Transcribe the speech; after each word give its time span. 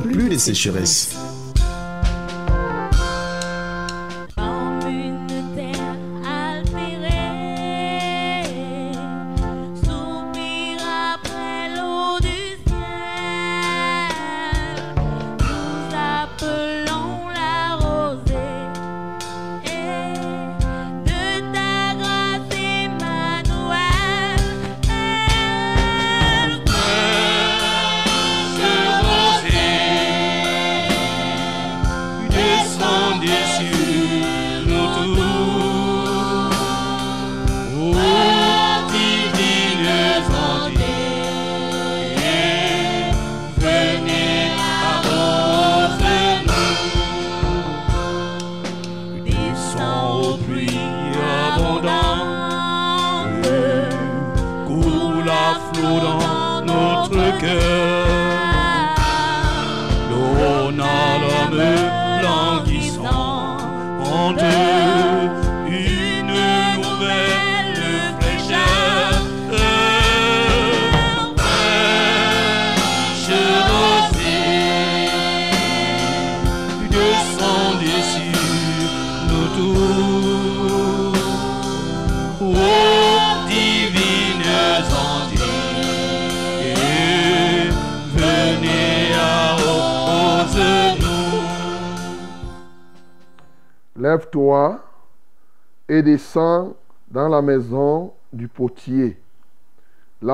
plus 0.00 0.28
de 0.28 0.38
sécheresse. 0.38 1.10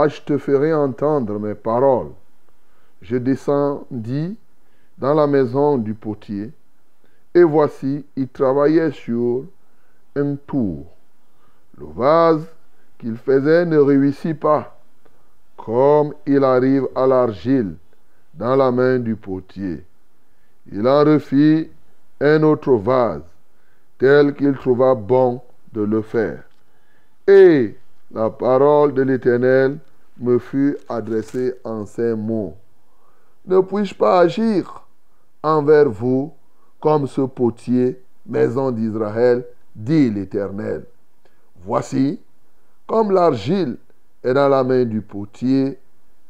Là, 0.02 0.08
je 0.08 0.20
te 0.20 0.36
ferai 0.36 0.74
entendre 0.74 1.38
mes 1.38 1.54
paroles. 1.54 2.10
Je 3.02 3.16
descendis 3.18 4.36
dans 4.98 5.14
la 5.14 5.28
maison 5.28 5.78
du 5.78 5.94
potier, 5.94 6.50
et 7.32 7.44
voici, 7.44 8.04
il 8.16 8.26
travaillait 8.26 8.90
sur 8.90 9.44
un 10.16 10.34
tour. 10.44 10.86
Le 11.78 11.86
vase 11.86 12.44
qu'il 12.98 13.16
faisait 13.16 13.64
ne 13.64 13.78
réussit 13.78 14.38
pas, 14.38 14.76
comme 15.56 16.14
il 16.26 16.42
arrive 16.42 16.88
à 16.96 17.06
l'argile 17.06 17.76
dans 18.34 18.56
la 18.56 18.72
main 18.72 18.98
du 18.98 19.14
potier. 19.14 19.84
Il 20.72 20.88
en 20.88 21.04
refit 21.04 21.70
un 22.20 22.42
autre 22.42 22.72
vase, 22.72 23.22
tel 23.98 24.34
qu'il 24.34 24.54
trouva 24.54 24.96
bon 24.96 25.40
de 25.72 25.82
le 25.82 26.02
faire. 26.02 26.42
Et 27.28 27.76
la 28.12 28.30
parole 28.30 28.94
de 28.94 29.02
l'Éternel 29.02 29.78
me 30.19 30.39
fut 30.39 30.77
adressée 30.89 31.55
en 31.65 31.87
ces 31.87 32.15
mots. 32.15 32.56
Ne 33.47 33.61
puis-je 33.61 33.95
pas 33.95 34.21
agir 34.21 34.87
envers 35.43 35.89
vous 35.89 36.33
comme 36.81 37.06
ce 37.06 37.23
potier, 37.23 38.03
maison 38.27 38.71
d'Israël, 38.71 39.47
dit 39.75 40.11
l'Éternel. 40.11 40.84
Voici, 41.65 42.21
comme 42.87 43.11
l'argile 43.11 43.78
est 44.23 44.34
dans 44.34 44.49
la 44.49 44.65
main 44.65 44.84
du 44.84 45.00
potier, 45.00 45.78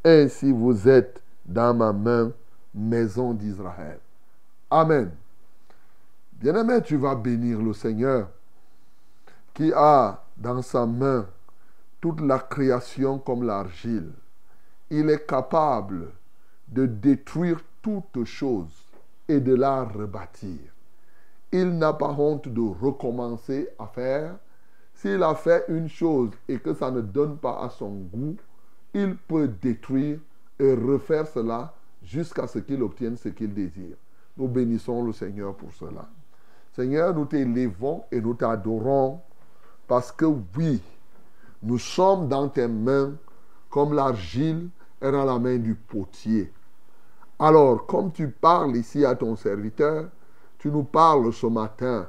ainsi 0.03 0.51
vous 0.51 0.87
êtes 0.87 1.21
dans 1.45 1.73
ma 1.73 1.91
main, 1.91 2.31
maison 2.73 3.33
d'Israël. 3.33 3.99
Amen. 4.69 5.11
Bien-aimé, 6.33 6.81
tu 6.83 6.97
vas 6.97 7.15
bénir 7.15 7.61
le 7.61 7.73
Seigneur 7.73 8.29
qui 9.53 9.71
a 9.73 10.23
dans 10.37 10.61
sa 10.61 10.85
main 10.85 11.25
toute 12.03 12.19
la 12.19 12.37
création 12.37 13.17
comme 13.17 13.43
l'argile. 13.43 14.11
Il 14.89 15.09
est 15.09 15.25
capable 15.25 16.09
de 16.67 16.85
détruire 16.85 17.61
toute 17.81 18.25
chose 18.25 18.73
et 19.29 19.39
de 19.39 19.55
la 19.55 19.85
rebâtir. 19.85 20.59
Il 21.53 21.77
n'a 21.77 21.93
pas 21.93 22.11
honte 22.11 22.49
de 22.49 22.59
recommencer 22.59 23.69
à 23.79 23.87
faire. 23.87 24.35
S'il 24.93 25.23
a 25.23 25.33
fait 25.33 25.63
une 25.69 25.87
chose 25.87 26.31
et 26.49 26.59
que 26.59 26.73
ça 26.73 26.91
ne 26.91 26.99
donne 26.99 27.37
pas 27.37 27.63
à 27.63 27.69
son 27.69 27.91
goût, 27.91 28.35
il 28.93 29.15
peut 29.15 29.47
détruire 29.47 30.19
et 30.59 30.73
refaire 30.73 31.25
cela 31.25 31.73
jusqu'à 32.03 32.47
ce 32.47 32.59
qu'il 32.59 32.83
obtienne 32.83 33.15
ce 33.15 33.29
qu'il 33.29 33.53
désire. 33.53 33.95
Nous 34.35 34.49
bénissons 34.49 35.05
le 35.05 35.13
Seigneur 35.13 35.55
pour 35.55 35.73
cela. 35.73 36.09
Seigneur, 36.73 37.15
nous 37.15 37.23
t'élevons 37.23 38.03
et 38.11 38.19
nous 38.19 38.33
t'adorons 38.33 39.21
parce 39.87 40.11
que 40.11 40.25
oui, 40.57 40.81
nous 41.63 41.79
sommes 41.79 42.27
dans 42.27 42.49
tes 42.49 42.67
mains 42.67 43.13
comme 43.69 43.93
l'argile 43.93 44.69
est 45.01 45.11
dans 45.11 45.25
la 45.25 45.39
main 45.39 45.57
du 45.57 45.75
potier. 45.75 46.51
Alors, 47.39 47.85
comme 47.85 48.11
tu 48.11 48.29
parles 48.29 48.75
ici 48.75 49.05
à 49.05 49.15
ton 49.15 49.35
serviteur, 49.35 50.09
tu 50.59 50.69
nous 50.69 50.83
parles 50.83 51.33
ce 51.33 51.47
matin. 51.47 52.07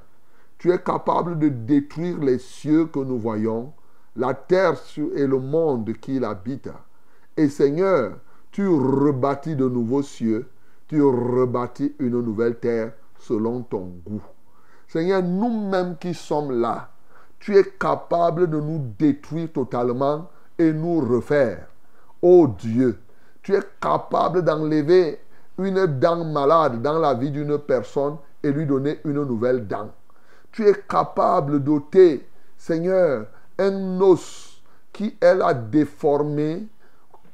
Tu 0.58 0.70
es 0.70 0.78
capable 0.78 1.38
de 1.38 1.48
détruire 1.48 2.18
les 2.18 2.38
cieux 2.38 2.86
que 2.86 2.98
nous 2.98 3.18
voyons, 3.18 3.72
la 4.16 4.34
terre 4.34 4.74
et 5.14 5.26
le 5.26 5.38
monde 5.38 5.92
qu'il 5.94 6.24
habite. 6.24 6.68
Et 7.36 7.48
Seigneur, 7.48 8.18
tu 8.52 8.68
rebâtis 8.68 9.56
de 9.56 9.68
nouveaux 9.68 10.02
cieux, 10.02 10.48
tu 10.86 11.02
rebâtis 11.02 11.94
une 11.98 12.20
nouvelle 12.20 12.58
terre 12.58 12.92
selon 13.18 13.62
ton 13.62 13.92
goût. 14.06 14.22
Seigneur, 14.86 15.22
nous-mêmes 15.22 15.96
qui 15.98 16.14
sommes 16.14 16.60
là, 16.60 16.93
tu 17.44 17.58
es 17.58 17.64
capable 17.78 18.48
de 18.48 18.58
nous 18.58 18.80
détruire 18.98 19.52
totalement 19.52 20.30
et 20.58 20.72
nous 20.72 21.00
refaire. 21.00 21.66
Oh 22.22 22.48
Dieu, 22.48 22.98
tu 23.42 23.54
es 23.54 23.60
capable 23.82 24.42
d'enlever 24.42 25.20
une 25.58 25.84
dent 25.84 26.24
malade 26.24 26.80
dans 26.80 26.98
la 26.98 27.12
vie 27.12 27.30
d'une 27.30 27.58
personne 27.58 28.16
et 28.42 28.50
lui 28.50 28.64
donner 28.64 28.98
une 29.04 29.22
nouvelle 29.24 29.66
dent. 29.66 29.90
Tu 30.52 30.66
es 30.66 30.72
capable 30.88 31.62
d'ôter, 31.62 32.26
Seigneur, 32.56 33.26
un 33.58 34.00
os 34.00 34.62
qui 34.90 35.14
est 35.20 35.34
là 35.34 35.52
déformé, 35.52 36.66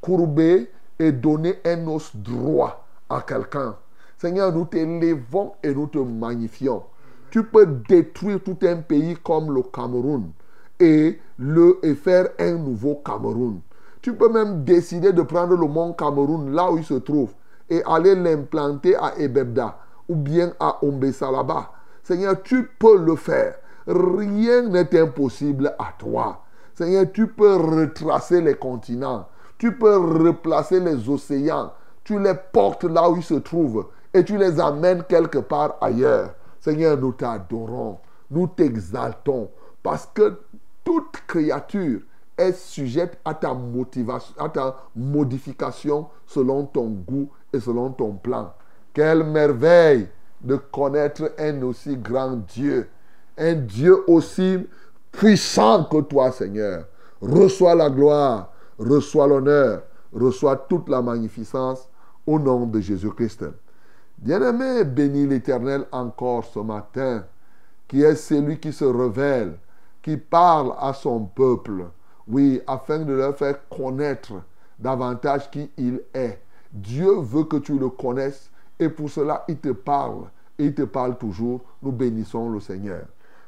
courbé 0.00 0.72
et 0.98 1.12
donner 1.12 1.60
un 1.64 1.86
os 1.86 2.10
droit 2.16 2.84
à 3.08 3.20
quelqu'un. 3.20 3.76
Seigneur, 4.18 4.52
nous 4.52 4.64
t'élevons 4.64 5.52
et 5.62 5.72
nous 5.72 5.86
te 5.86 5.98
magnifions. 5.98 6.82
Tu 7.30 7.44
peux 7.44 7.66
détruire 7.66 8.40
tout 8.42 8.58
un 8.62 8.76
pays 8.76 9.16
comme 9.22 9.54
le 9.54 9.62
Cameroun 9.62 10.32
et, 10.80 11.18
le, 11.38 11.78
faire 12.02 12.28
un 12.38 12.52
nouveau 12.52 12.96
Cameroun. 13.04 13.60
Tu 14.02 14.14
peux 14.14 14.28
même 14.28 14.64
décider 14.64 15.12
de 15.12 15.22
prendre 15.22 15.56
le 15.56 15.66
mont 15.66 15.92
Cameroun 15.92 16.52
là 16.52 16.70
où 16.70 16.78
il 16.78 16.84
se 16.84 16.94
trouve 16.94 17.32
et 17.68 17.82
aller 17.84 18.14
l'implanter 18.14 18.96
à 18.96 19.16
Ebebda 19.18 19.78
ou 20.08 20.16
bien 20.16 20.52
à 20.58 20.84
Ombesalaba. 20.84 21.70
Seigneur, 22.02 22.42
tu 22.42 22.68
peux 22.78 22.98
le 22.98 23.14
faire. 23.14 23.54
Rien 23.86 24.62
n'est 24.62 24.98
impossible 24.98 25.74
à 25.78 25.92
toi. 25.98 26.42
Seigneur, 26.74 27.04
tu 27.12 27.28
peux 27.28 27.56
retracer 27.56 28.40
les 28.40 28.54
continents. 28.54 29.28
Tu 29.58 29.76
peux 29.76 29.96
replacer 29.96 30.80
les 30.80 31.08
océans. 31.08 31.72
tu 32.02 32.18
les 32.18 32.34
portes 32.52 32.84
là 32.84 33.08
où 33.08 33.16
ils 33.16 33.22
se 33.22 33.34
trouvent 33.34 33.86
et 34.12 34.24
tu 34.24 34.36
les 34.36 34.58
amènes 34.58 35.04
quelque 35.08 35.38
part 35.38 35.76
ailleurs. 35.80 36.30
Seigneur, 36.60 36.98
nous 36.98 37.12
t'adorons, 37.12 37.98
nous 38.30 38.46
t'exaltons 38.46 39.50
parce 39.82 40.06
que 40.12 40.40
toute 40.84 41.16
créature 41.26 42.00
est 42.36 42.52
sujette 42.52 43.18
à 43.24 43.34
ta 43.34 43.54
motivation, 43.54 44.34
à 44.38 44.48
ta 44.48 44.76
modification 44.94 46.08
selon 46.26 46.66
ton 46.66 46.88
goût 46.88 47.28
et 47.52 47.60
selon 47.60 47.90
ton 47.90 48.12
plan. 48.12 48.52
Quelle 48.92 49.24
merveille 49.24 50.08
de 50.40 50.56
connaître 50.56 51.32
un 51.38 51.62
aussi 51.62 51.96
grand 51.96 52.36
Dieu, 52.36 52.88
un 53.36 53.54
Dieu 53.54 54.04
aussi 54.08 54.58
puissant 55.12 55.84
que 55.84 56.00
toi, 56.02 56.32
Seigneur. 56.32 56.86
Reçois 57.20 57.74
la 57.74 57.90
gloire, 57.90 58.52
reçois 58.78 59.26
l'honneur, 59.26 59.82
reçois 60.12 60.56
toute 60.56 60.88
la 60.88 61.02
magnificence 61.02 61.88
au 62.26 62.38
nom 62.38 62.66
de 62.66 62.80
Jésus-Christ. 62.80 63.44
Bien-aimé, 64.20 64.84
bénis 64.84 65.26
l'Éternel 65.26 65.86
encore 65.92 66.44
ce 66.44 66.60
matin, 66.60 67.24
qui 67.88 68.02
est 68.02 68.14
celui 68.14 68.58
qui 68.58 68.72
se 68.72 68.84
révèle, 68.84 69.56
qui 70.02 70.16
parle 70.16 70.74
à 70.78 70.92
son 70.92 71.24
peuple, 71.24 71.86
oui, 72.28 72.60
afin 72.66 73.00
de 73.00 73.12
leur 73.12 73.36
faire 73.36 73.68
connaître 73.68 74.34
davantage 74.78 75.50
qui 75.50 75.70
il 75.76 76.00
est. 76.14 76.40
Dieu 76.72 77.12
veut 77.18 77.44
que 77.44 77.56
tu 77.56 77.78
le 77.78 77.88
connaisses 77.88 78.50
et 78.78 78.88
pour 78.88 79.10
cela 79.10 79.44
il 79.48 79.58
te 79.58 79.70
parle 79.70 80.26
il 80.60 80.74
te 80.74 80.82
parle 80.82 81.16
toujours. 81.16 81.62
Nous 81.82 81.92
bénissons 81.92 82.50
le 82.50 82.60
Seigneur. 82.60 83.04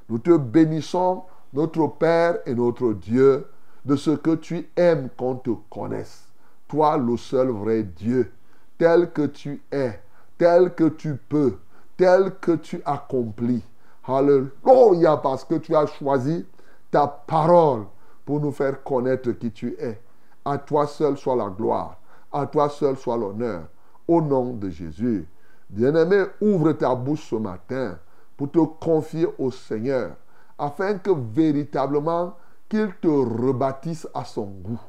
Nous 0.09 0.19
te 0.19 0.37
bénissons, 0.37 1.23
notre 1.53 1.87
Père 1.87 2.39
et 2.47 2.55
notre 2.55 2.93
Dieu, 2.95 3.47
de 3.85 3.97
ce 3.97 4.11
que 4.11 4.35
tu 4.35 4.69
aimes 4.77 5.09
qu'on 5.17 5.35
te 5.37 5.51
connaisse. 5.71 6.27
Toi, 6.69 6.97
le 6.97 7.17
seul 7.17 7.49
vrai 7.49 7.83
Dieu, 7.83 8.33
tel 8.79 9.13
que 9.13 9.27
tu 9.27 9.61
es, 9.71 10.01
tel 10.43 10.75
que 10.75 10.89
tu 10.89 11.15
peux, 11.15 11.55
tel 11.97 12.33
que 12.41 12.57
tu 12.57 12.83
accomplis. 12.85 13.63
Alléluia, 14.05 15.17
parce 15.19 15.45
que 15.45 15.55
tu 15.55 15.73
as 15.77 15.87
choisi 15.87 16.45
ta 16.91 17.07
parole 17.07 17.85
pour 18.25 18.41
nous 18.41 18.51
faire 18.51 18.83
connaître 18.83 19.31
qui 19.31 19.53
tu 19.53 19.77
es. 19.79 20.01
À 20.45 20.59
toi 20.59 20.89
seul 20.89 21.17
soit 21.17 21.37
la 21.37 21.49
gloire, 21.49 21.97
à 22.33 22.45
toi 22.47 22.69
seul 22.69 22.97
soit 22.97 23.17
l'honneur. 23.17 23.69
Au 24.09 24.21
nom 24.21 24.55
de 24.55 24.69
Jésus. 24.69 25.29
Bien-aimé, 25.71 26.25
ouvre 26.41 26.73
ta 26.73 26.93
bouche 26.93 27.31
ce 27.31 27.37
matin 27.37 27.97
pour 28.37 28.51
te 28.51 28.59
confier 28.59 29.29
au 29.39 29.53
Seigneur, 29.53 30.17
afin 30.59 30.99
que 30.99 31.13
véritablement 31.13 32.35
qu'il 32.69 32.93
te 33.01 33.07
rebâtisse 33.07 34.09
à 34.13 34.25
son 34.25 34.47
goût. 34.47 34.81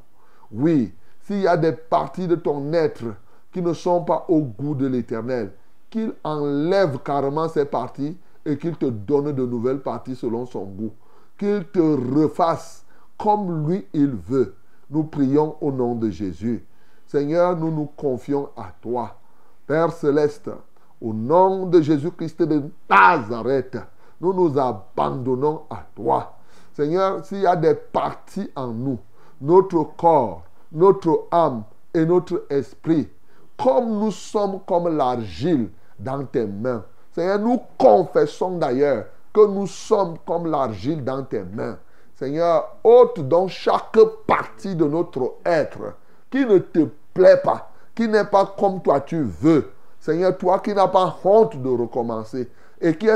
Oui, 0.51 0.95
s'il 1.21 1.41
y 1.41 1.47
a 1.47 1.57
des 1.57 1.73
parties 1.73 2.27
de 2.27 2.35
ton 2.35 2.73
être 2.73 3.03
qui 3.53 3.61
ne 3.61 3.73
sont 3.73 4.03
pas 4.03 4.25
au 4.27 4.41
goût 4.41 4.73
de 4.73 4.87
l'Éternel, 4.87 5.51
qu'il 5.89 6.13
enlève 6.23 6.97
carrément 6.99 7.47
ces 7.47 7.65
parties 7.65 8.17
et 8.45 8.57
qu'il 8.57 8.75
te 8.75 8.87
donne 8.87 9.31
de 9.31 9.45
nouvelles 9.45 9.81
parties 9.81 10.15
selon 10.15 10.45
son 10.45 10.65
goût. 10.65 10.91
Qu'il 11.37 11.63
te 11.71 11.79
refasse 11.79 12.83
comme 13.17 13.67
lui 13.67 13.85
il 13.93 14.09
veut. 14.11 14.55
Nous 14.89 15.03
prions 15.03 15.55
au 15.61 15.71
nom 15.71 15.95
de 15.95 16.09
Jésus. 16.09 16.65
Seigneur, 17.07 17.55
nous 17.55 17.71
nous 17.71 17.89
confions 17.95 18.49
à 18.57 18.73
toi. 18.81 19.17
Père 19.67 19.91
céleste, 19.91 20.49
au 20.99 21.13
nom 21.13 21.67
de 21.67 21.81
Jésus-Christ 21.81 22.41
de 22.41 22.63
Nazareth, 22.89 23.77
nous 24.19 24.33
nous 24.33 24.57
abandonnons 24.57 25.61
à 25.69 25.85
toi. 25.95 26.33
Seigneur, 26.73 27.23
s'il 27.23 27.41
y 27.41 27.45
a 27.45 27.55
des 27.55 27.75
parties 27.75 28.49
en 28.55 28.67
nous, 28.67 28.99
notre 29.39 29.83
corps, 29.95 30.43
notre 30.71 31.27
âme 31.31 31.63
et 31.93 32.05
notre 32.05 32.45
esprit, 32.49 33.09
comme 33.63 33.97
nous 33.97 34.11
sommes 34.11 34.59
comme 34.67 34.97
l'argile 34.97 35.69
dans 35.97 36.25
tes 36.25 36.45
mains. 36.45 36.83
Seigneur, 37.13 37.39
nous 37.39 37.61
confessons 37.77 38.57
d'ailleurs 38.57 39.05
que 39.33 39.47
nous 39.47 39.67
sommes 39.67 40.17
comme 40.25 40.51
l'argile 40.51 41.01
dans 41.01 41.23
tes 41.23 41.43
mains. 41.43 41.77
Seigneur, 42.13 42.75
ôte 42.83 43.21
donc 43.21 43.49
chaque 43.49 43.97
partie 44.27 44.75
de 44.75 44.83
notre 44.83 45.35
être 45.45 45.95
qui 46.29 46.45
ne 46.45 46.57
te 46.57 46.89
plaît 47.13 47.39
pas, 47.41 47.71
qui 47.95 48.07
n'est 48.07 48.25
pas 48.25 48.53
comme 48.57 48.81
toi 48.81 48.99
tu 48.99 49.21
veux. 49.21 49.71
Seigneur, 49.97 50.37
toi 50.37 50.59
qui 50.59 50.73
n'as 50.73 50.89
pas 50.89 51.15
honte 51.23 51.61
de 51.61 51.69
recommencer 51.69 52.51
et 52.81 52.97
qui, 52.97 53.07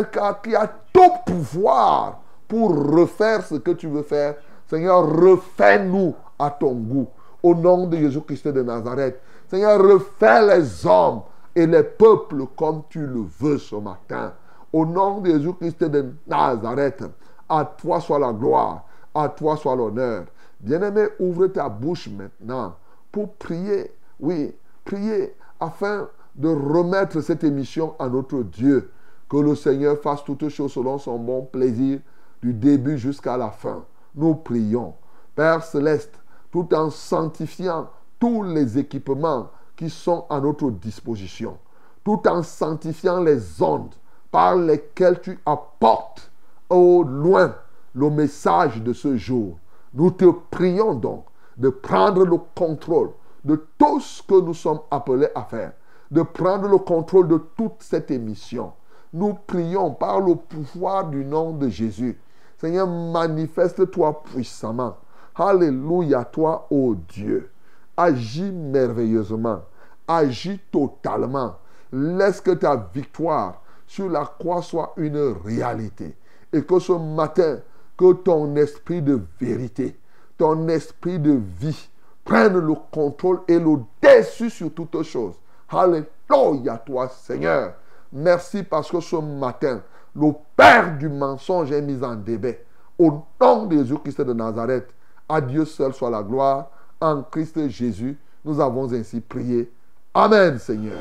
qui 0.43 0.55
a 0.55 0.71
tout 0.93 1.11
pouvoir 1.25 2.19
pour 2.47 2.69
refaire 2.69 3.43
ce 3.43 3.55
que 3.55 3.71
tu 3.71 3.87
veux 3.87 4.03
faire. 4.03 4.35
Seigneur, 4.67 5.05
refais-nous 5.05 6.15
à 6.39 6.49
ton 6.51 6.73
goût. 6.73 7.07
Au 7.43 7.53
nom 7.53 7.85
de 7.87 7.97
Jésus-Christ 7.97 8.47
de 8.47 8.63
Nazareth. 8.63 9.19
Seigneur, 9.49 9.81
refais 9.81 10.45
les 10.45 10.85
hommes 10.85 11.21
et 11.55 11.65
les 11.65 11.83
peuples 11.83 12.45
comme 12.55 12.83
tu 12.89 12.99
le 12.99 13.23
veux 13.39 13.57
ce 13.57 13.75
matin. 13.75 14.33
Au 14.73 14.85
nom 14.85 15.21
de 15.21 15.31
Jésus-Christ 15.31 15.83
de 15.85 16.13
Nazareth. 16.27 17.03
À 17.47 17.63
toi 17.63 18.01
soit 18.01 18.19
la 18.19 18.33
gloire. 18.33 18.83
À 19.15 19.29
toi 19.29 19.55
soit 19.55 19.75
l'honneur. 19.75 20.25
Bien-aimé, 20.59 21.07
ouvre 21.19 21.47
ta 21.47 21.69
bouche 21.69 22.09
maintenant 22.09 22.75
pour 23.11 23.33
prier. 23.35 23.91
Oui, 24.19 24.53
prier 24.83 25.35
afin 25.59 26.09
de 26.35 26.49
remettre 26.49 27.21
cette 27.21 27.43
émission 27.43 27.95
à 27.99 28.09
notre 28.09 28.43
Dieu. 28.43 28.91
Que 29.29 29.37
le 29.37 29.55
Seigneur 29.55 29.97
fasse 29.97 30.23
toutes 30.23 30.49
choses 30.49 30.73
selon 30.73 30.97
son 30.97 31.17
bon 31.17 31.43
plaisir 31.43 31.99
du 32.41 32.53
début 32.53 32.97
jusqu'à 32.97 33.37
la 33.37 33.49
fin. 33.49 33.83
Nous 34.13 34.35
prions. 34.35 34.93
Père 35.35 35.63
céleste, 35.63 36.13
tout 36.51 36.73
en 36.73 36.89
sanctifiant 36.89 37.89
tous 38.19 38.43
les 38.43 38.77
équipements 38.77 39.49
qui 39.75 39.89
sont 39.89 40.25
à 40.29 40.39
notre 40.39 40.71
disposition, 40.71 41.57
tout 42.03 42.21
en 42.27 42.43
sanctifiant 42.43 43.21
les 43.21 43.61
ondes 43.61 43.93
par 44.31 44.55
lesquelles 44.55 45.21
tu 45.21 45.39
apportes 45.45 46.31
au 46.69 47.03
loin 47.03 47.55
le 47.93 48.09
message 48.09 48.81
de 48.81 48.93
ce 48.93 49.17
jour. 49.17 49.57
Nous 49.93 50.11
te 50.11 50.25
prions 50.51 50.93
donc 50.93 51.25
de 51.57 51.69
prendre 51.69 52.25
le 52.25 52.37
contrôle 52.55 53.11
de 53.43 53.67
tout 53.77 53.99
ce 53.99 54.21
que 54.21 54.39
nous 54.39 54.53
sommes 54.53 54.81
appelés 54.91 55.29
à 55.33 55.43
faire, 55.43 55.73
de 56.11 56.21
prendre 56.21 56.67
le 56.67 56.77
contrôle 56.77 57.27
de 57.27 57.37
toute 57.55 57.81
cette 57.81 58.11
émission. 58.11 58.73
Nous 59.13 59.33
prions 59.47 59.91
par 59.91 60.19
le 60.19 60.35
pouvoir 60.35 61.07
du 61.07 61.23
nom 61.23 61.51
de 61.53 61.69
Jésus. 61.69 62.19
Seigneur, 62.57 62.87
manifeste-toi 62.87 64.23
puissamment. 64.23 64.97
Alléluia, 65.35 66.25
toi, 66.25 66.67
ô 66.69 66.95
Dieu. 66.95 67.49
Agis 67.97 68.51
merveilleusement. 68.51 69.63
Agis 70.07 70.59
totalement. 70.71 71.55
Laisse 71.91 72.39
que 72.39 72.51
ta 72.51 72.75
victoire 72.93 73.61
sur 73.87 74.09
la 74.09 74.25
croix 74.25 74.61
soit 74.61 74.93
une 74.97 75.35
réalité. 75.43 76.15
Et 76.53 76.63
que 76.63 76.79
ce 76.79 76.93
matin, 76.93 77.59
que 77.97 78.13
ton 78.13 78.55
esprit 78.55 79.01
de 79.01 79.19
vérité, 79.41 79.99
ton 80.37 80.67
esprit 80.67 81.17
de 81.19 81.41
vie 81.59 81.89
prenne 82.23 82.59
le 82.59 82.73
contrôle 82.91 83.41
et 83.47 83.57
le 83.57 83.77
dessus 84.01 84.49
sur 84.49 84.73
toutes 84.73 85.01
choses. 85.03 85.35
Alléluia, 85.69 86.77
toi, 86.85 87.09
Seigneur. 87.09 87.73
Merci 88.11 88.63
parce 88.63 88.91
que 88.91 88.99
ce 88.99 89.15
matin, 89.15 89.81
le 90.15 90.31
père 90.55 90.97
du 90.97 91.09
mensonge 91.09 91.71
est 91.71 91.81
mis 91.81 92.03
en 92.03 92.15
débat. 92.15 92.57
Au 92.99 93.23
nom 93.41 93.65
de 93.65 93.77
Jésus-Christ 93.77 94.21
de 94.21 94.33
Nazareth, 94.33 94.89
à 95.27 95.41
Dieu 95.41 95.65
seul 95.65 95.93
soit 95.93 96.09
la 96.09 96.23
gloire. 96.23 96.69
En 96.99 97.21
Christ 97.21 97.69
Jésus, 97.69 98.17
nous 98.43 98.59
avons 98.59 98.91
ainsi 98.91 99.21
prié. 99.21 99.71
Amen, 100.15 100.57
Seigneur. 100.57 100.97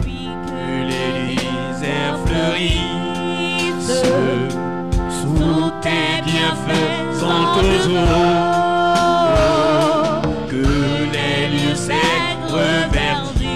Que 0.00 0.84
l'Église 0.84 1.86
fleurisse 2.24 4.02
sous 5.10 5.70
tes 5.82 6.22
bienfaisantes 6.24 7.58
eaux. 7.88 8.46
Que 10.48 10.66
les 11.12 11.74
secs 11.74 12.46
reverdissent 12.46 13.46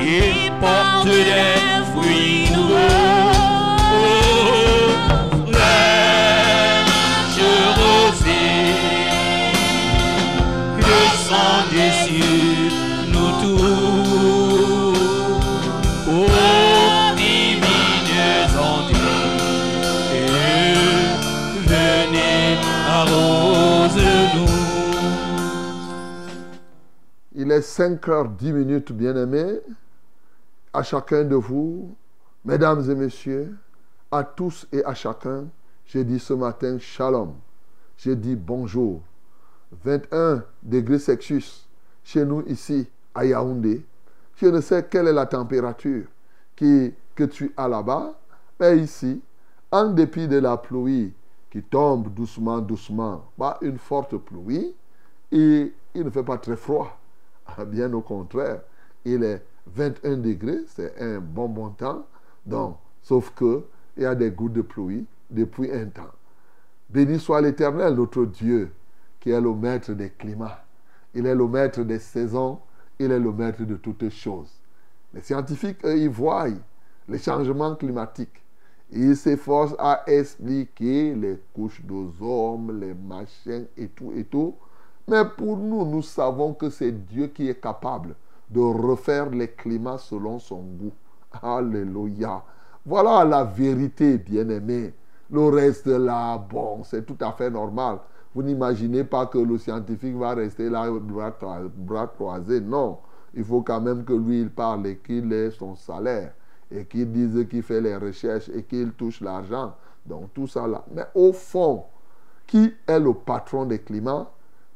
et 0.00 0.50
portent 0.60 1.06
des 1.06 1.61
Il 27.44 27.50
est 27.50 27.60
5 27.62 28.08
heures 28.08 28.28
10 28.28 28.52
minutes, 28.52 28.92
bien-aimés. 28.92 29.58
À 30.72 30.84
chacun 30.84 31.24
de 31.24 31.34
vous, 31.34 31.92
mesdames 32.44 32.88
et 32.88 32.94
messieurs, 32.94 33.56
à 34.12 34.22
tous 34.22 34.68
et 34.70 34.84
à 34.84 34.94
chacun, 34.94 35.46
j'ai 35.84 36.04
dit 36.04 36.20
ce 36.20 36.34
matin 36.34 36.78
shalom. 36.78 37.34
J'ai 37.96 38.14
dit 38.14 38.36
bonjour. 38.36 39.00
21 39.84 40.44
degrés 40.62 41.00
Celsius, 41.00 41.68
chez 42.04 42.24
nous 42.24 42.44
ici, 42.46 42.88
à 43.12 43.24
Yaoundé, 43.24 43.84
je 44.36 44.46
ne 44.46 44.60
sais 44.60 44.86
quelle 44.88 45.08
est 45.08 45.12
la 45.12 45.26
température 45.26 46.04
que 46.54 47.24
tu 47.24 47.52
as 47.56 47.66
là-bas, 47.66 48.14
mais 48.60 48.78
ici, 48.78 49.20
en 49.72 49.86
dépit 49.90 50.28
de 50.28 50.38
la 50.38 50.56
pluie 50.56 51.12
qui 51.50 51.60
tombe 51.60 52.14
doucement, 52.14 52.60
doucement, 52.60 53.24
pas 53.36 53.58
une 53.62 53.78
forte 53.78 54.16
pluie, 54.16 54.72
et 55.32 55.74
il 55.92 56.04
ne 56.04 56.10
fait 56.10 56.22
pas 56.22 56.38
très 56.38 56.54
froid. 56.56 57.00
Bien 57.66 57.92
au 57.92 58.00
contraire, 58.00 58.60
il 59.04 59.22
est 59.22 59.42
21 59.66 60.16
degrés, 60.18 60.60
c'est 60.66 61.00
un 61.00 61.18
bon 61.18 61.48
bon 61.48 61.70
temps. 61.70 62.06
Donc, 62.46 62.76
sauf 63.02 63.32
que 63.34 63.64
il 63.96 64.04
y 64.04 64.06
a 64.06 64.14
des 64.14 64.30
gouttes 64.30 64.54
de 64.54 64.62
pluie 64.62 65.06
depuis 65.30 65.70
un 65.70 65.86
temps. 65.86 66.12
Béni 66.88 67.18
soit 67.18 67.40
l'Éternel, 67.40 67.94
notre 67.94 68.24
Dieu, 68.24 68.72
qui 69.20 69.30
est 69.30 69.40
le 69.40 69.54
maître 69.54 69.92
des 69.92 70.10
climats. 70.10 70.64
Il 71.14 71.26
est 71.26 71.34
le 71.34 71.46
maître 71.46 71.82
des 71.82 71.98
saisons. 71.98 72.58
Il 72.98 73.10
est 73.10 73.18
le 73.18 73.32
maître 73.32 73.64
de 73.64 73.76
toutes 73.76 74.08
choses. 74.10 74.52
Les 75.12 75.20
scientifiques, 75.20 75.84
eux, 75.84 75.98
ils 75.98 76.08
voient 76.08 76.46
les 77.08 77.18
changements 77.18 77.74
climatiques. 77.74 78.42
Ils 78.90 79.16
s'efforcent 79.16 79.74
à 79.78 80.02
expliquer 80.06 81.14
les 81.14 81.38
couches 81.54 81.82
d'ozone, 81.82 82.78
les 82.80 82.94
machins 82.94 83.66
et 83.76 83.88
tout 83.88 84.12
et 84.14 84.24
tout. 84.24 84.54
Mais 85.08 85.24
pour 85.24 85.56
nous, 85.56 85.84
nous 85.84 86.02
savons 86.02 86.54
que 86.54 86.70
c'est 86.70 86.92
Dieu 86.92 87.26
qui 87.28 87.48
est 87.48 87.60
capable 87.60 88.14
de 88.48 88.60
refaire 88.60 89.30
les 89.30 89.48
climats 89.48 89.98
selon 89.98 90.38
son 90.38 90.60
goût. 90.60 90.92
Alléluia. 91.42 92.42
Voilà 92.84 93.24
la 93.24 93.44
vérité, 93.44 94.18
bien-aimé. 94.18 94.94
Le 95.30 95.48
reste 95.48 95.86
là, 95.86 96.36
bon, 96.38 96.82
c'est 96.84 97.06
tout 97.06 97.16
à 97.20 97.32
fait 97.32 97.50
normal. 97.50 97.98
Vous 98.34 98.42
n'imaginez 98.42 99.04
pas 99.04 99.26
que 99.26 99.38
le 99.38 99.58
scientifique 99.58 100.16
va 100.16 100.34
rester 100.34 100.68
là, 100.68 100.90
bras, 100.90 101.32
bras 101.74 102.06
croisés. 102.06 102.60
Non. 102.60 102.98
Il 103.34 103.44
faut 103.44 103.62
quand 103.62 103.80
même 103.80 104.04
que 104.04 104.12
lui, 104.12 104.42
il 104.42 104.50
parle 104.50 104.86
et 104.86 104.98
qu'il 104.98 105.32
ait 105.32 105.50
son 105.50 105.74
salaire. 105.74 106.34
Et 106.70 106.84
qu'il 106.84 107.10
dise 107.12 107.46
qu'il 107.48 107.62
fait 107.62 107.80
les 107.80 107.96
recherches 107.96 108.48
et 108.50 108.62
qu'il 108.62 108.92
touche 108.92 109.20
l'argent. 109.20 109.74
Donc 110.04 110.32
tout 110.34 110.46
ça 110.46 110.66
là. 110.66 110.84
Mais 110.94 111.06
au 111.14 111.32
fond, 111.32 111.84
qui 112.46 112.74
est 112.86 112.98
le 112.98 113.14
patron 113.14 113.64
des 113.64 113.78
climats? 113.78 114.30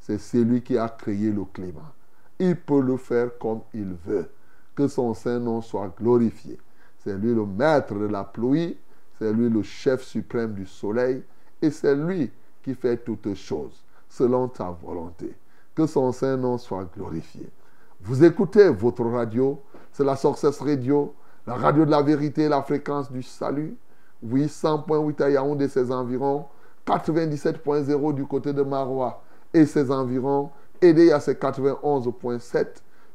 C'est 0.06 0.18
celui 0.18 0.62
qui 0.62 0.78
a 0.78 0.88
créé 0.88 1.32
le 1.32 1.44
climat. 1.46 1.92
Il 2.38 2.54
peut 2.54 2.80
le 2.80 2.96
faire 2.96 3.36
comme 3.40 3.62
il 3.74 3.96
veut. 4.06 4.30
Que 4.76 4.86
son 4.86 5.12
Saint-Nom 5.14 5.60
soit 5.62 5.92
glorifié. 5.98 6.60
C'est 6.98 7.16
lui 7.16 7.34
le 7.34 7.44
maître 7.44 7.92
de 7.92 8.06
la 8.06 8.22
pluie, 8.22 8.78
c'est 9.18 9.32
lui 9.32 9.50
le 9.50 9.64
chef 9.64 10.04
suprême 10.04 10.54
du 10.54 10.64
soleil, 10.64 11.24
et 11.60 11.72
c'est 11.72 11.96
lui 11.96 12.30
qui 12.62 12.74
fait 12.76 12.98
toutes 12.98 13.34
choses 13.34 13.82
selon 14.08 14.46
ta 14.46 14.70
volonté. 14.70 15.34
Que 15.74 15.86
son 15.88 16.12
Saint-Nom 16.12 16.56
soit 16.56 16.88
glorifié. 16.94 17.50
Vous 18.00 18.22
écoutez 18.22 18.68
votre 18.68 19.02
radio, 19.02 19.60
c'est 19.90 20.04
la 20.04 20.14
Success 20.14 20.60
Radio, 20.60 21.16
la 21.48 21.56
radio 21.56 21.84
de 21.84 21.90
la 21.90 22.02
vérité, 22.02 22.48
la 22.48 22.62
fréquence 22.62 23.10
du 23.10 23.24
salut. 23.24 23.76
Oui, 24.22 24.44
100.8 24.44 25.20
à 25.20 25.30
Yaoundé 25.30 25.66
ses 25.66 25.90
environs, 25.90 26.44
97.0 26.86 28.14
du 28.14 28.24
côté 28.24 28.52
de 28.52 28.62
Marois 28.62 29.24
et 29.52 29.66
ses 29.66 29.90
environs, 29.90 30.50
aidé 30.80 31.12
à 31.12 31.20
ses 31.20 31.34
91.7, 31.34 32.66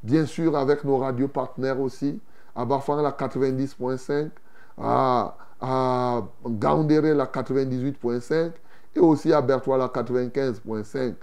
bien 0.03 0.25
sûr 0.25 0.57
avec 0.57 0.83
nos 0.83 0.97
radios 0.97 1.27
partenaires 1.27 1.79
aussi, 1.79 2.19
à 2.55 2.65
Bafang 2.65 3.01
la 3.01 3.11
90.5, 3.11 4.29
à, 4.77 5.37
à 5.61 6.23
la 6.43 7.25
98.5 7.25 8.51
et 8.95 8.99
aussi 8.99 9.31
à 9.31 9.41
Bertois 9.41 9.77
la 9.77 9.87
95.5. 9.87 11.13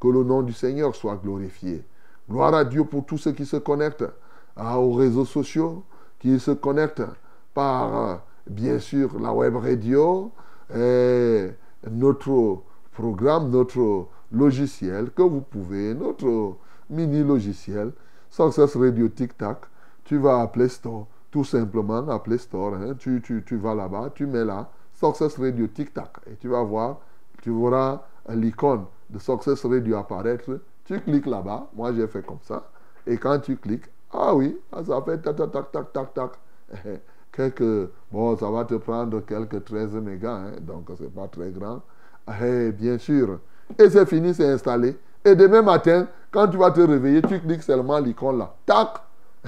Que 0.00 0.08
le 0.08 0.22
nom 0.22 0.42
du 0.42 0.52
Seigneur 0.52 0.94
soit 0.94 1.16
glorifié. 1.16 1.84
Gloire 2.30 2.54
à 2.54 2.64
Dieu 2.64 2.84
pour 2.84 3.04
tous 3.04 3.18
ceux 3.18 3.32
qui 3.32 3.44
se 3.44 3.56
connectent 3.56 4.04
aux 4.56 4.92
réseaux 4.92 5.24
sociaux, 5.24 5.82
qui 6.20 6.38
se 6.38 6.52
connectent 6.52 7.02
par, 7.52 8.20
bien 8.46 8.78
sûr, 8.78 9.18
la 9.18 9.32
web 9.32 9.56
radio, 9.56 10.30
notre 11.90 12.58
programme, 12.92 13.50
notre 13.50 14.06
logiciel 14.32 15.10
que 15.12 15.22
vous 15.22 15.40
pouvez, 15.40 15.94
notre 15.94 16.56
mini 16.90 17.22
logiciel, 17.22 17.92
Success 18.30 18.76
Radio 18.76 19.08
Tic 19.08 19.36
Tac. 19.36 19.58
Tu 20.04 20.16
vas 20.18 20.40
à 20.42 20.68
Store, 20.68 21.06
tout 21.30 21.44
simplement 21.44 22.08
à 22.08 22.18
Play 22.18 22.38
Store. 22.38 22.74
hein. 22.74 22.94
Tu, 22.98 23.20
tu- 23.22 23.42
tu 23.44 23.56
vas 23.56 23.74
là-bas, 23.74 24.10
tu 24.14 24.26
mets 24.26 24.44
là 24.44 24.70
Success 24.94 25.38
Radio 25.38 25.66
Tic 25.68 25.92
Tac 25.94 26.18
et 26.30 26.36
tu 26.36 26.48
vas 26.48 26.62
voir, 26.62 27.00
tu 27.42 27.50
verras 27.50 28.02
l'icône 28.30 28.84
de 29.10 29.18
Success 29.18 29.64
Radio 29.64 29.96
apparaître. 29.96 30.60
Tu 30.84 31.00
cliques 31.00 31.26
là-bas, 31.26 31.68
moi 31.74 31.92
j'ai 31.92 32.06
fait 32.08 32.24
comme 32.24 32.38
ça. 32.42 32.70
Et 33.06 33.16
quand 33.18 33.38
tu 33.40 33.56
cliques, 33.56 33.86
ah 34.12 34.34
oui, 34.34 34.58
ah, 34.72 34.82
ça 34.84 35.02
fait 35.02 35.18
tac 35.18 35.36
tac 35.36 35.50
tac 35.52 35.72
tac 35.72 35.92
tac 35.92 36.14
tac. 36.14 36.30
Quelques, 37.32 37.90
bon, 38.10 38.36
ça 38.36 38.50
va 38.50 38.64
te 38.64 38.74
prendre 38.74 39.20
quelques 39.20 39.64
13 39.64 39.92
mégas, 39.94 40.34
hein, 40.36 40.52
donc 40.60 40.90
c'est 40.98 41.12
pas 41.12 41.28
très 41.28 41.50
grand. 41.50 41.82
Eh, 42.42 42.72
bien 42.72 42.98
sûr. 42.98 43.38
Et 43.78 43.90
c'est 43.90 44.06
fini, 44.06 44.34
c'est 44.34 44.48
installé. 44.48 44.96
Et 45.24 45.34
demain 45.34 45.62
matin, 45.62 46.06
quand 46.30 46.48
tu 46.48 46.56
vas 46.56 46.70
te 46.70 46.80
réveiller, 46.80 47.22
tu 47.22 47.40
cliques 47.40 47.62
seulement 47.62 47.98
l'icône 47.98 48.38
là. 48.38 48.54
Tac 48.64 49.02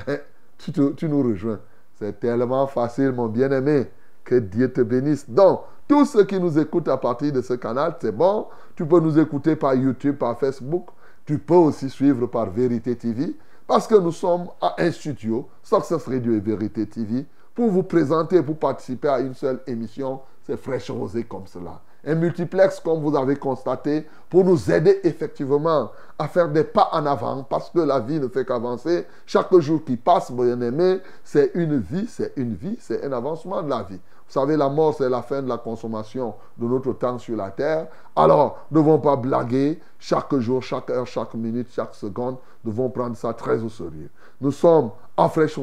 tu, 0.59 1.09
nous 1.09 1.23
rejoins. 1.23 1.61
C'est 1.95 2.19
tellement 2.19 2.67
facile, 2.67 3.13
mon 3.13 3.27
bien-aimé. 3.27 3.87
Que 4.25 4.37
Dieu 4.37 4.73
te 4.73 4.81
bénisse. 4.81 5.29
Donc, 5.29 5.63
tous 5.89 6.07
ceux 6.07 6.25
qui 6.25 6.39
nous 6.39 6.59
écoutent 6.59 6.89
à 6.89 6.97
partir 6.97 7.33
de 7.33 7.41
ce 7.41 7.55
canal, 7.55 7.97
c'est 8.01 8.13
bon. 8.13 8.47
Tu 8.77 8.87
peux 8.87 9.01
nous 9.01 9.19
écouter 9.19 9.57
par 9.57 9.75
YouTube, 9.75 10.17
par 10.17 10.39
Facebook. 10.39 10.89
Tu 11.25 11.39
peux 11.39 11.55
aussi 11.55 11.91
suivre 11.91 12.27
par 12.27 12.51
Vérité 12.51 12.97
TV. 12.97 13.37
Parce 13.67 13.87
que 13.87 13.95
nous 13.95 14.13
sommes 14.13 14.49
à 14.61 14.75
un 14.79 14.91
studio, 14.91 15.49
Success 15.63 16.07
Radio 16.07 16.35
et 16.35 16.41
Vérité 16.41 16.87
TV, 16.87 17.27
pour 17.55 17.71
vous 17.71 17.83
présenter, 17.83 18.43
pour 18.43 18.59
participer 18.59 19.09
à 19.09 19.21
une 19.21 19.35
seule 19.35 19.61
émission. 19.67 20.21
C'est 20.43 20.57
fraîche 20.57 20.91
rosée 20.91 21.25
comme 21.25 21.47
cela. 21.47 21.81
Un 22.07 22.15
multiplex, 22.15 22.81
comme 22.81 23.01
vous 23.01 23.17
avez 23.17 23.37
constaté, 23.37 24.07
pour 24.29 24.45
nous 24.45 24.71
aider 24.71 25.01
effectivement 25.05 25.91
à 26.19 26.29
faire 26.29 26.49
des 26.49 26.65
pas 26.65 26.89
en 26.93 27.05
avant, 27.07 27.43
parce 27.43 27.71
que 27.71 27.81
la 27.81 28.01
vie 28.01 28.21
ne 28.21 28.29
fait 28.29 28.45
qu'avancer. 28.45 29.07
Chaque 29.27 29.55
jour 29.59 29.85
qui 29.85 29.97
passe, 29.97 30.31
bien 30.33 30.61
aimé, 30.61 31.01
c'est 31.25 31.51
une 31.55 31.79
vie, 31.79 32.07
c'est 32.09 32.33
une 32.37 32.55
vie, 32.55 32.77
c'est 32.81 33.05
un 33.05 33.13
avancement 33.13 33.63
de 33.63 33.71
la 33.71 33.83
vie. 33.83 34.01
Vous 34.31 34.35
savez, 34.41 34.57
la 34.57 34.69
mort, 34.69 34.95
c'est 34.97 35.09
la 35.09 35.23
fin 35.23 35.43
de 35.43 35.49
la 35.49 35.59
consommation 35.59 36.35
de 36.57 36.65
notre 36.65 36.93
temps 36.93 37.19
sur 37.19 37.37
la 37.37 37.51
terre. 37.51 37.89
Alors, 38.15 38.59
ne 38.71 38.79
devons 38.79 38.99
pas 39.01 39.17
blaguer. 39.17 39.81
Chaque 39.99 40.33
jour, 40.37 40.63
chaque 40.63 40.89
heure, 40.89 41.07
chaque 41.07 41.35
minute, 41.35 41.67
chaque 41.73 41.95
seconde, 41.97 42.37
devons 42.65 42.91
prendre 42.91 43.17
ça 43.17 43.33
très 43.33 43.61
au 43.61 43.69
sérieux. 43.69 44.09
Nous 44.41 44.53
sommes 44.53 44.91
en 45.17 45.29
fraîche 45.29 45.59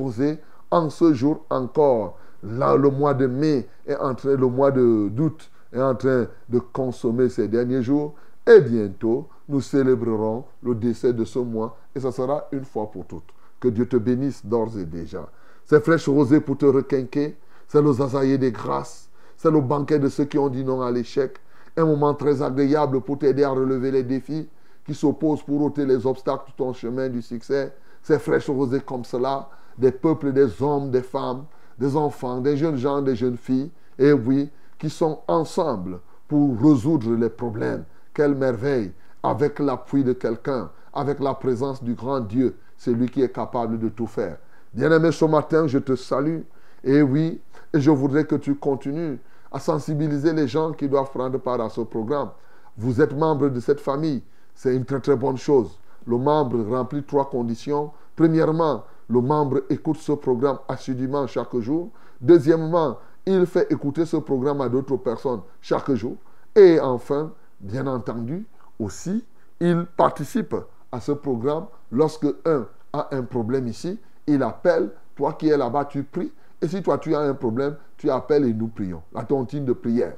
en 0.70 0.89
ce 0.89 1.13
jour 1.13 1.46
encore. 1.50 2.17
Là, 2.44 2.75
le 2.75 2.89
mois 2.89 3.13
de 3.13 3.25
mai 3.25 3.67
est 3.88 3.96
en 3.96 4.13
train, 4.13 4.36
le 4.36 4.48
mois 4.48 4.72
d'août 4.72 5.50
est 5.74 5.82
en 5.82 5.96
train 5.96 6.28
de 6.50 6.60
consommer 6.60 7.30
ces 7.30 7.48
derniers 7.48 7.82
jours. 7.82 8.16
Et 8.46 8.62
bientôt, 8.62 9.28
nous 9.50 9.62
célébrerons 9.62 10.46
le 10.64 10.76
décès 10.76 11.14
de 11.14 11.26
ce 11.26 11.40
mois. 11.40 11.78
Et 11.96 12.00
ça 12.00 12.12
sera 12.12 12.48
une 12.52 12.66
fois 12.66 12.90
pour 12.92 13.06
toutes. 13.06 13.30
Que 13.60 13.68
Dieu 13.68 13.88
te 13.88 13.98
bénisse 13.98 14.46
d'ores 14.46 14.78
et 14.78 14.86
déjà. 14.86 15.28
C'est 15.66 15.84
fraîche 15.84 16.08
rosée 16.08 16.40
pour 16.40 16.58
te 16.58 16.66
requinquer. 16.66 17.36
C'est 17.68 17.82
le 17.82 17.92
zazaïe 17.92 18.38
des 18.40 18.52
grâces. 18.52 19.10
C'est 19.36 19.52
le 19.52 19.62
banquet 19.62 20.00
de 20.00 20.08
ceux 20.08 20.26
qui 20.26 20.38
ont 20.38 20.50
dit 20.50 20.64
non 20.64 20.82
à 20.82 20.92
l'échec. 20.92 21.38
Un 21.76 21.86
moment 21.86 22.14
très 22.14 22.42
agréable 22.42 23.02
pour 23.02 23.20
t'aider 23.20 23.44
à 23.44 23.50
relever 23.50 23.92
les 23.92 24.04
défis 24.04 24.48
qui 24.86 24.96
s'opposent 24.96 25.44
pour 25.44 25.62
ôter 25.62 25.86
les 25.86 26.08
obstacles 26.08 26.52
de 26.52 26.56
ton 26.56 26.74
chemin 26.74 27.10
du 27.10 27.22
succès. 27.22 27.74
C'est 28.02 28.20
fraîche 28.20 28.50
rosée 28.50 28.80
comme 28.80 29.04
cela. 29.04 29.50
Des 29.78 29.92
peuples, 29.92 30.32
des 30.32 30.62
hommes, 30.64 30.90
des 30.90 31.02
femmes, 31.02 31.44
des 31.78 31.96
enfants, 31.96 32.40
des 32.40 32.56
jeunes 32.58 32.78
gens, 32.78 33.02
des 33.02 33.16
jeunes 33.16 33.38
filles. 33.38 33.70
Et 34.00 34.14
oui, 34.14 34.50
qui 34.77 34.89
sont 34.89 35.19
ensemble 35.27 36.00
pour 36.27 36.60
résoudre 36.60 37.13
les 37.15 37.29
problèmes. 37.29 37.84
Quelle 38.13 38.36
merveille 38.36 38.91
avec 39.24 39.60
l'appui 39.60 40.03
de 40.03 40.13
quelqu'un, 40.13 40.69
avec 40.93 41.19
la 41.19 41.34
présence 41.34 41.84
du 41.84 41.93
grand 41.93 42.19
Dieu, 42.19 42.55
c'est 42.77 42.91
lui 42.91 43.10
qui 43.10 43.22
est 43.22 43.34
capable 43.34 43.79
de 43.79 43.89
tout 43.89 44.07
faire. 44.07 44.38
Bien-aimé, 44.74 45.12
ce 45.12 45.25
matin, 45.25 45.67
je 45.67 45.79
te 45.79 45.96
salue. 45.96 46.41
Et 46.84 47.01
oui, 47.01 47.41
et 47.74 47.79
je 47.79 47.91
voudrais 47.91 48.25
que 48.25 48.36
tu 48.36 48.55
continues 48.55 49.19
à 49.51 49.60
sensibiliser 49.60 50.34
les 50.34 50.48
gens 50.48 50.72
qui 50.72 50.88
doivent 50.88 51.12
prendre 51.12 51.38
part 51.39 51.62
à 51.62 51.69
ce 51.69 51.81
programme. 51.81 52.29
Vous 52.77 53.01
êtes 53.01 53.15
membre 53.17 53.50
de 53.50 53.60
cette 53.60 53.79
famille, 53.79 54.22
c'est 54.53 54.75
une 54.75 54.86
très 54.86 55.00
très 55.00 55.15
bonne 55.15 55.38
chose. 55.38 55.79
Le 56.05 56.17
membre 56.17 56.63
remplit 56.69 57.03
trois 57.03 57.29
conditions. 57.29 57.91
Premièrement, 58.15 58.84
le 59.10 59.22
membre 59.22 59.63
écoute 59.69 59.98
ce 59.98 60.12
programme 60.12 60.60
assidûment 60.67 61.27
chaque 61.27 61.57
jour. 61.60 61.89
Deuxièmement, 62.22 62.98
il 63.34 63.46
fait 63.46 63.72
écouter 63.72 64.05
ce 64.05 64.17
programme 64.17 64.62
à 64.62 64.69
d'autres 64.69 64.98
personnes 64.98 65.41
chaque 65.62 65.91
jour. 65.93 66.15
Et 66.55 66.79
enfin, 66.79 67.31
bien 67.60 67.86
entendu, 67.88 68.46
aussi, 68.79 69.24
il 69.60 69.86
participe 69.98 70.55
à 70.91 71.00
ce 71.00 71.12
programme 71.12 71.65
lorsque 71.91 72.27
un 72.46 72.67
a 72.93 73.10
un 73.12 73.24
problème 73.24 73.67
ici, 73.67 74.00
il 74.25 74.41
appelle, 74.43 74.91
toi 75.15 75.34
qui 75.34 75.50
es 75.50 75.57
là-bas, 75.57 75.86
tu 75.86 76.03
pries. 76.03 76.31
Et 76.62 76.67
si 76.67 76.81
toi 76.81 76.98
tu 76.98 77.13
as 77.15 77.19
un 77.19 77.34
problème, 77.34 77.75
tu 77.98 78.10
appelles 78.10 78.46
et 78.46 78.53
nous 78.53 78.67
prions. 78.67 79.01
La 79.13 79.24
tontine 79.24 79.65
de 79.65 79.74
prière. 79.74 80.15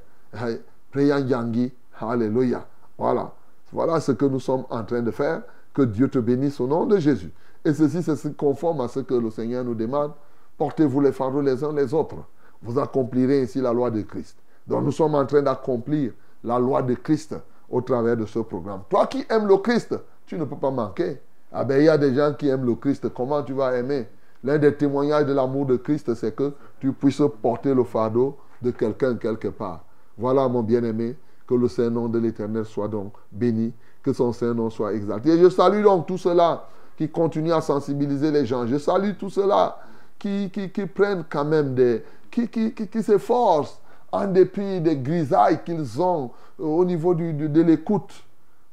Priant 0.91 1.19
Yangi, 1.19 1.71
Alléluia. 1.99 2.65
Voilà. 2.97 3.33
Voilà 3.71 3.99
ce 3.99 4.11
que 4.13 4.25
nous 4.25 4.39
sommes 4.39 4.65
en 4.69 4.83
train 4.83 5.01
de 5.01 5.11
faire. 5.11 5.41
Que 5.73 5.81
Dieu 5.81 6.09
te 6.09 6.19
bénisse 6.19 6.59
au 6.59 6.67
nom 6.67 6.85
de 6.85 6.97
Jésus. 6.97 7.31
Et 7.65 7.73
ceci, 7.73 8.01
c'est 8.01 8.37
conforme 8.37 8.81
à 8.81 8.87
ce 8.87 9.01
que 9.01 9.13
le 9.13 9.29
Seigneur 9.29 9.63
nous 9.63 9.75
demande. 9.75 10.11
Portez-vous 10.57 11.01
les 11.01 11.11
fardeaux 11.11 11.41
les 11.41 11.63
uns 11.63 11.73
les 11.73 11.93
autres. 11.93 12.15
Vous 12.61 12.77
accomplirez 12.79 13.43
ainsi 13.43 13.61
la 13.61 13.73
loi 13.73 13.89
de 13.91 14.01
Christ. 14.01 14.37
Donc 14.67 14.83
nous 14.83 14.91
sommes 14.91 15.15
en 15.15 15.25
train 15.25 15.41
d'accomplir 15.41 16.11
la 16.43 16.59
loi 16.59 16.81
de 16.81 16.93
Christ 16.93 17.35
au 17.69 17.81
travers 17.81 18.17
de 18.17 18.25
ce 18.25 18.39
programme. 18.39 18.81
Toi 18.89 19.07
qui 19.07 19.25
aimes 19.29 19.47
le 19.47 19.57
Christ, 19.57 19.95
tu 20.25 20.37
ne 20.37 20.45
peux 20.45 20.57
pas 20.57 20.71
manquer. 20.71 21.19
Ah 21.51 21.63
ben, 21.63 21.79
il 21.79 21.85
y 21.85 21.89
a 21.89 21.97
des 21.97 22.13
gens 22.13 22.33
qui 22.33 22.47
aiment 22.47 22.65
le 22.65 22.75
Christ. 22.75 23.09
Comment 23.13 23.41
tu 23.41 23.53
vas 23.53 23.75
aimer? 23.75 24.07
L'un 24.43 24.57
des 24.57 24.73
témoignages 24.73 25.25
de 25.25 25.33
l'amour 25.33 25.65
de 25.65 25.75
Christ, 25.75 26.13
c'est 26.13 26.35
que 26.35 26.53
tu 26.79 26.93
puisses 26.93 27.21
porter 27.41 27.73
le 27.73 27.83
fardeau 27.83 28.37
de 28.61 28.71
quelqu'un 28.71 29.15
quelque 29.15 29.49
part. 29.49 29.83
Voilà, 30.17 30.47
mon 30.47 30.63
bien-aimé, 30.63 31.15
que 31.47 31.55
le 31.55 31.67
Saint-Nom 31.67 32.07
de 32.07 32.19
l'Éternel 32.19 32.65
soit 32.65 32.87
donc 32.87 33.13
béni, 33.31 33.73
que 34.03 34.13
son 34.13 34.31
Saint-Nom 34.31 34.69
soit 34.69 34.93
exalté. 34.93 35.31
Et 35.31 35.39
je 35.39 35.49
salue 35.49 35.83
donc 35.83 36.05
tout 36.05 36.17
cela 36.17 36.67
qui 36.97 37.09
continue 37.09 37.51
à 37.51 37.61
sensibiliser 37.61 38.31
les 38.31 38.45
gens. 38.45 38.67
Je 38.67 38.77
salue 38.77 39.11
tout 39.17 39.29
cela 39.29 39.79
qui, 40.17 40.49
qui, 40.51 40.69
qui 40.69 40.85
prennent 40.85 41.23
quand 41.29 41.45
même 41.45 41.73
des... 41.73 42.03
qui, 42.29 42.47
qui, 42.47 42.73
qui, 42.73 43.03
s'efforcent 43.03 43.79
en 44.11 44.27
dépit 44.27 44.81
des 44.81 44.97
grisailles 44.97 45.59
qu'ils 45.63 46.01
ont 46.01 46.31
au 46.57 46.83
niveau 46.85 47.13
du- 47.13 47.33
de 47.33 47.61
l'écoute. 47.61 48.23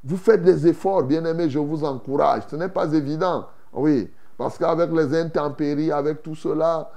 Vous 0.05 0.17
faites 0.17 0.43
des 0.43 0.67
efforts, 0.67 1.03
bien-aimés, 1.03 1.51
je 1.51 1.59
vous 1.59 1.85
encourage. 1.85 2.45
Ce 2.49 2.57
n'est 2.57 2.69
pas 2.69 2.93
évident, 2.93 3.47
oui, 3.73 4.09
parce 4.39 4.57
qu'avec 4.59 4.91
les 4.93 5.15
intempéries, 5.19 5.91
avec 5.93 6.23
tout 6.23 6.35
cela, 6.35 6.91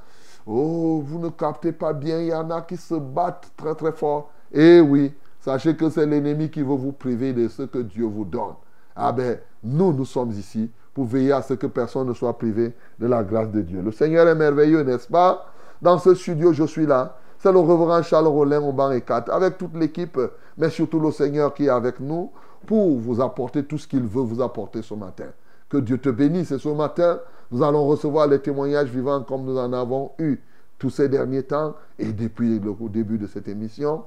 oh, 0.46 1.02
vous 1.06 1.20
ne 1.20 1.30
captez 1.30 1.72
pas 1.72 1.94
bien, 1.94 2.20
il 2.20 2.28
y 2.28 2.34
en 2.34 2.50
a 2.52 2.62
qui 2.62 2.78
se 2.78 2.96
battent 2.96 3.52
très 3.58 3.76
très 3.76 3.92
fort. 3.92 4.30
Et 4.52 4.80
oui, 4.80 5.14
sachez 5.40 5.76
que 5.76 5.90
c'est 5.90 6.06
l'ennemi 6.06 6.50
qui 6.50 6.62
veut 6.62 6.76
vous 6.76 6.92
priver 6.92 7.34
de 7.34 7.48
ce 7.48 7.64
que 7.64 7.80
Dieu 7.80 8.06
vous 8.06 8.26
donne. 8.26 8.54
Ah 8.96 9.12
ben, 9.12 9.40
nous, 9.64 9.94
nous 9.94 10.06
sommes 10.06 10.32
ici 10.32 10.70
pour 10.94 11.06
veiller 11.06 11.32
à 11.32 11.42
ce 11.42 11.54
que 11.54 11.68
personne 11.68 12.08
ne 12.08 12.14
soit 12.14 12.38
privé 12.38 12.74
de 13.00 13.08
la 13.08 13.24
grâce 13.24 13.50
de 13.50 13.62
Dieu. 13.62 13.82
Le 13.82 13.92
Seigneur 13.92 14.28
est 14.28 14.36
merveilleux, 14.36 14.84
n'est-ce 14.84 15.08
pas? 15.08 15.46
Dans 15.82 15.98
ce 15.98 16.14
studio, 16.14 16.54
je 16.54 16.64
suis 16.66 16.86
là. 16.86 17.18
C'est 17.38 17.52
le 17.52 17.60
reverend 17.60 18.04
Charles 18.04 18.28
Rollin 18.28 18.62
au 18.62 18.74
banc 18.74 18.92
et 18.92 19.02
4, 19.02 19.32
avec 19.32 19.58
toute 19.58 19.76
l'équipe, 19.76 20.20
mais 20.58 20.70
surtout 20.70 21.00
le 21.00 21.12
Seigneur 21.12 21.54
qui 21.54 21.66
est 21.66 21.70
avec 21.70 22.02
nous 22.02 22.32
pour 22.66 22.98
vous 22.98 23.22
apporter 23.22 23.64
tout 23.64 23.78
ce 23.78 23.88
qu'il 23.88 24.04
veut 24.04 24.22
vous 24.22 24.42
apporter 24.42 24.82
ce 24.82 24.94
matin. 24.94 25.28
Que 25.70 25.78
Dieu 25.78 25.98
te 25.98 26.10
bénisse. 26.10 26.52
Et 26.52 26.60
ce 26.60 26.68
matin, 26.70 27.20
nous 27.52 27.64
allons 27.64 27.88
recevoir 27.88 28.28
les 28.28 28.40
témoignages 28.40 28.90
vivants 28.90 29.24
comme 29.24 29.46
nous 29.46 29.58
en 29.58 29.72
avons 29.72 30.12
eu 30.20 30.40
tous 30.78 30.90
ces 30.90 31.08
derniers 31.08 31.44
temps 31.44 31.76
et 31.98 32.12
depuis 32.12 32.60
le 32.60 32.90
début 32.90 33.18
de 33.18 33.28
cette 33.28 33.48
émission. 33.48 34.04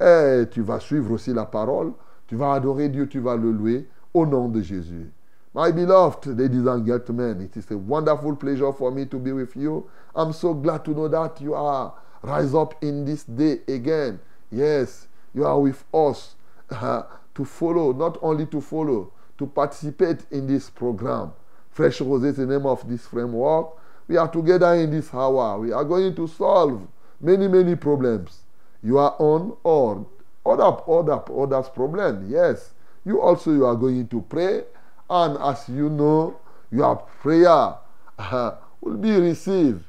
Et 0.00 0.44
tu 0.50 0.62
vas 0.62 0.78
suivre 0.78 1.12
aussi 1.12 1.32
la 1.32 1.46
parole. 1.46 1.92
Tu 2.28 2.36
vas 2.36 2.52
adorer 2.52 2.88
Dieu, 2.88 3.08
tu 3.08 3.18
vas 3.18 3.36
le 3.36 3.50
louer 3.50 3.88
au 4.14 4.26
nom 4.26 4.48
de 4.48 4.60
Jésus. 4.60 5.10
My 5.54 5.72
beloved 5.72 6.26
ladies 6.38 6.68
and 6.68 6.84
gentlemen, 6.86 7.40
it 7.40 7.56
is 7.56 7.70
a 7.70 7.76
wonderful 7.76 8.36
pleasure 8.36 8.72
for 8.72 8.92
me 8.92 9.06
to 9.06 9.18
be 9.18 9.32
with 9.32 9.56
you. 9.56 9.86
I'm 10.16 10.32
so 10.32 10.54
glad 10.54 10.84
to 10.86 10.92
know 10.92 11.08
that 11.08 11.40
you 11.42 11.54
are 11.54 11.92
rise 12.22 12.54
up 12.54 12.82
in 12.82 13.04
this 13.04 13.24
day 13.24 13.58
again. 13.68 14.18
Yes, 14.50 15.08
you 15.34 15.44
are 15.44 15.60
with 15.60 15.84
us 15.92 16.34
uh, 16.70 17.02
to 17.34 17.44
follow, 17.44 17.92
not 17.92 18.18
only 18.22 18.46
to 18.46 18.60
follow, 18.62 19.12
to 19.36 19.46
participate 19.46 20.24
in 20.30 20.46
this 20.46 20.70
program. 20.70 21.32
Fresh 21.70 22.00
Rose 22.00 22.24
is 22.24 22.38
the 22.38 22.46
name 22.46 22.64
of 22.64 22.88
this 22.88 23.06
framework. 23.06 23.68
We 24.08 24.16
are 24.16 24.28
together 24.28 24.72
in 24.74 24.90
this 24.90 25.12
hour. 25.12 25.60
We 25.60 25.72
are 25.72 25.84
going 25.84 26.14
to 26.16 26.26
solve 26.26 26.86
many, 27.20 27.46
many 27.48 27.76
problems. 27.76 28.40
You 28.82 28.96
are 28.96 29.14
on 29.18 29.54
or 29.64 30.06
other, 30.46 30.82
other, 30.88 31.20
others 31.30 31.68
problem. 31.68 32.30
Yes. 32.30 32.72
You 33.04 33.20
also 33.20 33.52
you 33.52 33.66
are 33.66 33.76
going 33.76 34.08
to 34.08 34.22
pray. 34.22 34.62
And 35.10 35.36
as 35.38 35.68
you 35.68 35.90
know, 35.90 36.38
your 36.70 36.96
prayer 36.96 37.74
uh, 38.18 38.52
will 38.80 38.96
be 38.96 39.10
received 39.10 39.84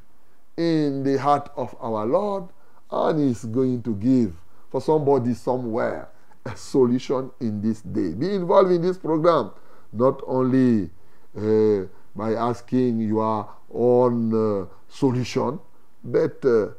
in 0.57 1.03
the 1.03 1.17
heart 1.19 1.49
of 1.55 1.75
our 1.79 2.05
Lord 2.05 2.45
and 2.91 3.19
is 3.19 3.45
going 3.45 3.83
to 3.83 3.95
give 3.95 4.33
for 4.69 4.81
somebody 4.81 5.33
somewhere 5.33 6.09
a 6.45 6.55
solution 6.55 7.31
in 7.39 7.61
this 7.61 7.81
day. 7.81 8.13
Be 8.13 8.33
involved 8.33 8.71
in 8.71 8.81
this 8.81 8.97
program, 8.97 9.51
not 9.93 10.21
only 10.25 10.89
uh, 11.37 11.85
by 12.15 12.33
asking 12.33 13.01
your 13.01 13.49
own 13.71 14.33
uh, 14.33 14.65
solution, 14.87 15.59
but 16.03 16.43
uh, 16.43 16.69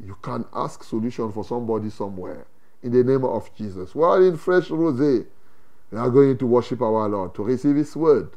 you 0.00 0.16
can 0.22 0.44
ask 0.54 0.84
solution 0.84 1.32
for 1.32 1.44
somebody 1.44 1.90
somewhere 1.90 2.46
in 2.82 2.92
the 2.92 3.02
name 3.02 3.24
of 3.24 3.54
Jesus. 3.56 3.94
While 3.94 4.24
in 4.24 4.36
Fresh 4.36 4.68
Rosé, 4.68 5.26
we 5.90 5.98
are 5.98 6.10
going 6.10 6.38
to 6.38 6.46
worship 6.46 6.82
our 6.82 7.08
Lord, 7.08 7.34
to 7.34 7.42
receive 7.42 7.76
His 7.76 7.94
word. 7.96 8.30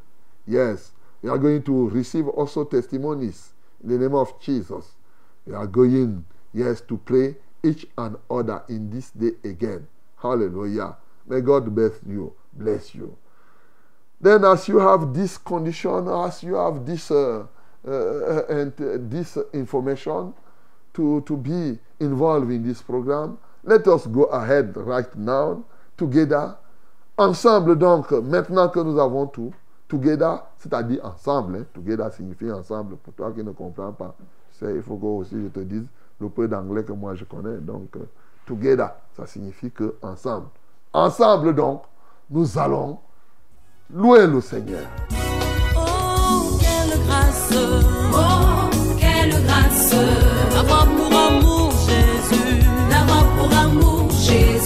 Yes, 0.48 0.92
we 1.22 1.30
are 1.30 1.38
going 1.38 1.64
to 1.64 1.90
receive 1.90 2.28
also 2.28 2.64
testimonies 2.64 3.54
in 3.84 3.90
the 3.90 3.98
name 3.98 4.16
of 4.16 4.40
Jesus. 4.42 4.92
We 5.46 5.54
are 5.54 5.68
going, 5.68 6.26
yes, 6.54 6.82
to 6.82 6.98
pray 6.98 7.36
each 7.64 7.86
and 7.98 8.16
other 8.30 8.64
in 8.70 8.90
this 8.90 9.12
day 9.12 9.32
again. 9.44 9.88
Hallelujah. 10.18 10.96
May 11.28 11.42
God 11.42 11.74
bless 11.74 11.94
you. 12.08 12.34
Bless 12.54 12.96
you. 12.96 13.16
Then, 14.22 14.44
as 14.44 14.68
you 14.68 14.80
have 14.80 15.14
this 15.14 15.38
condition, 15.38 16.08
as 16.10 16.44
you 16.44 16.56
have 16.56 16.86
this 16.86 17.10
uh, 17.10 17.46
uh, 17.88 18.46
and 18.50 18.74
uh, 18.82 18.98
this 19.00 19.38
information 19.54 20.34
to, 20.94 21.22
to 21.22 21.38
be 21.38 21.80
involved 22.00 22.52
in 22.52 22.64
this 22.68 22.82
program, 22.82 23.38
let 23.64 23.88
us 23.88 24.08
go 24.08 24.24
ahead 24.26 24.76
right 24.76 25.16
now 25.16 25.64
together. 25.98 26.58
Ensemble, 27.18 27.76
donc, 27.76 28.12
maintenant 28.12 28.70
que 28.70 28.80
nous 28.80 29.00
avons 29.00 29.28
tout, 29.28 29.54
together, 29.90 30.44
c'est-à-dire 30.58 31.04
ensemble, 31.04 31.58
hein, 31.58 31.66
together 31.74 32.10
signifie 32.14 32.50
ensemble, 32.52 32.96
pour 32.98 33.14
toi 33.14 33.32
qui 33.34 33.44
ne 33.44 33.52
comprends 33.52 33.92
pas. 33.92 34.16
Il 34.62 34.82
faut 34.82 34.98
que 34.98 35.06
aussi 35.06 35.36
je 35.42 35.48
te 35.48 35.60
dise 35.62 35.86
le 36.22 36.30
peu 36.30 36.48
d'anglais 36.48 36.84
que 36.84 36.92
moi 36.94 37.16
je 37.16 37.24
connais. 37.26 37.58
Donc, 37.58 37.96
euh, 37.96 38.08
together, 38.46 38.92
ça 39.16 39.26
signifie 39.26 39.72
que 39.72 39.96
ensemble. 40.02 40.48
Ensemble, 40.94 41.56
donc, 41.56 41.84
nous 42.30 42.58
allons 42.58 43.00
louer 43.94 44.28
le 44.28 44.42
Seigneur. 44.42 44.82
Oh, 45.76 46.58
quelle 46.60 47.00
grâce, 47.06 47.54
Oh, 48.14 48.70
quelle 49.00 49.44
grâce 49.46 49.96
pour 50.98 51.18
amour 51.18 51.72
Jésus. 51.72 52.60
d'avoir 52.90 53.26
pour 53.38 53.58
amour 53.58 54.12
Jésus. 54.12 54.59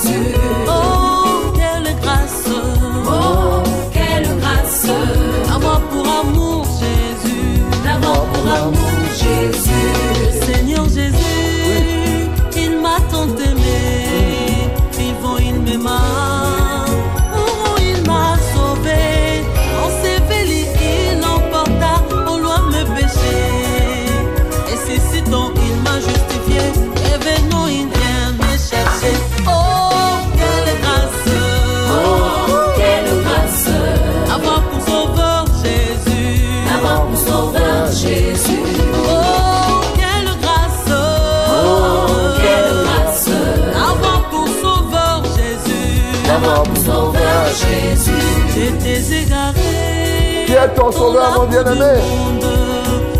Jésus. 47.53 48.11
J'étais 48.53 49.23
égaré. 49.23 50.45
Qui 50.45 50.53
est 50.53 50.73
ton 50.75 50.91
sauveur, 50.91 51.31
mon 51.37 51.45
bien-aimé? 51.45 51.95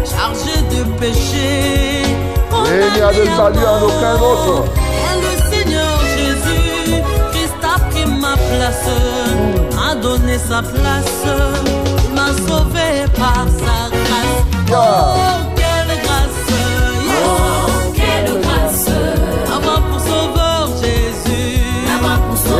Chargé 0.06 0.56
de 0.72 0.84
péché. 1.00 2.04
Et 2.66 2.88
il 2.88 2.94
n'y 2.94 3.02
a 3.02 3.12
de 3.12 3.26
salut 3.36 3.66
en 3.66 3.82
aucun 3.84 4.16
autre. 4.16 4.66
Et 4.86 5.16
le 5.26 5.34
Seigneur 5.52 6.00
Jésus, 6.16 7.02
Christ 7.32 7.62
a 7.64 7.80
pris 7.90 8.06
ma 8.06 8.34
place, 8.34 8.90
a 9.90 9.96
donné 9.96 10.38
sa 10.38 10.62
place, 10.62 11.26
m'a 12.14 12.28
sauvé 12.48 13.06
par 13.16 13.46
sa 13.60 13.90
grâce. 14.68 14.74
Oh, 14.76 15.53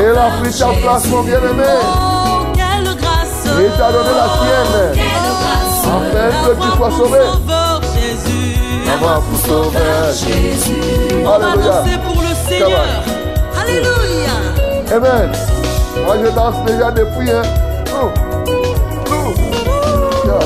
il 0.04 0.18
a 0.18 0.42
pris 0.42 0.54
ta 0.58 0.68
place, 0.82 1.08
mon 1.08 1.24
bien-aimé. 1.24 1.64
Oh, 1.82 2.46
quelle 2.54 2.96
grâce. 2.96 3.46
Et 3.46 3.66
il 3.66 3.72
t'a 3.72 3.92
donné 3.92 4.10
la 4.10 4.28
sienne. 4.38 4.78
Quelle 4.94 5.32
grâce 5.42 5.86
Afin 5.86 6.30
que 6.46 6.54
tu 6.62 6.78
sois 6.78 6.92
sauvé. 6.92 7.20
Avoir 8.94 9.22
pour 9.22 9.40
sauveur. 9.40 10.12
Jésus. 10.12 10.76
Alléluia. 11.26 11.84
pour 12.06 12.22
le 12.22 12.50
Seigneur. 12.50 12.86
Alléluia. 13.60 14.36
Amen. 14.94 15.32
Moi, 16.06 16.16
je 16.24 16.30
danse 16.32 16.66
déjà 16.66 16.92
depuis. 16.92 17.32
Hein. 17.32 17.42
Oh. 17.96 18.10
Oh. 19.10 19.34
Alléluia. 20.24 20.40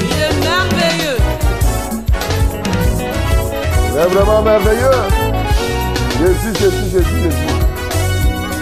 Il 0.00 0.18
est 0.22 0.36
merveilleux. 0.40 1.18
Il 3.92 3.98
est 3.98 4.14
vraiment 4.14 4.42
merveilleux. 4.42 5.17
Jésus, 6.18 6.52
Jésus, 6.58 6.90
Jésus, 6.90 7.18
Jésus. 7.22 8.58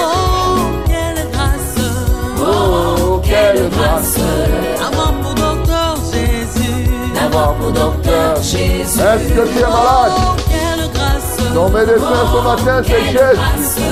Oh, 0.00 0.80
quelle 0.86 1.28
grâce. 1.30 1.76
Oh, 2.40 3.20
quelle 3.24 3.68
grâce 3.70 4.16
Avoir 4.86 5.12
pour 5.14 5.34
docteur 5.34 5.96
Jésus. 6.12 6.88
d'avoir 7.14 7.54
pour 7.54 7.72
docteur 7.72 8.36
Jésus. 8.42 9.00
Est-ce 9.00 9.28
que 9.32 9.48
tu 9.48 9.58
es 9.58 9.62
malade? 9.62 10.12
Oh, 10.16 10.36
quelle 10.48 10.90
grâce. 10.92 11.54
Ton 11.54 11.68
médecin 11.70 12.20
ce 12.32 12.38
matin, 12.44 12.82
c'est 12.86 13.04
Jésus. 13.04 13.82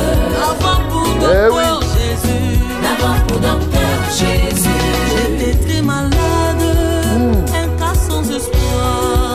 Avoir 0.50 0.80
pour 0.88 1.06
Eh 1.06 1.20
docteur 1.20 1.80
oui. 1.80 1.86
Jésus. 1.96 2.60
D'avoir 2.82 3.14
pour 3.26 3.38
docteur 3.38 3.96
Jésus. 4.10 4.68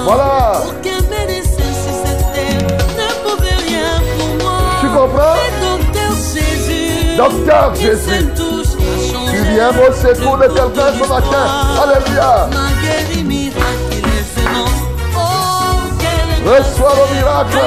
Voilà. 0.07 0.61
Aucun 0.69 1.01
médecin, 1.09 1.69
si 1.83 1.91
c'était, 2.05 2.63
ne 2.63 3.07
pouvait 3.29 3.59
rien 3.67 3.91
pour 4.17 4.31
moi. 4.41 4.59
Tu 4.79 4.87
comprends? 4.87 5.35
Docteur 5.59 6.11
Jésus. 6.33 7.17
Docteur 7.17 7.75
Jésus. 7.75 8.25
Tu 9.29 9.37
viens 9.51 9.69
au 9.69 9.91
secours 9.91 10.37
de 10.37 10.45
quelqu'un 10.47 10.93
ce 10.93 11.09
matin. 11.09 11.45
Alléluia. 11.83 12.49
Oh, 15.13 15.19
Reçois 16.45 16.93
le 16.95 17.15
miracle 17.15 17.63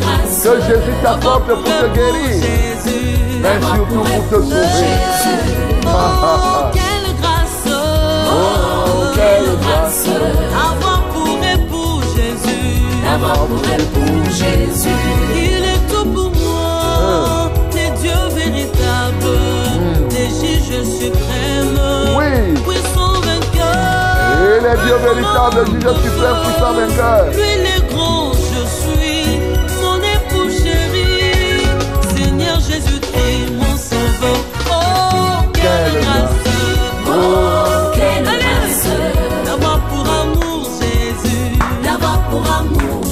grâce. 0.00 0.42
que 0.42 0.60
Jésus 0.66 0.96
t'apporte 1.04 1.46
pour 1.46 1.62
te 1.62 1.86
guérir, 1.94 2.42
mais 3.42 3.60
surtout 3.60 4.02
pour 4.02 4.28
te 4.28 4.34
sauver. 4.42 4.94
Oh, 5.86 5.88
quelle 6.72 7.08
grâce. 7.20 7.68
Oh, 7.68 9.12
quelle 9.14 9.56
grâce 9.60 10.81
Jésus. 13.22 13.28
D'avoir 13.28 13.46
pour 13.46 13.64
époux 13.72 14.24
Jésus. 14.30 14.88
Il 15.34 15.64
est 15.64 15.82
tout 15.88 16.06
pour 16.06 16.30
moi. 16.30 17.50
Les 17.72 17.90
dieux 18.00 18.28
véritables. 18.34 19.38
Les 20.10 20.28
juges 20.28 20.84
suprêmes. 20.84 21.80
Oui. 22.16 22.54
Puissant 22.66 23.20
vainqueur. 23.20 24.22
Et 24.42 24.60
les 24.60 24.76
dieux 24.82 25.00
véritables, 25.04 25.64
juge 25.70 25.96
suprême, 26.02 26.38
puissant 26.44 26.72
vainqueur. 26.74 27.24
Lui 27.32 27.52
le 27.66 27.94
grand, 27.94 28.32
je 28.32 28.62
suis 28.80 29.26
mon 29.82 29.98
époux 29.98 30.50
chéri. 30.50 31.64
Seigneur 32.16 32.58
Jésus-Christ, 32.60 33.52
mon 33.52 33.76
sauveur. 33.76 34.38
Oh, 34.70 35.44
quelle 35.52 35.62
Quelle 35.62 36.02
grâce. 36.02 36.42
Oh. 37.08 37.72
D'avoir 41.84 42.20
pour 42.30 42.44
amour 42.50 43.01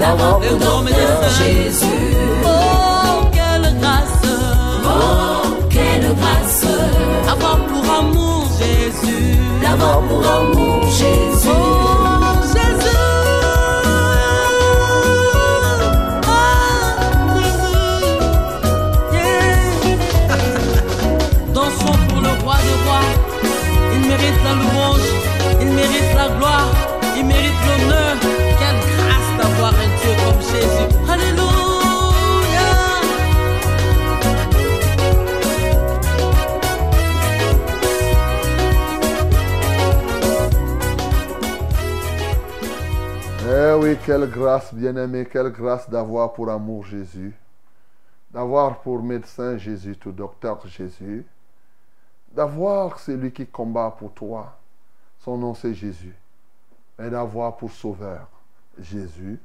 D'avoir 0.00 0.40
le 0.40 0.48
docteur 0.48 0.82
médecin. 0.82 1.44
Jésus. 1.44 1.86
Oh, 2.44 3.26
quelle 3.32 3.78
grâce. 3.80 4.22
Oh, 4.84 5.56
quelle 5.68 6.14
grâce. 6.14 6.64
Avoir 7.30 7.58
pour 7.66 7.84
amour 7.94 8.48
Jésus. 8.58 9.36
D'avoir 9.62 10.00
pour 10.00 10.26
amour 10.26 10.82
Jésus. 10.88 11.48
Oh, 11.48 11.89
quelle 43.96 44.30
grâce, 44.30 44.72
bien-aimé, 44.72 45.26
quelle 45.30 45.50
grâce 45.50 45.88
d'avoir 45.88 46.32
pour 46.32 46.50
amour 46.50 46.84
Jésus, 46.84 47.34
d'avoir 48.30 48.80
pour 48.80 49.02
médecin 49.02 49.56
Jésus, 49.56 49.96
tout 49.96 50.12
docteur 50.12 50.64
Jésus, 50.66 51.24
d'avoir 52.32 52.98
celui 52.98 53.32
qui 53.32 53.46
combat 53.46 53.94
pour 53.98 54.12
toi, 54.12 54.58
son 55.18 55.36
nom 55.36 55.54
c'est 55.54 55.74
Jésus, 55.74 56.14
et 56.98 57.10
d'avoir 57.10 57.56
pour 57.56 57.70
sauveur 57.70 58.28
Jésus, 58.78 59.38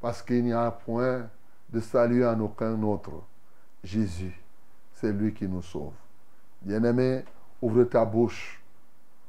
parce 0.00 0.22
qu'il 0.22 0.44
n'y 0.44 0.52
a 0.52 0.70
point 0.70 1.28
de 1.70 1.80
salut 1.80 2.26
en 2.26 2.38
aucun 2.40 2.80
autre. 2.82 3.22
Jésus, 3.82 4.38
c'est 4.94 5.12
lui 5.12 5.32
qui 5.32 5.46
nous 5.46 5.62
sauve. 5.62 5.92
Bien-aimé, 6.62 7.24
ouvre 7.62 7.84
ta 7.84 8.04
bouche 8.04 8.60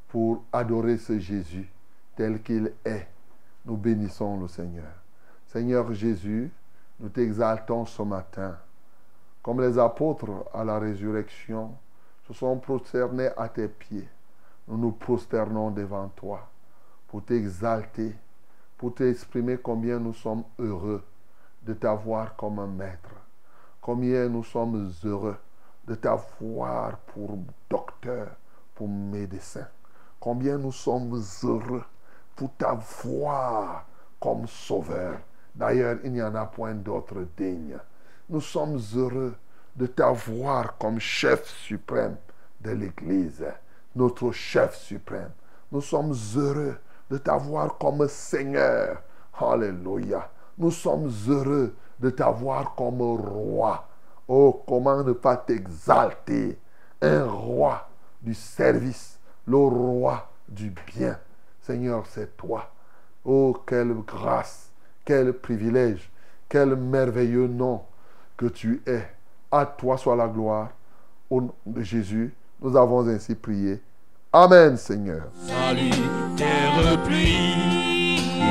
pour 0.08 0.44
adorer 0.52 0.98
ce 0.98 1.20
Jésus 1.20 1.70
tel 2.16 2.42
qu'il 2.42 2.74
est. 2.84 3.08
Nous 3.66 3.78
bénissons 3.78 4.40
le 4.40 4.48
Seigneur. 4.48 4.92
Seigneur 5.48 5.92
Jésus, 5.94 6.52
nous 7.00 7.10
t'exaltons 7.10 7.86
ce 7.86 8.02
matin. 8.02 8.58
Comme 9.42 9.62
les 9.62 9.78
apôtres 9.78 10.46
à 10.54 10.64
la 10.64 10.80
résurrection 10.80 11.74
se 12.28 12.34
sont 12.34 12.58
prosternés 12.58 13.30
à 13.38 13.50
tes 13.50 13.68
pieds, 13.68 14.08
nous 14.68 14.78
nous 14.78 14.92
prosternons 14.92 15.72
devant 15.72 16.08
toi 16.10 16.48
pour 17.08 17.24
t'exalter, 17.24 18.16
pour 18.78 18.94
t'exprimer 18.94 19.58
combien 19.58 20.00
nous 20.00 20.14
sommes 20.14 20.44
heureux 20.60 21.04
de 21.64 21.74
t'avoir 21.74 22.36
comme 22.36 22.60
un 22.60 22.68
maître, 22.68 23.10
combien 23.82 24.30
nous 24.30 24.44
sommes 24.44 24.92
heureux 25.04 25.38
de 25.88 25.96
t'avoir 25.96 26.98
pour 27.00 27.40
docteur, 27.70 28.28
pour 28.76 28.88
médecin, 28.88 29.68
combien 30.20 30.58
nous 30.58 30.72
sommes 30.72 31.20
heureux 31.44 31.84
pour 32.40 32.54
t'avoir 32.54 33.86
comme 34.18 34.48
sauveur. 34.48 35.18
D'ailleurs, 35.54 35.98
il 36.06 36.14
n'y 36.14 36.22
en 36.22 36.34
a 36.36 36.46
point 36.46 36.74
d'autre 36.74 37.28
digne. 37.36 37.78
Nous 38.30 38.40
sommes 38.40 38.80
heureux 38.96 39.36
de 39.76 39.86
t'avoir 39.88 40.78
comme 40.78 41.00
chef 41.00 41.46
suprême 41.50 42.16
de 42.62 42.72
l'Église, 42.72 43.44
notre 43.94 44.32
chef 44.32 44.74
suprême. 44.78 45.32
Nous 45.70 45.82
sommes 45.82 46.14
heureux 46.38 46.78
de 47.12 47.18
t'avoir 47.18 47.78
comme 47.78 48.08
Seigneur. 48.08 49.02
Alléluia. 49.38 50.30
Nous 50.58 50.72
sommes 50.72 51.12
heureux 51.28 51.76
de 52.00 52.10
t'avoir 52.10 52.74
comme 52.76 53.02
roi. 53.02 53.86
Oh, 54.30 54.64
comment 54.66 55.04
ne 55.04 55.12
pas 55.12 55.36
t'exalter? 55.36 56.58
Un 57.02 57.26
roi 57.26 57.90
du 58.22 58.34
service, 58.34 59.20
le 59.46 59.58
roi 59.58 60.32
du 60.48 60.74
bien. 60.88 61.20
Seigneur, 61.70 62.04
c'est 62.10 62.36
toi. 62.36 62.72
Oh, 63.24 63.56
quelle 63.68 63.94
grâce, 63.94 64.72
quel 65.06 65.34
privilège, 65.34 66.10
quel 66.50 66.76
merveilleux 66.76 67.46
nom 67.46 67.84
que 68.36 68.48
tu 68.48 68.82
es. 68.88 69.06
À 69.52 69.68
toi 69.68 69.96
soit 69.96 70.16
la 70.16 70.28
gloire. 70.28 70.70
Au 71.30 71.42
nom 71.42 71.54
de 71.68 71.84
Jésus, 71.84 72.34
nous 72.60 72.76
avons 72.76 73.08
ainsi 73.08 73.36
prié. 73.36 73.84
Amen, 74.34 74.78
Seigneur. 74.78 75.28
Salut, 75.46 75.92
terre 76.36 77.04
pluie, 77.04 78.42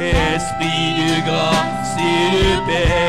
esprit 0.00 0.94
de 0.96 1.26
grâce 1.26 1.96
et 1.98 2.30
de 2.38 2.66
paix, 2.66 3.02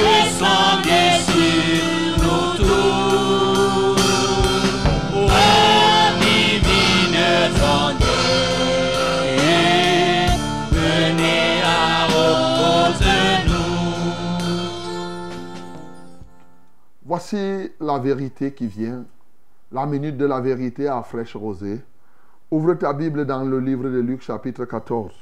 descendez 0.00 1.12
sur 1.30 1.84
nos 2.22 2.48
tours. 2.56 3.98
Oh, 5.14 5.28
divine 6.20 7.22
tendresse, 7.60 8.38
venez 10.70 11.52
à 11.64 12.06
repos 12.06 12.92
de 13.04 13.18
nous. 13.48 14.04
Voici 17.04 17.44
la 17.80 17.98
vérité 17.98 18.54
qui 18.54 18.66
vient 18.68 19.04
la 19.72 19.86
minute 19.86 20.16
de 20.16 20.26
la 20.26 20.40
vérité 20.40 20.88
à 20.88 21.02
fraîche 21.02 21.36
rosée. 21.36 21.80
Ouvre 22.50 22.74
ta 22.74 22.92
Bible 22.92 23.24
dans 23.24 23.44
le 23.44 23.60
livre 23.60 23.84
de 23.84 24.00
Luc 24.00 24.22
chapitre 24.22 24.64
14. 24.64 25.12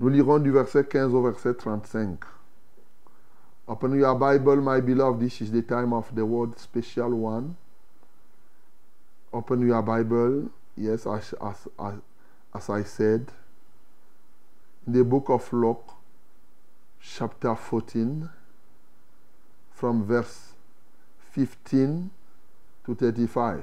Nous 0.00 0.08
lirons 0.08 0.40
du 0.40 0.50
verset 0.50 0.84
15 0.84 1.14
au 1.14 1.22
verset 1.22 1.54
35. 1.54 2.18
Open 3.68 3.94
your 3.94 4.16
Bible, 4.16 4.60
my 4.60 4.80
beloved. 4.80 5.20
This 5.20 5.40
is 5.40 5.50
the 5.50 5.62
time 5.62 5.92
of 5.92 6.12
the 6.14 6.24
word 6.24 6.58
special 6.58 7.12
one. 7.12 7.54
Open 9.32 9.60
your 9.66 9.82
Bible. 9.82 10.50
Yes, 10.76 11.06
as, 11.06 11.34
I 12.68 12.82
said. 12.84 13.30
In 14.86 14.92
the 14.92 15.04
book 15.04 15.30
of 15.30 15.52
Luke, 15.52 15.94
chapter 17.00 17.54
14, 17.54 18.28
from 19.72 20.04
verse 20.04 20.52
15 21.32 22.10
to 22.86 22.94
35. 22.94 23.62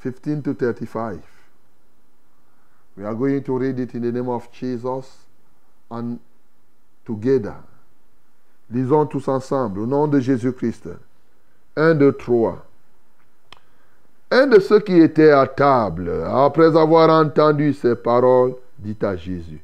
15 0.00 0.42
to 0.42 0.54
35. 0.54 1.22
We 2.96 3.04
are 3.04 3.14
going 3.14 3.42
to 3.44 3.58
read 3.58 3.78
it 3.78 3.94
in 3.94 4.02
the 4.02 4.12
name 4.12 4.28
of 4.28 4.50
Jesus 4.52 5.06
and 5.90 6.18
together. 7.04 7.56
Lisons 8.70 9.06
tous 9.06 9.28
ensemble 9.28 9.80
au 9.80 9.86
nom 9.86 10.08
de 10.08 10.18
Jésus-Christ. 10.18 10.88
Un, 11.76 11.94
deux, 11.94 12.12
trois. 12.12 12.64
Un 14.30 14.48
de 14.48 14.58
ceux 14.58 14.80
qui 14.80 14.98
étaient 14.98 15.30
à 15.30 15.46
table, 15.46 16.10
après 16.26 16.76
avoir 16.76 17.10
entendu 17.10 17.72
ces 17.72 17.94
paroles, 17.94 18.56
dit 18.78 18.96
à 19.02 19.14
Jésus, 19.14 19.62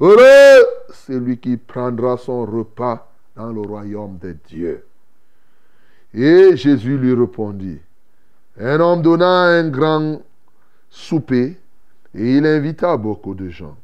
Heureux 0.00 0.64
celui 0.92 1.38
qui 1.38 1.56
prendra 1.56 2.16
son 2.16 2.46
repas 2.46 3.12
dans 3.36 3.52
le 3.52 3.60
royaume 3.60 4.18
de 4.18 4.36
Dieu. 4.48 4.84
Et 6.14 6.56
Jésus 6.56 6.98
lui 6.98 7.14
répondit, 7.14 7.80
un 8.58 8.80
homme 8.80 9.02
donna 9.02 9.44
un 9.44 9.68
grand 9.68 10.20
souper 10.90 11.58
et 12.14 12.36
il 12.36 12.44
invita 12.44 12.96
beaucoup 12.96 13.34
de 13.34 13.48
gens. 13.48 13.76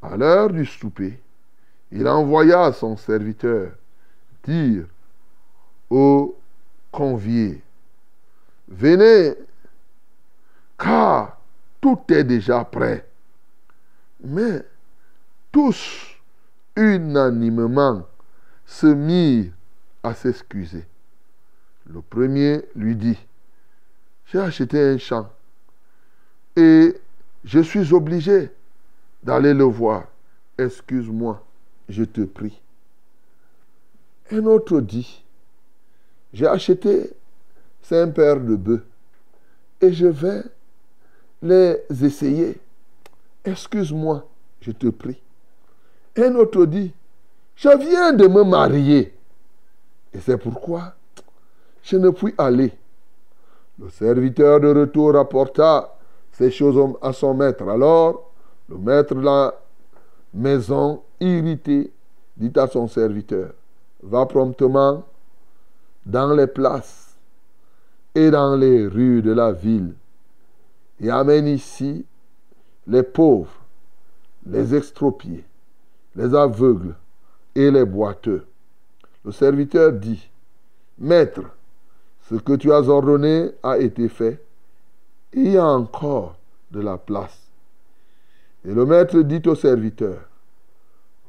À 0.00 0.16
l'heure 0.16 0.50
du 0.50 0.64
souper, 0.64 1.18
il 1.90 2.06
envoya 2.06 2.72
son 2.72 2.96
serviteur 2.96 3.72
dire 4.44 4.84
aux 5.90 6.36
conviés, 6.90 7.60
venez, 8.68 9.34
car 10.78 11.38
tout 11.80 12.00
est 12.08 12.24
déjà 12.24 12.64
prêt. 12.64 13.06
Mais 14.24 14.64
tous, 15.50 16.16
unanimement, 16.76 18.06
se 18.64 18.86
mirent 18.86 19.52
à 20.02 20.14
s'excuser. 20.14 20.86
Le 21.92 22.00
premier 22.00 22.62
lui 22.74 22.96
dit, 22.96 23.18
j'ai 24.26 24.38
acheté 24.38 24.80
un 24.80 24.96
champ 24.96 25.28
et 26.56 26.96
je 27.44 27.60
suis 27.60 27.92
obligé 27.92 28.50
d'aller 29.22 29.52
le 29.52 29.64
voir. 29.64 30.04
Excuse-moi, 30.56 31.44
je 31.90 32.04
te 32.04 32.22
prie. 32.22 32.58
Un 34.30 34.46
autre 34.46 34.80
dit, 34.80 35.22
j'ai 36.32 36.46
acheté 36.46 37.10
cinq 37.82 38.14
paires 38.14 38.40
de 38.40 38.56
bœufs 38.56 38.86
et 39.82 39.92
je 39.92 40.06
vais 40.06 40.44
les 41.42 41.76
essayer. 42.02 42.58
Excuse-moi, 43.44 44.26
je 44.62 44.70
te 44.70 44.86
prie. 44.86 45.20
Un 46.16 46.36
autre 46.36 46.64
dit, 46.64 46.94
je 47.54 47.68
viens 47.68 48.14
de 48.14 48.26
me 48.28 48.44
marier 48.44 49.14
et 50.14 50.20
c'est 50.20 50.38
pourquoi 50.38 50.94
je 51.82 51.96
ne 51.96 52.10
puis 52.10 52.34
aller. 52.38 52.72
Le 53.78 53.88
serviteur 53.90 54.60
de 54.60 54.68
retour 54.68 55.14
rapporta 55.14 55.96
ces 56.32 56.50
choses 56.50 56.94
à 57.02 57.12
son 57.12 57.34
maître. 57.34 57.68
Alors, 57.68 58.30
le 58.68 58.78
maître 58.78 59.14
de 59.14 59.20
la 59.20 59.54
maison, 60.32 61.02
irrité, 61.20 61.92
dit 62.36 62.52
à 62.58 62.66
son 62.66 62.88
serviteur, 62.88 63.52
va 64.02 64.26
promptement 64.26 65.04
dans 66.06 66.32
les 66.32 66.46
places 66.46 67.16
et 68.14 68.30
dans 68.30 68.56
les 68.56 68.86
rues 68.86 69.22
de 69.22 69.32
la 69.32 69.52
ville 69.52 69.94
et 71.00 71.10
amène 71.10 71.48
ici 71.48 72.04
les 72.86 73.02
pauvres, 73.02 73.52
les 74.46 74.74
extropiés, 74.74 75.44
les 76.14 76.34
aveugles 76.34 76.94
et 77.54 77.70
les 77.70 77.84
boiteux. 77.84 78.46
Le 79.24 79.32
serviteur 79.32 79.92
dit, 79.92 80.30
Maître, 80.98 81.42
ce 82.28 82.36
que 82.36 82.54
tu 82.54 82.72
as 82.72 82.88
ordonné 82.88 83.50
a 83.62 83.78
été 83.78 84.08
fait. 84.08 84.42
Il 85.32 85.52
y 85.52 85.56
a 85.56 85.66
encore 85.66 86.36
de 86.70 86.80
la 86.80 86.98
place. 86.98 87.38
Et 88.64 88.72
le 88.72 88.86
maître 88.86 89.20
dit 89.20 89.42
au 89.46 89.54
serviteur, 89.54 90.18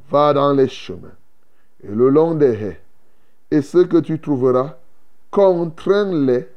va 0.10 0.34
dans 0.34 0.54
les 0.54 0.68
chemins 0.68 1.18
et 1.84 1.94
le 1.94 2.10
long 2.10 2.36
des 2.36 2.54
haies, 2.54 2.80
et 3.52 3.62
ce 3.62 3.80
que 3.80 3.98
tu 3.98 4.20
trouveras, 4.20 4.78
contrains-les 5.32 6.48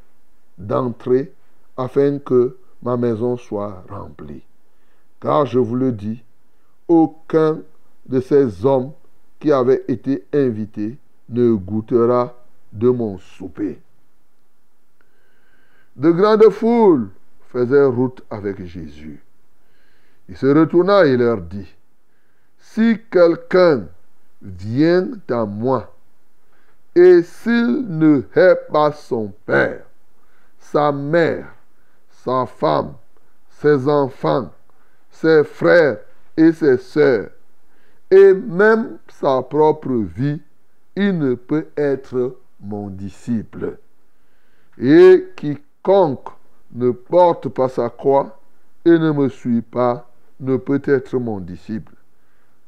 d'entrer 0.58 1.32
afin 1.76 2.18
que 2.18 2.56
ma 2.82 2.96
maison 2.96 3.36
soit 3.36 3.84
remplie. 3.88 4.42
Car 5.20 5.46
je 5.46 5.58
vous 5.58 5.74
le 5.74 5.92
dis, 5.92 6.22
aucun 6.88 7.58
de 8.06 8.20
ces 8.20 8.64
hommes 8.64 8.92
qui 9.40 9.50
avaient 9.50 9.84
été 9.88 10.24
invités 10.32 10.96
ne 11.28 11.52
goûtera 11.54 12.34
de 12.72 12.88
mon 12.88 13.18
souper. 13.18 13.80
De 15.96 16.10
grandes 16.10 16.50
foules 16.50 17.08
faisaient 17.48 17.86
route 17.86 18.22
avec 18.30 18.62
Jésus. 18.64 19.18
Il 20.28 20.36
se 20.36 20.46
retourna 20.46 21.06
et 21.06 21.16
leur 21.16 21.40
dit, 21.40 21.74
Si 22.58 22.98
quelqu'un 23.10 23.86
vient 24.42 25.08
à 25.30 25.46
moi, 25.46 25.96
et 26.94 27.22
s'il 27.22 27.86
ne 27.88 28.22
hait 28.34 28.58
pas 28.70 28.92
son 28.92 29.32
père, 29.46 29.84
sa 30.58 30.92
mère, 30.92 31.54
sa 32.10 32.44
femme, 32.44 32.94
ses 33.48 33.88
enfants, 33.88 34.52
ses 35.10 35.44
frères 35.44 35.98
et 36.36 36.52
ses 36.52 36.76
sœurs, 36.76 37.30
et 38.10 38.34
même 38.34 38.98
sa 39.08 39.40
propre 39.40 39.94
vie, 39.94 40.42
il 40.94 41.18
ne 41.18 41.34
peut 41.34 41.68
être 41.76 42.36
mon 42.60 42.88
disciple. 42.88 43.78
Et 44.78 45.28
quiconque 45.86 46.30
ne 46.72 46.90
porte 46.90 47.48
pas 47.48 47.68
sa 47.68 47.88
croix 47.88 48.38
et 48.84 48.98
ne 48.98 49.12
me 49.12 49.28
suit 49.28 49.62
pas 49.62 50.08
ne 50.40 50.56
peut 50.56 50.82
être 50.84 51.16
mon 51.16 51.38
disciple. 51.38 51.92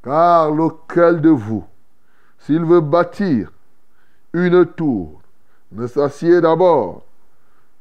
Car 0.05 0.53
lequel 0.53 1.21
de 1.21 1.29
vous, 1.29 1.65
s'il 2.39 2.65
veut 2.65 2.81
bâtir 2.81 3.53
une 4.33 4.65
tour, 4.65 5.21
ne 5.73 5.87
s'assied 5.87 6.41
d'abord 6.41 7.03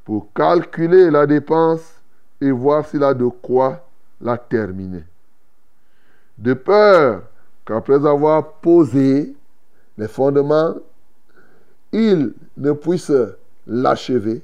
pour 0.06 0.34
calculer 0.34 1.12
la 1.12 1.28
dépense 1.28 2.02
et 2.42 2.50
voir 2.52 2.86
s'il 2.86 3.04
a 3.04 3.14
de 3.14 3.28
quoi 3.28 3.88
la 4.20 4.38
terminer. 4.38 5.04
De 6.38 6.54
peur 6.54 7.22
qu'après 7.64 8.06
avoir 8.06 8.54
posé 8.54 9.36
les 9.98 10.08
fondements, 10.08 10.76
il 11.92 12.34
ne 12.58 12.72
puisse 12.72 13.12
l'achever 13.68 14.44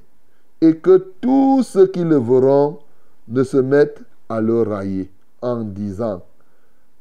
et 0.63 0.78
que 0.78 0.95
tous 1.19 1.62
ceux 1.63 1.88
qui 1.88 2.06
le 2.06 2.17
verront 2.17 2.80
ne 3.28 3.43
se 3.43 3.58
mettent 3.58 3.99
à 4.30 4.39
le 4.39 4.62
railler 4.62 5.12
en 5.41 5.58
disant, 5.58 6.23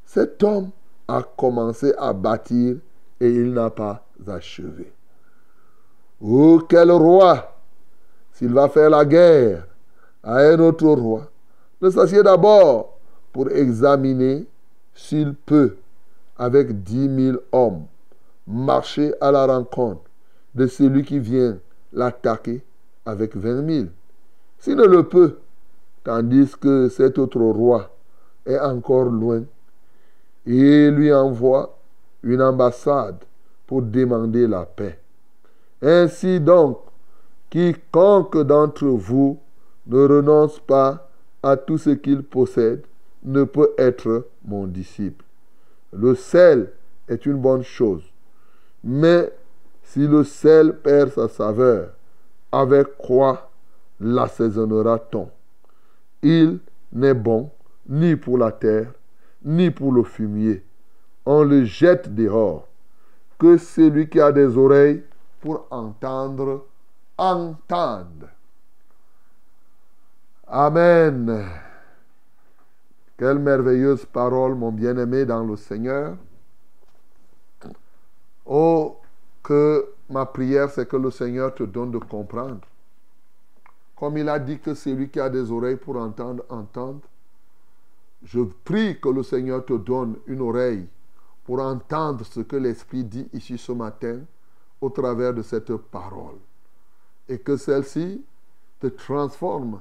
cet 0.04 0.42
homme 0.42 0.70
a 1.06 1.22
commencé 1.36 1.94
à 1.96 2.12
bâtir 2.12 2.78
et 3.20 3.30
il 3.30 3.52
n'a 3.52 3.70
pas 3.70 4.04
achevé. 4.26 4.92
Oh, 6.20 6.60
quel 6.68 6.90
roi, 6.90 7.56
s'il 8.32 8.52
va 8.52 8.68
faire 8.68 8.90
la 8.90 9.04
guerre 9.04 9.64
à 10.24 10.38
un 10.38 10.58
autre 10.58 10.88
roi, 10.88 11.30
ne 11.80 11.88
s'assied 11.88 12.24
d'abord 12.24 12.98
pour 13.32 13.48
examiner 13.48 14.44
s'il 14.92 15.34
peut, 15.34 15.76
avec 16.36 16.82
dix 16.82 17.08
mille 17.08 17.38
hommes, 17.52 17.84
marcher 18.44 19.14
à 19.20 19.30
la 19.30 19.46
rencontre 19.46 20.02
de 20.52 20.66
celui 20.66 21.04
qui 21.04 21.20
vient 21.20 21.58
l'attaquer 21.92 22.64
avec 23.04 23.36
vingt 23.36 23.62
mille. 23.62 23.90
S'il 24.58 24.76
ne 24.76 24.84
le 24.84 25.02
peut, 25.08 25.38
tandis 26.04 26.54
que 26.60 26.88
cet 26.88 27.18
autre 27.18 27.40
roi 27.40 27.94
est 28.46 28.58
encore 28.58 29.04
loin, 29.04 29.44
et 30.46 30.90
lui 30.90 31.12
envoie 31.12 31.78
une 32.22 32.42
ambassade 32.42 33.24
pour 33.66 33.82
demander 33.82 34.46
la 34.46 34.66
paix. 34.66 34.98
Ainsi 35.80 36.40
donc, 36.40 36.78
quiconque 37.50 38.42
d'entre 38.42 38.86
vous 38.86 39.38
ne 39.86 39.98
renonce 39.98 40.58
pas 40.60 41.10
à 41.42 41.56
tout 41.56 41.78
ce 41.78 41.90
qu'il 41.90 42.22
possède 42.22 42.82
ne 43.24 43.44
peut 43.44 43.72
être 43.78 44.26
mon 44.44 44.66
disciple. 44.66 45.24
Le 45.92 46.14
sel 46.14 46.70
est 47.08 47.26
une 47.26 47.36
bonne 47.36 47.62
chose, 47.62 48.02
mais 48.82 49.32
Si 49.84 50.06
le 50.06 50.24
sel 50.24 50.78
perd 50.78 51.10
sa 51.10 51.28
saveur, 51.28 51.90
avec 52.52 52.98
quoi 52.98 53.50
l'assaisonnera-t-on 53.98 55.30
Il 56.22 56.60
n'est 56.92 57.14
bon 57.14 57.50
ni 57.88 58.14
pour 58.14 58.38
la 58.38 58.52
terre, 58.52 58.92
ni 59.42 59.70
pour 59.70 59.92
le 59.92 60.04
fumier. 60.04 60.64
On 61.24 61.42
le 61.42 61.64
jette 61.64 62.14
dehors. 62.14 62.68
Que 63.38 63.56
celui 63.56 64.08
qui 64.08 64.20
a 64.20 64.30
des 64.30 64.56
oreilles 64.56 65.02
pour 65.40 65.66
entendre, 65.70 66.66
entende. 67.18 68.28
Amen. 70.46 71.48
Quelle 73.16 73.38
merveilleuse 73.38 74.04
parole, 74.04 74.54
mon 74.54 74.70
bien-aimé 74.70 75.24
dans 75.24 75.44
le 75.44 75.56
Seigneur. 75.56 76.16
Oh, 78.44 78.98
que 79.42 79.91
ma 80.12 80.26
prière, 80.26 80.70
c'est 80.70 80.88
que 80.88 80.96
le 80.96 81.10
Seigneur 81.10 81.54
te 81.54 81.62
donne 81.62 81.90
de 81.90 81.98
comprendre. 81.98 82.60
Comme 83.96 84.18
il 84.18 84.28
a 84.28 84.38
dit 84.38 84.58
que 84.58 84.74
celui 84.74 85.08
qui 85.08 85.20
a 85.20 85.30
des 85.30 85.50
oreilles 85.50 85.76
pour 85.76 85.96
entendre, 85.96 86.44
entende. 86.48 87.00
Je 88.24 88.40
prie 88.64 89.00
que 89.00 89.08
le 89.08 89.22
Seigneur 89.22 89.64
te 89.64 89.72
donne 89.72 90.16
une 90.26 90.40
oreille 90.40 90.86
pour 91.44 91.60
entendre 91.60 92.24
ce 92.24 92.40
que 92.40 92.56
l'Esprit 92.56 93.04
dit 93.04 93.28
ici 93.32 93.58
ce 93.58 93.72
matin 93.72 94.20
au 94.80 94.90
travers 94.90 95.34
de 95.34 95.42
cette 95.42 95.74
parole. 95.76 96.38
Et 97.28 97.38
que 97.38 97.56
celle-ci 97.56 98.24
te 98.80 98.88
transforme, 98.88 99.80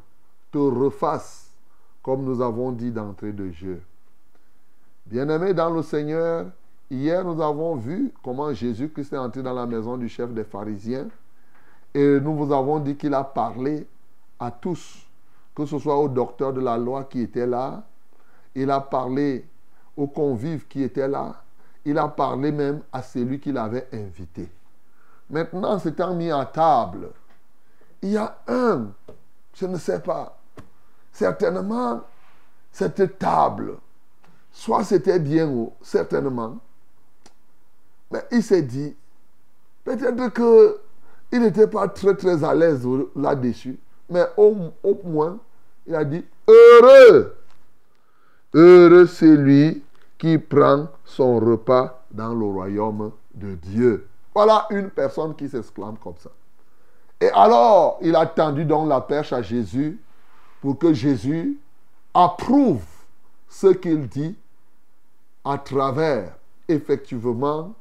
te 0.52 0.58
refasse, 0.58 1.52
comme 2.02 2.24
nous 2.24 2.41
avons 2.41 2.72
dit 2.72 2.91
d'entrée 2.91 3.34
de 3.34 3.50
jeu. 3.52 3.82
Bien-aimé 5.06 5.54
dans 5.54 5.70
le 5.70 5.82
Seigneur, 5.82 6.48
hier 6.91 7.23
nous 7.23 7.41
avons 7.41 7.75
vu 7.75 8.13
comment 8.21 8.54
Jésus-Christ 8.54 9.13
est 9.13 9.17
entré 9.17 9.41
dans 9.41 9.54
la 9.54 9.65
maison 9.65 9.97
du 9.97 10.10
chef 10.10 10.32
des 10.32 10.43
pharisiens. 10.43 11.08
Et 11.93 12.19
nous 12.19 12.36
vous 12.36 12.54
avons 12.54 12.80
dit 12.80 12.95
qu'il 12.95 13.13
a 13.13 13.23
parlé 13.23 13.88
à 14.39 14.51
tous, 14.51 15.06
que 15.56 15.65
ce 15.65 15.80
soit 15.80 15.97
au 15.97 16.08
docteur 16.08 16.54
de 16.54 16.62
la 16.62 16.77
loi 16.77 17.06
qui 17.06 17.21
était 17.21 17.47
là, 17.47 17.84
il 18.56 18.69
a 18.69 18.82
parlé 18.82 19.45
aux 19.95 20.08
convives 20.08 20.67
qui 20.67 20.84
étaient 20.84 21.08
là, 21.08 21.41
il 21.86 21.97
a 21.97 22.08
parlé 22.08 22.51
même 22.51 22.82
à 22.91 23.01
celui 23.01 23.39
qu'il 23.39 23.58
avait 23.58 23.88
invité. 23.93 24.49
Maintenant, 25.30 25.80
s'étant 25.80 26.13
mis 26.13 26.32
à 26.32 26.45
table, 26.45 27.10
il 28.01 28.12
y 28.12 28.17
a 28.17 28.38
un, 28.47 28.88
je 29.54 29.65
ne 29.65 29.77
sais 29.77 29.99
pas, 29.99 30.38
certainement, 31.12 32.01
cette 32.71 33.17
table, 33.17 33.77
soit 34.51 34.84
c'était 34.84 35.19
bien 35.19 35.49
haut, 35.49 35.73
certainement, 35.82 36.58
mais 38.12 38.24
il 38.32 38.43
s'est 38.43 38.62
dit, 38.62 38.95
peut-être 39.84 40.30
que 40.34 40.80
il 41.32 41.41
n'était 41.41 41.67
pas 41.67 41.88
très 41.88 42.15
très 42.15 42.43
à 42.43 42.54
l'aise 42.54 42.86
là-dessus, 43.15 43.80
mais 44.10 44.26
au, 44.36 44.54
moins, 45.06 45.39
il 45.88 45.95
a 45.95 46.04
dit, 46.04 46.24
heureux, 46.47 47.36
heureux 48.54 49.08
celui 49.08 49.82
qui 50.17 50.38
prend 50.38 50.89
son 51.06 51.39
repas 51.39 52.04
dans 52.12 52.34
le 52.34 52.45
royaume 52.45 53.12
de 53.34 53.56
Dieu. 53.56 54.08
Voilà 54.36 54.67
une 54.69 54.89
personne 54.89 55.36
qui 55.36 55.47
s'exclame 55.47 55.97
comme 55.97 56.17
ça. 56.17 56.30
Et 57.19 57.30
alors, 57.30 57.97
il 58.02 58.15
a 58.15 58.26
tendu 58.26 58.65
donc 58.65 58.89
la 58.89 59.00
perche 59.00 59.32
à 59.32 59.41
Jésus 59.41 60.00
pour 60.60 60.78
que 60.78 60.93
Jésus 60.93 61.58
approuve 62.13 62.84
ce 63.47 63.67
qu'il 63.67 64.08
dit 64.08 64.36
à 65.45 65.58
travers, 65.58 66.36
effectivement, 66.67 67.74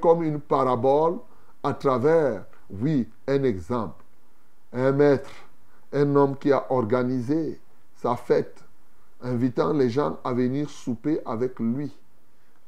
comme 0.00 0.22
une 0.22 0.40
parabole, 0.40 1.18
à 1.62 1.72
travers, 1.74 2.44
oui, 2.70 3.08
un 3.26 3.42
exemple. 3.42 4.04
Un 4.72 4.92
maître, 4.92 5.30
un 5.92 6.14
homme 6.16 6.36
qui 6.36 6.52
a 6.52 6.66
organisé 6.70 7.60
sa 7.96 8.16
fête, 8.16 8.58
invitant 9.22 9.72
les 9.72 9.88
gens 9.88 10.18
à 10.24 10.32
venir 10.32 10.68
souper 10.68 11.20
avec 11.24 11.58
lui. 11.60 11.90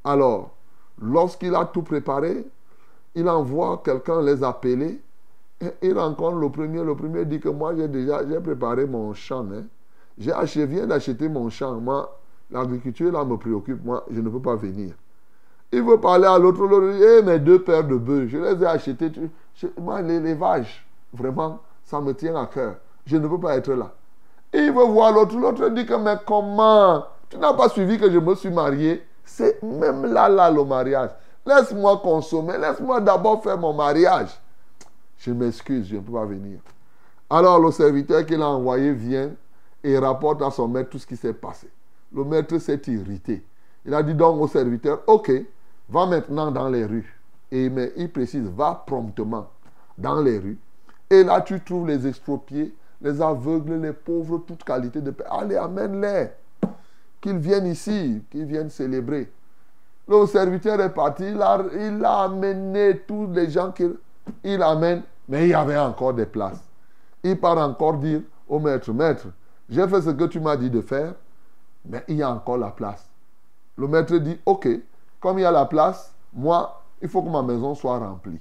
Alors, 0.04 0.54
lorsqu'il 1.00 1.54
a 1.54 1.64
tout 1.66 1.82
préparé, 1.82 2.46
il 3.14 3.28
envoie 3.28 3.82
quelqu'un 3.84 4.22
les 4.22 4.42
appeler. 4.42 5.00
Et 5.60 5.72
il 5.82 5.98
rencontre 5.98 6.36
le 6.36 6.50
premier. 6.50 6.84
Le 6.84 6.94
premier 6.94 7.24
dit 7.24 7.40
que 7.40 7.48
moi, 7.48 7.74
j'ai 7.74 7.88
déjà 7.88 8.26
j'ai 8.28 8.40
préparé 8.40 8.86
mon 8.86 9.14
champ. 9.14 9.46
hein. 9.52 9.64
J'ai 10.18 10.32
acheté, 10.32 10.66
viens 10.66 10.86
d'acheter 10.86 11.28
mon 11.28 11.48
champ. 11.48 11.80
Moi, 11.80 12.18
l'agriculture, 12.50 13.10
là, 13.10 13.24
me 13.24 13.36
préoccupe. 13.38 13.82
Moi, 13.84 14.04
je 14.10 14.20
ne 14.20 14.28
peux 14.28 14.40
pas 14.40 14.54
venir. 14.56 14.94
Il 15.72 15.82
veut 15.82 16.00
parler 16.00 16.26
à 16.26 16.38
l'autre. 16.38 16.64
L'autre 16.64 16.92
dit, 16.92 17.02
Eh, 17.02 17.22
mes 17.22 17.38
deux 17.38 17.62
paires 17.62 17.84
de 17.84 17.96
bœufs, 17.96 18.28
je 18.28 18.38
les 18.38 18.62
ai 18.62 18.66
achetés. 18.66 19.10
Moi, 19.78 20.02
l'élevage, 20.02 20.86
vraiment, 21.12 21.60
ça 21.84 22.00
me 22.00 22.12
tient 22.14 22.36
à 22.36 22.46
cœur. 22.46 22.76
Je 23.04 23.16
ne 23.16 23.26
peux 23.26 23.38
pas 23.38 23.56
être 23.56 23.72
là. 23.72 23.92
Il 24.52 24.72
veut 24.72 24.84
voir 24.84 25.12
l'autre. 25.12 25.36
L'autre 25.36 25.68
dit 25.68 25.86
que, 25.86 25.94
mais 25.94 26.16
comment? 26.26 27.04
Tu 27.28 27.38
n'as 27.38 27.54
pas 27.54 27.68
suivi 27.68 27.98
que 27.98 28.10
je 28.10 28.18
me 28.18 28.34
suis 28.34 28.50
marié? 28.50 29.04
C'est 29.24 29.62
même 29.62 30.06
là, 30.06 30.28
là, 30.28 30.50
le 30.50 30.64
mariage. 30.64 31.10
Laisse-moi 31.44 32.00
consommer. 32.02 32.58
Laisse-moi 32.58 33.00
d'abord 33.00 33.42
faire 33.42 33.58
mon 33.58 33.72
mariage. 33.72 34.30
Je 35.18 35.32
m'excuse, 35.32 35.86
je 35.88 35.96
ne 35.96 36.00
peux 36.00 36.12
pas 36.12 36.24
venir. 36.24 36.58
Alors 37.28 37.58
le 37.58 37.70
serviteur 37.72 38.24
qu'il 38.24 38.40
a 38.40 38.48
envoyé 38.48 38.92
vient 38.92 39.30
et 39.82 39.98
rapporte 39.98 40.42
à 40.42 40.50
son 40.50 40.68
maître 40.68 40.90
tout 40.90 40.98
ce 40.98 41.06
qui 41.06 41.16
s'est 41.16 41.32
passé. 41.32 41.68
Le 42.14 42.24
maître 42.24 42.58
s'est 42.58 42.80
irrité. 42.86 43.42
Il 43.84 43.94
a 43.94 44.02
dit 44.02 44.14
donc 44.14 44.40
au 44.40 44.46
serviteur, 44.46 45.00
ok, 45.06 45.32
va 45.88 46.06
maintenant 46.06 46.50
dans 46.50 46.68
les 46.68 46.84
rues. 46.84 47.20
Et 47.50 47.70
mais 47.70 47.92
il 47.96 48.10
précise, 48.10 48.46
va 48.48 48.82
promptement 48.86 49.48
dans 49.96 50.20
les 50.20 50.38
rues. 50.38 50.58
Et 51.08 51.22
là, 51.22 51.40
tu 51.40 51.60
trouves 51.60 51.86
les 51.86 52.06
expropriés, 52.06 52.74
les 53.00 53.22
aveugles, 53.22 53.80
les 53.80 53.92
pauvres, 53.92 54.38
toute 54.38 54.64
qualité 54.64 55.00
de 55.00 55.12
paix. 55.12 55.24
Allez, 55.30 55.56
amène-les. 55.56 56.30
Qu'ils 57.20 57.38
viennent 57.38 57.66
ici, 57.66 58.22
qu'ils 58.30 58.44
viennent 58.44 58.70
célébrer. 58.70 59.30
Le 60.08 60.26
serviteur 60.26 60.80
est 60.80 60.94
parti, 60.94 61.24
il 61.24 61.40
a, 61.40 61.64
il 61.74 62.04
a 62.04 62.22
amené 62.22 62.98
tous 63.06 63.28
les 63.32 63.50
gens 63.50 63.72
qu'il 63.72 63.96
il 64.44 64.62
amène, 64.62 65.02
mais 65.28 65.44
il 65.44 65.50
y 65.50 65.54
avait 65.54 65.78
encore 65.78 66.14
des 66.14 66.26
places. 66.26 66.62
Il 67.22 67.38
part 67.38 67.58
encore 67.58 67.94
dire 67.94 68.20
au 68.48 68.60
maître, 68.60 68.92
maître, 68.92 69.26
j'ai 69.68 69.86
fait 69.88 70.00
ce 70.00 70.10
que 70.10 70.24
tu 70.24 70.38
m'as 70.38 70.56
dit 70.56 70.70
de 70.70 70.80
faire, 70.80 71.14
mais 71.84 72.04
il 72.06 72.16
y 72.16 72.22
a 72.22 72.30
encore 72.30 72.58
la 72.58 72.70
place. 72.70 73.08
Le 73.76 73.88
maître 73.88 74.16
dit, 74.18 74.38
ok, 74.46 74.68
comme 75.20 75.38
il 75.38 75.42
y 75.42 75.44
a 75.44 75.50
la 75.50 75.66
place, 75.66 76.14
moi, 76.32 76.82
il 77.00 77.08
faut 77.08 77.22
que 77.22 77.28
ma 77.28 77.42
maison 77.42 77.74
soit 77.74 77.98
remplie. 77.98 78.40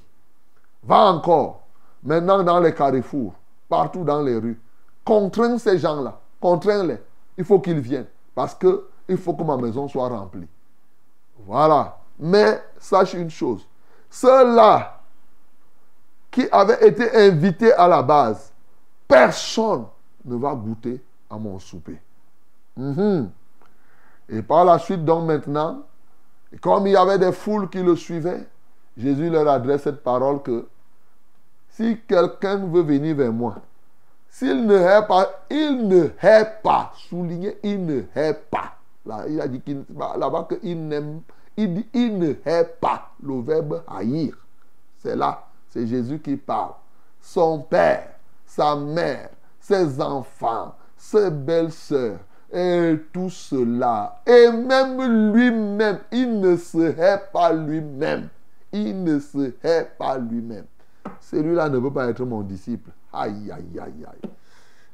Va 0.84 1.06
encore, 1.06 1.62
maintenant 2.04 2.44
dans 2.44 2.60
les 2.60 2.74
carrefours, 2.74 3.34
partout 3.68 4.04
dans 4.04 4.22
les 4.22 4.38
rues, 4.38 4.60
contrains 5.04 5.58
ces 5.58 5.78
gens-là, 5.80 6.20
contrains-les. 6.40 7.02
Il 7.38 7.44
faut 7.44 7.60
qu'ils 7.60 7.80
viennent, 7.80 8.08
parce 8.34 8.56
que 8.56 8.88
il 9.08 9.18
faut 9.18 9.34
que 9.34 9.44
ma 9.44 9.58
maison 9.58 9.88
soit 9.88 10.08
remplie. 10.08 10.48
Voilà. 11.46 11.98
Mais 12.18 12.64
sache 12.80 13.14
une 13.14 13.30
chose, 13.30 13.68
ceux-là 14.10 15.00
qui 16.32 16.48
avaient 16.52 16.88
été 16.88 17.16
invités 17.16 17.74
à 17.74 17.88
la 17.88 18.02
base, 18.02 18.52
personne 19.08 19.86
ne 20.24 20.36
va 20.36 20.54
goûter 20.54 21.04
à 21.30 21.38
mon 21.38 21.60
souper. 21.60 22.00
Mhm. 22.78 23.30
Et 24.30 24.42
par 24.42 24.66
la 24.66 24.80
suite, 24.80 25.04
donc 25.06 25.26
maintenant, 25.26 25.84
comme 26.62 26.88
il 26.88 26.94
y 26.94 26.96
avait 26.96 27.20
des 27.20 27.32
foules 27.32 27.70
qui 27.70 27.82
le 27.82 27.96
suivaient, 27.96 28.46
Jésus 28.98 29.30
leur 29.30 29.48
adresse 29.48 29.84
cette 29.84 30.04
parole 30.04 30.42
que 30.42 30.68
si 31.70 32.00
quelqu'un 32.08 32.58
veut 32.66 32.82
venir 32.82 33.16
vers 33.16 33.34
moi, 33.34 33.56
s'il 34.30 34.66
ne 34.66 34.76
hait 34.76 35.06
pas, 35.08 35.30
il 35.50 35.88
ne 35.88 36.10
hait 36.22 36.48
pas, 36.64 36.92
souligné, 37.10 37.58
il 37.64 37.86
ne 37.86 38.04
hait 38.16 38.34
pas. 38.34 38.74
Là, 39.06 39.26
il 39.28 39.40
a 39.40 39.48
dit 39.48 39.62
qu'il- 39.62 39.86
il 41.58 41.74
dit 41.74 41.88
il 41.94 42.18
ne 42.18 42.34
hait 42.46 42.66
pas, 42.82 43.12
le 43.22 43.42
verbe 43.42 43.84
haïr. 43.88 44.36
C'est 44.98 45.16
là, 45.16 45.46
c'est 45.70 45.86
Jésus 45.88 46.20
qui 46.20 46.36
parle. 46.36 46.74
Son 47.22 47.60
père, 47.60 48.10
sa 48.46 48.76
mère, 48.76 49.30
ses 49.60 50.02
enfants, 50.02 50.76
ses 50.98 51.30
belles-sœurs, 51.30 52.20
et 52.52 52.96
tout 53.12 53.30
cela. 53.30 54.22
Et 54.26 54.50
même 54.52 55.34
lui-même, 55.34 56.00
il 56.12 56.40
ne 56.40 56.56
se 56.56 56.78
hait 56.78 57.22
pas 57.34 57.52
lui-même. 57.54 58.30
Il 58.72 59.04
ne 59.04 59.20
se 59.20 59.54
hait 59.64 59.88
pas 59.98 60.18
lui-même. 60.18 60.66
Celui-là 61.22 61.70
ne 61.70 61.80
peut 61.80 61.92
pas 61.92 62.08
être 62.10 62.24
mon 62.26 62.42
disciple. 62.42 62.90
Aïe, 63.14 63.52
aïe, 63.52 63.80
aïe, 63.80 64.06
aïe. 64.06 64.30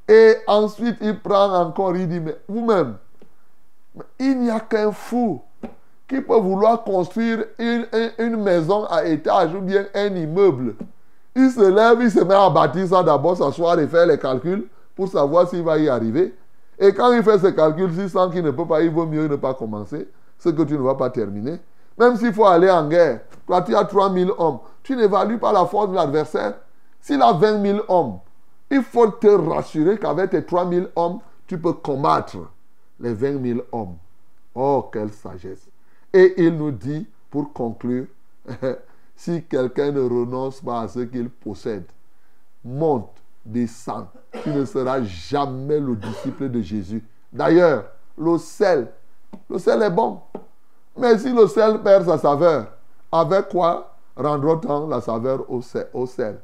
Et 0.08 0.36
ensuite, 0.48 0.98
il 1.02 1.20
prend 1.20 1.54
encore, 1.56 1.96
il 1.96 2.08
dit, 2.08 2.20
mais 2.20 2.38
vous-même, 2.48 2.96
il 4.20 4.40
n'y 4.40 4.50
a 4.50 4.60
qu'un 4.60 4.92
fou 4.92 5.42
qui 6.08 6.20
peut 6.22 6.38
vouloir 6.38 6.84
construire 6.84 7.46
une- 7.58 7.86
une 8.18 8.38
maison 8.38 8.86
à 8.86 9.06
étage 9.06 9.54
ou 9.56 9.62
bien 9.62 9.86
un 9.94 10.14
immeuble. 10.16 10.76
Il 11.36 11.50
se 11.50 11.62
lève, 11.70 12.02
il 12.02 12.12
se 12.12 12.20
met 12.20 12.36
à 12.36 12.50
bâtir 12.50 12.86
ça 12.88 13.02
d'abord, 13.02 13.38
s'asseoir 13.38 13.80
et 13.80 13.88
faire 13.88 14.06
les 14.06 14.18
calculs 14.20 14.68
pour 14.96 15.08
savoir 15.08 15.48
s'il 15.48 15.64
va 15.64 15.78
y 15.78 15.88
arriver. 15.88 16.36
Et 16.82 16.94
quand 16.94 17.14
il 17.14 17.22
fait 17.22 17.38
ses 17.38 17.54
calculs, 17.54 17.94
s'il 17.94 18.10
sent 18.10 18.32
qu'il 18.32 18.44
ne 18.44 18.50
peut 18.50 18.66
pas, 18.66 18.82
il 18.82 18.90
vaut 18.90 19.06
mieux 19.06 19.28
ne 19.28 19.36
pas 19.36 19.54
commencer 19.54 20.10
ce 20.40 20.50
que 20.50 20.64
tu 20.64 20.74
ne 20.74 20.80
vas 20.80 20.96
pas 20.96 21.12
terminer. 21.12 21.60
Même 21.98 22.16
s'il 22.18 22.34
faut 22.34 22.46
aller 22.46 22.72
en 22.72 22.90
guerre 22.90 23.22
Toi, 23.46 23.62
tu 23.62 23.76
as 23.76 23.86
3000 23.86 24.32
hommes. 24.40 24.58
Tu 24.82 24.96
n'évalues 24.96 25.38
pas 25.38 25.54
la 25.54 25.68
force 25.68 25.92
de 25.92 25.96
l'adversaire. 25.96 26.56
S'il 27.00 27.22
a 27.22 27.34
20 27.34 27.62
000 27.62 27.80
hommes, 27.88 28.18
il 28.72 28.82
faut 28.82 29.08
te 29.08 29.28
rassurer 29.28 30.00
qu'avec 30.00 30.32
tes 30.32 30.44
3000 30.44 30.90
hommes, 30.96 31.20
tu 31.46 31.60
peux 31.60 31.74
combattre 31.74 32.38
les 33.00 33.14
20 33.14 33.44
000 33.44 33.60
hommes. 33.72 33.98
Oh, 34.56 34.90
quelle 34.92 35.12
sagesse. 35.12 35.68
Et 36.12 36.34
il 36.38 36.58
nous 36.58 36.72
dit, 36.72 37.08
pour 37.30 37.54
conclure, 37.54 38.08
si 39.16 39.44
quelqu'un 39.44 39.92
ne 39.92 40.02
renonce 40.02 40.62
pas 40.62 40.82
à 40.82 40.88
ce 40.88 41.02
qu'il 41.02 41.30
possède, 41.30 41.86
monte, 42.66 43.12
descend, 43.46 44.08
tu 44.44 44.50
ne 44.50 44.66
seras 44.66 45.02
jamais 45.04 45.80
le 45.80 45.96
disciple 45.96 46.50
de 46.50 46.62
Jésus. 46.62 47.04
D'ailleurs, 47.32 47.86
le 48.18 48.38
sel, 48.38 48.88
le 49.50 49.58
sel 49.58 49.82
est 49.84 49.90
bon. 49.90 50.20
Mais 50.98 51.18
si 51.18 51.32
le 51.34 51.48
sel 51.48 51.82
perd 51.82 52.06
sa 52.06 52.18
saveur, 52.18 52.68
avec 53.12 53.50
quoi 53.50 53.96
rendra-t-on 54.16 54.88
la 54.88 55.02
saveur 55.02 55.46
au 55.50 55.62
sel, 55.62 56.40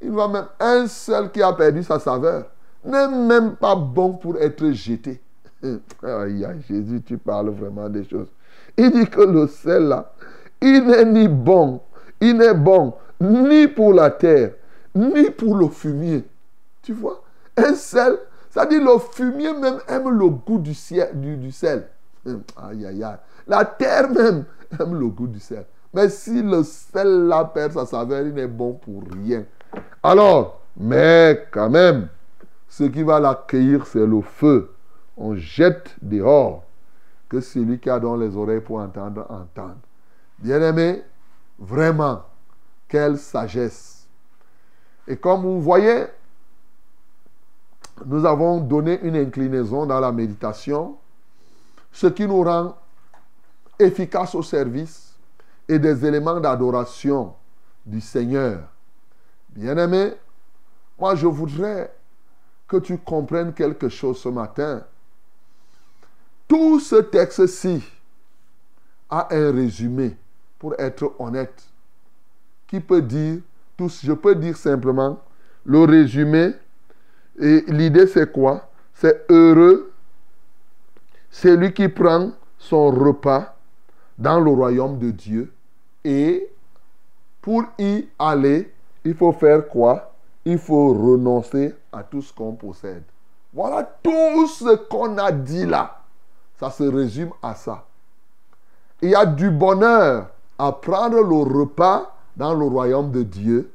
Il 0.00 0.10
va 0.12 0.28
même 0.28 0.46
un 0.60 0.86
sel 0.86 1.30
qui 1.30 1.42
a 1.42 1.52
perdu 1.52 1.82
sa 1.82 1.98
saveur 1.98 2.44
n'est 2.84 3.08
même 3.08 3.56
pas 3.56 3.74
bon 3.74 4.12
pour 4.12 4.36
être 4.36 4.70
jeté. 4.72 5.20
Aïe, 6.02 6.46
Jésus, 6.68 7.02
tu 7.02 7.16
parles 7.16 7.48
vraiment 7.48 7.88
des 7.88 8.04
choses. 8.04 8.28
Il 8.76 8.90
dit 8.90 9.06
que 9.06 9.22
le 9.22 9.46
sel 9.46 9.84
là, 9.84 10.12
il 10.60 10.84
n'est 10.84 11.04
ni 11.04 11.28
bon, 11.28 11.80
il 12.20 12.36
n'est 12.36 12.54
bon 12.54 12.94
ni 13.20 13.68
pour 13.68 13.94
la 13.94 14.10
terre, 14.10 14.52
ni 14.94 15.30
pour 15.30 15.56
le 15.56 15.68
fumier. 15.68 16.24
Tu 16.84 16.92
vois 16.92 17.22
Un 17.56 17.74
sel, 17.74 18.18
ça 18.50 18.66
dit 18.66 18.78
le 18.78 18.98
fumier 18.98 19.52
même 19.54 19.78
aime 19.88 20.10
le 20.10 20.28
goût 20.28 20.58
du, 20.58 20.74
ciel, 20.74 21.18
du, 21.18 21.50
sel. 21.50 21.88
Aïe, 22.26 22.86
aïe, 22.86 23.02
aïe. 23.02 23.16
La 23.46 23.64
terre 23.64 24.10
même 24.10 24.44
aime 24.78 25.00
le 25.00 25.08
goût 25.08 25.26
du 25.26 25.40
sel. 25.40 25.64
Mais 25.94 26.08
si 26.10 26.42
le 26.42 26.62
sel 26.62 27.26
là 27.26 27.44
perd 27.44 27.72
sa 27.72 27.86
saveur, 27.86 28.20
il 28.20 28.34
n'est 28.34 28.46
bon 28.46 28.74
pour 28.74 29.02
rien. 29.10 29.44
Alors, 30.02 30.60
mais 30.76 31.46
quand 31.50 31.70
même, 31.70 32.08
ce 32.68 32.84
qui 32.84 33.02
va 33.02 33.18
l'accueillir, 33.18 33.86
c'est 33.86 34.06
le 34.06 34.20
feu. 34.20 34.74
On 35.16 35.34
jette 35.36 35.96
dehors. 36.02 36.64
Que 37.28 37.40
celui 37.40 37.78
qui 37.78 37.88
a 37.88 37.98
dans 37.98 38.16
les 38.16 38.36
oreilles 38.36 38.60
pour 38.60 38.78
entendre, 38.78 39.26
entende. 39.30 39.78
Bien-aimé, 40.38 41.02
vraiment, 41.58 42.22
quelle 42.88 43.16
sagesse. 43.16 44.06
Et 45.08 45.16
comme 45.16 45.42
vous 45.42 45.60
voyez, 45.60 46.04
nous 48.06 48.24
avons 48.24 48.60
donné 48.60 49.00
une 49.02 49.16
inclinaison 49.16 49.86
dans 49.86 50.00
la 50.00 50.12
méditation, 50.12 50.96
ce 51.92 52.08
qui 52.08 52.26
nous 52.26 52.42
rend 52.42 52.76
efficace 53.78 54.34
au 54.34 54.42
service 54.42 55.14
et 55.68 55.78
des 55.78 56.04
éléments 56.04 56.40
d'adoration 56.40 57.34
du 57.86 58.00
Seigneur. 58.00 58.60
Bien-aimé, 59.50 60.12
moi 60.98 61.14
je 61.14 61.26
voudrais 61.26 61.94
que 62.66 62.76
tu 62.78 62.98
comprennes 62.98 63.52
quelque 63.52 63.88
chose 63.88 64.18
ce 64.18 64.28
matin. 64.28 64.82
Tout 66.48 66.80
ce 66.80 66.96
texte-ci 66.96 67.82
a 69.08 69.28
un 69.30 69.52
résumé, 69.52 70.16
pour 70.58 70.74
être 70.78 71.14
honnête, 71.18 71.62
qui 72.66 72.80
peut 72.80 73.02
dire, 73.02 73.40
tout, 73.76 73.88
je 73.88 74.12
peux 74.12 74.34
dire 74.34 74.56
simplement, 74.56 75.20
le 75.64 75.84
résumé, 75.84 76.54
et 77.38 77.64
l'idée 77.68 78.06
c'est 78.06 78.30
quoi? 78.32 78.68
C'est 78.94 79.24
heureux 79.30 79.92
celui 81.30 81.72
qui 81.72 81.88
prend 81.88 82.30
son 82.58 82.90
repas 82.90 83.56
dans 84.16 84.40
le 84.40 84.50
royaume 84.50 84.98
de 84.98 85.10
Dieu 85.10 85.52
et 86.04 86.48
pour 87.40 87.64
y 87.78 88.06
aller, 88.18 88.72
il 89.04 89.14
faut 89.14 89.32
faire 89.32 89.68
quoi? 89.68 90.12
Il 90.46 90.58
faut 90.58 90.94
renoncer 90.94 91.74
à 91.92 92.02
tout 92.02 92.22
ce 92.22 92.32
qu'on 92.32 92.52
possède. 92.52 93.02
Voilà 93.52 93.82
tout 94.02 94.46
ce 94.46 94.76
qu'on 94.76 95.18
a 95.18 95.30
dit 95.30 95.66
là. 95.66 96.00
Ça 96.58 96.70
se 96.70 96.84
résume 96.84 97.30
à 97.42 97.54
ça. 97.54 97.84
Il 99.02 99.10
y 99.10 99.14
a 99.14 99.26
du 99.26 99.50
bonheur 99.50 100.28
à 100.58 100.72
prendre 100.72 101.20
le 101.22 101.60
repas 101.60 102.16
dans 102.36 102.54
le 102.54 102.64
royaume 102.64 103.10
de 103.10 103.22
Dieu. 103.22 103.73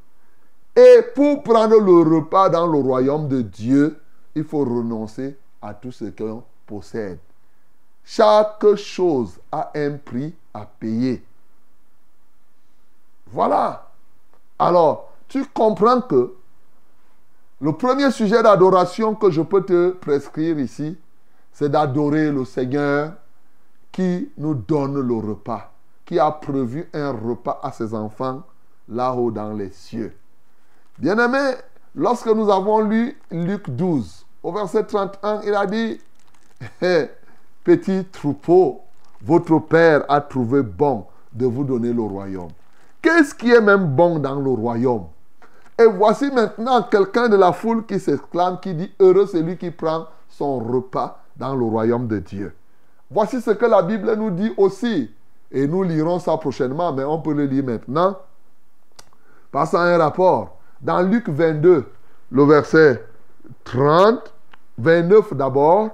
Et 0.80 1.02
pour 1.14 1.44
prendre 1.44 1.78
le 1.78 2.16
repas 2.16 2.48
dans 2.48 2.66
le 2.66 2.80
royaume 2.80 3.28
de 3.28 3.42
Dieu, 3.42 4.00
il 4.34 4.46
faut 4.46 4.64
renoncer 4.64 5.36
à 5.62 5.74
tout 5.74 5.92
ce 5.92 6.06
qu'on 6.06 6.42
possède. 6.66 7.20
Chaque 8.06 8.76
chose 8.76 9.40
a 9.52 9.72
un 9.76 9.98
prix 9.98 10.34
à 10.54 10.66
payer. 10.66 11.22
Voilà. 13.28 13.90
Alors, 14.58 15.12
tu 15.28 15.44
comprends 15.48 16.00
que 16.00 16.34
le 17.60 17.74
premier 17.74 18.10
sujet 18.12 18.42
d'adoration 18.42 19.16
que 19.16 19.30
je 19.32 19.42
peux 19.42 19.66
te 19.66 19.90
prescrire 19.90 20.60
ici, 20.60 20.98
c'est 21.52 21.70
d'adorer 21.70 22.32
le 22.32 22.46
Seigneur 22.46 23.16
qui 23.92 24.32
nous 24.38 24.54
donne 24.54 25.02
le 25.02 25.16
repas, 25.16 25.74
qui 26.06 26.18
a 26.20 26.32
prévu 26.32 26.90
un 26.94 27.12
repas 27.12 27.60
à 27.64 27.74
ses 27.74 27.94
enfants 27.94 28.44
là-haut 28.88 29.30
dans 29.30 29.52
les 29.52 29.72
cieux. 29.72 30.16
Bien-aimé, 31.00 31.54
lorsque 31.95 32.28
nous 32.28 32.52
avons 32.52 32.82
lu 32.82 33.18
Luc 33.32 33.70
12, 33.70 34.26
au 34.43 34.52
verset 34.52 34.84
31, 34.84 35.41
il 35.45 35.56
a 35.56 35.66
dit, 35.66 35.97
petit 37.64 38.04
troupeau, 38.12 38.82
votre 39.22 39.60
Père 39.60 40.04
a 40.10 40.20
trouvé 40.20 40.62
bon 40.62 41.06
de 41.32 41.45
vous 41.45 41.64
donner 41.64 41.93
le 41.93 42.02
royaume. 42.02 42.50
Qu'est-ce 43.02 43.34
qui 43.34 43.50
est 43.50 43.62
même 43.62 43.86
bon 43.86 44.20
dans 44.20 44.41
le 44.41 44.50
royaume? 44.50 45.06
Et 45.78 45.86
voici 45.86 46.30
maintenant 46.32 46.84
quelqu'un 46.84 47.30
de 47.30 47.38
la 47.38 47.54
foule 47.54 47.86
qui 47.86 47.97
s'exclame, 47.97 48.60
qui 48.60 48.74
dit, 48.74 48.91
heureux 49.00 49.26
celui 49.26 49.56
qui 49.56 49.72
prend 49.72 50.08
son 50.28 50.60
repas 50.60 51.24
dans 51.38 51.56
le 51.56 51.64
royaume 51.64 52.08
de 52.08 52.20
Dieu. 52.20 52.54
Voici 53.10 53.39
ce 53.39 53.52
que 53.52 53.66
la 53.66 53.84
Bible 53.84 54.14
nous 54.16 54.32
dit 54.32 54.52
aussi. 54.58 55.10
Et 55.50 55.66
nous 55.66 55.84
lirons 55.84 56.20
ça 56.20 56.36
prochainement, 56.36 56.91
mais 56.91 57.06
on 57.06 57.22
peut 57.22 57.34
le 57.34 57.45
lire 57.45 57.64
maintenant. 57.64 58.18
Passons 59.50 59.78
à 59.78 59.84
un 59.84 59.97
rapport. 59.97 60.59
Dans 60.82 61.02
Luc 61.02 61.28
22, 61.28 61.86
le 62.32 62.44
verset 62.44 63.04
30, 63.66 64.34
29 64.78 65.34
d'abord, 65.34 65.90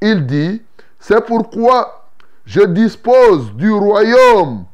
il 0.00 0.26
dit, 0.26 0.62
c'est 0.98 1.24
pourquoi 1.24 2.06
je 2.46 2.62
dispose 2.62 3.52
du 3.54 3.70
royaume 3.70 4.64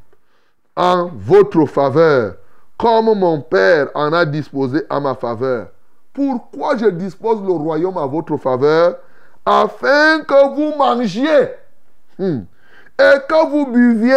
en 0.77 1.11
votre 1.15 1.67
faveur, 1.67 2.35
comme 2.79 3.19
mon 3.19 3.41
Père 3.41 3.89
en 3.95 4.13
a 4.13 4.25
disposé 4.25 4.85
à 4.89 5.01
ma 5.01 5.15
faveur. 5.15 5.69
Pourquoi 6.13 6.77
je 6.77 6.87
dispose 6.87 7.43
le 7.43 7.53
royaume 7.53 7.99
à 7.99 8.07
votre 8.07 8.37
faveur? 8.37 8.97
Afin 9.45 10.21
que 10.21 10.55
vous 10.55 10.77
mangiez 10.77 11.51
hmm, 12.19 12.41
et 12.99 13.19
que 13.29 13.51
vous 13.51 13.67
buviez 13.67 14.15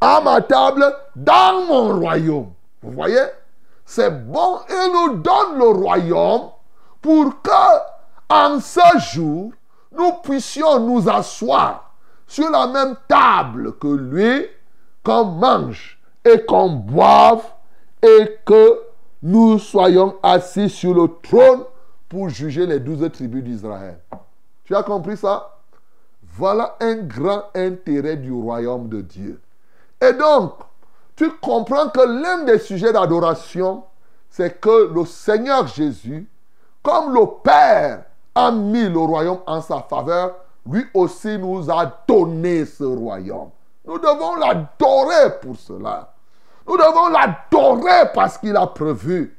à 0.00 0.20
ma 0.20 0.40
table 0.40 0.84
dans 1.14 1.66
mon 1.66 1.98
royaume. 1.98 2.50
Vous 2.82 2.92
voyez? 2.92 3.26
C'est 3.88 4.10
bon, 4.10 4.58
il 4.68 4.92
nous 4.92 5.18
donne 5.18 5.58
le 5.58 5.68
royaume 5.68 6.50
pour 7.00 7.40
que, 7.40 7.50
en 8.28 8.58
ce 8.58 8.98
jour, 8.98 9.52
nous 9.92 10.12
puissions 10.24 10.80
nous 10.80 11.08
asseoir 11.08 11.94
sur 12.26 12.50
la 12.50 12.66
même 12.66 12.96
table 13.06 13.78
que 13.78 13.86
lui, 13.86 14.46
qu'on 15.04 15.24
mange 15.24 15.98
et 16.24 16.44
qu'on 16.44 16.70
boive 16.70 17.44
et 18.02 18.38
que 18.44 18.82
nous 19.22 19.60
soyons 19.60 20.16
assis 20.20 20.68
sur 20.68 20.92
le 20.92 21.08
trône 21.22 21.62
pour 22.08 22.28
juger 22.28 22.66
les 22.66 22.80
douze 22.80 23.08
tribus 23.12 23.44
d'Israël. 23.44 24.00
Tu 24.64 24.74
as 24.74 24.82
compris 24.82 25.16
ça? 25.16 25.58
Voilà 26.34 26.76
un 26.80 26.96
grand 26.96 27.44
intérêt 27.54 28.16
du 28.16 28.32
royaume 28.32 28.88
de 28.88 29.00
Dieu. 29.00 29.40
Et 30.00 30.12
donc, 30.12 30.54
tu 31.16 31.30
comprends 31.40 31.88
que 31.88 32.00
l'un 32.00 32.44
des 32.44 32.58
sujets 32.58 32.92
d'adoration, 32.92 33.84
c'est 34.28 34.60
que 34.60 34.92
le 34.92 35.04
Seigneur 35.06 35.66
Jésus, 35.66 36.28
comme 36.82 37.14
le 37.14 37.26
Père 37.42 38.04
a 38.34 38.50
mis 38.52 38.88
le 38.88 38.98
royaume 38.98 39.40
en 39.46 39.62
sa 39.62 39.80
faveur, 39.80 40.34
lui 40.70 40.84
aussi 40.92 41.38
nous 41.38 41.70
a 41.70 41.90
donné 42.06 42.66
ce 42.66 42.84
royaume. 42.84 43.50
Nous 43.86 43.98
devons 43.98 44.36
l'adorer 44.36 45.38
pour 45.40 45.56
cela. 45.56 46.12
Nous 46.68 46.76
devons 46.76 47.08
l'adorer 47.08 48.10
parce 48.12 48.36
qu'il 48.36 48.56
a 48.56 48.66
prévu 48.66 49.36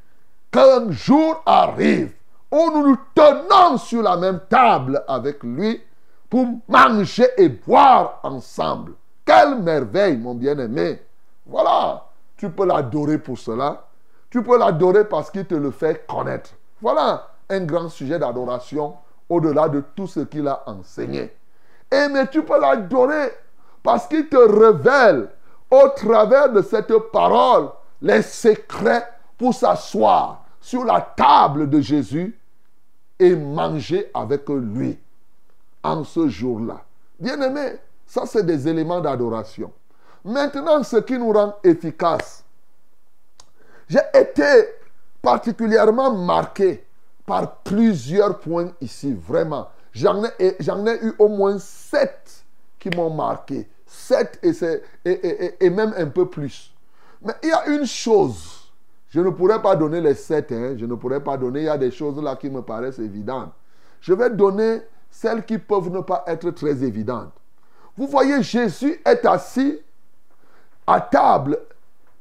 qu'un 0.52 0.90
jour 0.92 1.42
arrive 1.46 2.14
où 2.52 2.72
nous 2.74 2.88
nous 2.88 2.98
tenons 3.14 3.78
sur 3.78 4.02
la 4.02 4.16
même 4.18 4.40
table 4.50 5.04
avec 5.08 5.44
lui 5.44 5.82
pour 6.30 6.48
manger 6.68 7.28
et 7.38 7.50
boire 7.50 8.20
ensemble. 8.24 8.94
Quelle 9.26 9.60
merveille, 9.60 10.18
mon 10.18 10.34
bien-aimé. 10.34 11.02
Voilà, 11.48 12.06
tu 12.36 12.50
peux 12.50 12.66
l'adorer 12.66 13.18
pour 13.18 13.38
cela. 13.38 13.86
Tu 14.30 14.44
peux 14.44 14.58
l'adorer 14.58 15.06
parce 15.08 15.32
qu'il 15.32 15.46
te 15.46 15.56
le 15.56 15.72
fait 15.72 16.06
connaître. 16.08 16.52
Voilà 16.82 17.28
un 17.50 17.62
grand 17.62 17.90
sujet 17.90 18.20
d'adoration 18.20 18.96
au-delà 19.30 19.70
de 19.70 19.84
tout 19.96 20.08
ce 20.08 20.22
qu'il 20.22 20.48
a 20.48 20.64
enseigné. 20.66 21.34
Et 21.92 22.08
mais 22.10 22.28
tu 22.28 22.44
peux 22.44 22.60
l'adorer 22.60 23.32
parce 23.82 24.08
qu'il 24.08 24.28
te 24.28 24.38
révèle 24.38 25.30
au 25.72 25.88
travers 25.96 26.52
de 26.52 26.62
cette 26.62 26.94
parole 27.12 27.70
les 28.02 28.22
secrets 28.22 29.08
pour 29.38 29.54
s'asseoir 29.54 30.44
sur 30.60 30.84
la 30.84 31.02
table 31.02 31.70
de 31.70 31.80
Jésus 31.80 32.38
et 33.20 33.36
manger 33.36 34.12
avec 34.14 34.48
lui 34.50 35.00
en 35.84 36.04
ce 36.04 36.28
jour-là. 36.28 36.82
Bien-aimés, 37.20 37.78
ça 38.06 38.26
c'est 38.26 38.46
des 38.46 38.68
éléments 38.68 39.00
d'adoration. 39.00 39.72
Maintenant, 40.28 40.84
ce 40.84 40.98
qui 40.98 41.18
nous 41.18 41.32
rend 41.32 41.56
efficaces. 41.64 42.44
J'ai 43.88 44.02
été 44.14 44.66
particulièrement 45.22 46.14
marqué 46.14 46.86
par 47.26 47.60
plusieurs 47.60 48.38
points 48.40 48.74
ici, 48.82 49.14
vraiment. 49.14 49.70
J'en 49.94 50.26
ai, 50.26 51.00
eu 51.02 51.14
au 51.18 51.30
moins 51.30 51.58
sept 51.60 52.44
qui 52.78 52.90
m'ont 52.90 53.10
marqué. 53.10 53.70
Sept 53.86 54.38
et, 54.44 55.70
même 55.70 55.94
un 55.98 56.08
peu 56.08 56.30
plus. 56.30 56.74
Mais 57.22 57.34
il 57.42 57.48
y 57.48 57.54
a 57.54 57.66
une 57.68 57.86
chose, 57.86 58.70
je 59.08 59.22
ne 59.22 59.30
pourrais 59.30 59.62
pas 59.62 59.78
donner 59.78 60.02
les 60.02 60.14
sept, 60.14 60.52
hein, 60.52 60.76
je 60.78 60.86
ne 60.86 60.96
pourrais 60.96 61.24
pas 61.24 61.38
donner, 61.38 61.62
il 61.62 61.66
y 61.68 61.70
a 61.70 61.78
des 61.78 61.90
choses 61.90 62.22
là 62.22 62.36
qui 62.36 62.50
me 62.50 62.62
paraissent 62.62 63.00
évidentes. 63.00 63.54
Je 64.02 64.14
vais 64.14 64.30
donner 64.30 64.82
celles 65.10 65.46
qui 65.46 65.58
peuvent 65.58 65.90
ne 65.90 66.02
pas 66.02 66.26
être 66.28 66.52
très 66.52 66.84
évidentes. 66.84 67.32
Vous 67.96 68.08
voyez, 68.08 68.44
Jésus 68.44 69.02
est 69.06 69.26
assis 69.26 69.80
à 70.88 71.02
table. 71.02 71.60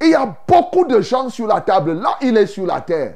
Il 0.00 0.10
y 0.10 0.14
a 0.14 0.36
beaucoup 0.46 0.84
de 0.84 1.00
gens 1.00 1.30
sur 1.30 1.46
la 1.46 1.60
table. 1.60 1.92
Là, 1.94 2.16
il 2.20 2.36
est 2.36 2.46
sur 2.46 2.66
la 2.66 2.80
terre. 2.80 3.14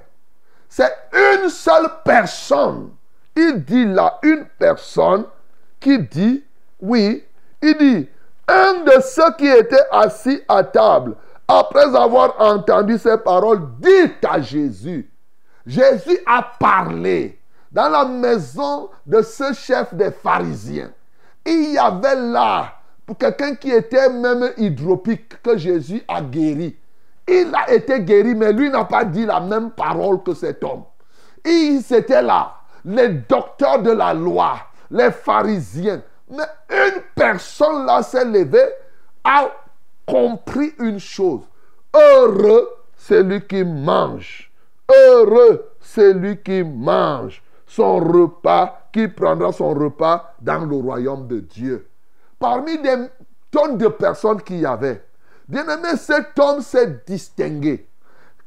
C'est 0.69 0.93
une 1.13 1.51
seule 1.51 1.91
personne. 2.05 2.91
Il 3.37 3.65
dit 3.65 3.85
là, 3.85 4.19
une 4.23 4.47
personne 4.59 5.25
qui 5.79 5.99
dit, 5.99 6.45
oui, 6.81 7.25
il 7.61 7.77
dit, 7.77 8.09
un 8.49 8.85
de 8.85 9.01
ceux 9.03 9.33
qui 9.37 9.47
étaient 9.47 9.87
assis 9.91 10.43
à 10.49 10.65
table, 10.65 11.17
après 11.47 11.95
avoir 11.97 12.41
entendu 12.41 12.99
ces 12.99 13.19
paroles, 13.19 13.63
dit 13.79 14.13
à 14.29 14.41
Jésus, 14.41 15.11
Jésus 15.67 16.19
a 16.27 16.43
parlé 16.59 17.39
dans 17.71 17.89
la 17.89 18.05
maison 18.05 18.91
de 19.07 19.23
ce 19.23 19.53
chef 19.53 19.93
des 19.95 20.11
pharisiens. 20.11 20.91
Il 21.45 21.73
y 21.73 21.79
avait 21.79 22.17
là, 22.17 22.73
quelqu'un 23.15 23.55
qui 23.55 23.71
était 23.71 24.09
même 24.09 24.51
hydropique, 24.57 25.41
que 25.43 25.57
Jésus 25.57 26.03
a 26.09 26.21
guéri. 26.21 26.77
Il 27.29 27.53
a 27.55 27.73
été 27.73 28.01
guéri, 28.01 28.35
mais 28.35 28.53
lui 28.53 28.71
n'a 28.71 28.85
pas 28.85 29.05
dit 29.05 29.25
la 29.25 29.41
même 29.41 29.71
parole 29.71 30.23
que 30.23 30.35
cet 30.35 30.65
homme. 30.65 30.85
Il 31.45 31.81
c'était 31.83 32.23
là, 32.23 32.55
les 32.85 33.09
docteurs 33.09 33.83
de 33.83 33.93
la 33.93 34.13
loi, 34.13 34.57
les 34.91 35.11
pharisiens. 35.11 36.03
Mais 36.29 36.45
une 36.71 37.03
personne 37.15 37.87
là 37.87 38.03
s'est 38.03 38.25
levée, 38.25 38.69
a 39.25 39.51
compris 40.07 40.73
une 40.79 40.99
chose. 40.99 41.43
Heureux 41.95 42.69
celui 42.97 43.47
qui 43.47 43.65
mange. 43.65 44.51
Heureux 44.89 45.71
celui 45.81 46.37
qui 46.43 46.63
mange 46.63 47.43
son 47.67 47.99
repas, 47.99 48.89
qui 48.93 49.07
prendra 49.09 49.53
son 49.53 49.75
repas 49.75 50.35
dans 50.41 50.65
le 50.65 50.77
royaume 50.77 51.29
de 51.29 51.41
Dieu. 51.41 51.90
Parmi 52.41 52.79
des 52.79 52.97
tonnes 53.51 53.77
de 53.77 53.89
personnes 53.89 54.41
qu'il 54.41 54.61
y 54.61 54.67
avait, 54.67 55.05
bien 55.47 55.69
aimé, 55.69 55.91
cet 55.99 56.39
homme 56.39 56.63
s'est 56.63 57.03
distingué. 57.07 57.87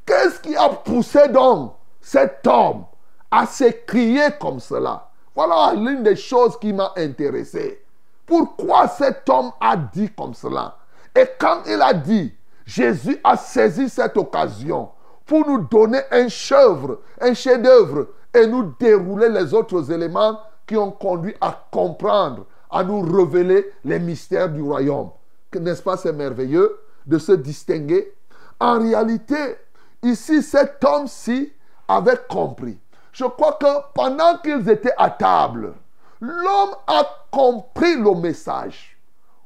Qu'est-ce 0.04 0.40
qui 0.40 0.56
a 0.56 0.68
poussé 0.70 1.28
donc 1.30 1.76
cet 2.02 2.46
homme 2.48 2.86
à 3.30 3.46
s'écrier 3.46 4.30
comme 4.42 4.60
cela? 4.60 5.10
Voilà 5.36 5.74
l'une 5.76 6.02
des 6.02 6.16
choses 6.16 6.60
qui 6.60 6.74
m'a 6.74 6.92
intéressé. 6.98 7.86
Pourquoi 8.26 8.88
cet 8.88 9.30
homme 9.30 9.52
a 9.62 9.78
dit 9.78 10.10
comme 10.18 10.34
cela? 10.34 10.76
Et 11.16 11.28
quand 11.40 11.62
il 11.68 11.80
a 11.80 11.94
dit, 11.94 12.34
Jésus 12.66 13.20
a 13.24 13.38
saisi 13.38 13.90
cette 13.90 14.18
occasion 14.18 14.90
pour 15.26 15.48
nous 15.48 15.60
donner 15.60 16.02
un 16.10 16.28
chef-d'œuvre, 16.28 17.00
un 17.22 17.34
chef-d'œuvre 17.36 18.08
et 18.34 18.48
nous 18.48 18.74
dérouler 18.80 19.30
les 19.30 19.54
autres 19.54 19.92
éléments 19.92 20.40
qui 20.66 20.78
ont 20.78 20.92
conduit 20.92 21.36
à 21.40 21.68
comprendre, 21.72 22.48
à 22.74 22.84
nous 22.84 23.02
révéler 23.02 23.72
les 23.86 24.00
mystères 24.00 24.50
du 24.50 24.62
royaume. 24.62 25.12
N'est-ce 25.54 25.84
pas, 25.84 25.96
c'est 25.96 26.12
merveilleux 26.12 26.80
de 27.06 27.20
se 27.20 27.34
distinguer 27.34 28.14
En 28.60 28.80
réalité, 28.80 29.58
ici, 30.02 30.42
cet 30.42 30.84
homme-ci 30.84 31.54
avait 31.88 32.20
compris. 32.28 32.78
Je 33.12 33.26
crois 33.26 33.54
que 33.62 33.68
pendant 33.94 34.38
qu'ils 34.40 34.68
étaient 34.68 34.96
à 34.98 35.12
table, 35.12 35.74
l'homme 36.20 36.76
a 36.88 37.06
compris 37.30 37.96
le 37.96 38.16
message. 38.20 38.98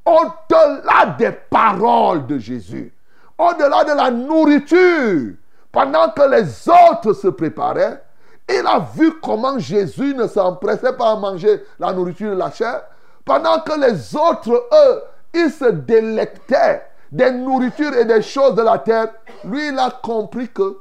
Au-delà 0.06 1.18
des 1.18 1.32
paroles 1.32 2.26
de 2.26 2.38
Jésus, 2.38 2.94
au-delà 3.38 3.84
de 3.84 3.98
la 3.98 4.10
nourriture, 4.10 5.34
pendant 5.70 6.10
que 6.12 6.22
les 6.32 6.70
autres 6.70 7.12
se 7.12 7.28
préparaient, 7.28 8.02
il 8.50 8.66
a 8.66 8.80
vu 8.96 9.20
comment 9.22 9.60
Jésus 9.60 10.16
ne 10.16 10.28
s'empressait 10.28 10.94
pas 10.94 11.12
à 11.12 11.16
manger 11.18 11.62
la 11.78 11.92
nourriture 11.92 12.32
de 12.32 12.38
la 12.38 12.50
chair, 12.52 12.84
pendant 13.28 13.60
que 13.60 13.80
les 13.80 14.16
autres, 14.16 14.68
eux, 14.74 15.04
ils 15.34 15.52
se 15.52 15.66
délectaient 15.66 16.82
des 17.12 17.30
nourritures 17.32 17.94
et 17.94 18.06
des 18.06 18.22
choses 18.22 18.56
de 18.56 18.62
la 18.62 18.80
terre. 18.80 19.10
Lui, 19.44 19.68
il 19.68 19.78
a 19.78 19.92
compris 20.02 20.48
que 20.48 20.80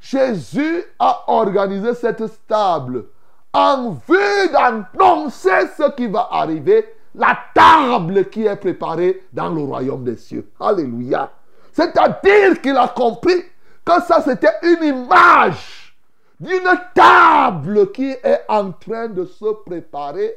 Jésus 0.00 0.84
a 0.98 1.24
organisé 1.26 1.92
cette 1.94 2.22
table 2.46 3.04
en 3.52 3.90
vue 4.08 4.48
d'annoncer 4.52 5.68
ce 5.76 5.90
qui 5.90 6.06
va 6.06 6.28
arriver, 6.30 6.94
la 7.14 7.36
table 7.52 8.28
qui 8.30 8.46
est 8.46 8.56
préparée 8.56 9.24
dans 9.32 9.48
le 9.48 9.62
royaume 9.62 10.04
des 10.04 10.16
cieux. 10.16 10.48
Alléluia. 10.60 11.30
C'est-à-dire 11.72 12.60
qu'il 12.62 12.76
a 12.76 12.88
compris 12.88 13.42
que 13.84 14.02
ça, 14.06 14.22
c'était 14.22 14.54
une 14.62 14.84
image 14.84 15.96
d'une 16.38 16.70
table 16.94 17.90
qui 17.90 18.10
est 18.10 18.42
en 18.48 18.70
train 18.70 19.08
de 19.08 19.24
se 19.24 19.52
préparer. 19.66 20.36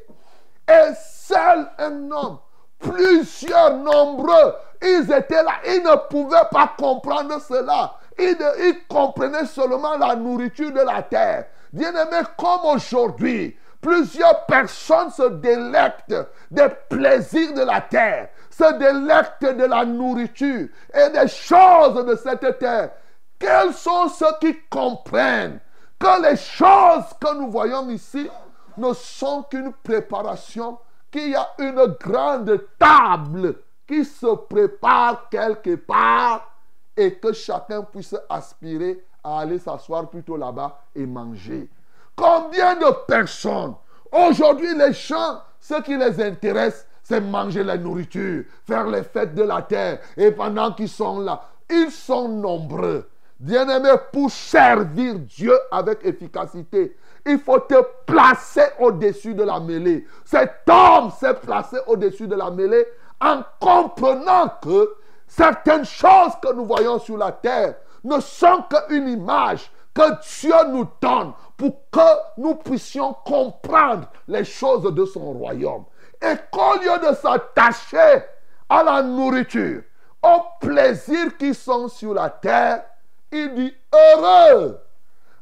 Et 0.72 0.94
seul 0.96 1.68
un 1.78 2.12
homme, 2.12 2.40
plusieurs 2.80 3.76
nombreux, 3.78 4.56
ils 4.82 5.12
étaient 5.12 5.44
là, 5.44 5.60
ils 5.68 5.84
ne 5.84 5.96
pouvaient 6.10 6.48
pas 6.50 6.74
comprendre 6.78 7.40
cela. 7.42 7.96
Ils, 8.18 8.38
ils 8.60 8.88
comprenaient 8.88 9.46
seulement 9.46 9.98
la 9.98 10.16
nourriture 10.16 10.72
de 10.72 10.80
la 10.80 11.02
terre. 11.02 11.46
Bien-aimés, 11.74 12.26
comme 12.38 12.66
aujourd'hui, 12.66 13.58
plusieurs 13.82 14.46
personnes 14.46 15.10
se 15.10 15.28
délectent 15.30 16.16
des 16.50 16.68
plaisirs 16.90 17.54
de 17.54 17.64
la 17.64 17.82
terre, 17.82 18.30
se 18.50 18.74
délectent 18.78 19.58
de 19.58 19.66
la 19.66 19.84
nourriture 19.86 20.68
et 20.94 21.10
des 21.10 21.28
choses 21.28 22.06
de 22.06 22.16
cette 22.16 22.60
terre. 22.60 22.92
Quels 23.40 23.74
sont 23.74 24.08
ceux 24.08 24.38
qui 24.40 24.56
comprennent 24.70 25.60
que 26.00 26.22
les 26.22 26.38
choses 26.38 27.06
que 27.20 27.34
nous 27.36 27.50
voyons 27.52 27.90
ici 27.90 28.30
ne 28.78 28.94
sont 28.94 29.44
qu'une 29.44 29.74
préparation, 29.84 30.78
qu'il 31.12 31.30
y 31.30 31.36
a 31.36 31.50
une 31.60 31.96
grande 32.00 32.66
table 32.80 33.56
qui 33.88 34.06
se 34.06 34.36
prépare 34.48 35.30
quelque 35.30 35.76
part 35.76 36.50
et 36.96 37.16
que 37.16 37.34
chacun 37.34 37.84
puisse 37.84 38.16
aspirer 38.30 39.04
à 39.24 39.40
aller 39.40 39.60
s'asseoir 39.60 40.10
plutôt 40.10 40.38
là-bas 40.38 40.80
et 40.96 41.06
manger. 41.06 41.70
Combien 42.16 42.76
de 42.76 43.06
personnes, 43.06 43.76
aujourd'hui 44.12 44.76
les 44.76 44.94
gens, 44.94 45.42
ce 45.60 45.82
qui 45.82 45.98
les 45.98 46.22
intéresse, 46.22 46.88
c'est 47.04 47.22
manger 47.22 47.64
la 47.64 47.78
nourriture, 47.78 48.44
faire 48.66 48.88
les 48.88 49.04
fêtes 49.04 49.36
de 49.36 49.44
la 49.44 49.62
terre. 49.62 50.00
Et 50.16 50.32
pendant 50.32 50.72
qu'ils 50.72 50.90
sont 50.90 51.20
là, 51.20 51.42
ils 51.70 51.92
sont 51.92 52.28
nombreux. 52.28 53.10
Bien-aimé, 53.40 53.90
pour 54.14 54.30
servir 54.30 55.16
Dieu 55.20 55.58
avec 55.72 56.06
efficacité, 56.06 56.96
il 57.26 57.40
faut 57.40 57.60
te 57.60 57.76
placer 58.06 58.66
au-dessus 58.80 59.34
de 59.34 59.44
la 59.44 59.60
mêlée. 59.60 60.06
Cet 60.26 60.68
homme 60.70 61.12
s'est 61.12 61.34
placé 61.36 61.78
au-dessus 61.88 62.28
de 62.28 62.36
la 62.36 62.50
mêlée 62.50 62.86
en 63.20 63.44
comprenant 63.60 64.52
que 64.62 64.96
certaines 65.28 65.86
choses 65.86 66.34
que 66.42 66.54
nous 66.54 66.66
voyons 66.66 67.00
sur 67.00 67.18
la 67.18 67.32
terre 67.32 67.76
ne 68.04 68.20
sont 68.20 68.64
qu'une 68.70 69.08
image 69.08 69.72
que 69.94 70.40
Dieu 70.40 70.56
nous 70.70 70.88
donne 71.02 71.34
pour 71.58 71.76
que 71.92 72.40
nous 72.42 72.56
puissions 72.56 73.14
comprendre 73.26 74.08
les 74.28 74.44
choses 74.44 74.84
de 74.84 75.06
son 75.06 75.34
royaume. 75.34 75.86
Et 76.22 76.36
qu'au 76.52 76.76
lieu 76.80 77.10
de 77.10 77.16
s'attacher 77.16 78.24
à 78.70 78.84
la 78.84 79.04
nourriture, 79.04 79.84
aux 80.24 80.42
plaisirs 80.60 81.36
qui 81.38 81.54
sont 81.54 81.88
sur 81.88 82.14
la 82.14 82.30
terre, 82.30 82.84
il 83.32 83.54
dit 83.56 83.74
heureux. 83.94 84.80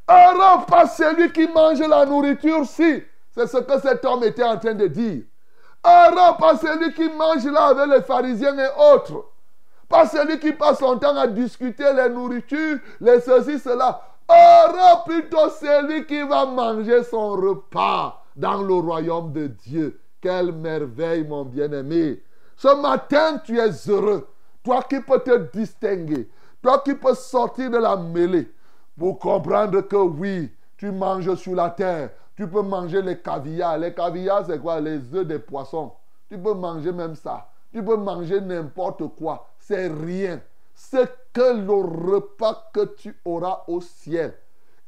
Heureux 0.10 0.66
pas 0.68 0.88
celui 0.88 1.32
qui 1.32 1.48
mange 1.48 1.80
la 1.80 2.06
nourriture 2.06 2.66
si. 2.66 3.04
C'est 3.32 3.48
ce 3.48 3.58
que 3.58 3.80
cet 3.80 4.04
homme 4.06 4.24
était 4.24 4.44
en 4.44 4.58
train 4.58 4.74
de 4.74 4.88
dire. 4.88 5.24
Heureux 5.86 6.36
pas 6.40 6.58
celui 6.58 6.94
qui 6.94 7.08
mange 7.10 7.46
là 7.46 7.68
avec 7.68 7.88
les 7.88 8.02
pharisiens 8.02 8.58
et 8.58 8.94
autres. 8.94 9.26
Pas 9.88 10.08
celui 10.08 10.40
qui 10.40 10.52
passe 10.52 10.80
son 10.80 10.98
temps 10.98 11.16
à 11.16 11.28
discuter 11.28 11.94
les 11.94 12.10
nourritures, 12.10 12.80
les 13.00 13.22
ceci, 13.22 13.60
cela. 13.60 14.02
Heureux 14.30 15.04
plutôt 15.06 15.50
celui 15.50 16.06
qui 16.06 16.22
va 16.24 16.46
manger 16.46 17.04
son 17.04 17.32
repas 17.32 18.24
dans 18.36 18.62
le 18.62 18.74
royaume 18.74 19.32
de 19.32 19.48
Dieu. 19.48 20.00
Quelle 20.22 20.52
merveille, 20.52 21.24
mon 21.24 21.46
bien-aimé. 21.46 22.22
Ce 22.58 22.76
matin, 22.82 23.42
tu 23.44 23.60
es 23.60 23.70
heureux 23.88 24.28
toi 24.64 24.84
qui 24.84 25.00
peux 25.00 25.20
te 25.20 25.36
distinguer, 25.58 26.30
toi 26.62 26.82
qui 26.84 26.94
peux 26.94 27.16
sortir 27.16 27.72
de 27.72 27.78
la 27.78 27.96
mêlée 27.96 28.52
pour 29.00 29.18
comprendre 29.18 29.80
que 29.82 29.96
oui, 29.96 30.52
tu 30.76 30.92
manges 30.92 31.34
sur 31.36 31.56
la 31.56 31.70
terre, 31.70 32.10
tu 32.36 32.48
peux 32.48 32.62
manger 32.62 33.02
les 33.02 33.18
caviars. 33.18 33.78
Les 33.78 33.94
caviars, 33.94 34.46
c'est 34.46 34.60
quoi? 34.60 34.80
Les 34.82 35.14
œufs 35.16 35.26
des 35.26 35.40
poissons. 35.40 35.94
Tu 36.30 36.38
peux 36.38 36.54
manger 36.54 36.92
même 36.92 37.16
ça. 37.16 37.50
Tu 37.72 37.82
peux 37.82 37.96
manger 37.96 38.42
n'importe 38.42 39.08
quoi. 39.16 39.48
C'est 39.58 39.88
rien. 39.88 40.42
Ce 40.76 41.06
que 41.34 41.58
le 41.58 42.14
repas 42.14 42.70
que 42.74 42.86
tu 42.96 43.18
auras 43.26 43.64
au 43.68 43.82
ciel, 43.82 44.34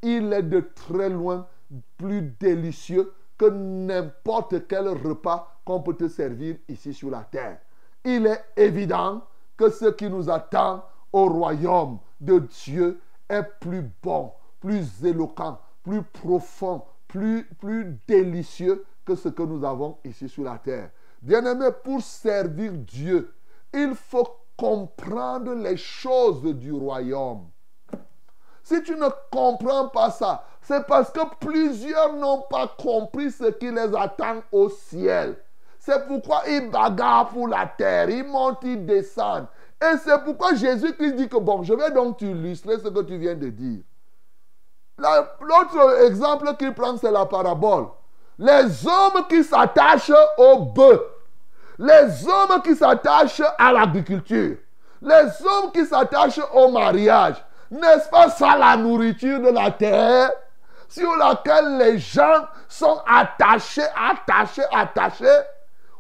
il 0.02 0.32
est 0.34 0.44
de 0.44 0.60
très 0.60 1.10
loin 1.10 1.48
plus 1.98 2.22
délicieux 2.22 3.14
que 3.38 3.50
n'importe 3.50 4.68
quel 4.68 4.88
repas 4.90 5.56
qu'on 5.66 5.82
peut 5.82 5.96
te 5.96 6.08
servir 6.08 6.58
ici 6.68 6.94
sur 6.94 7.10
la 7.10 7.22
terre. 7.22 7.60
Il 8.04 8.28
est 8.28 8.44
évident 8.58 9.22
que 9.58 9.70
ce 9.70 9.86
qui 9.86 10.10
nous 10.10 10.30
attend 10.30 10.84
au 11.14 11.28
royaume 11.28 12.00
de 12.20 12.40
Dieu 12.40 13.00
est 13.32 13.44
plus 13.60 13.90
bon, 14.04 14.32
plus 14.60 15.04
éloquent, 15.06 15.60
plus 15.84 16.04
profond, 16.04 16.84
plus, 17.08 17.46
plus 17.60 18.00
délicieux 18.08 18.86
que 19.06 19.16
ce 19.16 19.30
que 19.30 19.44
nous 19.44 19.66
avons 19.66 19.98
ici 20.04 20.30
sur 20.30 20.44
la 20.44 20.58
terre. 20.58 20.92
Bien-aimé, 21.22 21.68
pour 21.84 22.02
servir 22.02 22.74
Dieu, 22.74 23.34
il 23.74 23.96
faut 23.96 24.28
comprendre 24.58 25.54
les 25.54 25.78
choses 25.78 26.44
du 26.56 26.72
royaume. 26.72 27.48
Si 28.64 28.82
tu 28.84 28.96
ne 28.96 29.08
comprends 29.32 29.90
pas 29.90 30.12
ça, 30.12 30.46
c'est 30.62 30.86
parce 30.86 31.12
que 31.12 31.22
plusieurs 31.40 32.14
n'ont 32.14 32.44
pas 32.50 32.68
compris 32.68 33.32
ce 33.32 33.46
qui 33.46 33.72
les 33.72 33.96
attend 33.96 34.44
au 34.52 34.70
ciel. 34.70 35.38
C'est 35.80 36.08
pourquoi 36.08 36.44
ils 36.48 36.70
bagarrent 36.70 37.30
pour 37.30 37.48
la 37.48 37.66
terre, 37.66 38.10
ils 38.10 38.24
montent, 38.24 38.60
ils 38.64 38.86
descendent. 38.86 39.48
Et 39.82 39.98
c'est 40.04 40.24
pourquoi 40.24 40.54
Jésus-Christ 40.54 41.14
dit 41.14 41.28
que, 41.28 41.38
bon, 41.38 41.64
je 41.64 41.74
vais 41.74 41.90
donc 41.92 42.18
t'illustrer 42.18 42.78
ce 42.78 42.88
que 42.88 43.02
tu 43.02 43.18
viens 43.18 43.36
de 43.36 43.50
dire. 43.50 43.82
L'autre 44.98 46.04
exemple 46.06 46.56
qu'il 46.58 46.74
prend, 46.74 46.96
c'est 46.98 47.10
la 47.10 47.26
parabole. 47.26 47.88
Les 48.38 48.86
hommes 48.86 49.26
qui 49.28 49.44
s'attachent 49.44 50.12
au 50.38 50.60
bœuf, 50.60 51.02
les 51.80 52.28
hommes 52.28 52.62
qui 52.64 52.76
s'attachent 52.76 53.42
à 53.58 53.74
l'agriculture, 53.74 54.58
les 55.02 55.26
hommes 55.46 55.72
qui 55.74 55.84
s'attachent 55.86 56.42
au 56.54 56.70
mariage, 56.70 57.44
n'est-ce 57.72 58.10
pas 58.10 58.30
ça 58.30 58.56
la 58.58 58.78
nourriture 58.78 59.40
de 59.40 59.50
la 59.50 59.72
terre? 59.72 60.32
Sur 60.88 61.16
laquelle 61.16 61.78
les 61.78 61.98
gens 61.98 62.46
sont 62.68 63.02
attachés, 63.08 63.82
attachés, 63.96 64.66
attachés. 64.72 65.26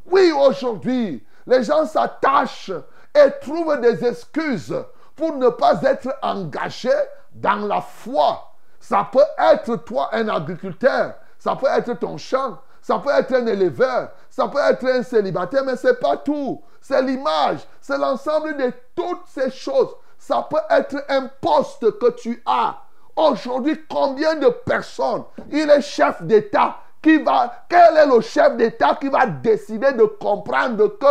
Oui, 0.05 0.31
aujourd'hui, 0.31 1.25
les 1.47 1.63
gens 1.63 1.85
s'attachent 1.85 2.71
et 3.15 3.31
trouvent 3.41 3.79
des 3.79 4.05
excuses 4.05 4.75
pour 5.15 5.35
ne 5.35 5.49
pas 5.49 5.81
être 5.83 6.15
engagés 6.21 6.89
dans 7.33 7.67
la 7.67 7.81
foi. 7.81 8.51
Ça 8.79 9.07
peut 9.11 9.19
être 9.37 9.75
toi 9.77 10.09
un 10.11 10.27
agriculteur, 10.27 11.13
ça 11.37 11.55
peut 11.55 11.67
être 11.67 11.93
ton 11.99 12.17
champ, 12.17 12.57
ça 12.81 12.97
peut 12.99 13.11
être 13.11 13.33
un 13.35 13.45
éleveur, 13.45 14.09
ça 14.29 14.47
peut 14.47 14.59
être 14.59 14.85
un 14.87 15.03
célibataire, 15.03 15.63
mais 15.63 15.75
ce 15.75 15.87
n'est 15.87 15.93
pas 15.93 16.17
tout. 16.17 16.61
C'est 16.81 17.01
l'image, 17.01 17.59
c'est 17.79 17.97
l'ensemble 17.97 18.57
de 18.57 18.73
toutes 18.95 19.27
ces 19.27 19.51
choses. 19.51 19.95
Ça 20.17 20.47
peut 20.49 20.61
être 20.69 21.03
un 21.09 21.27
poste 21.41 21.99
que 21.99 22.11
tu 22.11 22.41
as. 22.45 22.77
Aujourd'hui, 23.15 23.85
combien 23.89 24.35
de 24.35 24.47
personnes? 24.47 25.23
Il 25.51 25.69
est 25.69 25.81
chef 25.81 26.21
d'État 26.23 26.77
qui 27.01 27.17
va. 27.21 27.65
Quel 27.67 27.97
est 27.97 28.05
le 28.05 28.21
chef 28.21 28.55
d'État 28.55 28.97
qui 28.99 29.09
va 29.09 29.25
décider 29.25 29.91
de 29.93 30.03
comprendre 30.03 30.87
que 30.97 31.05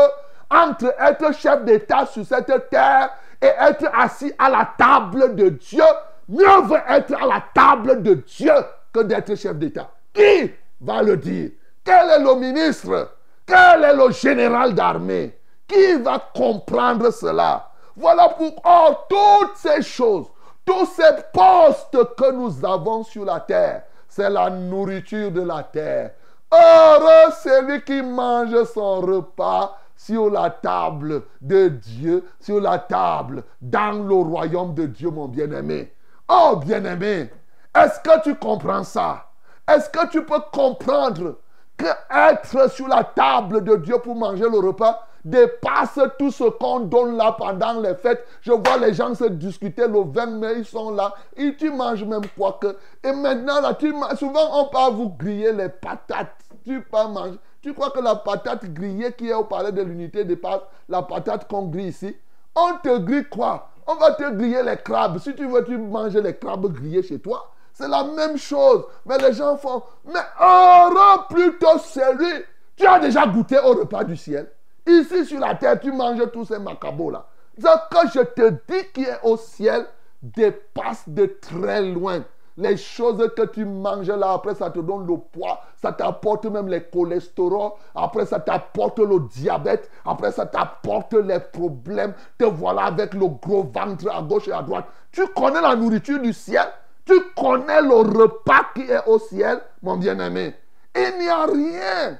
entre 0.50 0.94
être 0.98 1.32
chef 1.34 1.64
d'État 1.64 2.06
sur 2.06 2.24
cette 2.24 2.70
terre 2.70 3.10
et 3.40 3.46
être 3.46 3.88
assis 3.94 4.32
à 4.38 4.50
la 4.50 4.68
table 4.76 5.34
de 5.36 5.50
Dieu, 5.50 5.84
mieux 6.28 6.60
vaut 6.62 6.76
être 6.88 7.14
à 7.14 7.26
la 7.26 7.42
table 7.54 8.02
de 8.02 8.14
Dieu 8.14 8.52
que 8.92 9.00
d'être 9.00 9.34
chef 9.36 9.56
d'État. 9.56 9.90
Qui 10.12 10.52
va 10.80 11.02
le 11.02 11.16
dire? 11.16 11.50
Quel 11.84 12.10
est 12.10 12.18
le 12.18 12.34
ministre? 12.34 13.12
Quel 13.46 13.84
est 13.84 13.94
le 13.94 14.10
général 14.10 14.74
d'armée? 14.74 15.38
Qui 15.66 15.94
va 15.94 16.18
comprendre 16.34 17.10
cela? 17.12 17.68
Voilà 17.96 18.28
pourquoi 18.30 19.06
toutes 19.08 19.56
ces 19.56 19.82
choses, 19.82 20.26
tous 20.64 20.86
ces 20.86 21.22
postes 21.32 22.14
que 22.16 22.32
nous 22.32 22.64
avons 22.64 23.02
sur 23.04 23.24
la 23.24 23.40
terre, 23.40 23.82
c'est 24.08 24.30
la 24.30 24.50
nourriture 24.50 25.30
de 25.30 25.42
la 25.42 25.62
terre. 25.62 26.12
Heureux 26.52 27.32
celui 27.42 27.82
qui 27.82 28.02
mange 28.02 28.64
son 28.64 29.00
repas 29.00 29.76
sur 30.10 30.28
la 30.28 30.50
table 30.50 31.22
de 31.40 31.68
Dieu, 31.68 32.24
sur 32.40 32.60
la 32.60 32.80
table 32.80 33.44
dans 33.62 33.92
le 33.92 34.14
royaume 34.14 34.74
de 34.74 34.86
Dieu, 34.86 35.08
mon 35.08 35.28
bien-aimé. 35.28 35.94
Oh, 36.28 36.56
bien-aimé, 36.56 37.30
est-ce 37.76 38.00
que 38.00 38.20
tu 38.24 38.34
comprends 38.34 38.82
ça? 38.82 39.26
Est-ce 39.68 39.88
que 39.88 40.08
tu 40.08 40.24
peux 40.24 40.40
comprendre 40.52 41.36
que 41.76 41.86
être 42.10 42.68
sur 42.72 42.88
la 42.88 43.04
table 43.04 43.62
de 43.62 43.76
Dieu 43.76 43.98
pour 44.02 44.16
manger 44.16 44.48
le 44.50 44.58
repas 44.58 45.06
dépasse 45.24 46.00
tout 46.18 46.32
ce 46.32 46.44
qu'on 46.44 46.80
donne 46.80 47.16
là 47.16 47.36
pendant 47.38 47.80
les 47.80 47.94
fêtes? 47.94 48.26
Je 48.40 48.50
vois 48.50 48.78
les 48.78 48.92
gens 48.92 49.14
se 49.14 49.26
discuter 49.26 49.86
le 49.86 50.02
20 50.02 50.26
mai, 50.26 50.54
ils 50.56 50.64
sont 50.64 50.90
là, 50.90 51.14
et 51.36 51.54
tu 51.54 51.70
manges 51.70 52.02
même 52.02 52.26
quoi 52.36 52.58
que. 52.60 52.76
Et 53.04 53.12
maintenant, 53.12 53.60
là, 53.60 53.74
tu 53.74 53.94
souvent 54.16 54.60
on 54.60 54.64
peut 54.70 54.92
vous 54.92 55.10
griller 55.10 55.52
les 55.52 55.68
patates. 55.68 56.34
Tu 56.64 56.82
peux 56.82 57.06
manger. 57.06 57.38
Tu 57.62 57.74
crois 57.74 57.90
que 57.90 58.00
la 58.00 58.16
patate 58.16 58.72
grillée 58.72 59.12
qui 59.12 59.28
est 59.28 59.34
au 59.34 59.44
palais 59.44 59.72
de 59.72 59.82
l'unité 59.82 60.24
dépasse 60.24 60.62
la 60.88 61.02
patate 61.02 61.46
qu'on 61.48 61.66
grille 61.66 61.88
ici? 61.88 62.16
On 62.54 62.78
te 62.82 62.98
grille 62.98 63.28
quoi? 63.28 63.68
On 63.86 63.96
va 63.96 64.12
te 64.12 64.30
griller 64.30 64.62
les 64.62 64.76
crabes. 64.76 65.18
Si 65.18 65.34
tu 65.34 65.46
veux, 65.46 65.64
tu 65.64 65.76
manges 65.76 66.16
les 66.16 66.36
crabes 66.36 66.72
grillés 66.72 67.02
chez 67.02 67.18
toi. 67.18 67.50
C'est 67.72 67.88
la 67.88 68.04
même 68.04 68.36
chose. 68.36 68.84
Mais 69.04 69.18
les 69.18 69.32
gens 69.32 69.56
font. 69.56 69.82
Mais 70.06 70.20
heureux 70.40 71.24
plutôt 71.28 71.78
celui. 71.78 72.44
Tu 72.76 72.86
as 72.86 72.98
déjà 72.98 73.26
goûté 73.26 73.58
au 73.58 73.74
repas 73.74 74.04
du 74.04 74.16
ciel? 74.16 74.50
Ici 74.86 75.26
sur 75.26 75.38
la 75.38 75.54
terre, 75.54 75.78
tu 75.78 75.92
manges 75.92 76.30
tous 76.32 76.46
ces 76.46 76.58
macabos 76.58 77.10
là. 77.10 77.26
Ce 77.58 77.62
que 77.62 78.08
je 78.14 78.20
te 78.20 78.50
dis 78.50 78.86
qui 78.94 79.02
est 79.04 79.20
au 79.22 79.36
ciel 79.36 79.86
dépasse 80.22 81.06
de 81.06 81.26
très 81.26 81.82
loin 81.82 82.22
les 82.56 82.76
choses 82.76 83.30
que 83.36 83.42
tu 83.46 83.64
manges 83.64 84.10
là, 84.10 84.32
après 84.32 84.54
ça 84.54 84.70
te 84.70 84.78
donne 84.80 85.06
le 85.06 85.16
poids, 85.16 85.60
ça 85.80 85.92
t'apporte 85.92 86.46
même 86.46 86.68
les 86.68 86.82
cholestérol, 86.82 87.72
après 87.94 88.26
ça 88.26 88.40
t'apporte 88.40 88.98
le 88.98 89.20
diabète, 89.20 89.90
après 90.04 90.32
ça 90.32 90.46
t'apporte 90.46 91.14
les 91.14 91.40
problèmes, 91.40 92.14
te 92.38 92.44
voilà 92.44 92.84
avec 92.84 93.14
le 93.14 93.28
gros 93.28 93.62
ventre 93.62 94.10
à 94.14 94.22
gauche 94.22 94.48
et 94.48 94.52
à 94.52 94.62
droite. 94.62 94.86
Tu 95.12 95.26
connais 95.28 95.60
la 95.60 95.74
nourriture 95.76 96.20
du 96.20 96.32
ciel, 96.32 96.66
tu 97.04 97.14
connais 97.36 97.82
le 97.82 97.94
repas 97.94 98.66
qui 98.74 98.82
est 98.82 99.06
au 99.06 99.18
ciel, 99.18 99.60
mon 99.82 99.96
bien-aimé? 99.96 100.54
Il 100.94 101.18
n'y 101.18 101.28
a 101.28 101.46
rien 101.46 102.18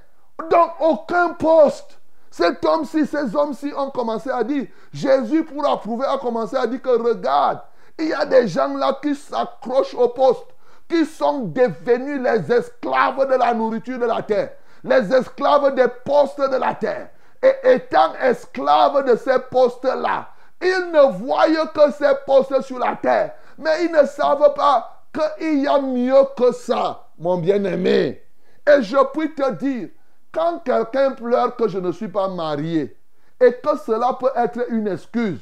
dans 0.51 0.71
aucun 0.81 1.31
poste. 1.31 1.99
Cet 2.31 2.65
homme-ci, 2.65 3.07
ces 3.07 3.35
hommes-ci 3.35 3.73
ont 3.77 3.91
commencé 3.91 4.31
à 4.31 4.45
dire, 4.45 4.67
Jésus 4.93 5.45
pour 5.45 5.69
approuver 5.69 6.07
a 6.07 6.17
commencé 6.19 6.57
à 6.57 6.67
dire 6.67 6.81
que 6.81 6.91
regarde, 6.91 7.61
il 8.01 8.09
y 8.09 8.15
a 8.15 8.25
des 8.25 8.49
gens 8.49 8.75
là 8.77 8.99
qui 9.03 9.15
s'accrochent 9.15 9.95
au 9.95 10.09
poste, 10.09 10.47
qui 10.89 11.05
sont 11.05 11.41
devenus 11.41 12.21
les 12.21 12.53
esclaves 12.53 13.29
de 13.29 13.37
la 13.37 13.55
nourriture 13.55 13.99
de 13.99 14.07
la 14.07 14.23
terre, 14.23 14.51
les 14.83 15.13
esclaves 15.15 15.75
des 15.75 15.89
postes 16.05 16.41
de 16.41 16.57
la 16.57 16.75
terre. 16.75 17.11
Et 17.43 17.73
étant 17.73 18.13
esclaves 18.21 19.05
de 19.07 19.17
ces 19.17 19.39
postes-là, 19.51 20.29
ils 20.61 20.91
ne 20.93 21.13
voient 21.13 21.67
que 21.75 21.91
ces 21.93 22.13
postes 22.27 22.61
sur 22.63 22.79
la 22.79 22.97
terre, 22.97 23.33
mais 23.57 23.85
ils 23.85 23.93
ne 23.93 24.05
savent 24.07 24.53
pas 24.55 25.05
qu'il 25.39 25.61
y 25.61 25.67
a 25.67 25.81
mieux 25.81 26.23
que 26.37 26.53
ça, 26.53 27.07
mon 27.19 27.39
bien-aimé. 27.39 28.23
Et 28.67 28.83
je 28.83 28.99
puis 29.15 29.35
te 29.35 29.53
dire, 29.53 29.89
quand 30.33 30.59
quelqu'un 30.59 31.13
pleure 31.13 31.57
que 31.57 31.67
je 31.67 31.79
ne 31.79 31.93
suis 31.93 32.09
pas 32.09 32.29
marié, 32.29 32.97
et 33.41 33.53
que 33.55 33.79
cela 33.79 34.17
peut 34.21 34.31
être 34.37 34.71
une 34.71 34.89
excuse, 34.89 35.41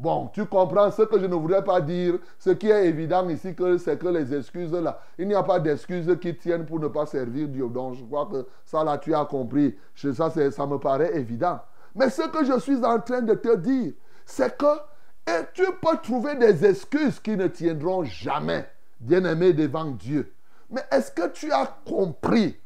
Bon, 0.00 0.30
tu 0.32 0.46
comprends 0.46 0.90
ce 0.90 1.02
que 1.02 1.20
je 1.20 1.26
ne 1.26 1.34
voudrais 1.34 1.62
pas 1.62 1.82
dire. 1.82 2.14
Ce 2.38 2.48
qui 2.48 2.70
est 2.70 2.86
évident 2.86 3.28
ici, 3.28 3.54
c'est 3.78 3.98
que 3.98 4.08
les 4.08 4.34
excuses 4.34 4.72
là, 4.72 4.98
il 5.18 5.28
n'y 5.28 5.34
a 5.34 5.42
pas 5.42 5.60
d'excuses 5.60 6.16
qui 6.22 6.34
tiennent 6.34 6.64
pour 6.64 6.80
ne 6.80 6.88
pas 6.88 7.04
servir 7.04 7.48
Dieu. 7.48 7.68
Donc, 7.68 7.96
je 7.96 8.04
crois 8.04 8.24
que 8.24 8.46
ça 8.64 8.82
là, 8.82 8.96
tu 8.96 9.14
as 9.14 9.26
compris. 9.26 9.76
Ça, 9.94 10.30
ça 10.30 10.66
me 10.66 10.78
paraît 10.78 11.14
évident. 11.16 11.60
Mais 11.94 12.08
ce 12.08 12.22
que 12.22 12.46
je 12.46 12.58
suis 12.60 12.82
en 12.82 12.98
train 13.00 13.20
de 13.20 13.34
te 13.34 13.56
dire, 13.56 13.92
c'est 14.24 14.56
que 14.56 15.44
tu 15.52 15.66
peux 15.82 15.98
trouver 16.02 16.34
des 16.36 16.64
excuses 16.64 17.20
qui 17.20 17.36
ne 17.36 17.48
tiendront 17.48 18.02
jamais, 18.04 18.66
bien-aimé, 19.00 19.52
devant 19.52 19.84
Dieu. 19.84 20.32
Mais 20.70 20.80
est-ce 20.90 21.10
que 21.12 21.28
tu 21.28 21.52
as 21.52 21.66
compris 21.86 22.56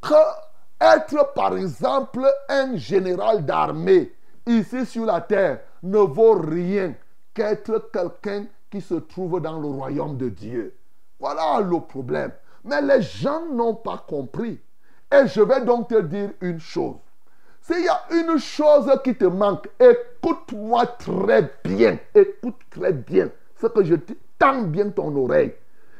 que 0.00 0.14
être, 0.80 1.32
par 1.34 1.56
exemple, 1.56 2.24
un 2.48 2.76
général 2.76 3.44
d'armée 3.44 4.14
ici 4.46 4.86
sur 4.86 5.06
la 5.06 5.20
terre, 5.20 5.60
ne 5.82 5.98
vaut 5.98 6.34
rien 6.34 6.94
qu'être 7.32 7.90
quelqu'un 7.92 8.46
qui 8.70 8.80
se 8.80 8.94
trouve 8.94 9.40
dans 9.40 9.58
le 9.58 9.68
royaume 9.68 10.16
de 10.16 10.28
Dieu. 10.28 10.74
Voilà 11.18 11.60
le 11.60 11.80
problème. 11.80 12.32
Mais 12.64 12.80
les 12.80 13.02
gens 13.02 13.46
n'ont 13.46 13.74
pas 13.74 14.04
compris. 14.08 14.60
Et 15.12 15.26
je 15.26 15.42
vais 15.42 15.64
donc 15.64 15.88
te 15.88 16.00
dire 16.00 16.30
une 16.40 16.60
chose. 16.60 16.96
S'il 17.60 17.84
y 17.84 17.88
a 17.88 18.02
une 18.10 18.38
chose 18.38 18.90
qui 19.02 19.14
te 19.14 19.24
manque, 19.24 19.68
écoute-moi 19.78 20.86
très 20.86 21.50
bien. 21.64 21.98
Écoute 22.14 22.60
très 22.70 22.92
bien 22.92 23.30
ce 23.60 23.66
que 23.68 23.84
je 23.84 23.94
te 23.94 24.12
tends 24.38 24.62
bien 24.62 24.90
ton 24.90 25.14
oreille. 25.16 25.54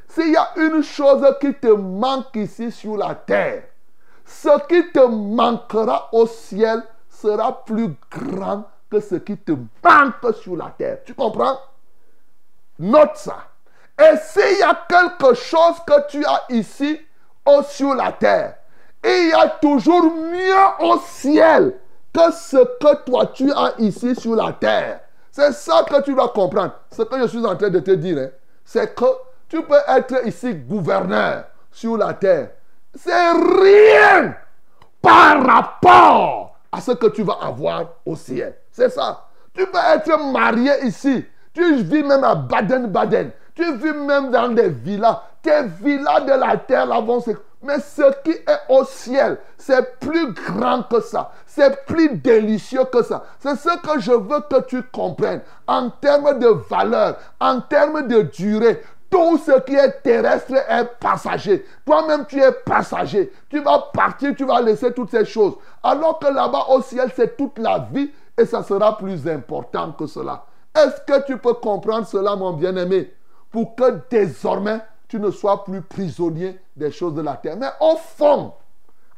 S'il 0.09 0.33
y 0.33 0.37
a 0.37 0.51
une 0.57 0.83
chose 0.83 1.25
qui 1.41 1.55
te 1.55 1.69
manque 1.69 2.35
ici 2.37 2.71
sur 2.71 2.97
la 2.97 3.15
terre, 3.15 3.65
ce 4.27 4.67
qui 4.69 4.91
te 4.93 5.07
manquera 5.07 6.09
au 6.13 6.27
ciel 6.27 6.83
sera 7.25 7.65
plus 7.65 7.95
grand 8.11 8.65
que 8.91 9.01
ce 9.01 9.15
qui 9.15 9.37
te 9.37 9.53
manque 9.53 10.35
sur 10.43 10.57
la 10.57 10.75
terre. 10.77 10.99
Tu 11.05 11.15
comprends? 11.15 11.59
Note 12.79 13.17
ça. 13.17 13.49
Et 13.99 14.17
s'il 14.23 14.59
y 14.59 14.63
a 14.63 14.79
quelque 14.89 15.35
chose 15.35 15.77
que 15.87 16.09
tu 16.09 16.25
as 16.25 16.43
ici 16.51 17.01
ou 17.47 17.63
sur 17.63 17.95
la 17.95 18.13
terre, 18.13 18.57
il 19.03 19.31
y 19.31 19.33
a 19.33 19.49
toujours 19.49 20.05
mieux 20.05 20.87
au 20.87 20.99
ciel 20.99 21.79
que 22.13 22.33
ce 22.33 22.57
que 22.57 23.05
toi 23.05 23.27
tu 23.27 23.51
as 23.53 23.75
ici 23.79 24.15
sur 24.15 24.35
la 24.35 24.53
terre. 24.53 25.01
C'est 25.31 25.53
ça 25.53 25.85
que 25.89 26.01
tu 26.03 26.15
dois 26.15 26.29
comprendre. 26.29 26.75
Ce 26.91 27.03
que 27.03 27.21
je 27.21 27.27
suis 27.27 27.45
en 27.45 27.57
train 27.57 27.71
de 27.71 27.81
te 27.81 27.91
dire, 27.93 28.19
hein, 28.19 28.31
c'est 28.65 28.95
que 28.95 29.05
tu 29.49 29.63
peux 29.63 29.81
être 29.89 30.27
ici 30.27 30.55
gouverneur 30.55 31.45
sur 31.71 31.97
la 31.97 32.15
terre. 32.15 32.51
C'est 32.95 33.33
rien 33.33 34.37
par 35.01 35.45
rapport 35.45 36.54
à 36.75 36.81
ce 36.81 36.93
que 36.93 37.07
tu 37.07 37.23
vas 37.23 37.39
avoir 37.41 37.85
au 38.05 38.17
ciel. 38.17 38.57
C'est 38.71 38.91
ça. 38.91 39.29
Tu 39.55 39.65
peux 39.67 39.79
être 39.79 40.33
marié 40.33 40.73
ici. 40.83 41.25
Tu 41.53 41.77
vis 41.77 42.03
même 42.03 42.25
à 42.25 42.35
Baden-Baden. 42.35 43.31
Tu 43.55 43.77
vis 43.77 43.93
même 43.93 44.31
dans 44.31 44.49
des 44.49 44.69
villas. 44.69 45.23
Tes 45.41 45.63
villas 45.81 46.21
de 46.27 46.33
la 46.33 46.57
terre 46.57 46.87
là 46.87 47.01
vont. 47.01 47.23
Mais 47.63 47.79
ce 47.79 48.03
qui 48.23 48.33
est 48.33 48.61
au 48.69 48.85
ciel, 48.85 49.39
c'est 49.57 49.99
plus 50.01 50.33
grand 50.35 50.83
que 50.83 51.01
ça. 51.01 51.31
C'est 51.47 51.87
plus 51.87 52.11
délicieux 52.17 52.85
que 52.93 53.03
ça. 53.03 53.25
C'est 53.39 53.57
ce 53.57 53.79
que 53.79 54.01
je 54.01 54.13
veux 54.13 54.41
que 54.51 54.61
tu 54.67 54.83
comprennes. 54.83 55.41
En 55.67 55.89
termes 55.89 56.39
de 56.39 56.49
valeur, 56.69 57.17
en 57.41 57.61
termes 57.61 58.07
de 58.07 58.23
durée, 58.23 58.83
tout 59.15 59.39
ce 59.39 59.61
qui 59.61 59.77
est 59.77 60.03
terrestre 60.03 60.55
est 60.69 60.87
passager. 60.99 61.65
Toi-même, 61.87 62.27
tu 62.27 62.43
es 62.43 62.51
passager. 62.51 63.33
Tu 63.49 63.61
vas 63.61 63.79
partir, 63.93 64.35
tu 64.35 64.45
vas 64.45 64.61
laisser 64.61 64.93
toutes 64.93 65.13
ces 65.13 65.25
choses. 65.25 65.55
Alors 65.85 66.19
que 66.19 66.27
là-bas 66.27 66.67
au 66.71 66.83
ciel, 66.83 67.13
c'est 67.15 67.37
toute 67.37 67.57
la 67.61 67.87
vie 67.93 68.11
et 68.37 68.45
ça 68.45 68.65
sera 68.65 68.99
plus 68.99 69.29
important 69.29 69.93
que 69.93 70.09
cela. 70.09 70.45
Est-ce 70.75 71.01
que 71.03 71.25
tu 71.27 71.39
peux 71.39 71.55
comprendre 71.55 72.09
cela, 72.09 72.35
mon 72.35 72.55
bien-aimé? 72.55 73.15
Pour 73.53 73.77
que 73.77 74.01
désormais, 74.11 74.81
tu 75.07 75.21
ne 75.21 75.31
sois 75.31 75.63
plus 75.63 75.81
prisonnier 75.81 76.59
des 76.75 76.91
choses 76.91 77.15
de 77.15 77.23
la 77.23 77.35
terre. 77.35 77.57
Mais 77.57 77.71
au 77.81 77.95
fond, 77.95 78.55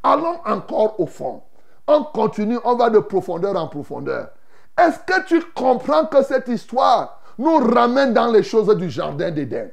allons 0.03 0.41
encore 0.45 1.01
au 1.01 1.07
fond. 1.07 1.41
On 1.87 2.03
continue, 2.03 2.59
on 2.65 2.77
va 2.77 2.91
de 2.91 2.99
profondeur 2.99 3.57
en 3.57 3.67
profondeur. 3.67 4.29
Est-ce 4.79 4.99
que 4.99 5.25
tu 5.27 5.43
comprends 5.55 6.05
que 6.05 6.23
cette 6.23 6.49
histoire 6.49 7.23
nous 7.39 7.57
ramène 7.57 8.13
dans 8.13 8.31
les 8.31 8.43
choses 8.43 8.77
du 8.77 8.91
jardin 8.91 9.31
d'Éden? 9.31 9.71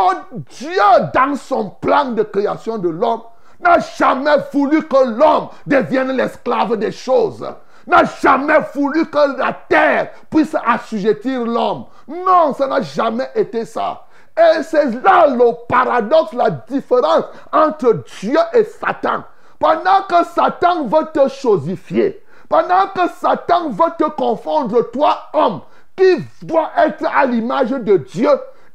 Oh 0.00 0.12
Dieu, 0.32 0.70
dans 1.12 1.34
son 1.34 1.70
plan 1.70 2.12
de 2.12 2.22
création 2.22 2.78
de 2.78 2.88
l'homme, 2.88 3.22
n'a 3.58 3.80
jamais 3.80 4.36
voulu 4.52 4.86
que 4.86 5.04
l'homme 5.18 5.48
devienne 5.66 6.12
l'esclave 6.12 6.76
des 6.76 6.92
choses. 6.92 7.44
N'a 7.84 8.04
jamais 8.04 8.60
voulu 8.72 9.06
que 9.06 9.36
la 9.36 9.52
terre 9.68 10.12
puisse 10.30 10.56
assujettir 10.64 11.44
l'homme. 11.44 11.86
Non, 12.06 12.54
ça 12.54 12.68
n'a 12.68 12.80
jamais 12.80 13.28
été 13.34 13.64
ça. 13.64 14.04
Et 14.36 14.62
c'est 14.62 15.02
là 15.02 15.26
le 15.26 15.66
paradoxe, 15.68 16.32
la 16.32 16.50
différence 16.50 17.24
entre 17.52 18.04
Dieu 18.20 18.38
et 18.52 18.62
Satan. 18.62 19.24
Pendant 19.58 20.02
que 20.08 20.24
Satan 20.26 20.84
veut 20.84 21.08
te 21.12 21.28
chosifier, 21.28 22.24
pendant 22.48 22.86
que 22.94 23.08
Satan 23.20 23.70
veut 23.70 23.92
te 23.98 24.08
confondre, 24.10 24.92
toi, 24.92 25.18
homme, 25.32 25.62
qui 25.96 26.24
doit 26.42 26.70
être 26.76 27.04
à 27.12 27.26
l'image 27.26 27.70
de 27.70 27.96
Dieu, 27.96 28.30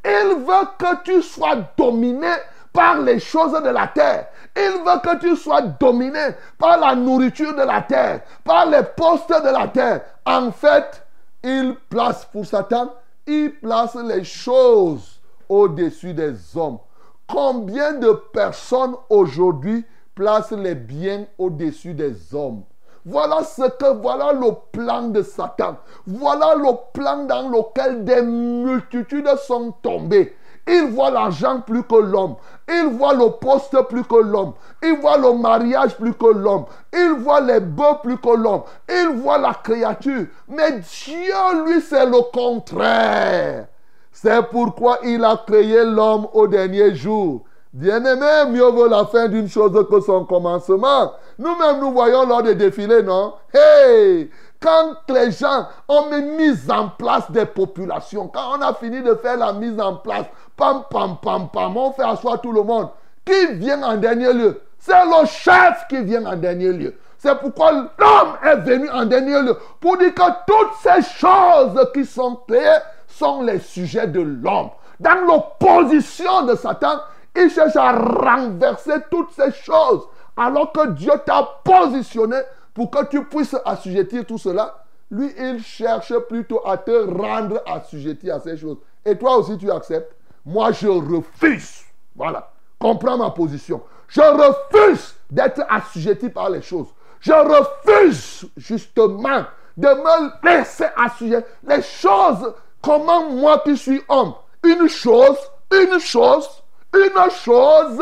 il 0.06 0.36
veut 0.40 0.68
que 0.78 1.04
tu 1.04 1.22
sois 1.22 1.58
dominé 1.78 2.32
par 2.72 3.00
les 3.00 3.20
choses 3.20 3.54
de 3.54 3.70
la 3.70 3.88
terre. 3.88 4.28
Il 4.56 4.84
veut 4.84 5.00
que 5.02 5.20
tu 5.20 5.36
sois 5.36 5.62
dominé 5.62 6.30
par 6.58 6.80
la 6.80 6.96
nourriture 6.96 7.56
de 7.56 7.62
la 7.62 7.82
terre, 7.82 8.22
par 8.44 8.66
les 8.66 8.84
postes 8.84 9.30
de 9.30 9.50
la 9.50 9.68
terre. 9.68 10.02
En 10.26 10.52
fait, 10.52 11.04
il 11.44 11.76
place 11.90 12.26
pour 12.26 12.46
Satan, 12.46 12.94
il 13.26 13.52
place 13.60 13.96
les 13.96 14.24
choses 14.24 15.22
au-dessus 15.48 16.14
des 16.14 16.36
hommes. 16.56 16.80
Combien 17.28 17.94
de 17.94 18.12
personnes 18.34 18.96
aujourd'hui 19.10 19.86
placent 20.14 20.52
les 20.52 20.76
biens 20.76 21.26
au-dessus 21.38 21.94
des 21.94 22.34
hommes? 22.34 22.64
Voilà 23.06 23.44
ce 23.44 23.64
que, 23.64 24.02
voilà 24.02 24.32
le 24.32 24.52
plan 24.72 25.10
de 25.10 25.22
Satan. 25.22 25.78
Voilà 26.08 26.56
le 26.56 26.72
plan 26.94 27.26
dans 27.26 27.50
lequel 27.50 28.06
des 28.06 28.22
multitudes 28.22 29.28
sont 29.46 29.74
tombées. 29.82 30.36
Il 30.66 30.92
voit 30.92 31.12
l'argent 31.12 31.60
plus 31.60 31.84
que 31.84 31.96
l'homme. 31.96 32.36
Il 32.70 32.86
voit 32.98 33.14
le 33.14 33.32
poste 33.32 33.78
plus 33.90 34.06
que 34.06 34.16
l'homme. 34.16 34.54
Il 34.82 34.98
voit 35.02 35.18
le 35.18 35.34
mariage 35.34 35.98
plus 35.98 36.14
que 36.14 36.28
l'homme. 36.28 36.66
Il 36.94 37.16
voit 37.20 37.42
les 37.42 37.60
bœufs 37.60 38.00
plus 38.02 38.18
que 38.18 38.30
l'homme. 38.30 38.64
Il 38.90 39.10
voit 39.22 39.38
la 39.38 39.54
créature. 39.54 40.28
Mais 40.48 40.80
Dieu, 40.80 41.66
lui, 41.66 41.82
c'est 41.82 42.06
le 42.06 42.22
contraire. 42.32 43.68
C'est 44.14 44.50
pourquoi 44.50 45.00
il 45.04 45.26
a 45.26 45.44
créé 45.46 45.84
l'homme 45.84 46.28
au 46.32 46.48
dernier 46.48 46.96
jour. 46.96 47.42
Bien-aimé, 47.74 48.52
mieux 48.52 48.70
vaut 48.70 48.88
la 48.88 49.06
fin 49.06 49.28
d'une 49.28 49.50
chose 49.50 49.74
que 49.90 50.00
son 50.00 50.26
commencement. 50.26 51.12
Nous-mêmes, 51.40 51.80
nous 51.80 51.92
voyons 51.92 52.24
lors 52.28 52.44
des 52.44 52.54
défilés, 52.54 53.02
non? 53.02 53.34
Hey 53.52 54.30
Quand 54.62 54.94
les 55.10 55.32
gens 55.32 55.68
ont 55.88 56.06
mis 56.08 56.54
en 56.70 56.90
place 56.90 57.32
des 57.32 57.48
populations, 57.48 58.28
quand 58.28 58.60
on 58.60 58.62
a 58.62 58.76
fini 58.76 59.02
de 59.02 59.16
faire 59.16 59.38
la 59.38 59.54
mise 59.54 59.80
en 59.82 59.96
place, 59.96 60.28
pam, 60.56 60.84
pam, 60.88 61.18
pam, 61.20 61.50
pam, 61.52 61.76
on 61.76 61.92
fait 61.94 62.04
asseoir 62.04 62.40
tout 62.42 62.52
le 62.52 62.62
monde. 62.62 62.90
Qui 63.26 63.56
vient 63.56 63.82
en 63.82 63.98
dernier 63.98 64.32
lieu? 64.34 64.62
C'est 64.78 65.06
le 65.06 65.26
chef 65.26 65.88
qui 65.90 66.04
vient 66.04 66.28
en 66.28 66.36
dernier 66.36 66.72
lieu. 66.74 66.94
C'est 67.18 67.40
pourquoi 67.40 67.72
l'homme 67.72 68.36
est 68.46 68.58
venu 68.58 68.88
en 68.92 69.06
dernier 69.06 69.42
lieu. 69.42 69.58
Pour 69.80 69.98
dire 69.98 70.14
que 70.14 70.22
toutes 70.46 70.74
ces 70.84 71.02
choses 71.02 71.90
qui 71.92 72.06
sont 72.06 72.36
créées 72.48 72.82
sont 73.08 73.42
les 73.42 73.58
sujets 73.58 74.06
de 74.06 74.22
l'homme. 74.22 74.70
Dans 75.00 75.16
l'opposition 75.26 76.46
de 76.46 76.56
Satan, 76.56 77.00
il 77.36 77.50
cherche 77.50 77.76
à 77.76 77.92
renverser 77.92 78.96
toutes 79.10 79.32
ces 79.32 79.52
choses. 79.52 80.08
Alors 80.36 80.72
que 80.72 80.90
Dieu 80.92 81.14
t'a 81.26 81.48
positionné 81.64 82.38
pour 82.74 82.90
que 82.90 83.06
tu 83.06 83.24
puisses 83.26 83.56
assujettir 83.66 84.26
tout 84.26 84.38
cela. 84.38 84.84
Lui, 85.12 85.32
il 85.38 85.64
cherche 85.64 86.18
plutôt 86.28 86.62
à 86.66 86.78
te 86.78 86.92
rendre 86.92 87.62
assujetti 87.68 88.32
à 88.32 88.40
ces 88.40 88.58
choses. 88.58 88.78
Et 89.06 89.18
toi 89.18 89.38
aussi, 89.38 89.58
tu 89.58 89.70
acceptes. 89.70 90.16
Moi, 90.46 90.72
je 90.72 90.88
refuse. 90.88 91.84
Voilà. 92.16 92.52
Comprends 92.80 93.18
ma 93.18 93.30
position. 93.30 93.82
Je 94.08 94.22
refuse 94.22 95.16
d'être 95.30 95.62
assujetti 95.70 96.30
par 96.30 96.50
les 96.50 96.62
choses. 96.62 96.88
Je 97.20 97.32
refuse 97.32 98.50
justement 98.58 99.46
de 99.78 99.88
me 99.88 100.48
laisser 100.50 100.86
assujettir. 100.96 101.48
Les 101.64 101.82
choses, 101.82 102.54
comment 102.82 103.30
moi 103.30 103.60
qui 103.60 103.78
suis 103.78 104.02
homme, 104.10 104.34
une 104.64 104.88
chose, 104.88 105.38
une 105.72 106.00
chose, 106.00 106.63
une 106.94 107.32
chose. 107.32 108.02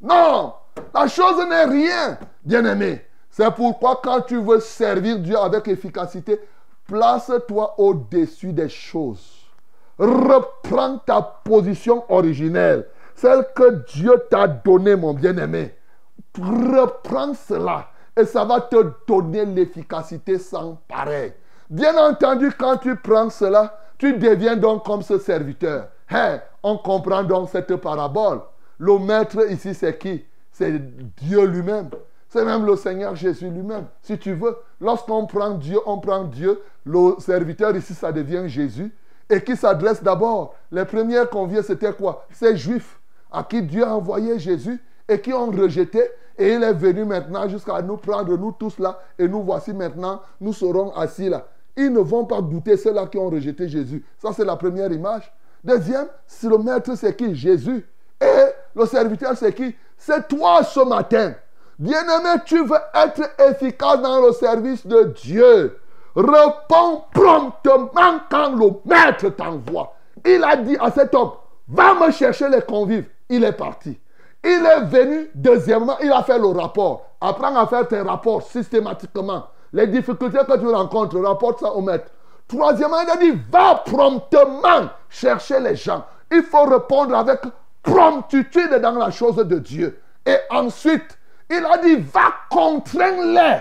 Non, 0.00 0.54
la 0.94 1.08
chose 1.08 1.46
n'est 1.48 1.64
rien, 1.64 2.18
bien-aimé. 2.44 3.04
C'est 3.30 3.50
pourquoi 3.50 4.00
quand 4.02 4.22
tu 4.22 4.40
veux 4.40 4.60
servir 4.60 5.18
Dieu 5.18 5.38
avec 5.38 5.68
efficacité, 5.68 6.40
place-toi 6.86 7.74
au-dessus 7.78 8.52
des 8.52 8.68
choses. 8.68 9.44
Reprends 9.98 10.98
ta 10.98 11.22
position 11.22 12.04
originelle, 12.08 12.86
celle 13.14 13.46
que 13.54 13.84
Dieu 13.92 14.12
t'a 14.30 14.46
donnée, 14.46 14.96
mon 14.96 15.14
bien-aimé. 15.14 15.74
Reprends 16.38 17.34
cela 17.34 17.88
et 18.16 18.24
ça 18.24 18.44
va 18.44 18.60
te 18.60 18.76
donner 19.06 19.44
l'efficacité 19.44 20.38
sans 20.38 20.78
pareil. 20.88 21.32
Bien 21.68 21.96
entendu, 21.96 22.52
quand 22.52 22.78
tu 22.78 22.96
prends 22.96 23.30
cela, 23.30 23.78
tu 23.98 24.14
deviens 24.14 24.56
donc 24.56 24.84
comme 24.84 25.02
ce 25.02 25.18
serviteur. 25.18 25.88
Hein, 26.10 26.40
on 26.68 26.78
comprend 26.78 27.22
donc 27.22 27.48
cette 27.50 27.76
parabole. 27.76 28.40
Le 28.78 28.98
maître 28.98 29.48
ici, 29.52 29.72
c'est 29.72 29.96
qui? 29.96 30.24
C'est 30.50 30.72
Dieu 31.16 31.46
lui-même. 31.46 31.90
C'est 32.28 32.44
même 32.44 32.66
le 32.66 32.74
Seigneur 32.74 33.14
Jésus 33.14 33.48
lui-même. 33.48 33.84
Si 34.02 34.18
tu 34.18 34.32
veux, 34.32 34.56
lorsqu'on 34.80 35.26
prend 35.26 35.50
Dieu, 35.50 35.78
on 35.86 35.98
prend 35.98 36.24
Dieu. 36.24 36.60
Le 36.84 37.20
serviteur 37.20 37.76
ici, 37.76 37.94
ça 37.94 38.10
devient 38.10 38.48
Jésus. 38.48 38.92
Et 39.30 39.40
qui 39.42 39.54
s'adresse 39.56 40.02
d'abord? 40.02 40.56
Les 40.72 40.84
premiers 40.84 41.22
conviés, 41.30 41.62
c'était 41.62 41.92
quoi? 41.92 42.26
Ces 42.32 42.56
Juifs 42.56 42.98
à 43.30 43.44
qui 43.44 43.62
Dieu 43.62 43.84
a 43.84 43.94
envoyé 43.94 44.36
Jésus 44.40 44.82
et 45.08 45.20
qui 45.20 45.32
ont 45.32 45.52
rejeté. 45.52 46.02
Et 46.36 46.54
il 46.54 46.64
est 46.64 46.72
venu 46.72 47.04
maintenant 47.04 47.48
jusqu'à 47.48 47.80
nous 47.80 47.96
prendre, 47.96 48.36
nous 48.36 48.50
tous 48.50 48.80
là. 48.80 48.98
Et 49.20 49.28
nous 49.28 49.42
voici 49.44 49.72
maintenant, 49.72 50.20
nous 50.40 50.52
serons 50.52 50.90
assis 50.96 51.28
là. 51.28 51.46
Ils 51.76 51.92
ne 51.92 52.00
vont 52.00 52.24
pas 52.24 52.40
goûter 52.40 52.76
ceux-là 52.76 53.06
qui 53.06 53.18
ont 53.18 53.30
rejeté 53.30 53.68
Jésus. 53.68 54.04
Ça, 54.18 54.32
c'est 54.32 54.44
la 54.44 54.56
première 54.56 54.90
image. 54.90 55.32
Deuxième, 55.64 56.06
si 56.26 56.48
le 56.48 56.58
maître, 56.58 56.94
c'est 56.94 57.16
qui? 57.16 57.34
Jésus. 57.34 57.86
Et 58.20 58.52
le 58.74 58.86
serviteur, 58.86 59.36
c'est 59.36 59.52
qui? 59.52 59.74
C'est 59.98 60.28
toi 60.28 60.62
ce 60.62 60.80
matin. 60.80 61.34
Bien-aimé, 61.78 62.40
tu 62.44 62.64
veux 62.64 62.78
être 62.94 63.22
efficace 63.38 64.00
dans 64.00 64.20
le 64.20 64.32
service 64.32 64.86
de 64.86 65.04
Dieu. 65.22 65.78
Réponds 66.14 67.04
promptement 67.12 68.20
quand 68.30 68.50
le 68.56 68.70
maître 68.86 69.28
t'envoie. 69.30 69.94
Il 70.24 70.42
a 70.42 70.56
dit 70.56 70.76
à 70.80 70.90
cet 70.90 71.14
homme, 71.14 71.32
va 71.68 71.94
me 71.94 72.10
chercher 72.10 72.48
les 72.48 72.62
convives. 72.62 73.06
Il 73.28 73.44
est 73.44 73.52
parti. 73.52 73.98
Il 74.42 74.64
est 74.64 74.84
venu, 74.84 75.30
deuxièmement, 75.34 75.98
il 76.02 76.10
a 76.10 76.22
fait 76.22 76.38
le 76.38 76.46
rapport. 76.46 77.10
Apprends 77.20 77.56
à 77.56 77.66
faire 77.66 77.86
tes 77.86 78.00
rapports 78.00 78.42
systématiquement. 78.42 79.46
Les 79.72 79.86
difficultés 79.86 80.38
que 80.38 80.58
tu 80.58 80.68
rencontres, 80.68 81.18
rapporte 81.18 81.60
ça 81.60 81.72
au 81.72 81.82
maître. 81.82 82.10
Troisièmement, 82.48 83.00
il 83.02 83.10
a 83.10 83.16
dit, 83.16 83.40
va 83.50 83.82
promptement 83.84 84.90
chercher 85.08 85.60
les 85.60 85.76
gens. 85.76 86.04
Il 86.30 86.42
faut 86.42 86.64
répondre 86.64 87.16
avec 87.16 87.40
promptitude 87.82 88.74
dans 88.80 88.92
la 88.92 89.10
chose 89.10 89.36
de 89.36 89.58
Dieu. 89.58 90.00
Et 90.24 90.36
ensuite, 90.50 91.18
il 91.50 91.64
a 91.64 91.78
dit, 91.78 91.96
va 91.96 92.32
contraindre-les 92.50 93.60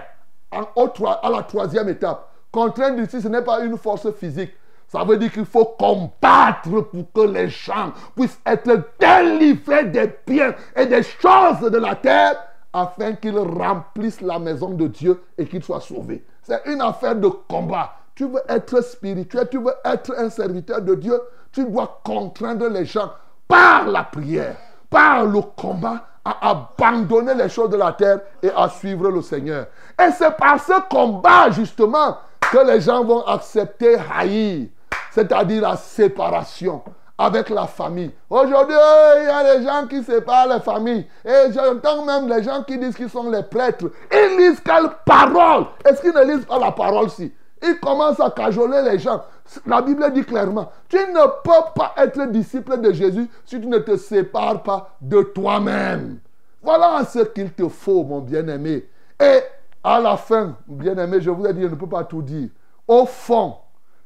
à 0.51 1.29
la 1.29 1.43
troisième 1.43 1.89
étape. 1.89 2.31
Contraindre 2.51 3.01
ici, 3.01 3.21
ce 3.21 3.27
n'est 3.27 3.41
pas 3.41 3.59
une 3.61 3.77
force 3.77 4.09
physique. 4.13 4.53
Ça 4.87 5.03
veut 5.03 5.17
dire 5.17 5.31
qu'il 5.31 5.45
faut 5.45 5.65
combattre 5.65 6.69
pour 6.69 7.11
que 7.13 7.21
les 7.21 7.49
gens 7.49 7.91
puissent 8.15 8.39
être 8.45 8.83
délivrés 8.99 9.85
des 9.85 10.15
biens 10.25 10.53
et 10.75 10.85
des 10.85 11.03
choses 11.03 11.59
de 11.59 11.77
la 11.77 11.95
terre 11.95 12.35
afin 12.71 13.13
qu'ils 13.13 13.37
remplissent 13.37 14.21
la 14.21 14.39
maison 14.39 14.69
de 14.69 14.87
Dieu 14.87 15.23
et 15.37 15.45
qu'ils 15.45 15.63
soient 15.63 15.81
sauvés. 15.81 16.23
C'est 16.43 16.61
une 16.67 16.81
affaire 16.81 17.15
de 17.15 17.27
combat. 17.27 17.93
Tu 18.15 18.25
veux 18.25 18.41
être 18.47 18.81
spirituel, 18.81 19.47
tu 19.51 19.59
veux 19.59 19.73
être 19.83 20.13
un 20.17 20.29
serviteur 20.29 20.81
de 20.81 20.95
Dieu, 20.95 21.19
tu 21.51 21.65
dois 21.65 21.99
contraindre 22.03 22.69
les 22.69 22.85
gens 22.85 23.11
par 23.47 23.85
la 23.87 24.03
prière, 24.03 24.55
par 24.89 25.25
le 25.25 25.41
combat, 25.41 26.05
à 26.23 26.49
abandonner 26.49 27.35
les 27.35 27.49
choses 27.49 27.69
de 27.69 27.77
la 27.77 27.91
terre 27.91 28.19
et 28.41 28.49
à 28.55 28.69
suivre 28.69 29.09
le 29.09 29.21
Seigneur. 29.21 29.67
Et 29.99 30.11
c'est 30.17 30.35
par 30.37 30.59
ce 30.59 30.87
combat, 30.89 31.51
justement, 31.51 32.17
que 32.39 32.65
les 32.65 32.81
gens 32.81 33.03
vont 33.03 33.23
accepter 33.25 33.97
haïr, 34.15 34.67
c'est-à-dire 35.11 35.61
la 35.61 35.75
séparation 35.75 36.81
avec 37.17 37.49
la 37.49 37.67
famille. 37.67 38.11
Aujourd'hui, 38.29 38.75
il 39.19 39.25
y 39.25 39.27
a 39.27 39.57
des 39.57 39.63
gens 39.63 39.87
qui 39.87 40.03
séparent 40.03 40.47
les 40.47 40.59
familles. 40.59 41.07
Et 41.23 41.51
j'entends 41.53 42.03
même 42.03 42.27
les 42.27 42.43
gens 42.43 42.63
qui 42.63 42.77
disent 42.77 42.95
qu'ils 42.95 43.09
sont 43.09 43.29
les 43.29 43.43
prêtres. 43.43 43.85
Ils 44.11 44.37
lisent 44.37 44.61
quelle 44.61 44.89
parole? 45.05 45.65
Est-ce 45.85 46.01
qu'ils 46.01 46.13
ne 46.13 46.23
lisent 46.23 46.45
pas 46.45 46.59
la 46.59 46.71
parole-ci? 46.71 47.33
Ils 47.63 47.79
commencent 47.79 48.19
à 48.19 48.29
cajoler 48.29 48.81
les 48.83 48.99
gens. 48.99 49.23
La 49.65 49.81
Bible 49.81 50.11
dit 50.13 50.23
clairement, 50.23 50.71
tu 50.89 50.97
ne 50.97 51.41
peux 51.43 51.71
pas 51.75 51.93
être 51.97 52.25
disciple 52.31 52.79
de 52.81 52.91
Jésus 52.91 53.29
si 53.45 53.59
tu 53.61 53.67
ne 53.67 53.79
te 53.79 53.95
sépares 53.97 54.63
pas 54.63 54.95
de 55.01 55.21
toi-même. 55.21 56.19
Voilà 56.61 57.03
ce 57.05 57.19
qu'il 57.19 57.51
te 57.53 57.67
faut, 57.69 58.03
mon 58.03 58.19
bien-aimé. 58.21 58.89
Et 59.19 59.39
à 59.83 59.99
la 59.99 60.17
fin, 60.17 60.55
bien-aimé, 60.67 61.21
je 61.21 61.29
vous 61.29 61.45
ai 61.45 61.53
dit, 61.53 61.61
je 61.61 61.67
ne 61.67 61.75
peux 61.75 61.87
pas 61.87 62.03
tout 62.03 62.21
dire. 62.21 62.49
Au 62.87 63.05
fond, 63.05 63.55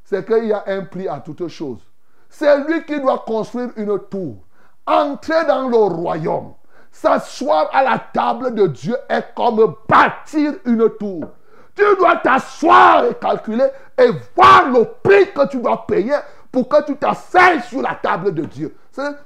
c'est 0.04 0.26
qu'il 0.26 0.46
y 0.46 0.52
a 0.52 0.64
un 0.66 0.82
prix 0.82 1.08
à 1.08 1.20
toute 1.20 1.48
chose. 1.48 1.78
C'est 2.28 2.64
lui 2.64 2.84
qui 2.84 3.00
doit 3.00 3.24
construire 3.26 3.70
une 3.76 3.98
tour, 4.10 4.36
entrer 4.86 5.44
dans 5.46 5.68
le 5.68 5.76
royaume. 5.76 6.52
S'asseoir 6.92 7.70
à 7.72 7.82
la 7.82 7.98
table 8.12 8.54
de 8.54 8.66
Dieu 8.66 8.96
est 9.08 9.34
comme 9.34 9.74
bâtir 9.88 10.54
une 10.64 10.88
tour. 10.98 11.24
Tu 11.80 11.96
dois 11.96 12.16
t'asseoir 12.16 13.06
et 13.06 13.14
calculer 13.14 13.64
et 13.96 14.10
voir 14.36 14.68
le 14.68 14.84
prix 15.02 15.32
que 15.32 15.48
tu 15.48 15.56
dois 15.62 15.86
payer 15.86 16.16
pour 16.52 16.68
que 16.68 16.84
tu 16.84 16.94
t'asseyes 16.94 17.62
sur 17.62 17.80
la 17.80 17.94
table 17.94 18.34
de 18.34 18.42
Dieu. 18.42 18.76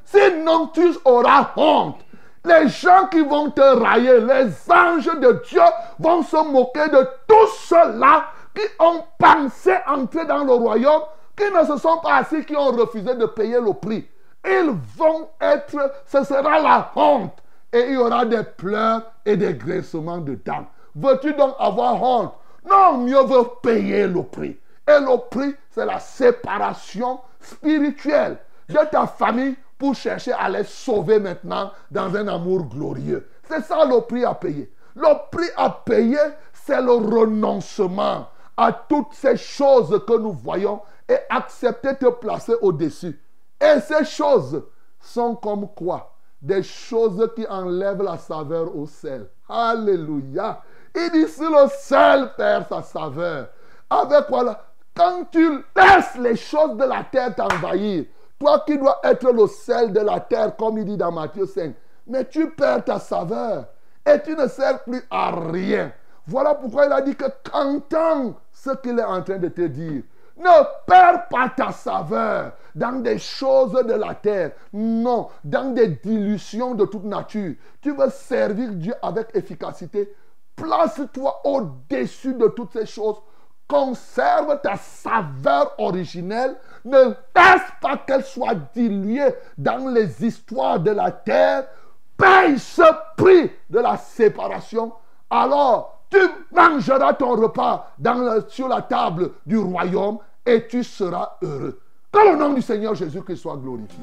Sinon, 0.04 0.68
tu 0.68 0.88
auras 1.04 1.50
honte. 1.56 1.98
Les 2.44 2.68
gens 2.68 3.08
qui 3.10 3.22
vont 3.22 3.50
te 3.50 3.60
railler, 3.60 4.20
les 4.20 4.72
anges 4.72 5.18
de 5.18 5.42
Dieu 5.48 5.62
vont 5.98 6.22
se 6.22 6.36
moquer 6.48 6.88
de 6.90 7.08
tous 7.26 7.48
ceux-là 7.64 8.26
qui 8.54 8.62
ont 8.78 9.02
pensé 9.18 9.74
entrer 9.88 10.24
dans 10.24 10.44
le 10.44 10.52
royaume 10.52 11.02
qui 11.36 11.50
ne 11.50 11.64
se 11.64 11.76
sont 11.76 11.98
pas 11.98 12.18
assis, 12.18 12.44
qui 12.44 12.54
ont 12.54 12.70
refusé 12.70 13.16
de 13.16 13.26
payer 13.26 13.58
le 13.60 13.72
prix. 13.72 14.06
Ils 14.46 14.70
vont 14.96 15.28
être, 15.40 15.92
ce 16.06 16.22
sera 16.22 16.60
la 16.60 16.92
honte. 16.94 17.36
Et 17.72 17.80
il 17.88 17.94
y 17.94 17.96
aura 17.96 18.24
des 18.24 18.44
pleurs 18.44 19.02
et 19.26 19.36
des 19.36 19.54
graissements 19.54 20.18
de 20.18 20.36
dents. 20.36 20.66
Veux-tu 20.94 21.34
donc 21.34 21.56
avoir 21.58 22.00
honte? 22.00 22.34
Non, 22.68 22.98
mieux 22.98 23.22
vaut 23.22 23.44
payer 23.62 24.06
le 24.06 24.22
prix. 24.22 24.58
Et 24.86 25.00
le 25.00 25.28
prix, 25.28 25.54
c'est 25.70 25.86
la 25.86 25.98
séparation 25.98 27.20
spirituelle 27.40 28.38
de 28.68 28.78
ta 28.90 29.06
famille 29.06 29.56
pour 29.78 29.94
chercher 29.94 30.32
à 30.32 30.48
les 30.48 30.64
sauver 30.64 31.18
maintenant 31.18 31.72
dans 31.90 32.14
un 32.14 32.28
amour 32.28 32.64
glorieux. 32.64 33.28
C'est 33.48 33.62
ça 33.62 33.84
le 33.84 34.00
prix 34.00 34.24
à 34.24 34.34
payer. 34.34 34.72
Le 34.94 35.30
prix 35.30 35.48
à 35.56 35.70
payer, 35.70 36.18
c'est 36.52 36.80
le 36.80 36.92
renoncement 36.92 38.28
à 38.56 38.72
toutes 38.72 39.12
ces 39.12 39.36
choses 39.36 40.00
que 40.06 40.16
nous 40.16 40.32
voyons 40.32 40.80
et 41.08 41.16
accepter 41.28 41.92
de 41.92 41.98
te 41.98 42.10
placer 42.10 42.54
au-dessus. 42.62 43.20
Et 43.60 43.80
ces 43.80 44.04
choses 44.04 44.62
sont 45.00 45.34
comme 45.36 45.68
quoi? 45.74 46.14
Des 46.40 46.62
choses 46.62 47.30
qui 47.34 47.46
enlèvent 47.46 48.02
la 48.02 48.18
saveur 48.18 48.74
au 48.76 48.86
sel. 48.86 49.28
Alléluia. 49.48 50.62
Il 50.94 51.10
dit 51.10 51.28
si 51.28 51.42
le 51.42 51.68
sel 51.76 52.30
perd 52.36 52.68
sa 52.68 52.82
saveur. 52.82 53.48
Avec 53.90 54.26
quoi 54.26 54.64
Quand 54.94 55.24
tu 55.30 55.64
laisses 55.76 56.16
les 56.20 56.36
choses 56.36 56.76
de 56.76 56.84
la 56.84 57.04
terre 57.04 57.34
t'envahir, 57.34 58.04
toi 58.38 58.62
qui 58.66 58.78
dois 58.78 59.00
être 59.02 59.30
le 59.32 59.46
sel 59.46 59.92
de 59.92 60.00
la 60.00 60.20
terre, 60.20 60.56
comme 60.56 60.78
il 60.78 60.84
dit 60.84 60.96
dans 60.96 61.10
Matthieu 61.12 61.46
5, 61.46 61.74
mais 62.06 62.24
tu 62.26 62.50
perds 62.50 62.84
ta 62.84 62.98
saveur 62.98 63.66
et 64.06 64.20
tu 64.22 64.36
ne 64.36 64.46
sers 64.46 64.82
plus 64.84 65.02
à 65.10 65.32
rien. 65.32 65.92
Voilà 66.26 66.54
pourquoi 66.54 66.86
il 66.86 66.92
a 66.92 67.02
dit 67.02 67.16
que 67.16 67.26
qu'entends 67.42 68.34
ce 68.52 68.70
qu'il 68.82 68.98
est 68.98 69.04
en 69.04 69.22
train 69.22 69.38
de 69.38 69.48
te 69.48 69.62
dire. 69.62 70.02
Ne 70.36 70.64
perds 70.86 71.28
pas 71.28 71.48
ta 71.48 71.70
saveur 71.70 72.52
dans 72.74 73.00
des 73.00 73.18
choses 73.18 73.72
de 73.72 73.92
la 73.92 74.14
terre. 74.14 74.52
Non, 74.72 75.28
dans 75.44 75.72
des 75.72 75.88
dilutions 75.88 76.74
de 76.74 76.86
toute 76.86 77.04
nature. 77.04 77.54
Tu 77.80 77.94
veux 77.94 78.10
servir 78.10 78.70
Dieu 78.72 78.94
avec 79.00 79.28
efficacité. 79.34 80.12
Place-toi 80.56 81.40
au-dessus 81.44 82.34
de 82.34 82.48
toutes 82.48 82.72
ces 82.72 82.86
choses. 82.86 83.16
Conserve 83.66 84.60
ta 84.62 84.76
saveur 84.76 85.74
originelle. 85.78 86.56
Ne 86.84 87.14
laisse 87.34 87.62
pas 87.80 87.96
qu'elle 87.96 88.24
soit 88.24 88.54
diluée 88.74 89.34
dans 89.56 89.88
les 89.88 90.24
histoires 90.24 90.78
de 90.78 90.90
la 90.90 91.10
terre. 91.10 91.66
Paye 92.16 92.58
ce 92.58 92.82
prix 93.16 93.50
de 93.70 93.80
la 93.80 93.96
séparation. 93.96 94.92
Alors, 95.30 96.02
tu 96.10 96.18
mangeras 96.52 97.14
ton 97.14 97.34
repas 97.36 97.92
sur 98.48 98.68
la 98.68 98.82
table 98.82 99.30
du 99.46 99.58
royaume 99.58 100.18
et 100.46 100.66
tu 100.66 100.84
seras 100.84 101.36
heureux. 101.42 101.80
Que 102.12 102.30
le 102.30 102.36
nom 102.36 102.52
du 102.52 102.62
Seigneur 102.62 102.94
Jésus-Christ 102.94 103.38
soit 103.38 103.56
glorifié. 103.56 103.98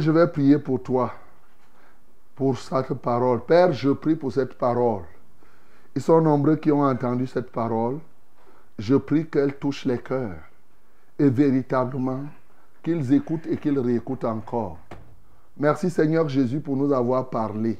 Je 0.00 0.10
vais 0.10 0.26
prier 0.26 0.58
pour 0.58 0.82
toi, 0.82 1.12
pour 2.34 2.58
cette 2.58 2.94
parole. 2.94 3.44
Père, 3.44 3.72
je 3.72 3.90
prie 3.90 4.16
pour 4.16 4.32
cette 4.32 4.54
parole. 4.54 5.04
Ils 5.94 6.02
sont 6.02 6.20
nombreux 6.20 6.56
qui 6.56 6.72
ont 6.72 6.82
entendu 6.82 7.26
cette 7.26 7.52
parole. 7.52 7.98
Je 8.78 8.96
prie 8.96 9.26
qu'elle 9.26 9.54
touche 9.56 9.84
les 9.84 9.98
cœurs 9.98 10.40
et 11.18 11.28
véritablement 11.28 12.24
qu'ils 12.82 13.12
écoutent 13.12 13.46
et 13.46 13.56
qu'ils 13.56 13.78
réécoutent 13.78 14.24
encore. 14.24 14.78
Merci 15.56 15.90
Seigneur 15.90 16.28
Jésus 16.28 16.58
pour 16.58 16.76
nous 16.76 16.92
avoir 16.92 17.30
parlé. 17.30 17.78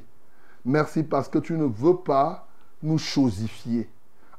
Merci 0.65 1.03
parce 1.03 1.29
que 1.29 1.39
tu 1.39 1.55
ne 1.55 1.65
veux 1.65 1.97
pas 1.97 2.47
nous 2.83 2.99
chosifier. 2.99 3.89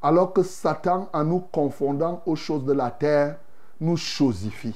Alors 0.02 0.32
que 0.32 0.44
Satan, 0.44 1.10
en 1.12 1.24
nous 1.26 1.40
confondant 1.40 2.24
aux 2.26 2.38
choses 2.38 2.64
de 2.64 2.74
la 2.74 2.90
terre, 2.90 3.38
nous 3.82 3.98
chosifie. 3.98 4.76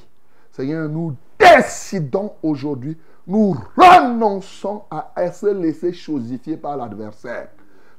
Seigneur, 0.60 0.90
nous 0.90 1.16
décidons 1.40 2.34
aujourd'hui, 2.44 2.98
nous 3.26 3.56
renonçons 3.78 4.84
à 4.92 5.32
se 5.32 5.46
laisser 5.46 5.94
chosifier 5.94 6.58
par 6.58 6.76
l'adversaire. 6.76 7.48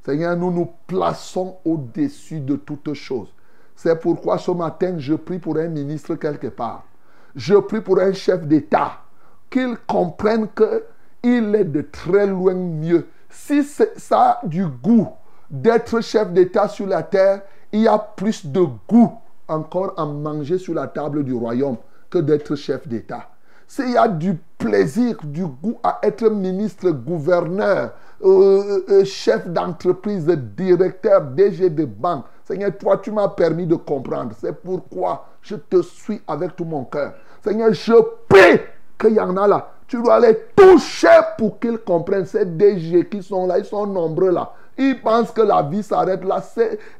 Seigneur, 0.04 0.36
nous 0.36 0.50
nous 0.50 0.68
plaçons 0.86 1.56
au-dessus 1.64 2.38
de 2.38 2.56
toutes 2.56 2.92
choses. 2.92 3.32
C'est 3.74 3.98
pourquoi 3.98 4.36
ce 4.36 4.50
matin, 4.50 4.96
je 4.98 5.14
prie 5.14 5.38
pour 5.38 5.56
un 5.56 5.68
ministre 5.68 6.16
quelque 6.16 6.48
part. 6.48 6.84
Je 7.34 7.54
prie 7.54 7.80
pour 7.80 7.98
un 7.98 8.12
chef 8.12 8.46
d'État. 8.46 8.98
Qu'il 9.48 9.78
comprenne 9.86 10.46
qu'il 10.54 11.54
est 11.54 11.64
de 11.64 11.80
très 11.80 12.26
loin 12.26 12.52
mieux. 12.52 13.06
Si 13.30 13.64
ça 13.64 13.88
a 14.42 14.46
du 14.46 14.66
goût 14.66 15.08
d'être 15.48 16.02
chef 16.02 16.30
d'État 16.30 16.68
sur 16.68 16.86
la 16.86 17.04
terre, 17.04 17.40
il 17.72 17.80
y 17.80 17.88
a 17.88 17.98
plus 17.98 18.44
de 18.44 18.66
goût 18.86 19.14
encore 19.48 19.94
à 19.96 20.04
manger 20.04 20.58
sur 20.58 20.74
la 20.74 20.88
table 20.88 21.24
du 21.24 21.32
royaume 21.32 21.78
que 22.11 22.18
d'être 22.18 22.54
chef 22.56 22.86
d'État. 22.86 23.28
S'il 23.66 23.92
y 23.92 23.96
a 23.96 24.08
du 24.08 24.36
plaisir, 24.58 25.16
du 25.22 25.46
goût 25.46 25.78
à 25.82 26.00
être 26.02 26.28
ministre, 26.28 26.90
gouverneur, 26.90 27.92
euh, 28.22 28.82
euh, 28.88 29.04
chef 29.04 29.46
d'entreprise, 29.46 30.26
directeur, 30.26 31.22
DG 31.22 31.70
de 31.70 31.84
banque, 31.84 32.24
Seigneur, 32.44 32.76
toi, 32.76 32.98
tu 32.98 33.12
m'as 33.12 33.28
permis 33.28 33.66
de 33.66 33.76
comprendre. 33.76 34.32
C'est 34.40 34.61
pourquoi 34.61 35.24
je 35.40 35.54
te 35.54 35.82
suis 35.82 36.20
avec 36.26 36.56
tout 36.56 36.64
mon 36.64 36.84
cœur. 36.84 37.14
Seigneur, 37.44 37.72
je 37.72 37.92
prie 38.28 38.61
qu'il 38.98 39.12
y 39.12 39.20
en 39.20 39.36
a 39.36 39.46
là. 39.46 39.70
Tu 39.86 40.02
dois 40.02 40.18
les 40.18 40.36
toucher 40.56 41.20
pour 41.38 41.61
qu'ils 41.61 41.78
comprennent. 41.78 42.26
Ces 42.26 42.44
DG 42.44 43.08
qui 43.08 43.22
sont 43.22 43.46
là, 43.46 43.58
ils 43.58 43.64
sont 43.64 43.86
nombreux 43.86 44.30
là. 44.32 44.52
Ils 44.76 45.00
pensent 45.00 45.30
que 45.30 45.42
la 45.42 45.62
vie 45.62 45.82
s'arrête 45.82 46.24
là. 46.24 46.42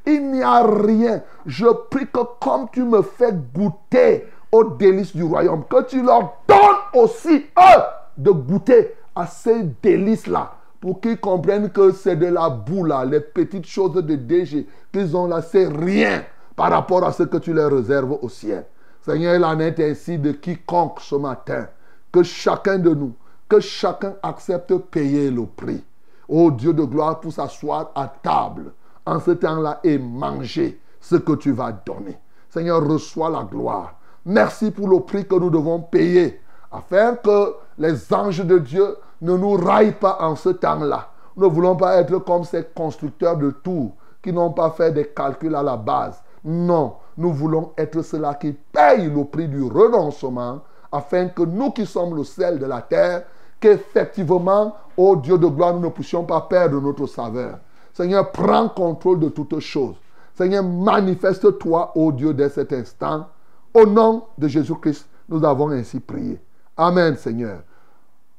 Il 0.07 0.31
n'y 0.31 0.43
a 0.43 0.63
rien. 0.63 1.23
Je 1.47 1.67
prie 1.91 2.07
que 2.07 2.21
comme 2.41 2.69
tu 2.73 2.85
me 2.85 3.03
fais 3.03 3.33
goûter 3.55 4.27
aux 4.53 4.65
délices 4.65 5.15
du 5.15 5.23
royaume, 5.23 5.65
que 5.69 5.85
tu 5.85 6.03
leur 6.03 6.37
donnes 6.49 7.03
aussi, 7.03 7.47
eux, 7.59 7.83
de 8.17 8.31
goûter 8.31 8.95
à 9.15 9.27
ces 9.27 9.63
délices-là. 9.83 10.53
Pour 10.81 11.01
qu'ils 11.01 11.21
comprennent 11.21 11.71
que 11.71 11.93
c'est 11.93 12.17
de 12.17 12.27
la 12.27 12.49
boue 12.49 12.85
là, 12.85 13.05
les 13.05 13.21
petites 13.21 13.67
choses 13.67 13.93
de 13.93 14.15
DG 14.15 14.67
qu'ils 14.93 15.17
ont 15.17 15.27
là, 15.27 15.43
c'est 15.43 15.69
rien 15.69 16.25
par 16.57 16.71
rapport 16.71 17.05
à 17.05 17.13
ce 17.13 17.23
que 17.25 17.37
tu 17.37 17.53
leur 17.53 17.71
réserves 17.71 18.19
au 18.23 18.29
ciel. 18.29 18.65
Seigneur, 19.03 19.35
il 19.35 19.45
en 19.45 19.59
est 19.61 19.79
ainsi 19.81 20.19
de 20.19 20.33
quiconque 20.33 21.01
ce 21.01 21.15
matin. 21.15 21.67
Que 22.13 22.23
chacun 22.23 22.79
de 22.79 22.95
nous, 22.95 23.15
que 23.49 23.61
chacun 23.61 24.15
accepte 24.23 24.75
payer 24.77 25.31
le 25.31 25.45
prix. 25.45 25.85
Ô 26.29 26.51
Dieu 26.51 26.73
de 26.73 26.83
gloire, 26.85 27.21
pour 27.21 27.33
s'asseoir 27.33 27.91
à 27.95 28.09
table 28.23 28.73
en 29.05 29.21
ce 29.21 29.33
temps-là 29.33 29.81
et 29.83 29.99
manger 29.99 30.81
ce 31.01 31.17
que 31.17 31.33
tu 31.33 31.53
vas 31.53 31.73
donner. 31.73 32.17
Seigneur, 32.49 32.87
reçois 32.87 33.31
la 33.31 33.43
gloire. 33.43 33.95
Merci 34.31 34.71
pour 34.71 34.87
le 34.87 35.01
prix 35.01 35.27
que 35.27 35.35
nous 35.35 35.51
devons 35.51 35.81
payer 35.81 36.41
afin 36.71 37.17
que 37.17 37.53
les 37.77 38.15
anges 38.15 38.45
de 38.47 38.59
Dieu 38.59 38.97
ne 39.23 39.37
nous 39.37 39.55
raillent 39.55 39.99
pas 39.99 40.19
en 40.21 40.37
ce 40.37 40.51
temps-là. 40.51 41.09
Nous 41.37 41.49
ne 41.49 41.53
voulons 41.53 41.75
pas 41.75 41.97
être 41.97 42.17
comme 42.19 42.45
ces 42.45 42.63
constructeurs 42.63 43.37
de 43.37 43.51
tours 43.51 43.91
qui 44.23 44.33
n'ont 44.33 44.53
pas 44.53 44.71
fait 44.71 44.93
des 44.93 45.07
calculs 45.07 45.57
à 45.57 45.65
la 45.65 45.77
base. 45.77 46.23
Non, 46.45 46.95
nous 47.17 47.33
voulons 47.33 47.73
être 47.77 48.03
ceux-là 48.03 48.35
qui 48.35 48.53
payent 48.53 49.11
le 49.13 49.25
prix 49.25 49.49
du 49.49 49.65
renoncement 49.65 50.61
afin 50.93 51.27
que 51.27 51.43
nous 51.43 51.73
qui 51.73 51.85
sommes 51.85 52.15
le 52.15 52.23
sel 52.23 52.61
de 52.61 52.67
la 52.67 52.83
terre, 52.83 53.25
qu'effectivement, 53.59 54.77
ô 54.97 55.17
Dieu 55.17 55.39
de 55.39 55.49
gloire, 55.49 55.75
nous 55.75 55.81
ne 55.81 55.89
puissions 55.89 56.23
pas 56.23 56.43
perdre 56.43 56.81
notre 56.81 57.07
saveur. 57.07 57.59
Seigneur, 57.93 58.31
prends 58.31 58.69
contrôle 58.69 59.19
de 59.19 59.29
toutes 59.29 59.59
choses. 59.59 59.97
Seigneur, 60.35 60.63
manifeste-toi, 60.63 61.91
ô 61.97 62.13
Dieu, 62.13 62.33
dès 62.33 62.49
cet 62.49 62.73
instant. 62.73 63.27
Au 63.73 63.87
nom 63.87 64.25
de 64.37 64.49
Jésus-Christ, 64.49 65.07
nous 65.29 65.45
avons 65.45 65.71
ainsi 65.71 66.01
prié. 66.01 66.41
Amen, 66.77 67.17
Seigneur. 67.17 67.61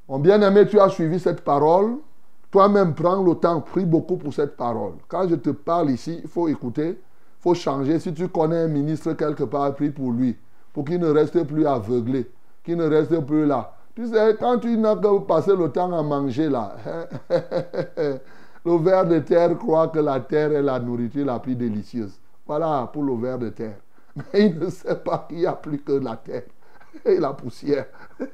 Mon 0.09 0.19
bien-aimé, 0.19 0.67
tu 0.67 0.79
as 0.79 0.89
suivi 0.89 1.19
cette 1.19 1.41
parole. 1.41 1.97
Toi-même, 2.51 2.93
prends 2.93 3.23
le 3.23 3.33
temps, 3.35 3.61
prie 3.61 3.85
beaucoup 3.85 4.17
pour 4.17 4.33
cette 4.33 4.57
parole. 4.57 4.95
Quand 5.07 5.27
je 5.29 5.35
te 5.35 5.51
parle 5.51 5.91
ici, 5.91 6.19
il 6.21 6.29
faut 6.29 6.49
écouter, 6.49 6.89
il 6.89 7.41
faut 7.41 7.53
changer. 7.53 7.97
Si 7.99 8.13
tu 8.13 8.27
connais 8.27 8.63
un 8.63 8.67
ministre 8.67 9.13
quelque 9.13 9.43
part, 9.43 9.73
prie 9.73 9.89
pour 9.89 10.11
lui, 10.11 10.37
pour 10.73 10.83
qu'il 10.83 10.99
ne 10.99 11.09
reste 11.09 11.41
plus 11.45 11.65
aveuglé, 11.65 12.29
qu'il 12.65 12.75
ne 12.75 12.89
reste 12.89 13.17
plus 13.21 13.45
là. 13.45 13.73
Tu 13.95 14.07
sais, 14.07 14.35
quand 14.37 14.59
tu 14.59 14.77
n'as 14.77 14.97
que 14.97 15.19
passé 15.19 15.55
le 15.55 15.69
temps 15.69 15.97
à 15.97 16.03
manger 16.03 16.49
là, 16.49 16.75
le 18.65 18.77
ver 18.83 19.05
de 19.05 19.19
terre 19.19 19.57
croit 19.57 19.87
que 19.87 19.99
la 19.99 20.19
terre 20.19 20.51
est 20.51 20.61
la 20.61 20.77
nourriture 20.79 21.25
la 21.25 21.39
plus 21.39 21.55
délicieuse. 21.55 22.19
Voilà 22.45 22.89
pour 22.91 23.03
le 23.03 23.15
ver 23.15 23.39
de 23.39 23.49
terre. 23.49 23.77
Mais 24.15 24.47
il 24.47 24.59
ne 24.59 24.69
sait 24.69 24.95
pas 24.95 25.25
qu'il 25.27 25.39
n'y 25.39 25.45
a 25.45 25.53
plus 25.53 25.79
que 25.79 25.93
la 25.93 26.17
terre 26.17 26.43
et 27.05 27.17
la 27.17 27.33
poussière. 27.33 27.85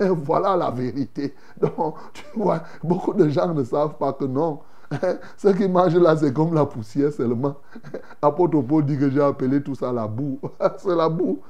voilà 0.00 0.56
la 0.56 0.70
vérité. 0.70 1.34
Donc, 1.60 1.96
tu 2.12 2.24
vois, 2.34 2.62
beaucoup 2.82 3.12
de 3.12 3.28
gens 3.28 3.52
ne 3.52 3.64
savent 3.64 3.96
pas 3.96 4.12
que 4.12 4.24
non. 4.24 4.60
Ce 5.36 5.48
qui 5.48 5.68
mangent 5.68 5.96
là, 5.96 6.16
c'est 6.16 6.32
comme 6.32 6.54
la 6.54 6.66
poussière 6.66 7.12
seulement. 7.12 7.56
Apôtre 8.22 8.60
Paul 8.62 8.84
dit 8.84 8.98
que 8.98 9.10
j'ai 9.10 9.22
appelé 9.22 9.62
tout 9.62 9.74
ça 9.74 9.92
la 9.92 10.06
boue. 10.06 10.40
c'est 10.78 10.96
la 10.96 11.08
boue. 11.08 11.40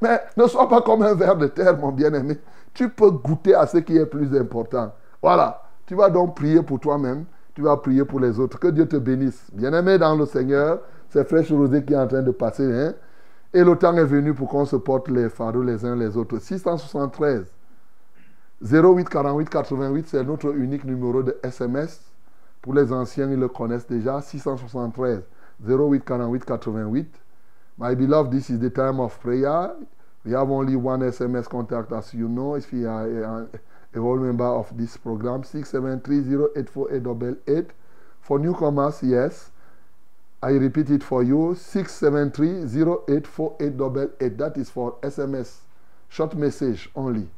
Mais, 0.00 0.20
ne 0.36 0.46
sois 0.46 0.68
pas 0.68 0.80
comme 0.80 1.02
un 1.02 1.14
ver 1.14 1.36
de 1.36 1.46
terre, 1.46 1.76
mon 1.76 1.92
bien-aimé. 1.92 2.38
Tu 2.72 2.88
peux 2.88 3.10
goûter 3.10 3.54
à 3.54 3.66
ce 3.66 3.78
qui 3.78 3.96
est 3.96 4.06
plus 4.06 4.36
important. 4.36 4.92
Voilà. 5.22 5.62
Tu 5.86 5.94
vas 5.94 6.08
donc 6.08 6.36
prier 6.36 6.62
pour 6.62 6.80
toi-même. 6.80 7.24
Tu 7.54 7.62
vas 7.62 7.76
prier 7.76 8.04
pour 8.04 8.20
les 8.20 8.38
autres. 8.38 8.58
Que 8.58 8.68
Dieu 8.68 8.86
te 8.86 8.96
bénisse. 8.96 9.50
Bien-aimé 9.52 9.98
dans 9.98 10.16
le 10.16 10.24
Seigneur, 10.24 10.80
c'est 11.10 11.28
Fraîche 11.28 11.52
Rosée 11.52 11.84
qui 11.84 11.92
est 11.92 11.96
en 11.96 12.06
train 12.06 12.22
de 12.22 12.30
passer. 12.30 12.64
Hein? 12.64 12.94
Et 13.52 13.64
le 13.64 13.76
temps 13.76 13.96
est 13.96 14.04
venu 14.04 14.32
pour 14.32 14.48
qu'on 14.48 14.64
se 14.64 14.76
porte 14.76 15.08
les 15.08 15.28
fardeaux 15.28 15.62
les 15.62 15.84
uns 15.84 15.96
les 15.96 16.16
autres. 16.16 16.38
673 16.38 17.44
08 18.62 19.08
48 19.08 19.48
88, 19.48 20.08
c'est 20.08 20.22
notre 20.24 20.54
unique 20.54 20.84
numéro 20.84 21.22
de 21.22 21.38
SMS. 21.42 22.02
Pour 22.62 22.74
les 22.74 22.92
anciens, 22.92 23.30
ils 23.30 23.38
le 23.38 23.48
connaissent 23.48 23.88
déjà. 23.88 24.20
673 24.20 25.22
08 25.66 26.04
48 26.04 26.44
88. 26.44 27.08
My 27.78 27.94
beloved, 27.94 28.30
this 28.30 28.50
is 28.50 28.60
the 28.60 28.70
time 28.70 29.00
of 29.00 29.18
prayer. 29.20 29.70
We 30.24 30.32
have 30.32 30.50
only 30.50 30.76
one 30.76 31.00
SMS 31.00 31.48
contact, 31.48 31.90
as 31.92 32.12
you 32.12 32.28
know, 32.28 32.56
if 32.56 32.70
you 32.72 32.86
are 32.86 33.48
a, 33.94 33.98
whole 33.98 34.18
member 34.18 34.44
of 34.44 34.70
this 34.76 34.98
program. 34.98 35.42
673084888. 35.42 37.70
For 38.20 38.38
newcomers, 38.38 39.02
yes. 39.02 39.50
I 40.42 40.52
repeat 40.52 40.88
it 40.88 41.02
for 41.02 41.22
you 41.22 41.54
673-084888. 41.54 44.38
That 44.38 44.56
is 44.56 44.70
for 44.70 44.92
SMS, 45.02 45.58
short 46.08 46.34
message 46.34 46.88
only. 46.96 47.28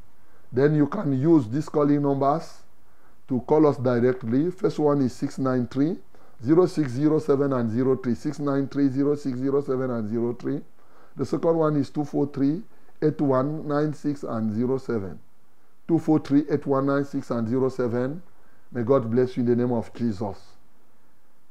Then 0.53 0.73
you 0.75 0.87
can 0.87 1.11
use 1.19 1.49
these 1.49 1.67
calling 1.67 2.01
numbers 2.01 2.61
to 3.27 3.41
call 3.41 3.67
us 3.67 3.75
directly. 3.77 4.51
First 4.51 4.79
one 4.79 5.01
is 5.01 5.11
693 5.13 5.97
0607 6.45 7.53
and 7.53 8.01
03. 8.03 8.15
693 8.15 9.17
0607 9.17 9.91
and 9.91 10.39
03. 10.39 10.61
The 11.17 11.25
second 11.25 11.57
one 11.57 11.75
is 11.75 11.89
243 11.89 12.63
8196 13.01 14.23
and 14.23 14.79
07. 14.79 15.19
243 15.87 16.39
8196 16.53 17.31
and 17.31 17.71
07. 17.71 18.21
May 18.71 18.83
God 18.83 19.11
bless 19.11 19.35
you 19.35 19.43
in 19.43 19.49
the 19.49 19.55
name 19.55 19.73
of 19.73 19.93
Jesus. 19.93 20.52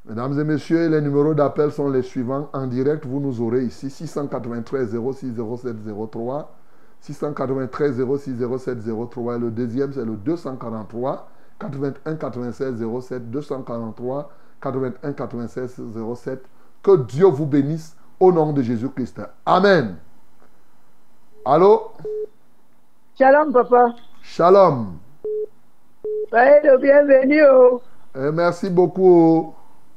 Mesdames 0.05 0.39
et 0.41 0.45
messieurs, 0.45 0.89
les 0.89 1.01
numéros 1.01 1.33
d'appel 1.33 1.71
sont 1.71 1.89
les 1.89 2.03
suivants. 2.03 2.49
En 2.53 2.67
direct, 2.67 3.07
vous 3.07 3.21
nous 3.21 3.41
aurez 3.41 3.63
ici 3.65 3.89
693 3.89 4.97
06 5.13 5.33
07 5.37 5.77
03, 6.11 6.53
693 7.01 8.05
06 8.19 8.35
07 8.59 8.79
03. 9.11 9.37
Et 9.37 9.39
le 9.39 9.51
deuxième, 9.53 9.93
c'est 9.93 10.05
le 10.05 10.17
243 10.17 11.29
81 11.61 12.17
96 12.17 12.85
07, 13.01 13.31
243 13.31 14.31
81 14.61 15.13
96 15.13 15.81
07. 16.17 16.45
Que 16.83 16.97
Dieu 16.97 17.27
vous 17.27 17.47
bénisse 17.47 17.97
au 18.19 18.33
nom 18.33 18.53
de 18.53 18.61
Jésus-Christ. 18.61 19.21
Amen. 19.47 19.97
Allô? 21.45 21.93
Shalom, 23.17 23.53
papa. 23.53 23.95
Shalom. 24.21 24.95
Soyez 26.29 26.61
le 26.65 26.79
bienvenu. 26.79 27.41
Oh. 27.53 27.81
Et 28.17 28.33
merci 28.33 28.69
beaucoup. 28.69 29.55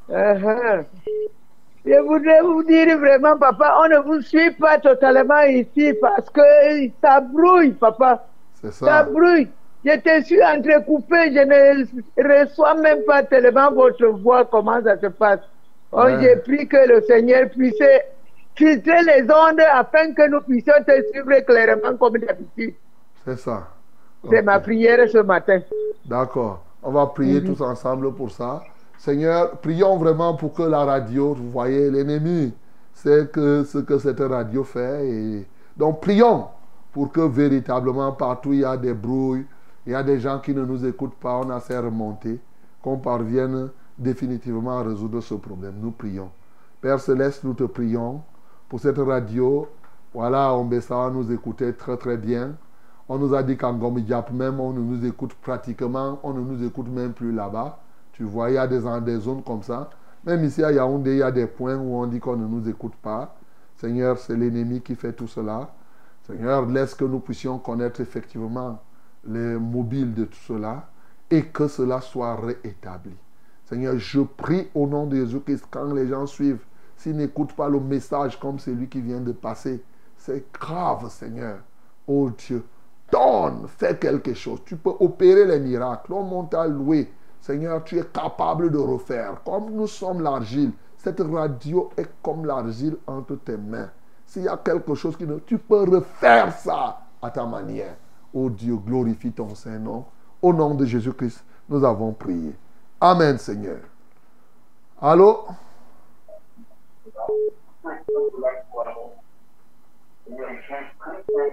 Uh-huh. 0.09 0.85
Je 1.85 1.99
voudrais 2.01 2.41
vous 2.41 2.63
dire 2.63 2.97
vraiment, 2.97 3.37
papa, 3.37 3.77
on 3.83 3.89
ne 3.89 3.97
vous 3.99 4.21
suit 4.21 4.51
pas 4.51 4.79
totalement 4.79 5.41
ici 5.43 5.93
parce 6.01 6.29
que 6.29 6.41
ça 7.01 7.21
brouille, 7.21 7.71
papa. 7.73 8.25
C'est 8.61 8.71
Ça 8.73 8.85
ça. 8.85 9.03
brouille. 9.03 9.47
Je 9.83 9.91
te 9.99 10.23
suis 10.25 10.43
entrecoupé, 10.43 11.31
je 11.31 11.41
ne 11.45 12.43
reçois 12.43 12.73
même 12.75 13.03
pas 13.05 13.21
tellement 13.23 13.71
votre 13.71 14.07
voix, 14.07 14.45
comment 14.45 14.81
ça 14.83 14.97
se 14.99 15.07
passe. 15.07 15.41
Oh, 15.91 16.01
Ouais. 16.03 16.19
J'ai 16.21 16.35
pris 16.37 16.67
que 16.67 16.77
le 16.87 17.01
Seigneur 17.03 17.49
puisse 17.49 17.77
filtrer 18.55 19.03
les 19.03 19.21
ondes 19.23 19.61
afin 19.71 20.11
que 20.13 20.27
nous 20.27 20.41
puissions 20.41 20.73
te 20.87 20.91
suivre 21.11 21.39
clairement 21.45 21.95
comme 21.97 22.17
d'habitude. 22.17 22.73
C'est 23.23 23.37
ça. 23.37 23.67
C'est 24.29 24.41
ma 24.41 24.59
prière 24.59 25.07
ce 25.07 25.19
matin. 25.19 25.59
D'accord. 26.05 26.63
On 26.81 26.91
va 26.91 27.05
prier 27.07 27.43
tous 27.43 27.61
ensemble 27.61 28.11
pour 28.13 28.31
ça. 28.31 28.63
Seigneur, 29.05 29.59
prions 29.59 29.97
vraiment 29.97 30.33
pour 30.33 30.51
que 30.51 30.63
la 30.63 30.83
radio, 30.83 31.35
vous 31.35 31.51
voyez, 31.51 31.91
l'ennemi, 31.91 32.51
c'est 32.91 33.31
que 33.31 33.63
ce 33.63 33.77
que 33.77 33.99
cette 33.99 34.19
radio 34.19 34.63
fait. 34.63 35.47
Donc, 35.77 36.01
prions 36.01 36.45
pour 36.91 37.11
que 37.11 37.21
véritablement, 37.21 38.13
partout, 38.13 38.51
il 38.53 38.61
y 38.61 38.65
a 38.65 38.75
des 38.77 38.95
brouilles, 38.95 39.45
il 39.85 39.91
y 39.91 39.95
a 39.95 40.01
des 40.01 40.19
gens 40.19 40.39
qui 40.39 40.55
ne 40.55 40.65
nous 40.65 40.83
écoutent 40.87 41.13
pas, 41.13 41.37
on 41.37 41.51
a 41.51 41.59
ces 41.59 41.77
remontées, 41.77 42.39
qu'on 42.81 42.97
parvienne 42.97 43.69
définitivement 43.95 44.79
à 44.79 44.81
résoudre 44.81 45.21
ce 45.21 45.35
problème. 45.35 45.75
Nous 45.79 45.91
prions. 45.91 46.31
Père 46.81 46.99
Céleste, 46.99 47.43
nous 47.43 47.53
te 47.53 47.65
prions 47.65 48.23
pour 48.67 48.79
cette 48.79 48.97
radio. 48.97 49.67
Voilà, 50.15 50.51
Ombessa 50.55 51.11
nous 51.11 51.31
écoutait 51.31 51.73
très 51.73 51.97
très 51.97 52.17
bien. 52.17 52.55
On 53.07 53.19
nous 53.19 53.35
a 53.35 53.43
dit 53.43 53.55
qu'en 53.55 53.73
Gomidiap 53.73 54.31
même, 54.31 54.59
on 54.59 54.73
ne 54.73 54.79
nous 54.79 55.05
écoute 55.05 55.35
pratiquement, 55.35 56.17
on 56.23 56.33
ne 56.33 56.41
nous 56.41 56.65
écoute 56.65 56.87
même 56.87 57.13
plus 57.13 57.31
là-bas. 57.31 57.81
Tu 58.15 58.23
vois, 58.23 58.49
il 58.49 58.53
y 58.53 58.57
a 58.57 58.65
des, 58.65 58.81
des 59.01 59.19
zones 59.19 59.43
comme 59.43 59.61
ça. 59.61 59.89
Même 60.23 60.45
ici 60.45 60.63
à 60.63 60.71
Yaoundé, 60.71 61.11
il 61.11 61.17
y 61.17 61.21
a 61.21 61.31
des 61.31 61.47
points 61.47 61.75
où 61.75 61.95
on 61.95 62.07
dit 62.07 62.19
qu'on 62.19 62.37
ne 62.37 62.47
nous 62.47 62.67
écoute 62.69 62.95
pas. 62.95 63.35
Seigneur, 63.75 64.17
c'est 64.17 64.37
l'ennemi 64.37 64.79
qui 64.81 64.95
fait 64.95 65.11
tout 65.11 65.27
cela. 65.27 65.69
Seigneur, 66.25 66.65
laisse 66.65 66.95
que 66.95 67.03
nous 67.03 67.19
puissions 67.19 67.59
connaître 67.59 67.99
effectivement 67.99 68.79
les 69.25 69.57
mobiles 69.57 70.13
de 70.13 70.23
tout 70.23 70.39
cela 70.47 70.87
et 71.29 71.43
que 71.43 71.67
cela 71.67 71.99
soit 71.99 72.35
réétabli. 72.37 73.13
Seigneur, 73.65 73.97
je 73.97 74.21
prie 74.21 74.69
au 74.73 74.87
nom 74.87 75.07
de 75.07 75.17
Jésus 75.17 75.41
Christ 75.41 75.65
quand 75.69 75.93
les 75.93 76.07
gens 76.07 76.25
suivent, 76.25 76.63
s'ils 76.95 77.17
n'écoutent 77.17 77.53
pas 77.53 77.67
le 77.67 77.81
message 77.81 78.39
comme 78.39 78.59
celui 78.59 78.87
qui 78.87 79.01
vient 79.01 79.19
de 79.19 79.33
passer, 79.33 79.83
c'est 80.17 80.45
grave, 80.53 81.09
Seigneur. 81.09 81.57
Oh 82.07 82.29
Dieu, 82.29 82.63
donne, 83.11 83.67
fais 83.67 83.97
quelque 83.97 84.33
chose. 84.33 84.61
Tu 84.65 84.77
peux 84.77 84.93
opérer 85.01 85.45
les 85.45 85.59
miracles. 85.59 86.13
On 86.13 86.45
t'a 86.45 86.65
loué. 86.65 87.11
Seigneur, 87.45 87.83
tu 87.83 87.99
es 87.99 88.03
capable 88.03 88.71
de 88.71 88.79
refaire. 88.79 89.35
Comme 89.45 89.69
nous 89.69 89.85
sommes 89.85 90.19
l'argile, 90.19 90.71
cette 90.97 91.21
radio 91.21 91.91
est 91.95 92.09
comme 92.23 92.43
l'argile 92.43 92.97
entre 93.05 93.35
tes 93.35 93.55
mains. 93.55 93.91
S'il 94.25 94.45
y 94.45 94.47
a 94.47 94.57
quelque 94.57 94.95
chose 94.95 95.15
qui 95.15 95.27
ne... 95.27 95.37
Tu 95.37 95.59
peux 95.59 95.83
refaire 95.83 96.51
ça 96.57 97.01
à 97.21 97.29
ta 97.29 97.45
manière. 97.45 97.97
Oh 98.33 98.49
Dieu, 98.49 98.75
glorifie 98.77 99.31
ton 99.31 99.53
Saint-Nom. 99.53 100.05
Au 100.41 100.53
nom 100.53 100.73
de 100.73 100.85
Jésus-Christ, 100.85 101.45
nous 101.69 101.83
avons 101.83 102.13
prié. 102.13 102.55
Amen, 102.99 103.37
Seigneur. 103.37 103.81
Allô? 104.99 105.45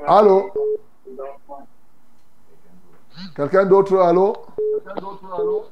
Allô? 0.06 0.50
Quelqu'un 3.36 3.66
d'autre, 3.66 3.98
allô? 3.98 4.34
Allô? 5.36 5.64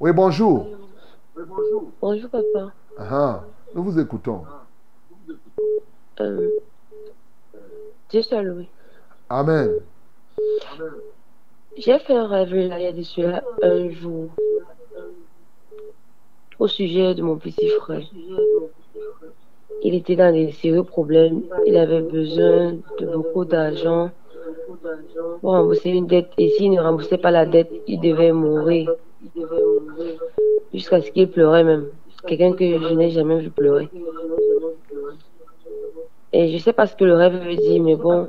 Oui, 0.00 0.12
bonjour. 0.12 0.66
Bonjour 2.00 2.30
papa. 2.30 2.72
Ah, 2.98 3.44
nous 3.74 3.84
vous 3.84 3.98
écoutons. 3.98 4.42
Euh, 6.20 6.50
Dieu 8.10 8.22
soit 8.22 8.42
loué. 8.42 8.68
Amen. 9.28 9.70
J'ai 11.76 11.98
fait 12.00 12.14
un 12.14 12.26
rêve 12.26 12.54
là, 12.54 12.78
il 12.78 12.84
y 12.84 12.86
a 12.86 12.92
de 12.92 13.02
cela 13.02 13.42
un 13.62 13.88
jour 13.90 14.28
au 16.58 16.68
sujet 16.68 17.14
de 17.14 17.22
mon 17.22 17.36
petit 17.36 17.68
frère. 17.80 18.06
Il 19.82 19.94
était 19.94 20.16
dans 20.16 20.32
des 20.32 20.52
sérieux 20.52 20.84
problèmes. 20.84 21.42
Il 21.66 21.76
avait 21.76 22.02
besoin 22.02 22.74
de 22.98 23.06
beaucoup 23.06 23.44
d'argent 23.44 24.10
pour 25.40 25.50
rembourser 25.50 25.90
une 25.90 26.06
dette. 26.06 26.30
Et 26.38 26.50
s'il 26.50 26.70
ne 26.72 26.80
remboursait 26.80 27.18
pas 27.18 27.30
la 27.30 27.46
dette, 27.46 27.70
il 27.86 28.00
devait 28.00 28.32
mourir. 28.32 28.94
Jusqu'à 30.72 31.00
ce 31.00 31.10
qu'il 31.10 31.30
pleurait 31.30 31.64
même. 31.64 31.86
Quelqu'un 32.26 32.52
que 32.52 32.64
je 32.64 32.94
n'ai 32.94 33.10
jamais 33.10 33.40
vu 33.40 33.50
pleurer. 33.50 33.88
Et 36.32 36.48
je 36.48 36.62
sais 36.62 36.72
pas 36.72 36.86
ce 36.86 36.96
que 36.96 37.04
le 37.04 37.14
rêve 37.14 37.34
veut 37.44 37.56
dire, 37.56 37.82
mais 37.82 37.96
bon, 37.96 38.28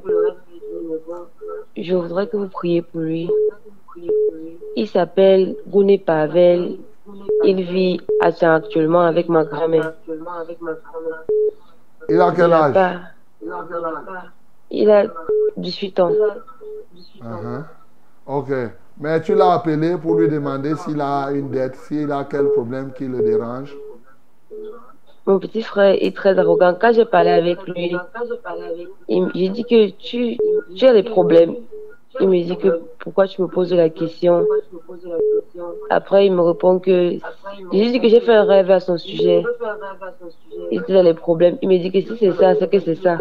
je 1.77 1.95
voudrais 1.95 2.27
que 2.27 2.37
vous 2.37 2.49
priez 2.49 2.81
pour 2.81 3.01
lui. 3.01 3.29
Il 4.75 4.87
s'appelle 4.87 5.55
Gouné 5.67 5.97
Pavel. 5.99 6.79
Il 7.43 7.61
vit 7.63 7.99
actuellement 8.21 9.01
avec 9.01 9.29
ma 9.29 9.43
grand-mère. 9.43 9.93
Il 12.09 12.19
a 12.19 12.33
quel 12.35 12.47
Il 12.47 12.53
a 12.53 12.63
âge? 12.63 13.03
Il 14.73 14.89
a 14.89 15.05
18 15.55 15.99
ans. 15.99 16.11
Uh-huh. 17.21 17.63
Ok. 18.25 18.49
Mais 18.99 19.21
tu 19.21 19.35
l'as 19.35 19.53
appelé 19.53 19.97
pour 19.97 20.15
lui 20.15 20.27
demander 20.27 20.75
s'il 20.75 20.99
a 20.99 21.29
une 21.31 21.49
dette, 21.49 21.75
s'il 21.75 22.11
a 22.11 22.25
quel 22.29 22.49
problème 22.49 22.91
qui 22.91 23.05
le 23.05 23.21
dérange? 23.21 23.75
Mon 25.25 25.39
petit 25.39 25.61
frère 25.61 25.95
est 25.99 26.15
très 26.15 26.37
arrogant. 26.37 26.75
Quand 26.79 26.91
j'ai 26.91 27.05
parlé 27.05 27.29
avec 27.29 27.61
lui, 27.67 27.95
j'ai 29.35 29.49
dit 29.49 29.63
que 29.63 29.89
tu, 29.91 30.37
tu 30.75 30.85
as 30.85 30.93
des 30.93 31.03
problèmes. 31.03 31.55
Il 32.19 32.29
me 32.29 32.43
dit 32.43 32.57
que 32.57 32.81
pourquoi 32.99 33.27
tu 33.27 33.41
me 33.41 33.47
poses 33.47 33.73
la 33.73 33.89
question? 33.89 34.45
Après, 35.89 36.25
il 36.25 36.33
me 36.33 36.41
répond 36.41 36.79
que 36.79 37.13
j'ai 37.71 37.91
dit 37.91 37.99
que 38.01 38.07
j'ai 38.07 38.19
fait 38.19 38.33
un 38.33 38.43
rêve 38.43 38.69
à 38.69 38.79
son 38.79 38.97
sujet. 38.97 39.43
Il 40.73 40.79
était 40.79 40.93
dans 40.93 41.03
les 41.03 41.13
problèmes. 41.13 41.57
Il 41.61 41.69
me 41.69 41.77
dit 41.77 41.91
que 41.91 42.01
si 42.01 42.17
c'est 42.17 42.33
ça, 42.33 42.55
c'est 42.55 42.67
que 42.67 42.79
c'est 42.79 42.95
ça. 42.95 43.19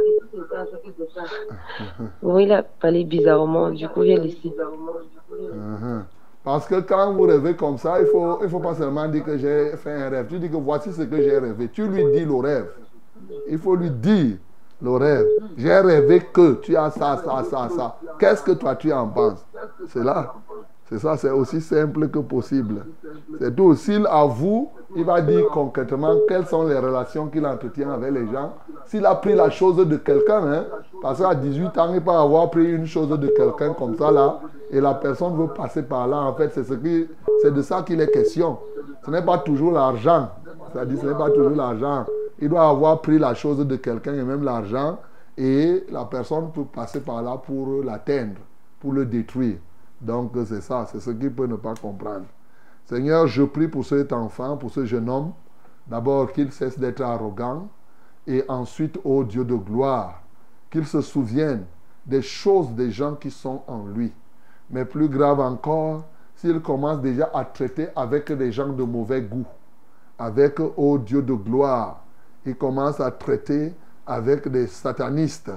Bon, 2.22 2.38
il 2.38 2.50
a 2.50 2.62
parlé 2.62 3.04
bizarrement. 3.04 3.68
Du 3.68 3.86
coup, 3.90 4.04
j'ai 4.04 4.16
laissé. 4.16 4.48
Uh-huh. 4.48 6.02
Parce 6.42 6.66
que 6.66 6.80
quand 6.80 7.12
vous 7.12 7.24
rêvez 7.24 7.54
comme 7.54 7.76
ça, 7.76 8.00
il 8.00 8.04
ne 8.04 8.06
faut, 8.06 8.38
il 8.42 8.48
faut 8.48 8.58
pas 8.58 8.74
seulement 8.74 9.06
dire 9.06 9.22
que 9.22 9.36
j'ai 9.36 9.76
fait 9.76 9.92
un 9.92 10.08
rêve. 10.08 10.28
Tu 10.28 10.38
dis 10.38 10.48
que 10.48 10.56
voici 10.56 10.94
ce 10.94 11.02
que 11.02 11.16
j'ai 11.20 11.38
rêvé. 11.38 11.68
Tu 11.68 11.86
lui 11.86 12.04
dis 12.10 12.24
le 12.24 12.36
rêve. 12.36 12.70
Il 13.50 13.58
faut 13.58 13.76
lui 13.76 13.90
dire 13.90 14.38
le 14.80 14.92
rêve. 14.92 15.26
J'ai 15.58 15.78
rêvé 15.78 16.22
que 16.32 16.54
tu 16.54 16.74
as 16.74 16.90
ça, 16.90 17.22
ça, 17.22 17.44
ça, 17.44 17.68
ça. 17.68 17.96
Qu'est-ce 18.18 18.42
que 18.42 18.52
toi 18.52 18.76
tu 18.76 18.90
en 18.94 19.08
penses? 19.08 19.46
C'est 19.88 20.02
là. 20.02 20.32
C'est 20.92 20.98
ça, 20.98 21.16
c'est 21.16 21.30
aussi 21.30 21.62
simple 21.62 22.08
que 22.08 22.18
possible. 22.18 22.84
C'est 23.40 23.56
tout. 23.56 23.74
S'il 23.74 24.06
avoue, 24.06 24.68
il 24.94 25.06
va 25.06 25.22
dire 25.22 25.46
concrètement 25.50 26.14
quelles 26.28 26.44
sont 26.44 26.66
les 26.66 26.78
relations 26.78 27.28
qu'il 27.28 27.46
entretient 27.46 27.92
avec 27.92 28.12
les 28.12 28.26
gens. 28.26 28.52
S'il 28.84 29.06
a 29.06 29.14
pris 29.14 29.34
la 29.34 29.48
chose 29.48 29.78
de 29.78 29.96
quelqu'un, 29.96 30.46
hein, 30.52 30.64
parce 31.00 31.20
qu'à 31.20 31.34
18 31.34 31.78
ans, 31.78 31.94
il 31.94 32.02
peut 32.02 32.10
avoir 32.10 32.50
pris 32.50 32.74
une 32.74 32.84
chose 32.84 33.08
de 33.08 33.26
quelqu'un 33.28 33.72
comme 33.72 33.96
ça 33.96 34.10
là, 34.10 34.40
et 34.70 34.82
la 34.82 34.92
personne 34.92 35.34
veut 35.34 35.46
passer 35.46 35.82
par 35.82 36.06
là. 36.06 36.20
En 36.20 36.34
fait, 36.34 36.50
c'est 36.52 36.64
ce 36.64 36.74
de 36.74 37.62
ça 37.62 37.80
qu'il 37.80 37.98
est 37.98 38.10
question. 38.10 38.58
Ce 39.06 39.10
n'est 39.10 39.24
pas 39.24 39.38
toujours 39.38 39.72
l'argent. 39.72 40.28
C'est-à-dire, 40.70 40.98
ce 41.00 41.06
n'est 41.06 41.14
pas 41.14 41.30
toujours 41.30 41.56
l'argent. 41.56 42.04
Il 42.38 42.50
doit 42.50 42.68
avoir 42.68 43.00
pris 43.00 43.18
la 43.18 43.32
chose 43.32 43.66
de 43.66 43.76
quelqu'un 43.76 44.12
et 44.12 44.22
même 44.22 44.44
l'argent, 44.44 44.98
et 45.38 45.86
la 45.90 46.04
personne 46.04 46.50
peut 46.52 46.64
passer 46.64 47.00
par 47.00 47.22
là 47.22 47.38
pour 47.42 47.82
l'atteindre, 47.82 48.40
pour 48.78 48.92
le 48.92 49.06
détruire. 49.06 49.56
Donc, 50.02 50.32
c'est 50.46 50.60
ça, 50.60 50.84
c'est 50.90 50.98
ce 50.98 51.10
qu'il 51.10 51.32
peut 51.32 51.46
ne 51.46 51.54
pas 51.54 51.74
comprendre. 51.74 52.26
Seigneur, 52.84 53.28
je 53.28 53.44
prie 53.44 53.68
pour 53.68 53.84
cet 53.84 54.12
enfant, 54.12 54.56
pour 54.56 54.70
ce 54.70 54.84
jeune 54.84 55.08
homme, 55.08 55.32
d'abord 55.86 56.32
qu'il 56.32 56.50
cesse 56.50 56.76
d'être 56.76 57.02
arrogant, 57.02 57.68
et 58.26 58.44
ensuite, 58.48 58.98
ô 59.04 59.22
Dieu 59.22 59.44
de 59.44 59.54
gloire, 59.54 60.22
qu'il 60.70 60.86
se 60.86 61.00
souvienne 61.00 61.64
des 62.04 62.22
choses 62.22 62.70
des 62.72 62.90
gens 62.90 63.14
qui 63.14 63.30
sont 63.30 63.62
en 63.68 63.86
lui. 63.86 64.12
Mais 64.70 64.84
plus 64.84 65.08
grave 65.08 65.38
encore, 65.38 66.04
s'il 66.34 66.60
commence 66.60 67.00
déjà 67.00 67.30
à 67.32 67.44
traiter 67.44 67.88
avec 67.94 68.32
des 68.32 68.50
gens 68.50 68.72
de 68.72 68.82
mauvais 68.82 69.22
goût, 69.22 69.46
avec, 70.18 70.58
ô 70.58 70.98
Dieu 70.98 71.22
de 71.22 71.34
gloire, 71.34 72.02
il 72.44 72.56
commence 72.56 72.98
à 72.98 73.12
traiter 73.12 73.72
avec 74.04 74.48
des 74.48 74.66
satanistes. 74.66 75.52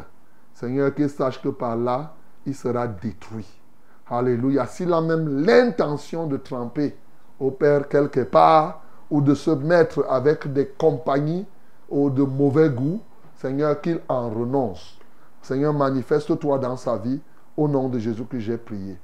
Seigneur, 0.53 0.93
qu'il 0.93 1.09
sache 1.09 1.41
que 1.41 1.49
par 1.49 1.75
là, 1.75 2.13
il 2.45 2.53
sera 2.53 2.87
détruit. 2.87 3.64
Alléluia. 4.09 4.65
S'il 4.67 4.93
a 4.93 5.01
même 5.01 5.43
l'intention 5.43 6.27
de 6.27 6.37
tremper 6.37 6.95
au 7.39 7.51
Père 7.51 7.87
quelque 7.89 8.21
part 8.21 8.81
ou 9.09 9.21
de 9.21 9.33
se 9.33 9.51
mettre 9.51 10.05
avec 10.09 10.51
des 10.51 10.67
compagnies 10.67 11.45
ou 11.89 12.09
de 12.09 12.23
mauvais 12.23 12.69
goût, 12.69 13.01
Seigneur, 13.35 13.79
qu'il 13.81 13.99
en 14.07 14.29
renonce. 14.29 14.97
Seigneur, 15.41 15.73
manifeste-toi 15.73 16.57
dans 16.59 16.77
sa 16.77 16.97
vie 16.97 17.21
au 17.57 17.67
nom 17.67 17.89
de 17.89 17.99
Jésus 17.99 18.25
que 18.25 18.39
j'ai 18.39 18.57
prié. 18.57 18.97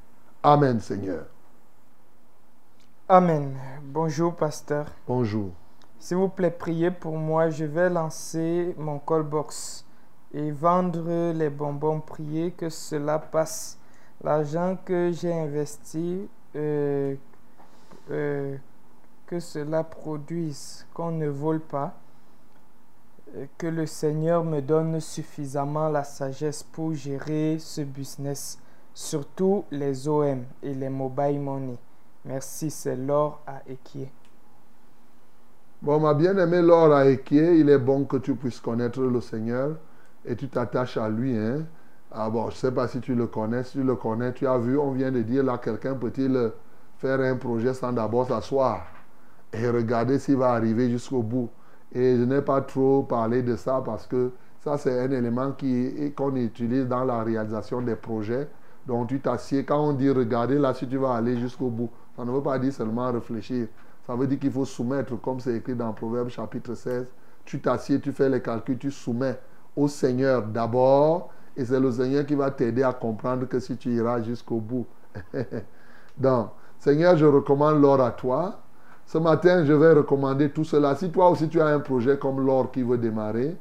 Amen, 0.43 0.79
Seigneur. 0.79 1.25
Amen. 3.07 3.55
Bonjour, 3.83 4.33
pasteur. 4.33 4.85
Bonjour. 5.07 5.51
S'il 5.99 6.17
vous 6.17 6.29
plaît, 6.29 6.49
priez 6.49 6.89
pour 6.89 7.17
moi. 7.17 7.49
Je 7.49 7.65
vais 7.65 7.89
lancer 7.89 8.73
mon 8.77 8.99
call 8.99 9.23
box 9.23 9.85
et 10.33 10.49
vendre 10.49 11.31
les 11.33 11.49
bonbons. 11.49 11.99
Priez 11.99 12.51
que 12.51 12.69
cela 12.69 13.19
passe. 13.19 13.77
L'argent 14.23 14.77
que 14.85 15.11
j'ai 15.11 15.33
investi, 15.33 16.27
euh, 16.55 17.15
euh, 18.11 18.55
que 19.25 19.39
cela 19.39 19.83
produise, 19.83 20.85
qu'on 20.93 21.11
ne 21.11 21.27
vole 21.27 21.61
pas. 21.61 21.95
Euh, 23.35 23.45
Que 23.57 23.67
le 23.67 23.85
Seigneur 23.85 24.43
me 24.43 24.61
donne 24.61 24.99
suffisamment 24.99 25.89
la 25.89 26.03
sagesse 26.03 26.63
pour 26.63 26.93
gérer 26.93 27.57
ce 27.59 27.81
business. 27.81 28.59
surtout 28.93 29.63
les 29.71 30.07
OM 30.07 30.43
et 30.61 30.73
les 30.73 30.89
mobile 30.89 31.39
money. 31.39 31.77
Merci, 32.25 32.69
c'est 32.69 32.95
Laure 32.97 33.39
à. 33.47 33.61
Bon, 35.81 35.99
ma 35.99 36.13
bien-aimée 36.13 36.61
Laure 36.61 36.93
à 36.93 37.07
Equier, 37.07 37.57
il 37.57 37.69
est 37.69 37.79
bon 37.79 38.03
que 38.03 38.17
tu 38.17 38.35
puisses 38.35 38.59
connaître 38.59 39.01
le 39.01 39.21
Seigneur 39.21 39.77
et 40.25 40.35
tu 40.35 40.47
t'attaches 40.49 40.97
à 40.97 41.09
lui. 41.09 41.35
Hein? 41.37 41.65
Ah 42.13 42.29
bon, 42.29 42.49
je 42.49 42.55
ne 42.55 42.59
sais 42.59 42.71
pas 42.71 42.87
si 42.87 42.99
tu 42.99 43.15
le 43.15 43.27
connais. 43.27 43.63
Si 43.63 43.73
tu 43.73 43.83
le 43.83 43.95
connais, 43.95 44.33
tu 44.33 44.45
as 44.45 44.57
vu, 44.57 44.77
on 44.77 44.91
vient 44.91 45.11
de 45.11 45.21
dire 45.21 45.43
là, 45.43 45.57
quelqu'un 45.57 45.95
peut-il 45.95 46.51
faire 46.97 47.19
un 47.21 47.37
projet 47.37 47.73
sans 47.73 47.93
d'abord 47.93 48.27
s'asseoir 48.27 48.85
et 49.53 49.69
regarder 49.69 50.19
s'il 50.19 50.37
va 50.37 50.51
arriver 50.51 50.89
jusqu'au 50.89 51.23
bout. 51.23 51.49
Et 51.93 52.17
je 52.17 52.23
n'ai 52.23 52.41
pas 52.41 52.61
trop 52.61 53.03
parlé 53.03 53.43
de 53.43 53.55
ça 53.55 53.81
parce 53.85 54.07
que 54.07 54.31
ça, 54.59 54.77
c'est 54.77 54.99
un 54.99 55.11
élément 55.11 55.53
qu'on 56.15 56.35
utilise 56.35 56.87
dans 56.87 57.03
la 57.03 57.23
réalisation 57.23 57.81
des 57.81 57.95
projets. 57.95 58.47
Donc, 58.85 59.07
tu 59.07 59.19
t'assieds. 59.19 59.63
Quand 59.63 59.79
on 59.79 59.93
dit 59.93 60.09
regarder 60.09 60.59
là, 60.59 60.73
si 60.73 60.87
tu 60.87 60.97
vas 60.97 61.15
aller 61.15 61.37
jusqu'au 61.37 61.69
bout, 61.69 61.89
ça 62.15 62.25
ne 62.25 62.31
veut 62.31 62.43
pas 62.43 62.59
dire 62.59 62.73
seulement 62.73 63.11
réfléchir. 63.11 63.67
Ça 64.05 64.15
veut 64.15 64.27
dire 64.27 64.39
qu'il 64.39 64.51
faut 64.51 64.65
soumettre, 64.65 65.19
comme 65.21 65.39
c'est 65.39 65.55
écrit 65.55 65.75
dans 65.75 65.93
Proverbe 65.93 66.29
chapitre 66.29 66.73
16. 66.75 67.07
Tu 67.45 67.59
t'assieds, 67.61 67.99
tu 67.99 68.11
fais 68.11 68.29
les 68.29 68.41
calculs, 68.41 68.77
tu 68.77 68.91
soumets 68.91 69.39
au 69.75 69.87
Seigneur 69.87 70.43
d'abord. 70.43 71.31
Et 71.57 71.65
c'est 71.65 71.79
le 71.79 71.91
Seigneur 71.91 72.25
qui 72.25 72.35
va 72.35 72.51
t'aider 72.51 72.83
à 72.83 72.93
comprendre 72.93 73.47
que 73.47 73.59
si 73.59 73.75
tu 73.77 73.89
iras 73.89 74.21
jusqu'au 74.21 74.59
bout. 74.59 74.85
Donc, 76.17 76.49
Seigneur, 76.79 77.17
je 77.17 77.25
recommande 77.25 77.81
l'or 77.81 78.01
à 78.01 78.11
toi. 78.11 78.59
Ce 79.05 79.17
matin, 79.17 79.65
je 79.65 79.73
vais 79.73 79.91
recommander 79.91 80.49
tout 80.51 80.63
cela. 80.63 80.95
Si 80.95 81.11
toi 81.11 81.29
aussi 81.29 81.49
tu 81.49 81.59
as 81.59 81.67
un 81.67 81.79
projet 81.79 82.17
comme 82.17 82.45
l'or 82.45 82.71
qui 82.71 82.81
veut 82.81 82.97
démarrer, 82.97 83.57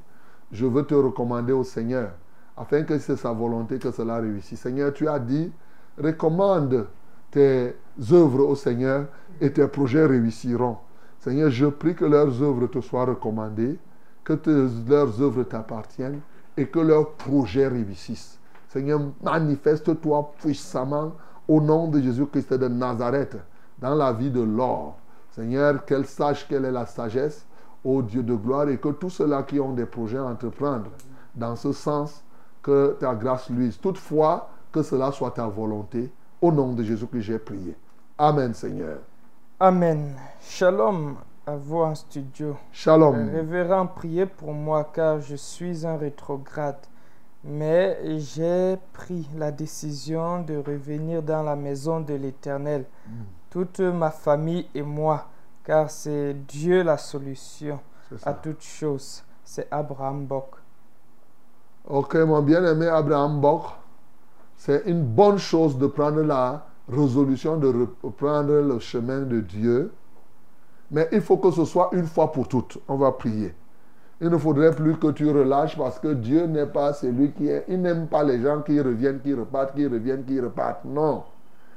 je 0.53 0.67
veux 0.67 0.85
te 0.85 0.95
recommander 0.95 1.53
au 1.53 1.65
Seigneur, 1.65 2.11
afin 2.57 2.83
que 2.83 2.99
c'est 2.99 3.17
sa 3.17 3.33
volonté 3.33 3.79
que 3.79 3.91
cela 3.91 4.19
réussisse. 4.19 4.61
Seigneur, 4.61 4.93
tu 4.93 5.09
as 5.09 5.19
dit, 5.19 5.53
recommande 5.99 6.87
tes 7.31 7.75
œuvres 8.13 8.47
au 8.47 8.55
Seigneur 8.55 9.07
et 9.41 9.53
tes 9.53 9.67
projets 9.67 10.07
réussiront. 10.07 10.77
Seigneur, 11.19 11.51
je 11.51 11.67
prie 11.67 11.95
que 11.95 12.05
leurs 12.05 12.43
œuvres 12.43 12.67
te 12.67 12.81
soient 12.81 13.05
recommandées, 13.05 13.79
que 14.25 14.39
leurs 14.89 15.21
œuvres 15.21 15.43
t'appartiennent 15.43 16.21
et 16.61 16.67
que 16.67 16.79
leurs 16.79 17.13
projets 17.13 17.69
réussissent. 17.69 18.39
Seigneur, 18.69 19.01
manifeste-toi 19.23 20.33
puissamment 20.39 21.13
au 21.49 21.61
nom 21.61 21.89
de 21.89 22.01
Jésus-Christ 22.01 22.53
de 22.55 22.69
Nazareth 22.69 23.37
dans 23.79 23.95
la 23.95 24.13
vie 24.13 24.31
de 24.31 24.43
l'or. 24.43 24.97
Seigneur, 25.31 25.85
qu'elle 25.85 26.07
sache 26.07 26.47
quelle 26.47 26.67
est 26.67 26.71
la 26.71 26.87
sagesse, 26.87 27.47
ô 27.83 28.03
Dieu 28.03 28.23
de 28.23 28.35
gloire, 28.35 28.69
et 28.69 28.79
que 28.79 28.91
tous 28.91 29.11
ceux-là 29.11 29.43
qui 29.45 29.59
ont 29.59 29.73
des 29.73 29.87
projets 29.87 30.19
à 30.19 30.25
entreprendre 30.25 30.91
dans 31.35 31.57
ce 31.57 31.73
sens, 31.73 32.23
que 32.63 32.97
ta 33.01 33.15
grâce 33.15 33.49
luise. 33.49 33.79
Toutefois, 33.81 34.51
que 34.71 34.83
cela 34.83 35.11
soit 35.13 35.31
ta 35.31 35.47
volonté. 35.47 36.13
Au 36.43 36.53
nom 36.53 36.75
de 36.75 36.83
Jésus 36.83 37.07
que 37.07 37.21
j'ai 37.21 37.39
prié. 37.39 37.75
Amen, 38.19 38.53
Seigneur. 38.53 38.99
Amen. 39.59 40.15
Shalom 40.43 41.17
à 41.47 41.57
vous 41.57 41.79
en 41.79 41.95
studio. 41.95 42.57
Shalom. 42.73 43.31
Révérend, 43.31 43.87
priez 43.87 44.27
pour 44.27 44.53
moi 44.53 44.91
car 44.93 45.21
je 45.21 45.37
suis 45.37 45.87
un 45.87 45.97
rétrograde. 45.97 46.79
Mais 47.43 48.19
j'ai 48.19 48.77
pris 48.93 49.27
la 49.37 49.51
décision 49.51 50.43
de 50.43 50.57
revenir 50.57 51.23
dans 51.23 51.43
la 51.43 51.57
maison 51.57 52.01
de 52.01 52.13
l'Éternel, 52.13 52.85
toute 53.49 53.81
ma 53.81 54.11
famille 54.11 54.67
et 54.75 54.83
moi, 54.83 55.27
car 55.65 55.91
c'est 55.91 56.35
Dieu 56.47 56.83
la 56.83 56.99
solution 56.99 57.81
à 58.25 58.35
toutes 58.35 58.63
choses. 58.63 59.23
C'est 59.43 59.67
Abraham 59.71 60.27
Bock. 60.27 60.51
Ok, 61.89 62.15
mon 62.17 62.43
bien-aimé 62.43 62.89
Abraham 62.89 63.41
Bock, 63.41 63.63
c'est 64.57 64.83
une 64.85 65.03
bonne 65.03 65.39
chose 65.39 65.79
de 65.79 65.87
prendre 65.87 66.21
la 66.21 66.67
résolution 66.89 67.57
de 67.57 67.89
reprendre 68.03 68.53
le 68.53 68.79
chemin 68.81 69.21
de 69.21 69.41
Dieu. 69.41 69.93
Mais 70.91 71.09
il 71.13 71.21
faut 71.21 71.37
que 71.37 71.51
ce 71.51 71.65
soit 71.65 71.91
une 71.93 72.07
fois 72.07 72.33
pour 72.33 72.49
toutes. 72.49 72.79
On 72.89 72.97
va 72.97 73.13
prier. 73.13 73.55
Il 74.21 74.29
ne 74.29 74.37
faudrait 74.37 74.75
plus 74.75 74.97
que 74.97 75.13
tu 75.13 75.31
relâches 75.31 75.79
parce 75.79 75.99
que 75.99 76.13
Dieu 76.13 76.47
n'est 76.47 76.67
pas 76.67 76.93
celui 76.93 77.33
qui 77.33 77.49
est. 77.49 77.65
Il 77.69 77.81
n'aime 77.81 78.07
pas 78.07 78.23
les 78.23 78.41
gens 78.41 78.61
qui 78.61 78.79
reviennent, 78.81 79.21
qui 79.21 79.33
repartent, 79.33 79.75
qui 79.75 79.87
reviennent, 79.87 80.25
qui 80.25 80.39
repartent. 80.41 80.85
Non. 80.85 81.23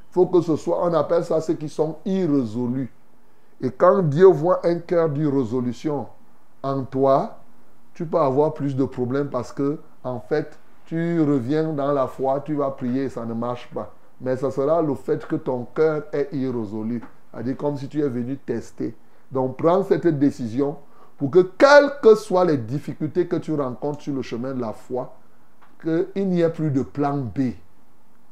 Il 0.09 0.13
faut 0.13 0.25
que 0.25 0.41
ce 0.41 0.55
soit, 0.55 0.83
on 0.83 0.93
appelle 0.93 1.23
ça 1.23 1.39
ceux 1.41 1.53
qui 1.53 1.69
sont 1.69 1.97
irrésolus. 2.05 2.91
Et 3.61 3.71
quand 3.71 4.01
Dieu 4.03 4.25
voit 4.25 4.65
un 4.65 4.79
cœur 4.79 5.09
d'irrésolution 5.09 6.07
en 6.61 6.83
toi, 6.83 7.37
tu 7.93 8.05
peux 8.05 8.19
avoir 8.19 8.53
plus 8.53 8.75
de 8.75 8.83
problèmes 8.83 9.29
parce 9.29 9.53
que, 9.53 9.79
en 10.03 10.19
fait, 10.19 10.59
tu 10.85 11.21
reviens 11.21 11.71
dans 11.71 11.93
la 11.93 12.07
foi, 12.07 12.41
tu 12.41 12.55
vas 12.55 12.71
prier 12.71 13.07
ça 13.07 13.25
ne 13.25 13.33
marche 13.33 13.69
pas. 13.73 13.93
Mais 14.19 14.35
ce 14.35 14.49
sera 14.49 14.81
le 14.81 14.95
fait 14.95 15.25
que 15.25 15.35
ton 15.35 15.65
cœur 15.73 16.03
est 16.11 16.29
irrésolu. 16.33 17.01
C'est-à-dire 17.31 17.57
comme 17.57 17.77
si 17.77 17.87
tu 17.87 18.01
es 18.01 18.09
venu 18.09 18.37
tester. 18.37 18.95
Donc, 19.33 19.57
prends 19.57 19.83
cette 19.83 20.07
décision 20.19 20.77
pour 21.17 21.31
que, 21.31 21.39
quelles 21.57 21.91
que 22.03 22.13
soient 22.13 22.45
les 22.45 22.57
difficultés 22.57 23.27
que 23.27 23.37
tu 23.37 23.53
rencontres 23.55 24.01
sur 24.01 24.13
le 24.13 24.21
chemin 24.21 24.53
de 24.53 24.61
la 24.61 24.73
foi, 24.73 25.15
qu'il 25.81 26.29
n'y 26.29 26.41
ait 26.41 26.49
plus 26.49 26.69
de 26.69 26.83
plan 26.83 27.17
B. 27.17 27.53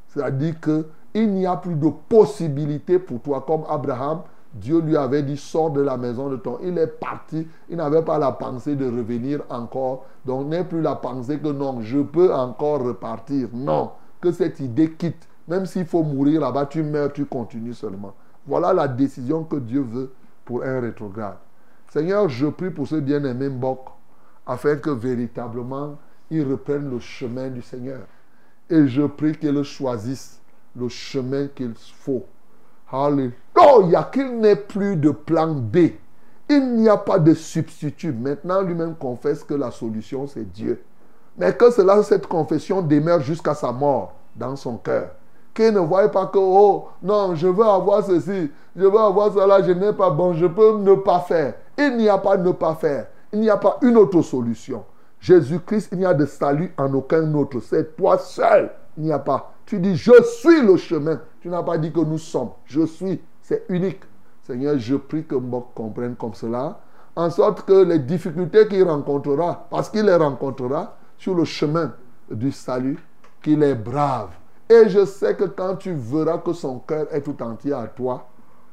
C'est-à-dire 0.08 0.54
qu'il 0.60 1.32
n'y 1.32 1.44
a 1.44 1.56
plus 1.56 1.74
de 1.74 1.88
possibilité 2.08 3.00
pour 3.00 3.20
toi. 3.20 3.44
Comme 3.44 3.64
Abraham, 3.68 4.22
Dieu 4.54 4.80
lui 4.80 4.96
avait 4.96 5.24
dit, 5.24 5.36
sors 5.36 5.70
de 5.70 5.80
la 5.80 5.96
maison 5.96 6.28
de 6.28 6.36
ton. 6.36 6.58
Il 6.62 6.78
est 6.78 6.86
parti. 6.86 7.48
Il 7.68 7.78
n'avait 7.78 8.02
pas 8.02 8.18
la 8.18 8.30
pensée 8.30 8.76
de 8.76 8.84
revenir 8.84 9.42
encore. 9.50 10.04
Donc, 10.24 10.46
n'est 10.46 10.64
plus 10.64 10.82
la 10.82 10.94
pensée 10.94 11.38
que 11.38 11.48
non, 11.48 11.80
je 11.80 11.98
peux 11.98 12.32
encore 12.32 12.80
repartir. 12.80 13.48
Non, 13.52 13.90
que 14.20 14.30
cette 14.30 14.60
idée 14.60 14.92
quitte. 14.92 15.26
Même 15.48 15.66
s'il 15.66 15.86
faut 15.86 16.04
mourir 16.04 16.42
là-bas, 16.42 16.66
tu 16.66 16.84
meurs, 16.84 17.12
tu 17.12 17.24
continues 17.24 17.74
seulement. 17.74 18.14
Voilà 18.46 18.72
la 18.72 18.86
décision 18.86 19.42
que 19.42 19.56
Dieu 19.56 19.80
veut 19.80 20.12
pour 20.44 20.62
un 20.62 20.80
rétrograde. 20.80 21.36
Seigneur, 21.92 22.28
je 22.28 22.46
prie 22.46 22.70
pour 22.70 22.86
ce 22.88 22.96
bien-aimé 22.96 23.48
Mbok, 23.48 23.80
afin 24.46 24.76
que 24.76 24.90
véritablement 24.90 25.98
il 26.30 26.50
reprenne 26.50 26.90
le 26.90 26.98
chemin 26.98 27.48
du 27.48 27.62
Seigneur. 27.62 28.00
Et 28.70 28.86
je 28.88 29.02
prie 29.02 29.36
qu'il 29.36 29.62
choisisse 29.62 30.40
le 30.74 30.88
chemin 30.88 31.48
qu'il 31.48 31.74
faut. 31.74 32.24
Alléluia, 32.90 34.08
qu'il 34.12 34.38
n'ait 34.38 34.56
plus 34.56 34.96
de 34.96 35.10
plan 35.10 35.54
B. 35.54 35.76
Il 36.48 36.76
n'y 36.76 36.88
a 36.88 36.96
pas 36.96 37.18
de 37.18 37.34
substitut. 37.34 38.12
Maintenant, 38.12 38.62
lui-même 38.62 38.94
confesse 38.94 39.44
que 39.44 39.54
la 39.54 39.70
solution, 39.70 40.26
c'est 40.26 40.50
Dieu. 40.50 40.82
Mais 41.36 41.54
que 41.54 41.70
cela, 41.70 42.02
cette 42.02 42.26
confession 42.26 42.82
demeure 42.82 43.20
jusqu'à 43.20 43.54
sa 43.54 43.72
mort 43.72 44.14
dans 44.36 44.56
son 44.56 44.76
cœur. 44.76 45.10
Qu'il 45.54 45.72
ne 45.74 45.80
voie 45.80 46.08
pas 46.08 46.26
que, 46.26 46.38
oh, 46.38 46.88
non, 47.02 47.34
je 47.34 47.46
veux 47.46 47.64
avoir 47.64 48.04
ceci, 48.04 48.50
je 48.74 48.84
veux 48.84 48.98
avoir 48.98 49.32
cela, 49.32 49.62
je 49.62 49.72
n'ai 49.72 49.92
pas 49.92 50.10
bon, 50.10 50.32
je 50.32 50.46
peux 50.46 50.78
ne 50.78 50.94
pas 50.94 51.20
faire. 51.20 51.54
Il 51.76 51.96
n'y 51.98 52.08
a 52.08 52.18
pas 52.18 52.36
ne 52.36 52.52
pas 52.52 52.74
faire. 52.74 53.08
Il 53.32 53.40
n'y 53.40 53.50
a 53.50 53.56
pas 53.56 53.78
une 53.82 53.96
autre 53.96 54.22
solution. 54.22 54.84
Jésus-Christ, 55.20 55.90
il 55.92 55.98
n'y 55.98 56.06
a 56.06 56.14
de 56.14 56.26
salut 56.26 56.72
en 56.76 56.92
aucun 56.94 57.32
autre. 57.34 57.60
C'est 57.60 57.96
toi 57.96 58.18
seul. 58.18 58.70
Il 58.96 59.04
n'y 59.04 59.12
a 59.12 59.18
pas. 59.18 59.52
Tu 59.66 59.78
dis, 59.78 59.96
je 59.96 60.22
suis 60.22 60.62
le 60.62 60.76
chemin. 60.76 61.20
Tu 61.40 61.48
n'as 61.48 61.62
pas 61.62 61.78
dit 61.78 61.92
que 61.92 62.00
nous 62.00 62.18
sommes. 62.18 62.50
Je 62.66 62.84
suis. 62.84 63.20
C'est 63.42 63.64
unique. 63.68 64.00
Seigneur, 64.42 64.78
je 64.78 64.96
prie 64.96 65.24
que 65.24 65.36
Mbok 65.36 65.74
comprenne 65.74 66.16
comme 66.16 66.34
cela, 66.34 66.80
en 67.14 67.30
sorte 67.30 67.62
que 67.62 67.84
les 67.84 68.00
difficultés 68.00 68.66
qu'il 68.66 68.82
rencontrera, 68.82 69.66
parce 69.70 69.88
qu'il 69.88 70.04
les 70.04 70.16
rencontrera 70.16 70.96
sur 71.16 71.34
le 71.34 71.44
chemin 71.44 71.92
du 72.30 72.50
salut, 72.50 72.98
qu'il 73.40 73.62
est 73.62 73.76
brave. 73.76 74.30
Et 74.68 74.88
je 74.88 75.04
sais 75.04 75.34
que 75.36 75.44
quand 75.44 75.76
tu 75.76 75.92
verras 75.92 76.38
que 76.38 76.52
son 76.52 76.78
cœur 76.78 77.06
est 77.12 77.20
tout 77.22 77.40
entier 77.42 77.72
à 77.72 77.86
toi, 77.86 78.26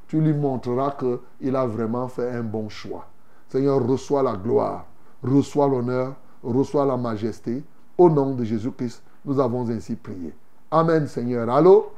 tu 0.07 0.20
lui 0.22 0.34
montreras 0.34 0.95
qu'il 0.98 1.56
a 1.56 1.66
vraiment 1.66 2.07
fait 2.07 2.30
un 2.32 2.44
bon 2.44 2.70
choix. 2.70 3.06
Seigneur, 3.48 3.86
reçois 3.86 4.24
la 4.24 4.34
gloire, 4.34 4.86
reçois 5.24 5.68
l'honneur, 5.68 6.14
reçois 6.44 6.86
la 6.86 6.98
majesté. 6.98 7.64
Au 7.98 8.10
nom 8.10 8.34
de 8.34 8.44
Jésus-Christ, 8.44 9.03
nous 9.26 9.40
avons 9.40 9.70
ainsi 9.70 9.95
prié. 9.95 10.34
Amen, 10.72 11.06
Seigneur. 11.07 11.49
Allô? 11.49 11.91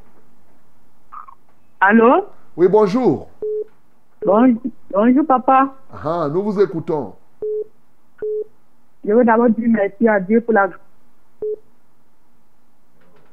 Allô? 1.79 2.25
Oui, 2.57 2.67
bonjour. 2.67 3.29
Bon- 4.25 4.55
bonjour, 4.91 5.25
papa. 5.25 5.75
Ah, 5.91 6.27
nous 6.31 6.41
vous 6.43 6.59
écoutons. 6.59 7.13
Je 9.05 9.13
veux 9.13 9.25
d'abord 9.25 9.49
dire 9.49 9.67
merci 9.69 10.07
à 10.07 10.19
Dieu 10.19 10.41
pour 10.41 10.53
la 10.53 10.69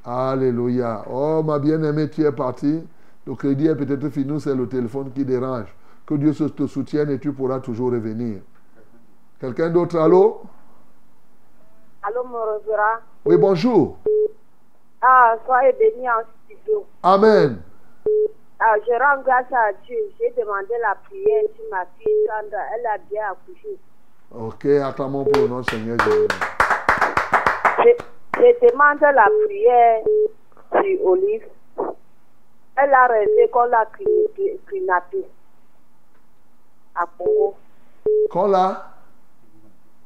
Alléluia. 0.09 1.05
Oh, 1.11 1.43
ma 1.43 1.59
bien-aimée, 1.59 2.09
tu 2.09 2.25
es 2.25 2.33
partie. 2.33 2.83
Le 3.27 3.35
crédit 3.35 3.67
est 3.67 3.75
peut-être 3.75 4.09
fini, 4.09 4.41
c'est 4.41 4.55
le 4.55 4.67
téléphone 4.67 5.13
qui 5.13 5.23
dérange. 5.23 5.67
Que 6.07 6.15
Dieu 6.15 6.33
te 6.33 6.67
soutienne 6.67 7.11
et 7.11 7.19
tu 7.19 7.31
pourras 7.31 7.61
toujours 7.61 7.93
revenir. 7.93 8.41
Quelqu'un 9.39 9.69
d'autre, 9.69 9.99
allô? 9.99 10.41
Allô, 12.03 12.25
mon 12.25 12.41
révérend. 12.41 13.01
Oui, 13.27 13.37
bonjour. 13.37 13.99
Ah, 15.03 15.37
soyez 15.45 15.75
bénis 15.75 16.09
en 16.09 16.23
studio. 16.47 16.87
Amen. 17.03 17.61
Ah, 18.61 18.77
je 18.87 18.93
rends 18.93 19.23
grâce 19.23 19.53
à 19.53 19.73
Dieu. 19.85 19.99
J'ai 20.19 20.31
demandé 20.41 20.73
la 20.81 20.95
prière 20.95 21.43
sur 21.55 21.65
ma 21.71 21.85
fille 21.99 22.27
Sandra. 22.27 22.63
Elle 22.75 22.87
a 22.87 22.99
bien 23.11 23.25
accouché. 23.31 23.79
Ok, 24.35 24.65
acclamons 24.65 25.25
pour 25.25 25.43
le 25.43 25.49
nom 25.49 25.63
Seigneur 25.65 25.99
Jésus. 25.99 26.29
Je, 28.37 28.69
demande 28.69 29.01
la 29.01 29.29
prière 29.47 30.03
sur 30.73 31.07
Olive. 31.07 31.47
Elle 32.77 32.95
a 32.95 33.07
rêvé 33.09 33.49
qu'on 33.53 33.65
l'a 33.65 33.87
kidnappé- 33.97 34.61
kidnappée 34.71 35.27
à 36.95 37.05
Congo. 37.19 37.55
Qu'on 38.31 38.47
l'a? 38.49 38.93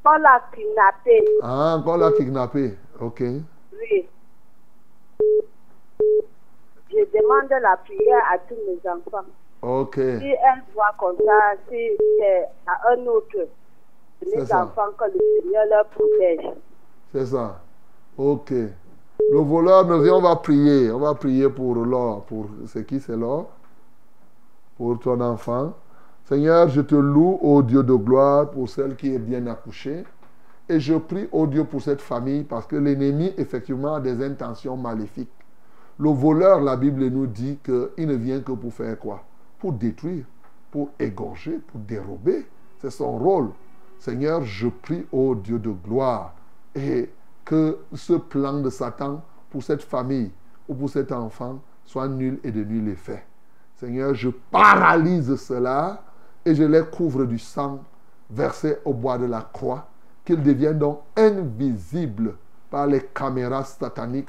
Qu'on 0.05 0.12
l'a 0.19 0.43
kidnappée, 0.55 1.24
Ah, 1.43 1.81
qu'on 1.85 1.97
l'a 1.97 2.12
kidnappé. 2.12 2.74
Ok. 3.01 3.20
oui. 3.20 4.09
Je 6.90 7.05
demande 7.19 7.51
la 7.51 7.77
prière 7.78 8.23
à 8.32 8.39
tous 8.39 8.55
mes 8.66 8.90
enfants. 8.90 9.27
Ok. 9.62 9.94
Si 9.97 10.01
elle 10.31 10.62
voit 10.74 10.93
comme 10.99 11.16
ça, 11.19 11.53
si 11.69 11.89
c'est 12.19 12.44
à 12.66 12.93
un 12.93 13.07
autre, 13.07 13.49
ça. 14.47 14.65
enfants, 14.65 14.90
que 14.99 15.05
le 15.05 15.20
Seigneur 15.43 15.66
leur 15.70 15.86
protège. 15.86 16.51
C'est 17.12 17.27
ça. 17.27 17.61
Ok. 18.17 18.51
Le 18.51 19.39
voleur 19.39 19.87
nous 19.87 20.03
dit 20.03 20.11
on 20.11 20.21
va 20.21 20.37
prier. 20.37 20.91
On 20.91 20.99
va 20.99 21.15
prier 21.15 21.49
pour 21.49 21.75
l'or. 21.75 22.25
Pour 22.25 22.47
c'est 22.67 22.87
qui 22.87 23.01
c'est 23.01 23.17
l'or 23.17 23.51
Pour 24.77 24.99
ton 24.99 25.21
enfant. 25.21 25.75
Seigneur, 26.25 26.69
je 26.69 26.81
te 26.81 26.95
loue, 26.95 27.39
ô 27.43 27.63
Dieu 27.63 27.83
de 27.83 27.95
gloire, 27.95 28.51
pour 28.51 28.69
celle 28.69 28.97
qui 28.97 29.13
est 29.13 29.19
bien 29.19 29.47
accouchée. 29.49 30.05
Et 30.69 30.79
je 30.79 30.95
prie, 30.95 31.29
ô 31.33 31.47
Dieu, 31.47 31.65
pour 31.65 31.83
cette 31.83 32.01
famille, 32.01 32.45
parce 32.45 32.67
que 32.67 32.77
l'ennemi, 32.77 33.33
effectivement, 33.37 33.97
a 33.97 34.01
des 34.01 34.25
intentions 34.25 34.77
maléfiques. 34.77 35.29
Le 35.99 36.11
voleur, 36.11 36.61
la 36.61 36.77
Bible 36.77 37.07
nous 37.09 37.27
dit 37.27 37.59
qu'il 37.65 38.07
ne 38.07 38.15
vient 38.15 38.41
que 38.41 38.53
pour 38.53 38.73
faire 38.73 38.99
quoi? 38.99 39.25
Pour 39.59 39.73
détruire, 39.73 40.25
pour 40.71 40.91
égorger, 40.99 41.59
pour 41.67 41.81
dérober. 41.81 42.47
C'est 42.79 42.91
son 42.91 43.19
rôle. 43.19 43.51
Seigneur, 43.99 44.43
je 44.43 44.69
prie, 44.69 45.05
ô 45.13 45.35
Dieu 45.35 45.59
de 45.59 45.71
gloire, 45.71 46.35
et 46.75 47.11
que 47.44 47.78
ce 47.94 48.14
plan 48.14 48.60
de 48.60 48.70
Satan 48.70 49.23
pour 49.51 49.62
cette 49.62 49.82
famille 49.82 50.31
ou 50.69 50.74
pour 50.74 50.90
cet 50.90 51.12
enfant 51.12 51.60
soit 51.85 52.09
nul 52.09 52.39
et 52.44 52.51
de 52.51 52.64
nul 52.64 52.89
effet. 52.89 53.24
Seigneur, 53.77 54.14
je 54.14 54.31
paralyse 54.51 55.35
cela 55.36 56.02
et 56.44 56.55
je 56.55 56.62
les 56.62 56.82
couvre 56.85 57.24
du 57.24 57.39
sang 57.39 57.81
versé 58.31 58.78
au 58.85 58.94
bois 58.94 59.19
de 59.19 59.27
la 59.27 59.43
croix, 59.52 59.89
qu'ils 60.24 60.43
deviennent 60.43 60.78
donc 60.78 61.01
invisibles 61.16 62.36
par 62.70 62.86
les 62.86 63.01
caméras 63.01 63.64
sataniques, 63.64 64.28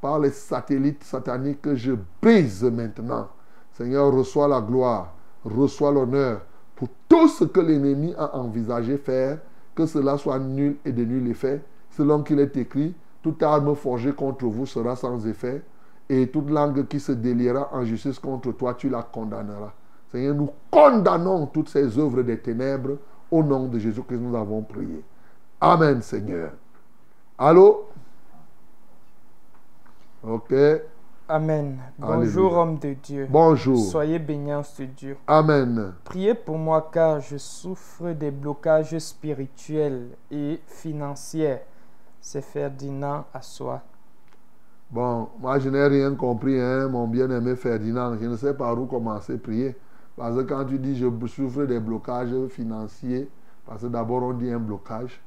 par 0.00 0.18
les 0.18 0.30
satellites 0.30 1.04
sataniques 1.04 1.60
que 1.60 1.74
je 1.74 1.92
brise 2.22 2.64
maintenant. 2.64 3.28
Seigneur, 3.72 4.12
reçois 4.12 4.48
la 4.48 4.60
gloire, 4.60 5.12
reçois 5.44 5.90
l'honneur 5.90 6.40
pour 6.76 6.88
tout 7.08 7.28
ce 7.28 7.44
que 7.44 7.60
l'ennemi 7.60 8.14
a 8.16 8.36
envisagé 8.36 8.96
faire, 8.96 9.38
que 9.74 9.86
cela 9.86 10.16
soit 10.16 10.38
nul 10.38 10.76
et 10.84 10.92
de 10.92 11.04
nul 11.04 11.28
effet, 11.28 11.62
selon 11.96 12.22
qu'il 12.22 12.40
est 12.40 12.56
écrit, 12.56 12.94
toute 13.22 13.42
arme 13.42 13.74
forgée 13.74 14.12
contre 14.12 14.46
vous 14.46 14.66
sera 14.66 14.96
sans 14.96 15.26
effet, 15.26 15.62
et 16.08 16.28
toute 16.28 16.50
langue 16.50 16.86
qui 16.86 17.00
se 17.00 17.12
déliera 17.12 17.70
en 17.72 17.84
justice 17.84 18.18
contre 18.18 18.52
toi, 18.52 18.74
tu 18.74 18.88
la 18.88 19.02
condamneras. 19.02 19.72
Seigneur, 20.10 20.34
nous 20.34 20.50
condamnons 20.70 21.46
toutes 21.46 21.68
ces 21.68 21.98
œuvres 21.98 22.22
des 22.22 22.38
ténèbres 22.38 22.98
au 23.30 23.42
nom 23.42 23.66
de 23.66 23.78
Jésus 23.78 24.02
que 24.02 24.14
nous 24.14 24.36
avons 24.36 24.62
prié. 24.62 25.02
Amen, 25.60 26.02
Seigneur. 26.02 26.50
Allô? 27.38 27.86
Ok. 30.22 30.52
Amen. 31.26 31.78
Alléluia. 32.02 32.16
Bonjour, 32.18 32.52
homme 32.52 32.78
de 32.78 32.94
Dieu. 32.94 33.26
Bonjour. 33.30 33.78
Soyez 33.78 34.18
bénis 34.18 34.52
en 34.52 34.62
ce 34.62 34.82
Dieu. 34.82 35.16
Amen. 35.26 35.94
Priez 36.04 36.34
pour 36.34 36.58
moi 36.58 36.90
car 36.92 37.20
je 37.20 37.38
souffre 37.38 38.10
des 38.10 38.30
blocages 38.30 38.98
spirituels 38.98 40.08
et 40.30 40.60
financiers. 40.66 41.60
C'est 42.26 42.40
Ferdinand 42.40 43.26
à 43.34 43.42
soi. 43.42 43.82
Bon, 44.90 45.28
moi 45.40 45.58
je 45.58 45.68
n'ai 45.68 45.86
rien 45.86 46.14
compris, 46.14 46.58
hein, 46.58 46.88
mon 46.88 47.06
bien-aimé 47.06 47.54
Ferdinand. 47.54 48.16
Je 48.18 48.24
ne 48.24 48.34
sais 48.34 48.54
par 48.54 48.80
où 48.80 48.86
commencer 48.86 49.34
à 49.34 49.38
prier. 49.38 49.76
Parce 50.16 50.34
que 50.34 50.40
quand 50.40 50.64
tu 50.64 50.78
dis 50.78 50.96
je 50.96 51.06
souffre 51.26 51.64
des 51.64 51.78
blocages 51.78 52.34
financiers, 52.48 53.28
parce 53.66 53.82
que 53.82 53.88
d'abord 53.88 54.22
on 54.22 54.32
dit 54.32 54.50
un 54.50 54.58
blocage, 54.58 55.20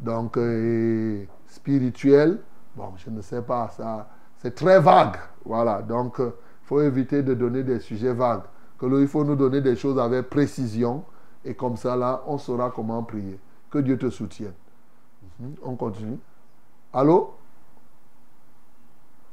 donc 0.00 0.36
euh, 0.38 1.24
spirituel, 1.46 2.40
bon, 2.74 2.94
je 2.96 3.10
ne 3.10 3.22
sais 3.22 3.42
pas, 3.42 3.68
ça, 3.68 4.08
c'est 4.38 4.56
très 4.56 4.80
vague. 4.80 5.18
Voilà, 5.44 5.82
donc 5.82 6.16
il 6.18 6.32
faut 6.64 6.80
éviter 6.80 7.22
de 7.22 7.34
donner 7.34 7.62
des 7.62 7.78
sujets 7.78 8.12
vagues. 8.12 8.42
Que 8.76 9.00
il 9.00 9.06
faut 9.06 9.22
nous 9.22 9.36
donner 9.36 9.60
des 9.60 9.76
choses 9.76 10.00
avec 10.00 10.28
précision, 10.28 11.04
et 11.44 11.54
comme 11.54 11.76
ça, 11.76 11.94
là, 11.94 12.24
on 12.26 12.38
saura 12.38 12.72
comment 12.74 13.04
prier. 13.04 13.38
Que 13.70 13.78
Dieu 13.78 13.96
te 13.96 14.10
soutienne. 14.10 14.54
Mhm, 15.38 15.54
On 15.62 15.76
continue. 15.76 16.18
Allô? 16.92 17.34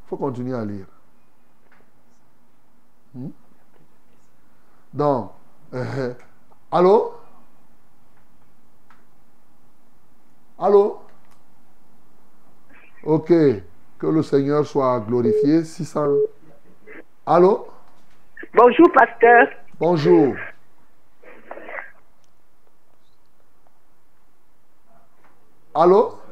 faut 0.08 0.18
continuer 0.18 0.56
à 0.56 0.64
lire. 0.64 0.86
Hmm? 3.14 3.30
Donc, 4.94 5.32
euh, 5.74 6.14
allô? 6.72 7.14
Allô? 10.58 11.02
Ok, 13.04 13.28
que 13.28 14.08
le 14.08 14.24
Seigneur 14.24 14.66
soit 14.66 15.00
glorifié. 15.02 15.64
600. 15.64 16.06
Allô? 17.26 17.68
Bonjour, 18.54 18.92
pasteur. 18.94 19.48
Bonjour. 19.80 20.36
Allô? 25.74 26.27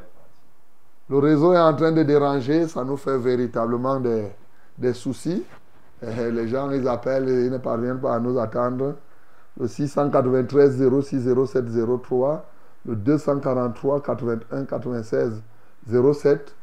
Le 1.08 1.18
réseau 1.18 1.52
est 1.54 1.60
en 1.60 1.74
train 1.74 1.92
de 1.92 2.02
déranger, 2.02 2.66
ça 2.66 2.82
nous 2.82 2.96
fait 2.96 3.16
véritablement 3.16 4.00
des, 4.00 4.28
des 4.76 4.92
soucis. 4.92 5.44
Eh, 6.02 6.30
les 6.30 6.48
gens, 6.48 6.70
ils 6.72 6.86
appellent, 6.88 7.28
ils 7.28 7.50
ne 7.50 7.58
parviennent 7.58 8.00
pas 8.00 8.16
à 8.16 8.18
nous 8.20 8.38
attendre. 8.38 8.96
Le 9.58 9.68
693 9.68 10.82
06 11.02 11.28
07 11.46 11.64
03, 12.02 12.44
le 12.86 12.96
243 12.96 14.02
81 14.02 14.64
96 14.64 15.42
07, 15.88 16.54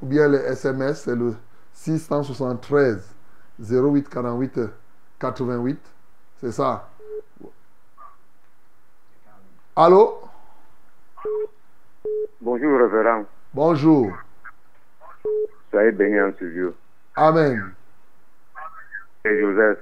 ou 0.00 0.06
bien 0.06 0.28
le 0.28 0.38
SMS, 0.46 1.02
c'est 1.02 1.16
le 1.16 1.34
673 1.74 3.04
08 3.60 4.08
48 4.08 4.60
88. 5.18 5.80
C'est 6.40 6.52
ça. 6.52 6.88
Allô? 9.76 10.20
Bonjour, 12.40 12.78
révérend. 12.78 13.24
Bonjour. 13.54 14.16
Soyez 15.70 15.92
bénis 15.92 16.20
en 16.20 16.32
ce 16.38 16.44
Dieu. 16.44 16.74
Amen. 17.16 17.62
C'est 19.24 19.40
Joseph. 19.40 19.78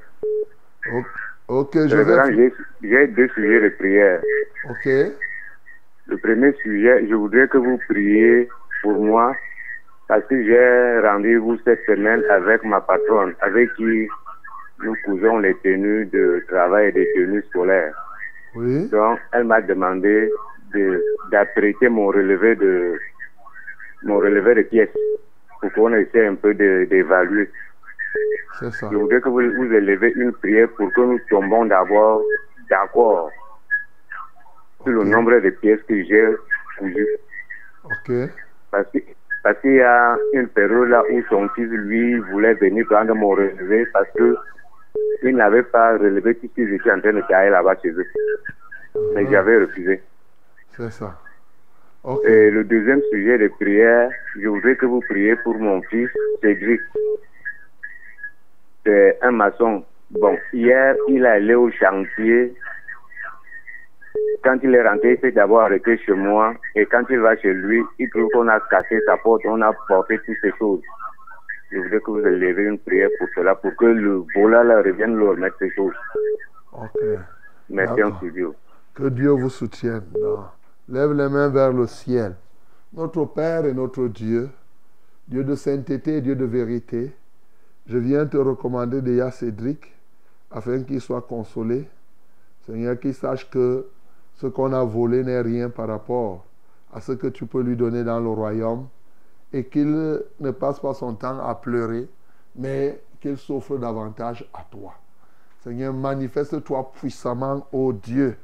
Ok, 1.49 1.77
Joseph. 1.87 2.35
j'ai 2.83 3.07
deux 3.09 3.29
sujets 3.29 3.61
de 3.61 3.69
prière. 3.77 4.23
Ok. 4.69 4.87
Le 6.07 6.19
premier 6.19 6.53
sujet, 6.63 7.07
je 7.09 7.15
voudrais 7.15 7.49
que 7.49 7.59
vous 7.59 7.79
priez 7.89 8.49
pour 8.83 8.99
moi 9.01 9.37
parce 10.09 10.25
que 10.27 10.43
j'ai 10.45 11.07
rendez-vous 11.07 11.57
cette 11.65 11.85
semaine 11.87 12.25
avec 12.31 12.65
ma 12.65 12.81
patronne, 12.81 13.35
avec 13.41 13.73
qui 13.75 14.09
nous 14.83 14.97
cousons 15.05 15.39
les 15.39 15.55
tenues 15.59 16.07
de 16.07 16.45
travail 16.49 16.89
et 16.89 16.93
des 16.93 17.13
tenues 17.15 17.45
scolaires. 17.51 17.95
Oui. 18.55 18.89
Donc, 18.89 19.21
elle 19.33 19.45
m'a 19.45 19.61
demandé 19.61 20.29
de- 20.75 21.05
d'apprêter 21.31 21.89
mon 21.89 22.09
relevé 22.09 22.57
de 22.57 22.99
mon 24.03 24.19
relevé 24.19 24.55
de 24.57 24.63
pièces 24.63 24.91
pour 25.61 25.73
qu'on 25.73 25.93
essaie 25.95 26.27
un 26.27 26.35
peu 26.35 26.55
d'évaluer. 26.55 27.51
C'est 28.59 28.71
ça. 28.73 28.89
Je 28.91 28.97
voudrais 28.97 29.21
que 29.21 29.29
vous, 29.29 29.43
vous 29.55 29.73
élevez 29.73 30.13
une 30.17 30.33
prière 30.33 30.69
pour 30.77 30.93
que 30.93 31.01
nous 31.01 31.19
tombons 31.31 31.65
d'abord 31.67 32.23
d'accord 32.69 33.33
sur 34.83 34.93
le 34.93 35.05
nombre 35.05 35.39
de 35.41 35.51
pièces 35.51 35.83
que 35.89 36.03
j'ai. 36.05 36.37
Ok. 37.85 38.11
Parce 38.71 38.91
que- 38.91 38.99
parce 39.43 39.59
qu'il 39.61 39.75
y 39.75 39.81
a 39.81 40.19
une 40.33 40.49
période 40.49 40.89
là 40.89 41.03
où 41.11 41.23
son 41.29 41.49
fils, 41.51 41.69
lui, 41.69 42.19
voulait 42.19 42.55
venir 42.55 42.87
prendre 42.87 43.15
mon 43.15 43.31
relevé 43.31 43.87
parce 43.87 44.09
que 44.17 44.37
il 45.23 45.37
n'avait 45.37 45.63
pas 45.63 45.93
relevé 45.99 46.35
tout 46.35 46.47
ce 46.49 46.53
qu'ils 46.55 46.73
étaient 46.75 46.91
en 46.93 47.01
train 47.01 47.13
de 47.13 47.21
tailler 47.23 47.51
là-bas 47.51 47.77
chez 47.83 47.91
eux. 47.91 48.07
Mais 49.15 49.27
j'avais 49.31 49.59
refusé. 49.59 50.03
C'est 50.71 50.91
ça. 50.91 51.19
Et 52.25 52.51
le 52.51 52.65
deuxième 52.65 53.03
sujet 53.11 53.37
de 53.37 53.49
prière, 53.49 54.11
je 54.35 54.49
voudrais 54.49 54.75
que 54.75 54.87
vous 54.87 55.01
priez 55.01 55.37
pour 55.37 55.59
mon 55.59 55.83
fils, 55.83 56.09
Cédric. 56.41 56.81
C'est 58.87 59.19
un 59.21 59.33
maçon. 59.33 59.85
Bon, 60.11 60.37
hier, 60.53 60.97
il 61.09 61.25
est 61.25 61.29
allé 61.29 61.55
au 61.55 61.71
chantier. 61.71 62.55
Quand 64.43 64.57
il 64.63 64.75
est 64.75 64.83
rentré, 64.83 65.13
il 65.13 65.21
s'est 65.21 65.33
d'abord 65.33 65.61
arrêté 65.61 65.99
chez 65.99 66.15
moi. 66.15 66.55
Et 66.75 66.87
quand 66.87 67.05
il 67.11 67.21
va 67.21 67.37
chez 67.37 67.53
lui, 67.53 67.83
il 67.99 68.09
trouve 68.09 68.29
qu'on 68.33 68.49
a 68.49 68.59
cassé 68.71 68.99
sa 69.05 69.19
porte, 69.19 69.43
on 69.45 69.61
a 69.61 69.73
porté 69.87 70.19
toutes 70.25 70.37
ces 70.41 70.53
choses. 70.59 70.83
Je 71.71 71.79
voudrais 71.79 72.01
que 72.01 72.11
vous 72.11 72.27
élevez 72.27 72.65
une 72.65 72.79
prière 72.79 73.11
pour 73.19 73.29
cela, 73.35 73.55
pour 73.55 73.77
que 73.77 73.85
le 73.85 74.25
là 74.35 74.83
revienne 74.83 75.17
leur 75.17 75.31
remettre 75.31 75.57
ces 75.59 75.71
choses. 75.73 75.95
Ok. 76.73 77.01
Merci 77.69 78.03
en 78.03 78.17
studio. 78.17 78.55
Que 78.95 79.09
Dieu 79.11 79.31
vous 79.31 79.51
soutienne. 79.51 80.03
Non. 80.19 80.47
Lève 80.91 81.13
les 81.13 81.29
mains 81.29 81.49
vers 81.49 81.73
le 81.73 81.87
ciel. 81.87 82.35
Notre 82.95 83.25
Père 83.25 83.65
et 83.65 83.73
notre 83.73 84.09
Dieu, 84.09 84.51
Dieu 85.29 85.45
de 85.45 85.55
sainteté 85.55 86.17
et 86.17 86.21
Dieu 86.21 86.35
de 86.35 86.45
vérité, 86.45 87.15
Je 87.87 87.97
viens 87.97 88.27
te 88.27 88.37
recommander 88.37 89.01
déjà 89.01 89.31
Cédric, 89.31 89.95
afin 90.51 90.83
qu'il 90.83 91.01
soit 91.01 91.23
consolé. 91.23 91.89
Seigneur, 92.67 92.99
qu'il 92.99 93.15
sache 93.15 93.49
que 93.49 93.87
ce 94.35 94.49
qu'on 94.49 94.73
a 94.73 94.83
volé 94.83 95.23
n'est 95.23 95.41
rien 95.41 95.71
par 95.71 95.87
rapport 95.87 96.45
à 96.93 97.01
ce 97.01 97.13
que 97.13 97.29
tu 97.29 97.47
peux 97.47 97.63
lui 97.63 97.77
donner 97.77 98.03
dans 98.03 98.19
le 98.19 98.29
royaume 98.29 98.89
et 99.53 99.67
qu'il 99.67 100.21
ne 100.41 100.51
passe 100.51 100.81
pas 100.81 100.95
son 100.95 101.15
temps 101.15 101.39
à 101.39 101.55
pleurer, 101.55 102.09
mais 102.57 103.01
qu'il 103.21 103.39
s'offre 103.39 103.79
davantage 103.79 104.49
à 104.53 104.65
toi. 104.69 104.95
Seigneur, 105.63 105.95
manifeste-toi 105.95 106.91
puissamment, 106.95 107.65
ô 107.71 107.93
Dieu, 107.93 108.37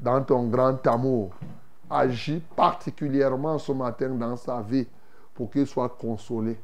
dans 0.00 0.22
ton 0.22 0.48
grand 0.48 0.86
amour. 0.86 1.32
Agis 1.90 2.42
particulièrement 2.56 3.58
ce 3.58 3.72
matin 3.72 4.10
dans 4.10 4.36
sa 4.36 4.60
vie 4.60 4.86
pour 5.34 5.50
qu'il 5.50 5.66
soit 5.66 5.88
consolé. 5.88 6.58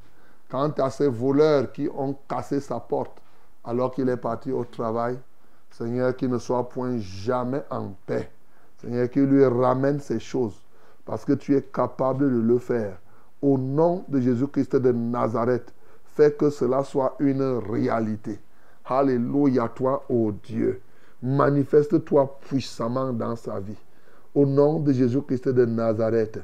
Quant 0.48 0.70
à 0.78 0.90
ces 0.90 1.09
voleurs 1.09 1.70
qui 1.72 1.88
ont 1.94 2.16
cassé 2.28 2.60
sa 2.60 2.80
porte 2.80 3.20
alors 3.64 3.92
qu'il 3.92 4.09
est 4.09 4.16
parti 4.16 4.51
au 4.51 4.64
travail, 4.64 5.18
Seigneur, 5.70 6.16
qu'il 6.16 6.30
ne 6.30 6.38
soit 6.38 6.68
point 6.68 6.98
jamais 6.98 7.62
en 7.70 7.92
paix. 8.06 8.30
Seigneur, 8.78 9.09
qu'il 9.10 9.24
lui 9.24 9.44
ramène 9.44 10.01
ces 10.01 10.18
choses 10.18 10.60
parce 11.05 11.24
que 11.24 11.32
tu 11.32 11.56
es 11.56 11.62
capable 11.62 12.30
de 12.30 12.40
le 12.40 12.59
faire. 12.59 12.98
Au 13.42 13.56
nom 13.56 14.05
de 14.09 14.20
Jésus-Christ 14.20 14.76
de 14.76 14.92
Nazareth, 14.92 15.72
fais 16.05 16.32
que 16.32 16.51
cela 16.51 16.84
soit 16.84 17.14
une 17.18 17.42
réalité. 17.42 18.38
Alléluia 18.84 19.68
toi, 19.68 20.05
ô 20.09 20.32
Dieu. 20.32 20.82
Manifeste-toi 21.22 22.38
puissamment 22.40 23.12
dans 23.12 23.36
sa 23.36 23.60
vie. 23.60 23.76
Au 24.35 24.47
nom 24.47 24.81
de 24.81 24.93
Jésus-Christ 24.93 25.48
de 25.48 25.65
Nazareth, 25.65 26.40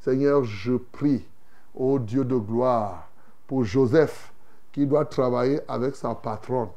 Seigneur, 0.00 0.44
je 0.44 0.74
prie, 0.74 1.26
ô 1.74 1.98
Dieu 1.98 2.24
de 2.24 2.36
gloire, 2.36 3.10
pour 3.46 3.64
Joseph 3.64 4.32
qui 4.72 4.86
doit 4.86 5.04
travailler 5.04 5.60
avec 5.68 5.96
sa 5.96 6.14
patronne 6.14 6.68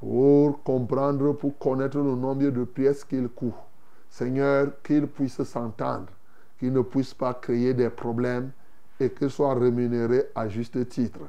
pour 0.00 0.62
comprendre, 0.62 1.32
pour 1.32 1.58
connaître 1.58 1.98
le 1.98 2.14
nombre 2.14 2.50
de 2.50 2.64
pièces 2.64 3.04
qu'il 3.04 3.28
coûte. 3.28 3.54
Seigneur, 4.08 4.68
qu'il 4.82 5.06
puisse 5.06 5.42
s'entendre, 5.42 6.08
qu'il 6.58 6.72
ne 6.72 6.82
puisse 6.82 7.14
pas 7.14 7.34
créer 7.34 7.74
des 7.74 7.90
problèmes 7.90 8.50
et 9.00 9.10
qu'il 9.10 9.30
soit 9.30 9.54
rémunéré 9.54 10.24
à 10.34 10.48
juste 10.48 10.88
titre. 10.88 11.20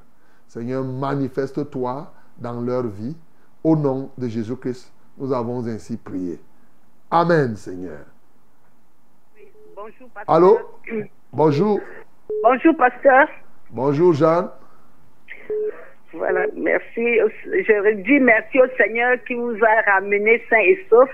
Seigneur, 0.48 0.84
manifeste-toi 0.84 2.14
dans 2.38 2.62
leur 2.62 2.86
vie. 2.88 3.16
Au 3.64 3.76
nom 3.76 4.12
de 4.18 4.28
Jésus-Christ, 4.28 4.92
nous 5.18 5.34
avons 5.34 5.66
ainsi 5.66 5.98
prié. 5.98 6.40
Amen, 7.10 7.56
Seigneur. 7.56 8.06
Bonjour, 9.76 10.10
pasteur. 10.14 10.36
Allô? 10.36 10.60
Bonjour. 11.34 11.82
Bonjour, 12.44 12.78
pasteur. 12.78 13.28
Bonjour, 13.70 14.14
Jeanne. 14.14 14.50
Voilà, 16.14 16.46
merci. 16.56 17.20
Je 17.44 17.94
dis 18.04 18.20
merci 18.22 18.58
au 18.62 18.68
Seigneur 18.78 19.18
qui 19.28 19.34
vous 19.34 19.58
a 19.62 19.92
ramené 19.92 20.42
sain 20.50 20.60
et 20.60 20.80
sauf. 20.90 21.10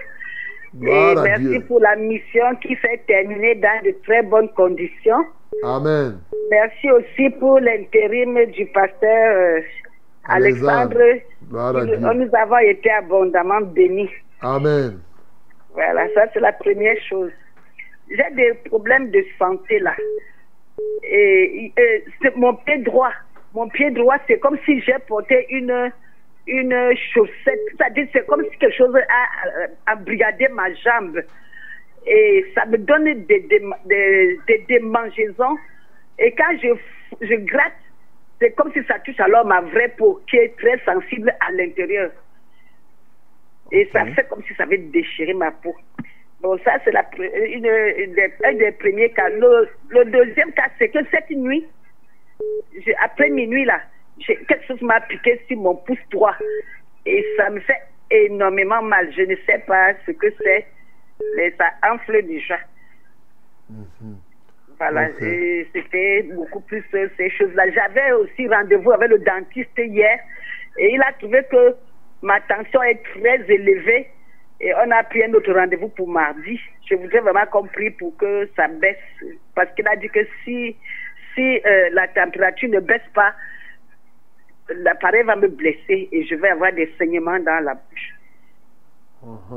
Et 0.79 1.15
merci 1.15 1.47
Dieu. 1.47 1.61
pour 1.61 1.79
la 1.79 1.95
mission 1.95 2.55
qui 2.61 2.75
s'est 2.75 3.01
terminée 3.07 3.55
dans 3.55 3.83
de 3.83 3.95
très 4.03 4.21
bonnes 4.21 4.49
conditions. 4.49 5.25
Amen. 5.63 6.19
Merci 6.51 6.91
aussi 6.91 7.29
pour 7.39 7.59
l'intérim 7.59 8.45
du 8.51 8.67
pasteur 8.67 9.35
euh, 9.35 9.61
Alexandre. 10.25 10.99
Nous-. 11.49 12.13
Nous 12.13 12.29
avons 12.35 12.59
été 12.59 12.91
abondamment 12.91 13.61
bénis. 13.61 14.09
Amen. 14.41 14.99
Voilà, 15.73 16.07
ça 16.13 16.25
c'est 16.31 16.39
la 16.39 16.53
première 16.53 17.01
chose. 17.09 17.31
J'ai 18.11 18.35
des 18.35 18.53
problèmes 18.65 19.09
de 19.11 19.25
santé 19.39 19.79
là. 19.79 19.95
Et, 21.03 21.73
mon 22.35 22.55
pied 22.55 22.77
droit, 22.79 23.13
mon 23.53 23.67
pied 23.69 23.91
droit, 23.91 24.17
c'est 24.27 24.39
comme 24.39 24.57
si 24.65 24.81
j'ai 24.81 24.99
porté 25.07 25.45
une 25.49 25.91
une 26.47 26.95
chaussette. 27.13 27.59
C'est-à-dire, 27.77 28.07
c'est 28.11 28.25
comme 28.25 28.43
si 28.51 28.57
quelque 28.57 28.75
chose 28.75 28.95
a, 28.95 29.91
a 29.91 29.95
brigadé 29.95 30.47
ma 30.49 30.73
jambe. 30.73 31.21
Et 32.05 32.45
ça 32.55 32.65
me 32.65 32.77
donne 32.77 33.05
des, 33.05 33.39
des, 33.41 33.61
des, 33.85 34.39
des 34.47 34.57
démangeaisons. 34.67 35.57
Et 36.17 36.31
quand 36.31 36.57
je, 36.61 37.25
je 37.25 37.35
gratte, 37.35 37.73
c'est 38.39 38.55
comme 38.55 38.71
si 38.73 38.83
ça 38.85 38.97
touche 38.99 39.19
alors 39.19 39.45
ma 39.45 39.61
vraie 39.61 39.93
peau 39.97 40.19
qui 40.27 40.37
est 40.37 40.57
très 40.57 40.79
sensible 40.83 41.33
à 41.39 41.51
l'intérieur. 41.51 42.11
Et 43.71 43.87
ça 43.93 44.05
fait 44.07 44.27
comme 44.27 44.43
si 44.43 44.53
ça 44.55 44.63
avait 44.63 44.79
déchiré 44.79 45.33
ma 45.33 45.51
peau. 45.51 45.75
Bon, 46.41 46.57
ça, 46.63 46.77
c'est 46.83 46.91
la, 46.91 47.03
pre- 47.03 47.31
une, 47.55 47.65
une 48.03 48.13
des- 48.13 48.33
un 48.43 48.53
des 48.53 48.71
premiers 48.71 49.11
cas. 49.11 49.29
Le, 49.29 49.69
le 49.89 50.05
deuxième 50.05 50.51
cas, 50.53 50.69
c'est 50.79 50.89
que 50.89 50.99
cette 51.11 51.29
nuit, 51.29 51.67
après 53.03 53.29
minuit, 53.29 53.65
là, 53.65 53.81
quelque 54.25 54.65
chose 54.67 54.81
m'a 54.81 55.01
piqué 55.01 55.39
sur 55.47 55.57
mon 55.57 55.75
pouce 55.75 55.99
droit. 56.11 56.35
Et 57.05 57.23
ça 57.37 57.49
me 57.49 57.59
fait 57.59 57.81
énormément 58.09 58.81
mal. 58.81 59.11
Je 59.15 59.21
ne 59.23 59.35
sais 59.45 59.59
pas 59.67 59.93
ce 60.05 60.11
que 60.11 60.27
c'est, 60.43 60.65
mais 61.35 61.51
ça 61.57 61.71
enfle 61.91 62.23
déjà. 62.25 62.57
Voilà, 64.77 65.09
Ok. 65.09 65.21
et 65.21 65.67
c'était 65.73 66.23
beaucoup 66.23 66.61
plus 66.61 66.83
euh, 66.95 67.07
ces 67.17 67.29
choses-là. 67.29 67.69
J'avais 67.71 68.11
aussi 68.13 68.47
rendez-vous 68.47 68.91
avec 68.91 69.09
le 69.09 69.19
dentiste 69.19 69.77
hier 69.77 70.19
et 70.79 70.91
il 70.93 71.01
a 71.03 71.13
trouvé 71.13 71.41
que 71.51 71.75
ma 72.23 72.41
tension 72.41 72.81
est 72.83 73.01
très 73.03 73.39
élevée 73.53 74.07
et 74.61 74.73
on 74.75 74.91
a 74.91 75.03
pris 75.03 75.23
un 75.23 75.33
autre 75.33 75.51
rendez-vous 75.51 75.89
pour 75.89 76.07
mardi. 76.07 76.59
Je 76.87 76.95
voudrais 76.95 77.19
vraiment 77.19 77.45
qu'on 77.51 77.65
prie 77.65 77.89
pour 77.89 78.15
que 78.17 78.47
ça 78.55 78.67
baisse 78.67 78.97
parce 79.55 79.73
qu'il 79.75 79.87
a 79.87 79.95
dit 79.95 80.07
que 80.09 80.19
si, 80.43 80.75
si 81.33 81.59
euh, 81.65 81.89
la 81.93 82.07
température 82.09 82.69
ne 82.69 82.79
baisse 82.79 83.01
pas, 83.15 83.33
l'appareil 84.69 85.23
va 85.23 85.35
me 85.35 85.47
blesser 85.47 86.09
et 86.11 86.25
je 86.25 86.35
vais 86.35 86.49
avoir 86.49 86.71
des 86.73 86.93
saignements 86.99 87.39
dans 87.39 87.63
la 87.63 87.73
bouche. 87.73 88.13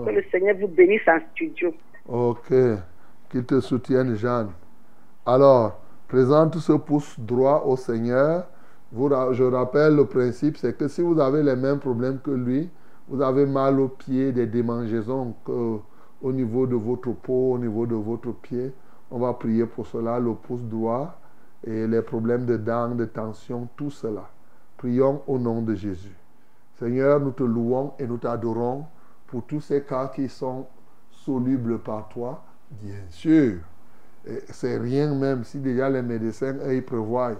Que 0.06 0.10
le 0.10 0.24
Seigneur 0.30 0.56
vous 0.56 0.68
bénisse 0.68 1.06
en 1.06 1.18
studio. 1.32 1.74
Ok. 2.08 2.52
Qu'il 3.30 3.44
te 3.44 3.60
soutienne, 3.60 4.14
Jeanne. 4.16 4.52
Alors, 5.26 5.82
présente 6.08 6.56
ce 6.56 6.72
pouce 6.72 7.18
droit 7.18 7.62
au 7.66 7.76
Seigneur. 7.76 8.46
Vous, 8.92 9.10
je 9.32 9.44
rappelle 9.44 9.96
le 9.96 10.06
principe, 10.06 10.56
c'est 10.56 10.76
que 10.76 10.88
si 10.88 11.02
vous 11.02 11.18
avez 11.20 11.42
les 11.42 11.56
mêmes 11.56 11.78
problèmes 11.78 12.20
que 12.20 12.30
lui, 12.30 12.70
vous 13.08 13.20
avez 13.20 13.46
mal 13.46 13.80
au 13.80 13.88
pied, 13.88 14.32
des 14.32 14.46
démangeaisons 14.46 15.34
que- 15.44 15.78
au 16.22 16.32
niveau 16.32 16.66
de 16.66 16.74
votre 16.74 17.12
peau, 17.12 17.52
au 17.52 17.58
niveau 17.58 17.86
de 17.86 17.94
votre 17.94 18.32
pied, 18.32 18.72
on 19.10 19.18
va 19.18 19.34
prier 19.34 19.66
pour 19.66 19.86
cela, 19.86 20.18
le 20.18 20.34
pouce 20.34 20.62
droit 20.62 21.18
et 21.66 21.86
les 21.86 22.02
problèmes 22.02 22.46
de 22.46 22.56
dents, 22.56 22.94
de 22.94 23.04
tension, 23.04 23.68
tout 23.76 23.90
cela. 23.90 24.28
Prions 24.76 25.22
au 25.26 25.38
nom 25.38 25.60
de 25.62 25.74
Jésus. 25.74 26.16
Seigneur, 26.78 27.20
nous 27.20 27.30
te 27.30 27.42
louons 27.42 27.92
et 27.98 28.06
nous 28.06 28.16
t'adorons 28.16 28.84
pour 29.26 29.44
tous 29.44 29.60
ces 29.60 29.82
cas 29.82 30.08
qui 30.08 30.28
sont 30.28 30.66
solubles 31.10 31.78
par 31.78 32.08
toi, 32.08 32.42
bien 32.70 33.02
sûr. 33.10 33.58
C'est 34.50 34.78
rien 34.78 35.14
même 35.14 35.44
si 35.44 35.58
déjà 35.58 35.90
les 35.90 36.02
médecins, 36.02 36.56
ils 36.70 36.82
prévoient 36.82 37.32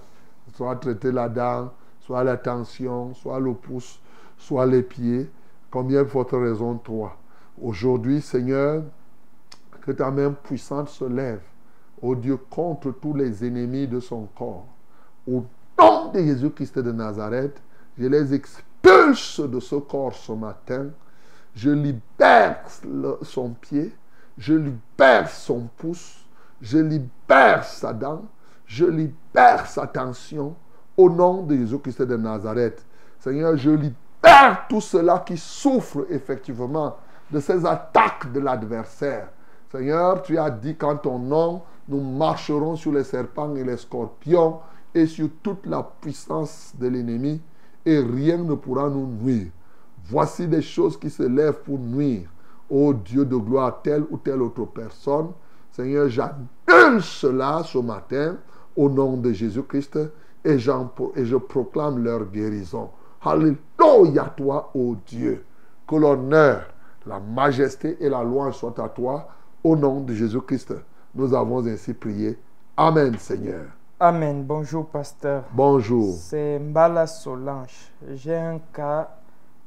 soit 0.53 0.77
traiter 0.77 1.11
la 1.11 1.29
dent, 1.29 1.73
soit 2.01 2.23
la 2.23 2.37
tension, 2.37 3.15
soit 3.15 3.41
le 3.41 3.55
pouce, 3.55 4.01
soit 4.37 4.67
les 4.67 4.83
pieds. 4.83 5.31
Combien 5.75 6.05
forte 6.05 6.31
raison 6.31 6.77
toi? 6.77 7.17
Aujourd'hui, 7.61 8.21
Seigneur, 8.21 8.85
que 9.81 9.91
ta 9.91 10.09
main 10.09 10.31
puissante 10.31 10.89
se 10.89 11.05
lève, 11.05 11.41
ô 12.01 12.15
Dieu, 12.15 12.37
contre 12.49 12.93
tous 12.93 13.13
les 13.13 13.45
ennemis 13.45 13.89
de 13.89 13.99
son 13.99 14.29
corps. 14.39 14.69
Au 15.27 15.45
nom 15.77 16.13
de 16.13 16.21
Jésus-Christ 16.21 16.79
de 16.79 16.93
Nazareth, 16.93 17.61
je 17.99 18.07
les 18.07 18.33
expulse 18.33 19.41
de 19.41 19.59
ce 19.59 19.75
corps 19.75 20.15
ce 20.15 20.31
matin. 20.31 20.91
Je 21.57 21.71
libère 21.71 22.63
son 23.23 23.51
pied, 23.51 23.93
je 24.39 24.55
libère 24.55 25.29
son 25.29 25.69
pouce, 25.77 26.25
je 26.61 26.79
libère 26.79 27.65
sa 27.65 27.93
dent, 27.93 28.23
je 28.65 28.85
libère 28.85 29.67
sa 29.67 29.89
tension 29.89 30.55
au 30.97 31.11
nom 31.11 31.43
de 31.43 31.57
Jésus-Christ 31.57 32.03
de 32.03 32.17
Nazareth. 32.17 32.87
Seigneur, 33.19 33.57
je 33.57 33.71
libère 33.71 34.04
tout 34.69 34.81
cela 34.81 35.23
qui 35.27 35.37
souffre 35.37 36.07
effectivement 36.11 36.97
de 37.31 37.41
ces 37.41 37.65
attaques 37.65 38.33
de 38.33 38.41
l'adversaire. 38.41 39.29
Seigneur, 39.71 40.23
tu 40.23 40.39
as 40.39 40.51
dit 40.51 40.77
qu'en 40.77 40.97
ton 40.97 41.19
nom, 41.19 41.63
nous 41.89 42.01
marcherons 42.01 42.77
sur 42.77 42.93
les 42.93 43.05
serpents 43.05 43.55
et 43.57 43.65
les 43.65 43.77
scorpions 43.77 44.61
et 44.95 45.07
sur 45.07 45.29
toute 45.43 45.67
la 45.67 45.83
puissance 45.83 46.73
de 46.79 46.87
l'ennemi 46.87 47.41
et 47.85 47.99
rien 47.99 48.39
ne 48.39 48.55
pourra 48.55 48.89
nous 48.89 49.07
nuire. 49.07 49.49
Voici 50.05 50.47
des 50.47 50.63
choses 50.63 50.99
qui 50.99 51.11
se 51.11 51.23
lèvent 51.23 51.61
pour 51.65 51.79
nuire. 51.79 52.29
Ô 52.71 52.95
Dieu 52.95 53.25
de 53.25 53.37
gloire, 53.37 53.83
telle 53.83 54.05
ou 54.11 54.17
telle 54.17 54.43
autre 54.43 54.65
personne. 54.65 55.29
Seigneur, 55.71 56.09
j'annule 56.09 57.03
cela 57.03 57.63
ce 57.65 57.79
matin 57.79 58.37
au 58.77 58.89
nom 58.89 59.17
de 59.17 59.33
Jésus-Christ 59.33 59.99
et, 60.45 60.53
et 60.53 60.59
je 60.59 61.37
proclame 61.37 62.03
leur 62.03 62.25
guérison. 62.27 62.91
Alléluia 63.85 64.25
toi, 64.37 64.71
ô 64.75 64.97
Dieu. 65.07 65.45
Que 65.87 65.97
l'honneur, 65.97 66.63
la 67.07 67.21
majesté 67.21 67.97
et 68.01 68.09
la 68.09 68.23
louange 68.23 68.55
soient 68.55 68.83
à 68.83 68.89
toi 68.89 69.29
au 69.63 69.77
nom 69.77 70.01
de 70.01 70.15
Jésus-Christ. 70.15 70.75
Nous 71.15 71.35
avons 71.35 71.65
ainsi 71.67 71.93
prié. 71.93 72.39
Amen, 72.77 73.17
Seigneur. 73.19 73.67
Amen. 74.01 74.43
Bonjour, 74.43 74.87
pasteur. 74.87 75.45
Bonjour. 75.53 76.15
C'est 76.15 76.59
Mbala 76.59 77.07
Solange. 77.07 77.93
J'ai 78.15 78.37
un 78.37 78.59
cas 78.73 79.11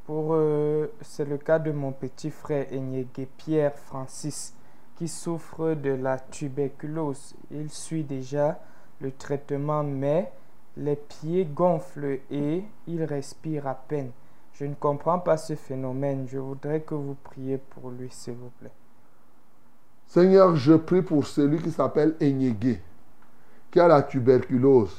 pour. 0.06 0.34
euh, 0.34 0.88
c'est 1.02 1.26
le 1.26 1.38
cas 1.38 1.60
de 1.60 1.72
mon 1.72 1.92
petit 1.92 2.32
frère 2.32 2.66
Enyege 2.74 3.28
Pierre 3.38 3.76
Francis 3.76 4.54
qui 4.96 5.08
souffre 5.08 5.76
de 5.76 5.92
la 5.92 6.18
tuberculose. 6.18 7.36
Il 7.52 7.70
suit 7.70 8.04
déjà 8.04 8.60
le 9.00 9.12
traitement, 9.12 9.84
mais 9.84 10.32
les 10.78 10.96
pieds 10.96 11.46
gonflent 11.46 12.20
et 12.30 12.64
il 12.88 13.04
respire 13.04 13.68
à 13.68 13.74
peine. 13.74 14.12
Je 14.54 14.66
ne 14.66 14.76
comprends 14.76 15.20
pas 15.20 15.38
ce 15.38 15.56
phénomène. 15.56 16.28
Je 16.28 16.38
voudrais 16.38 16.82
que 16.82 16.96
vous 16.96 17.16
priez 17.24 17.58
pour 17.58 17.90
lui, 17.92 18.08
s'il 18.12 18.36
vous 18.36 18.52
plaît. 18.60 18.72
Seigneur, 20.06 20.56
je 20.56 20.74
prie 20.74 21.02
pour 21.02 21.28
celui 21.28 21.60
qui 21.60 21.72
s'appelle 21.72 22.16
Enyege, 22.22 22.80
qui 23.72 23.80
a 23.80 23.88
la 23.88 24.02
tuberculose, 24.04 24.96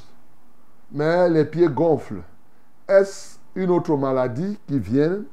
mais 0.91 1.29
les 1.29 1.45
pieds 1.45 1.67
gonflent. 1.67 2.23
Est-ce 2.87 3.39
une 3.55 3.71
autre 3.71 3.95
maladie 3.97 4.59
qui 4.67 4.79
vient 4.79 5.23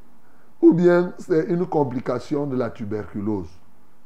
ou 0.63 0.73
bien 0.73 1.13
c'est 1.19 1.45
une 1.47 1.67
complication 1.67 2.47
de 2.47 2.57
la 2.57 2.71
tuberculose? 2.71 3.51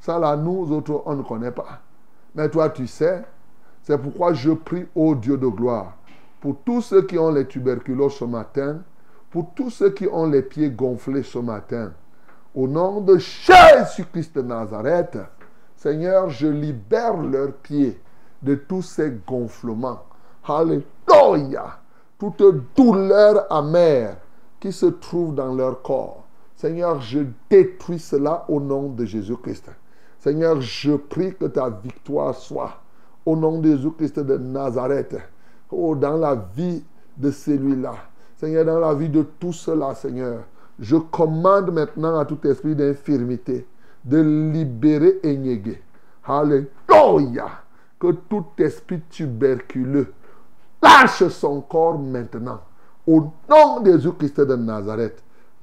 Ça 0.01 0.19
là, 0.19 0.37
nous 0.37 0.73
autres, 0.73 1.03
on 1.07 1.15
ne 1.15 1.23
connaît 1.23 1.53
pas. 1.53 1.81
Mais 2.35 2.49
toi, 2.49 2.71
tu 2.71 2.87
sais. 2.87 3.23
C'est 3.83 3.97
pourquoi 3.97 4.35
je 4.35 4.51
prie 4.51 4.87
au 4.95 5.15
Dieu 5.15 5.39
de 5.39 5.47
gloire 5.47 5.97
pour 6.41 6.57
tous 6.65 6.81
ceux 6.81 7.03
qui 7.03 7.19
ont 7.19 7.31
les 7.31 7.47
tuberculoses 7.47 8.15
ce 8.15 8.25
matin, 8.25 8.83
pour 9.31 9.53
tous 9.55 9.71
ceux 9.71 9.91
qui 9.91 10.09
ont 10.09 10.27
les 10.27 10.43
pieds 10.43 10.71
gonflés 10.71 11.23
ce 11.23 11.39
matin. 11.39 11.93
Au 12.55 12.67
nom 12.67 13.01
de 13.01 13.17
Jésus-Christ 13.19 14.35
de 14.35 14.43
Nazareth, 14.43 15.19
Seigneur, 15.77 16.29
je 16.29 16.49
libère 16.49 17.17
leurs 17.17 17.53
pieds 17.53 18.01
de 18.43 18.55
tous 18.55 18.83
ces 18.83 19.13
gonflements. 19.27 20.03
Alléluia. 20.45 21.79
Toute 22.19 22.43
douleur 22.77 23.51
amère 23.51 24.17
qui 24.59 24.73
se 24.73 24.87
trouve 24.87 25.35
dans 25.35 25.55
leur 25.55 25.81
corps. 25.83 26.27
Seigneur, 26.57 27.01
je 27.01 27.21
détruis 27.49 27.99
cela 27.99 28.45
au 28.49 28.61
nom 28.61 28.89
de 28.89 29.05
Jésus-Christ. 29.05 29.71
Seigneur, 30.19 30.61
je 30.61 30.93
prie 30.93 31.35
que 31.35 31.47
ta 31.47 31.71
victoire 31.71 32.35
soit 32.35 32.81
au 33.25 33.37
nom 33.37 33.59
de 33.59 33.71
Jésus-Christ 33.71 34.21
de 34.21 34.37
Nazareth. 34.37 35.17
Oh, 35.73 35.95
dans 35.95 36.17
la 36.17 36.35
vie 36.57 36.83
de 37.17 37.31
celui-là. 37.31 37.95
Seigneur, 38.37 38.65
dans 38.65 38.79
la 38.79 38.95
vie 38.95 39.09
de 39.09 39.23
tout 39.23 39.53
cela, 39.53 39.95
Seigneur. 39.95 40.45
Je 40.79 40.97
commande 40.97 41.73
maintenant 41.73 42.19
à 42.19 42.25
tout 42.25 42.39
esprit 42.47 42.75
d'infirmité 42.75 43.67
de 44.05 44.19
libérer 44.53 45.21
Enyege. 45.25 45.81
Alléluia. 46.25 47.49
Que 47.99 48.13
tout 48.13 48.47
esprit 48.59 49.03
tuberculeux 49.11 50.13
lâche 50.83 51.29
son 51.29 51.61
corps 51.61 51.99
maintenant. 51.99 52.61
Au 53.07 53.31
nom 53.49 53.81
de 53.81 53.93
Jésus-Christ 53.93 54.41
de 54.41 54.57
Nazareth. 54.57 55.23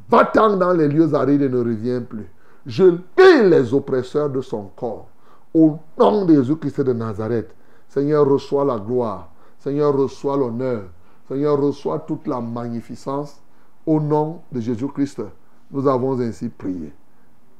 Va-t'en 0.09 0.57
dans 0.57 0.73
les 0.73 0.87
lieux 0.87 1.13
arides 1.13 1.41
et 1.41 1.49
ne 1.49 1.57
reviens 1.57 2.01
plus. 2.01 2.29
Je 2.65 2.83
lis 2.83 3.49
les 3.49 3.73
oppresseurs 3.73 4.29
de 4.29 4.41
son 4.41 4.69
corps. 4.75 5.07
Au 5.53 5.77
nom 5.97 6.25
de 6.25 6.35
Jésus-Christ 6.35 6.81
de 6.81 6.93
Nazareth. 6.93 7.53
Seigneur, 7.87 8.27
reçois 8.27 8.65
la 8.65 8.77
gloire. 8.77 9.29
Seigneur, 9.67 9.93
reçois 9.97 10.37
l'honneur. 10.37 10.83
Seigneur, 11.27 11.59
reçois 11.59 11.99
toute 11.99 12.25
la 12.25 12.39
magnificence. 12.39 13.41
Au 13.85 13.99
nom 13.99 14.41
de 14.49 14.61
Jésus-Christ, 14.61 15.21
nous 15.71 15.85
avons 15.89 16.17
ainsi 16.21 16.47
prié. 16.47 16.93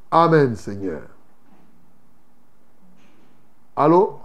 Amen, 0.09 0.55
Seigneur. 0.55 1.01
Allô? 3.75 4.19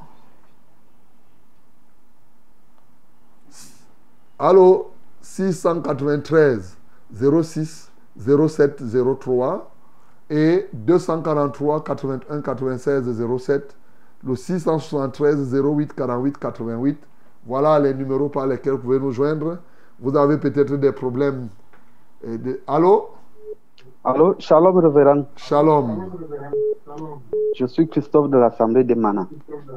Allô? 4.39 4.93
693 5.21 6.77
06 7.13 7.91
07 8.17 8.83
03 9.21 9.73
et 10.31 10.69
243 10.73 11.83
81 11.83 12.43
96 12.43 13.39
07 13.39 13.77
le 14.23 14.37
673 14.37 15.53
08 15.53 15.93
48 15.95 16.39
88 16.39 16.99
voilà 17.47 17.79
les 17.79 17.95
numéros 17.95 18.29
par 18.29 18.47
lesquels 18.47 18.73
vous 18.75 18.79
pouvez 18.79 18.99
nous 19.01 19.13
joindre 19.13 19.59
vous 20.01 20.17
avez 20.17 20.39
peut-être 20.39 20.77
des 20.77 20.93
problèmes 20.93 21.49
de- 22.25 22.61
allô? 22.67 23.09
Allô, 24.05 24.35
shalom 24.39 24.77
révérend. 24.79 25.25
Shalom. 25.37 26.11
Je 27.57 27.67
suis 27.67 27.89
Christophe 27.89 28.29
de 28.31 28.37
l'Assemblée 28.39 28.83
des 28.83 28.97
Manas. 28.97 29.27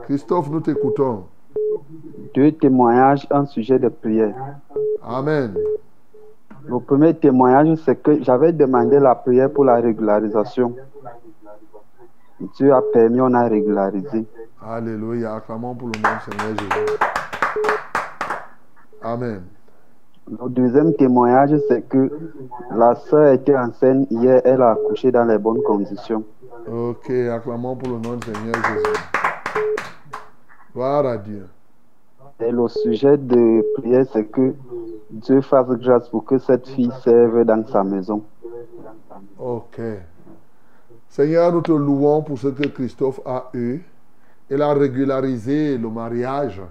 Christophe 0.03 0.49
nous 0.49 0.61
t'écoutons 0.61 1.25
Deux 2.33 2.51
témoignages, 2.53 3.27
un 3.29 3.45
sujet 3.45 3.77
de 3.77 3.89
prière. 3.89 4.33
Amen 5.03 5.53
Le 6.67 6.79
premier 6.79 7.13
témoignage, 7.13 7.77
c'est 7.85 7.95
que 8.01 8.23
j'avais 8.23 8.51
demandé 8.51 8.99
la 8.99 9.13
prière 9.13 9.51
pour 9.51 9.65
la 9.65 9.75
régularisation. 9.75 10.75
Dieu 12.57 12.73
a 12.73 12.81
permis, 12.81 13.21
on 13.21 13.33
a 13.33 13.47
régularisé. 13.47 14.25
Alléluia 14.67 15.35
acclamons 15.35 15.75
pour 15.75 15.89
le 15.89 15.99
nom 16.01 16.09
Seigneur 16.25 16.57
Jésus 16.57 16.69
Amen 19.01 19.43
Le 20.29 20.49
deuxième 20.49 20.93
témoignage, 20.95 21.51
c'est 21.67 21.87
que 21.87 22.09
la 22.75 22.95
sœur 22.95 23.33
était 23.33 23.55
enceinte 23.55 24.07
hier, 24.09 24.41
elle 24.43 24.61
a 24.61 24.71
accouché 24.71 25.11
dans 25.11 25.25
les 25.25 25.37
bonnes 25.37 25.61
conditions. 25.63 26.23
Ok, 26.67 27.09
acclamons 27.11 27.75
pour 27.75 27.89
le 27.89 27.99
nom 27.99 28.15
du 28.15 28.25
Seigneur 28.25 28.55
Jésus. 28.55 28.99
Gloire 30.73 31.05
à 31.05 31.17
Dieu. 31.17 31.47
Et 32.39 32.51
le 32.51 32.67
sujet 32.67 33.17
de 33.17 33.63
prière, 33.77 34.05
c'est 34.11 34.25
que 34.25 34.55
Dieu 35.11 35.41
fasse 35.41 35.69
grâce 35.69 36.09
pour 36.09 36.25
que 36.25 36.37
cette 36.39 36.67
fille 36.67 36.91
serve 37.03 37.45
dans 37.45 37.65
sa 37.67 37.83
maison. 37.83 38.23
Ok. 39.39 39.79
Seigneur, 41.09 41.53
nous 41.53 41.61
te 41.61 41.71
louons 41.71 42.23
pour 42.23 42.37
ce 42.37 42.47
que 42.47 42.67
Christophe 42.67 43.21
a 43.25 43.49
eu. 43.53 43.81
Il 44.49 44.61
a 44.61 44.73
régularisé 44.73 45.77
le 45.77 45.89
mariage 45.89 46.61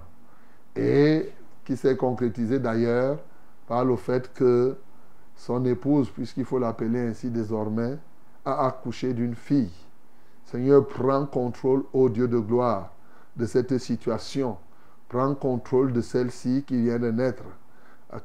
et 0.77 1.31
qui 1.65 1.77
s'est 1.77 1.97
concrétisé 1.97 2.59
d'ailleurs 2.59 3.19
par 3.67 3.85
le 3.85 3.97
fait 3.97 4.33
que 4.35 4.77
son 5.37 5.65
épouse, 5.65 6.11
puisqu'il 6.11 6.45
faut 6.45 6.59
l'appeler 6.59 7.01
ainsi 7.01 7.31
désormais, 7.31 7.97
a 8.45 8.67
accouché 8.67 9.15
d'une 9.15 9.35
fille. 9.35 9.73
Seigneur, 10.45 10.87
prends 10.87 11.27
contrôle, 11.27 11.85
ô 11.93 12.09
Dieu 12.09 12.29
de 12.29 12.39
gloire, 12.39 12.93
de 13.37 13.47
cette 13.47 13.79
situation. 13.79 14.57
Prends 15.09 15.35
contrôle 15.35 15.93
de 15.93 16.01
celle-ci 16.01 16.65
qui 16.67 16.83
vient 16.83 16.99
de 16.99 17.11
naître. 17.11 17.45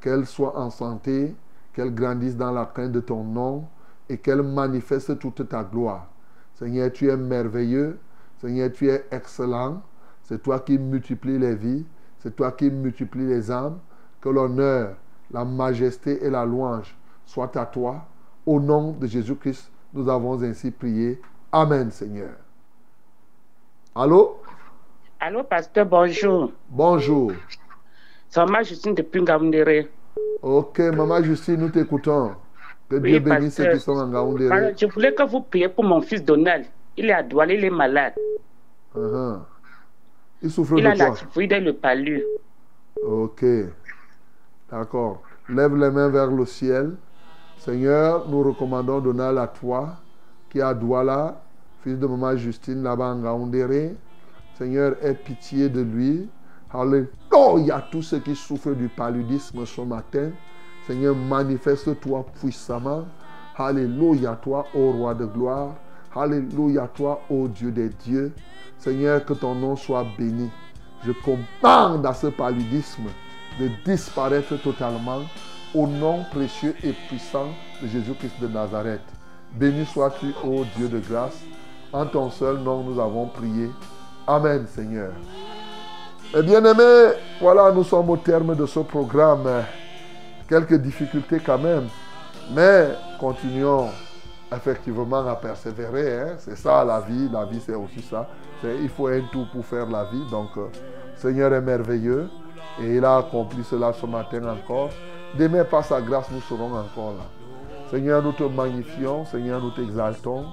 Qu'elle 0.00 0.26
soit 0.26 0.56
en 0.56 0.70
santé, 0.70 1.34
qu'elle 1.72 1.94
grandisse 1.94 2.36
dans 2.36 2.52
la 2.52 2.66
crainte 2.66 2.92
de 2.92 3.00
ton 3.00 3.24
nom 3.24 3.64
et 4.08 4.18
qu'elle 4.18 4.42
manifeste 4.42 5.18
toute 5.18 5.48
ta 5.48 5.64
gloire. 5.64 6.08
Seigneur, 6.54 6.92
tu 6.92 7.08
es 7.08 7.16
merveilleux. 7.16 7.98
Seigneur, 8.40 8.70
tu 8.72 8.88
es 8.88 9.04
excellent. 9.10 9.82
C'est 10.22 10.42
toi 10.42 10.60
qui 10.60 10.78
multiplies 10.78 11.38
les 11.38 11.54
vies. 11.54 11.84
C'est 12.20 12.36
toi 12.36 12.52
qui 12.52 12.70
multiplies 12.70 13.26
les 13.26 13.50
âmes. 13.50 13.78
Que 14.20 14.28
l'honneur, 14.28 14.96
la 15.30 15.44
majesté 15.44 16.22
et 16.24 16.30
la 16.30 16.44
louange 16.44 16.94
soient 17.24 17.56
à 17.58 17.64
toi. 17.66 18.04
Au 18.44 18.60
nom 18.60 18.92
de 18.92 19.06
Jésus-Christ, 19.06 19.70
nous 19.94 20.08
avons 20.08 20.42
ainsi 20.42 20.70
prié. 20.70 21.20
Amen, 21.52 21.90
Seigneur. 21.90 22.32
Allô? 23.94 24.40
Allô, 25.18 25.42
pasteur, 25.42 25.86
bonjour. 25.86 26.52
Bonjour. 26.68 27.32
C'est 28.28 28.40
Maman 28.44 28.62
Justine 28.62 28.94
depuis 28.94 29.22
Ngaoundéré. 29.22 29.90
Ok, 30.42 30.78
Maman 30.78 31.22
Justine, 31.22 31.56
nous 31.56 31.70
t'écoutons. 31.70 32.32
Que 32.88 32.96
Dieu 32.96 33.18
bénisse 33.20 33.54
ceux 33.54 33.72
qui 33.72 33.80
sont 33.80 33.96
en 33.96 34.08
Gaoundéré. 34.08 34.48
Voilà, 34.48 34.72
Je 34.74 34.86
voulais 34.86 35.14
que 35.14 35.22
vous 35.22 35.40
priez 35.40 35.68
pour 35.68 35.84
mon 35.84 36.00
fils 36.00 36.24
Donald. 36.24 36.66
Il 36.96 37.10
est 37.10 37.12
à 37.12 37.22
Douala, 37.22 37.54
il 37.54 37.64
est 37.64 37.70
malade. 37.70 38.14
Uh-huh. 38.94 39.40
Il 40.42 40.50
souffre 40.50 40.78
il 40.78 40.86
a 40.86 40.94
de 40.94 40.98
la 40.98 41.06
quoi? 41.06 41.16
typhoïde 41.16 41.52
et 41.52 41.60
le 41.60 41.72
palu. 41.74 42.22
Ok. 43.02 43.44
D'accord. 44.70 45.22
Lève 45.48 45.76
les 45.76 45.90
mains 45.90 46.08
vers 46.08 46.30
le 46.30 46.46
ciel. 46.46 46.96
Seigneur, 47.58 48.28
nous 48.28 48.42
recommandons 48.42 49.00
Donald 49.00 49.36
à 49.38 49.46
toi, 49.46 49.96
qui 50.48 50.58
est 50.58 50.62
à 50.62 50.72
Douala, 50.72 51.42
fils 51.82 51.98
de 51.98 52.06
maman 52.06 52.36
Justine 52.36 52.82
là-bas 52.82 53.12
en 53.12 53.20
Gaoundéré. 53.20 53.94
Seigneur, 54.56 54.94
aie 55.02 55.14
pitié 55.14 55.68
de 55.68 55.82
lui. 55.82 56.28
Alléluia. 56.72 57.84
Tous 57.90 58.02
ceux 58.02 58.20
qui 58.20 58.34
souffrent 58.34 58.74
du 58.74 58.88
paludisme 58.88 59.66
ce 59.66 59.80
matin. 59.82 60.30
Seigneur, 60.86 61.14
manifeste-toi 61.14 62.24
puissamment. 62.40 63.04
Alléluia, 63.56 64.38
toi, 64.42 64.66
ô 64.74 64.92
roi 64.92 65.14
de 65.14 65.26
gloire. 65.26 65.74
Alléluia, 66.14 66.88
toi, 66.92 67.22
ô 67.30 67.46
Dieu 67.46 67.70
des 67.70 67.88
dieux. 67.88 68.32
Seigneur, 68.78 69.24
que 69.24 69.32
ton 69.32 69.54
nom 69.54 69.76
soit 69.76 70.04
béni. 70.18 70.50
Je 71.06 71.12
commande 71.12 72.04
à 72.04 72.12
ce 72.12 72.26
paludisme 72.26 73.08
de 73.60 73.70
disparaître 73.84 74.60
totalement 74.60 75.20
au 75.74 75.86
nom 75.86 76.24
précieux 76.32 76.74
et 76.82 76.92
puissant 77.08 77.48
de 77.80 77.86
Jésus-Christ 77.86 78.40
de 78.40 78.48
Nazareth. 78.48 79.00
Béni 79.52 79.86
sois-tu, 79.86 80.32
ô 80.44 80.64
Dieu 80.76 80.88
de 80.88 80.98
grâce. 80.98 81.42
En 81.92 82.06
ton 82.06 82.30
seul 82.30 82.58
nom, 82.58 82.82
nous 82.82 83.00
avons 83.00 83.26
prié. 83.26 83.70
Amen, 84.26 84.66
Seigneur. 84.66 85.12
Eh 86.36 86.42
bien 86.42 86.64
aimés, 86.64 87.12
voilà, 87.40 87.70
nous 87.72 87.84
sommes 87.84 88.10
au 88.10 88.16
terme 88.16 88.56
de 88.56 88.66
ce 88.66 88.80
programme. 88.80 89.48
Quelques 90.48 90.80
difficultés 90.80 91.40
quand 91.44 91.58
même, 91.58 91.86
mais 92.52 92.88
continuons 93.20 93.90
effectivement 94.54 95.26
à 95.26 95.36
persévérer. 95.36 96.18
hein. 96.20 96.34
C'est 96.38 96.56
ça 96.56 96.84
la 96.84 97.00
vie, 97.00 97.28
la 97.32 97.44
vie 97.44 97.60
c'est 97.64 97.74
aussi 97.74 98.02
ça. 98.02 98.28
Il 98.64 98.88
faut 98.88 99.06
un 99.06 99.20
tout 99.32 99.46
pour 99.52 99.64
faire 99.64 99.86
la 99.88 100.04
vie. 100.04 100.22
Donc, 100.30 100.50
euh, 100.56 100.66
Seigneur 101.16 101.52
est 101.52 101.60
merveilleux 101.60 102.28
et 102.80 102.96
il 102.96 103.04
a 103.04 103.18
accompli 103.18 103.62
cela 103.64 103.92
ce 103.92 104.06
matin 104.06 104.42
encore. 104.48 104.90
Demain, 105.38 105.64
par 105.64 105.84
sa 105.84 106.00
grâce, 106.00 106.30
nous 106.30 106.40
serons 106.42 106.72
encore 106.74 107.12
là. 107.12 107.24
Seigneur, 107.90 108.22
nous 108.22 108.32
te 108.32 108.42
magnifions, 108.44 109.24
Seigneur, 109.24 109.60
nous 109.60 109.70
t'exaltons 109.70 110.44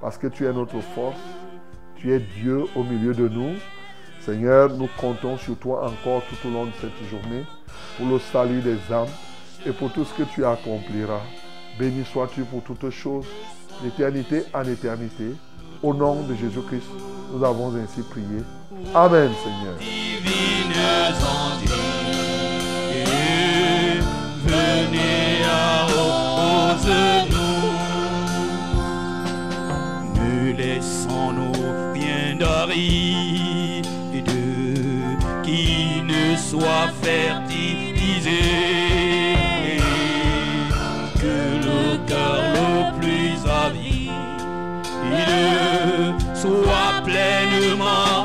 parce 0.00 0.16
que 0.16 0.26
tu 0.28 0.46
es 0.46 0.52
notre 0.52 0.80
force. 0.80 1.18
Tu 1.96 2.12
es 2.12 2.18
Dieu 2.18 2.64
au 2.74 2.82
milieu 2.82 3.12
de 3.12 3.28
nous. 3.28 3.54
Seigneur, 4.20 4.70
nous 4.70 4.88
comptons 4.98 5.36
sur 5.36 5.56
toi 5.56 5.86
encore 5.86 6.22
tout 6.28 6.48
au 6.48 6.50
long 6.50 6.66
de 6.66 6.72
cette 6.80 7.08
journée 7.10 7.44
pour 7.96 8.06
le 8.06 8.18
salut 8.18 8.60
des 8.60 8.78
âmes 8.92 9.06
et 9.66 9.72
pour 9.72 9.92
tout 9.92 10.04
ce 10.04 10.14
que 10.14 10.22
tu 10.22 10.44
accompliras. 10.44 11.20
Béni 11.78 12.04
sois-tu 12.04 12.42
pour 12.42 12.62
toutes 12.62 12.90
choses, 12.90 13.26
d'éternité 13.82 14.44
en 14.52 14.64
éternité. 14.64 15.34
Au 15.82 15.94
nom 15.94 16.22
de 16.22 16.34
Jésus-Christ, 16.34 16.88
nous 17.32 17.42
avons 17.44 17.74
ainsi 17.74 18.02
prié. 18.02 18.42
Amen, 18.94 19.30
Seigneur. 19.42 19.76
soit 36.50 36.88
fertilisé. 37.02 37.89
Plus 47.70 47.82
avide 47.82 47.86
soit 47.86 47.86
pleinement 47.86 48.19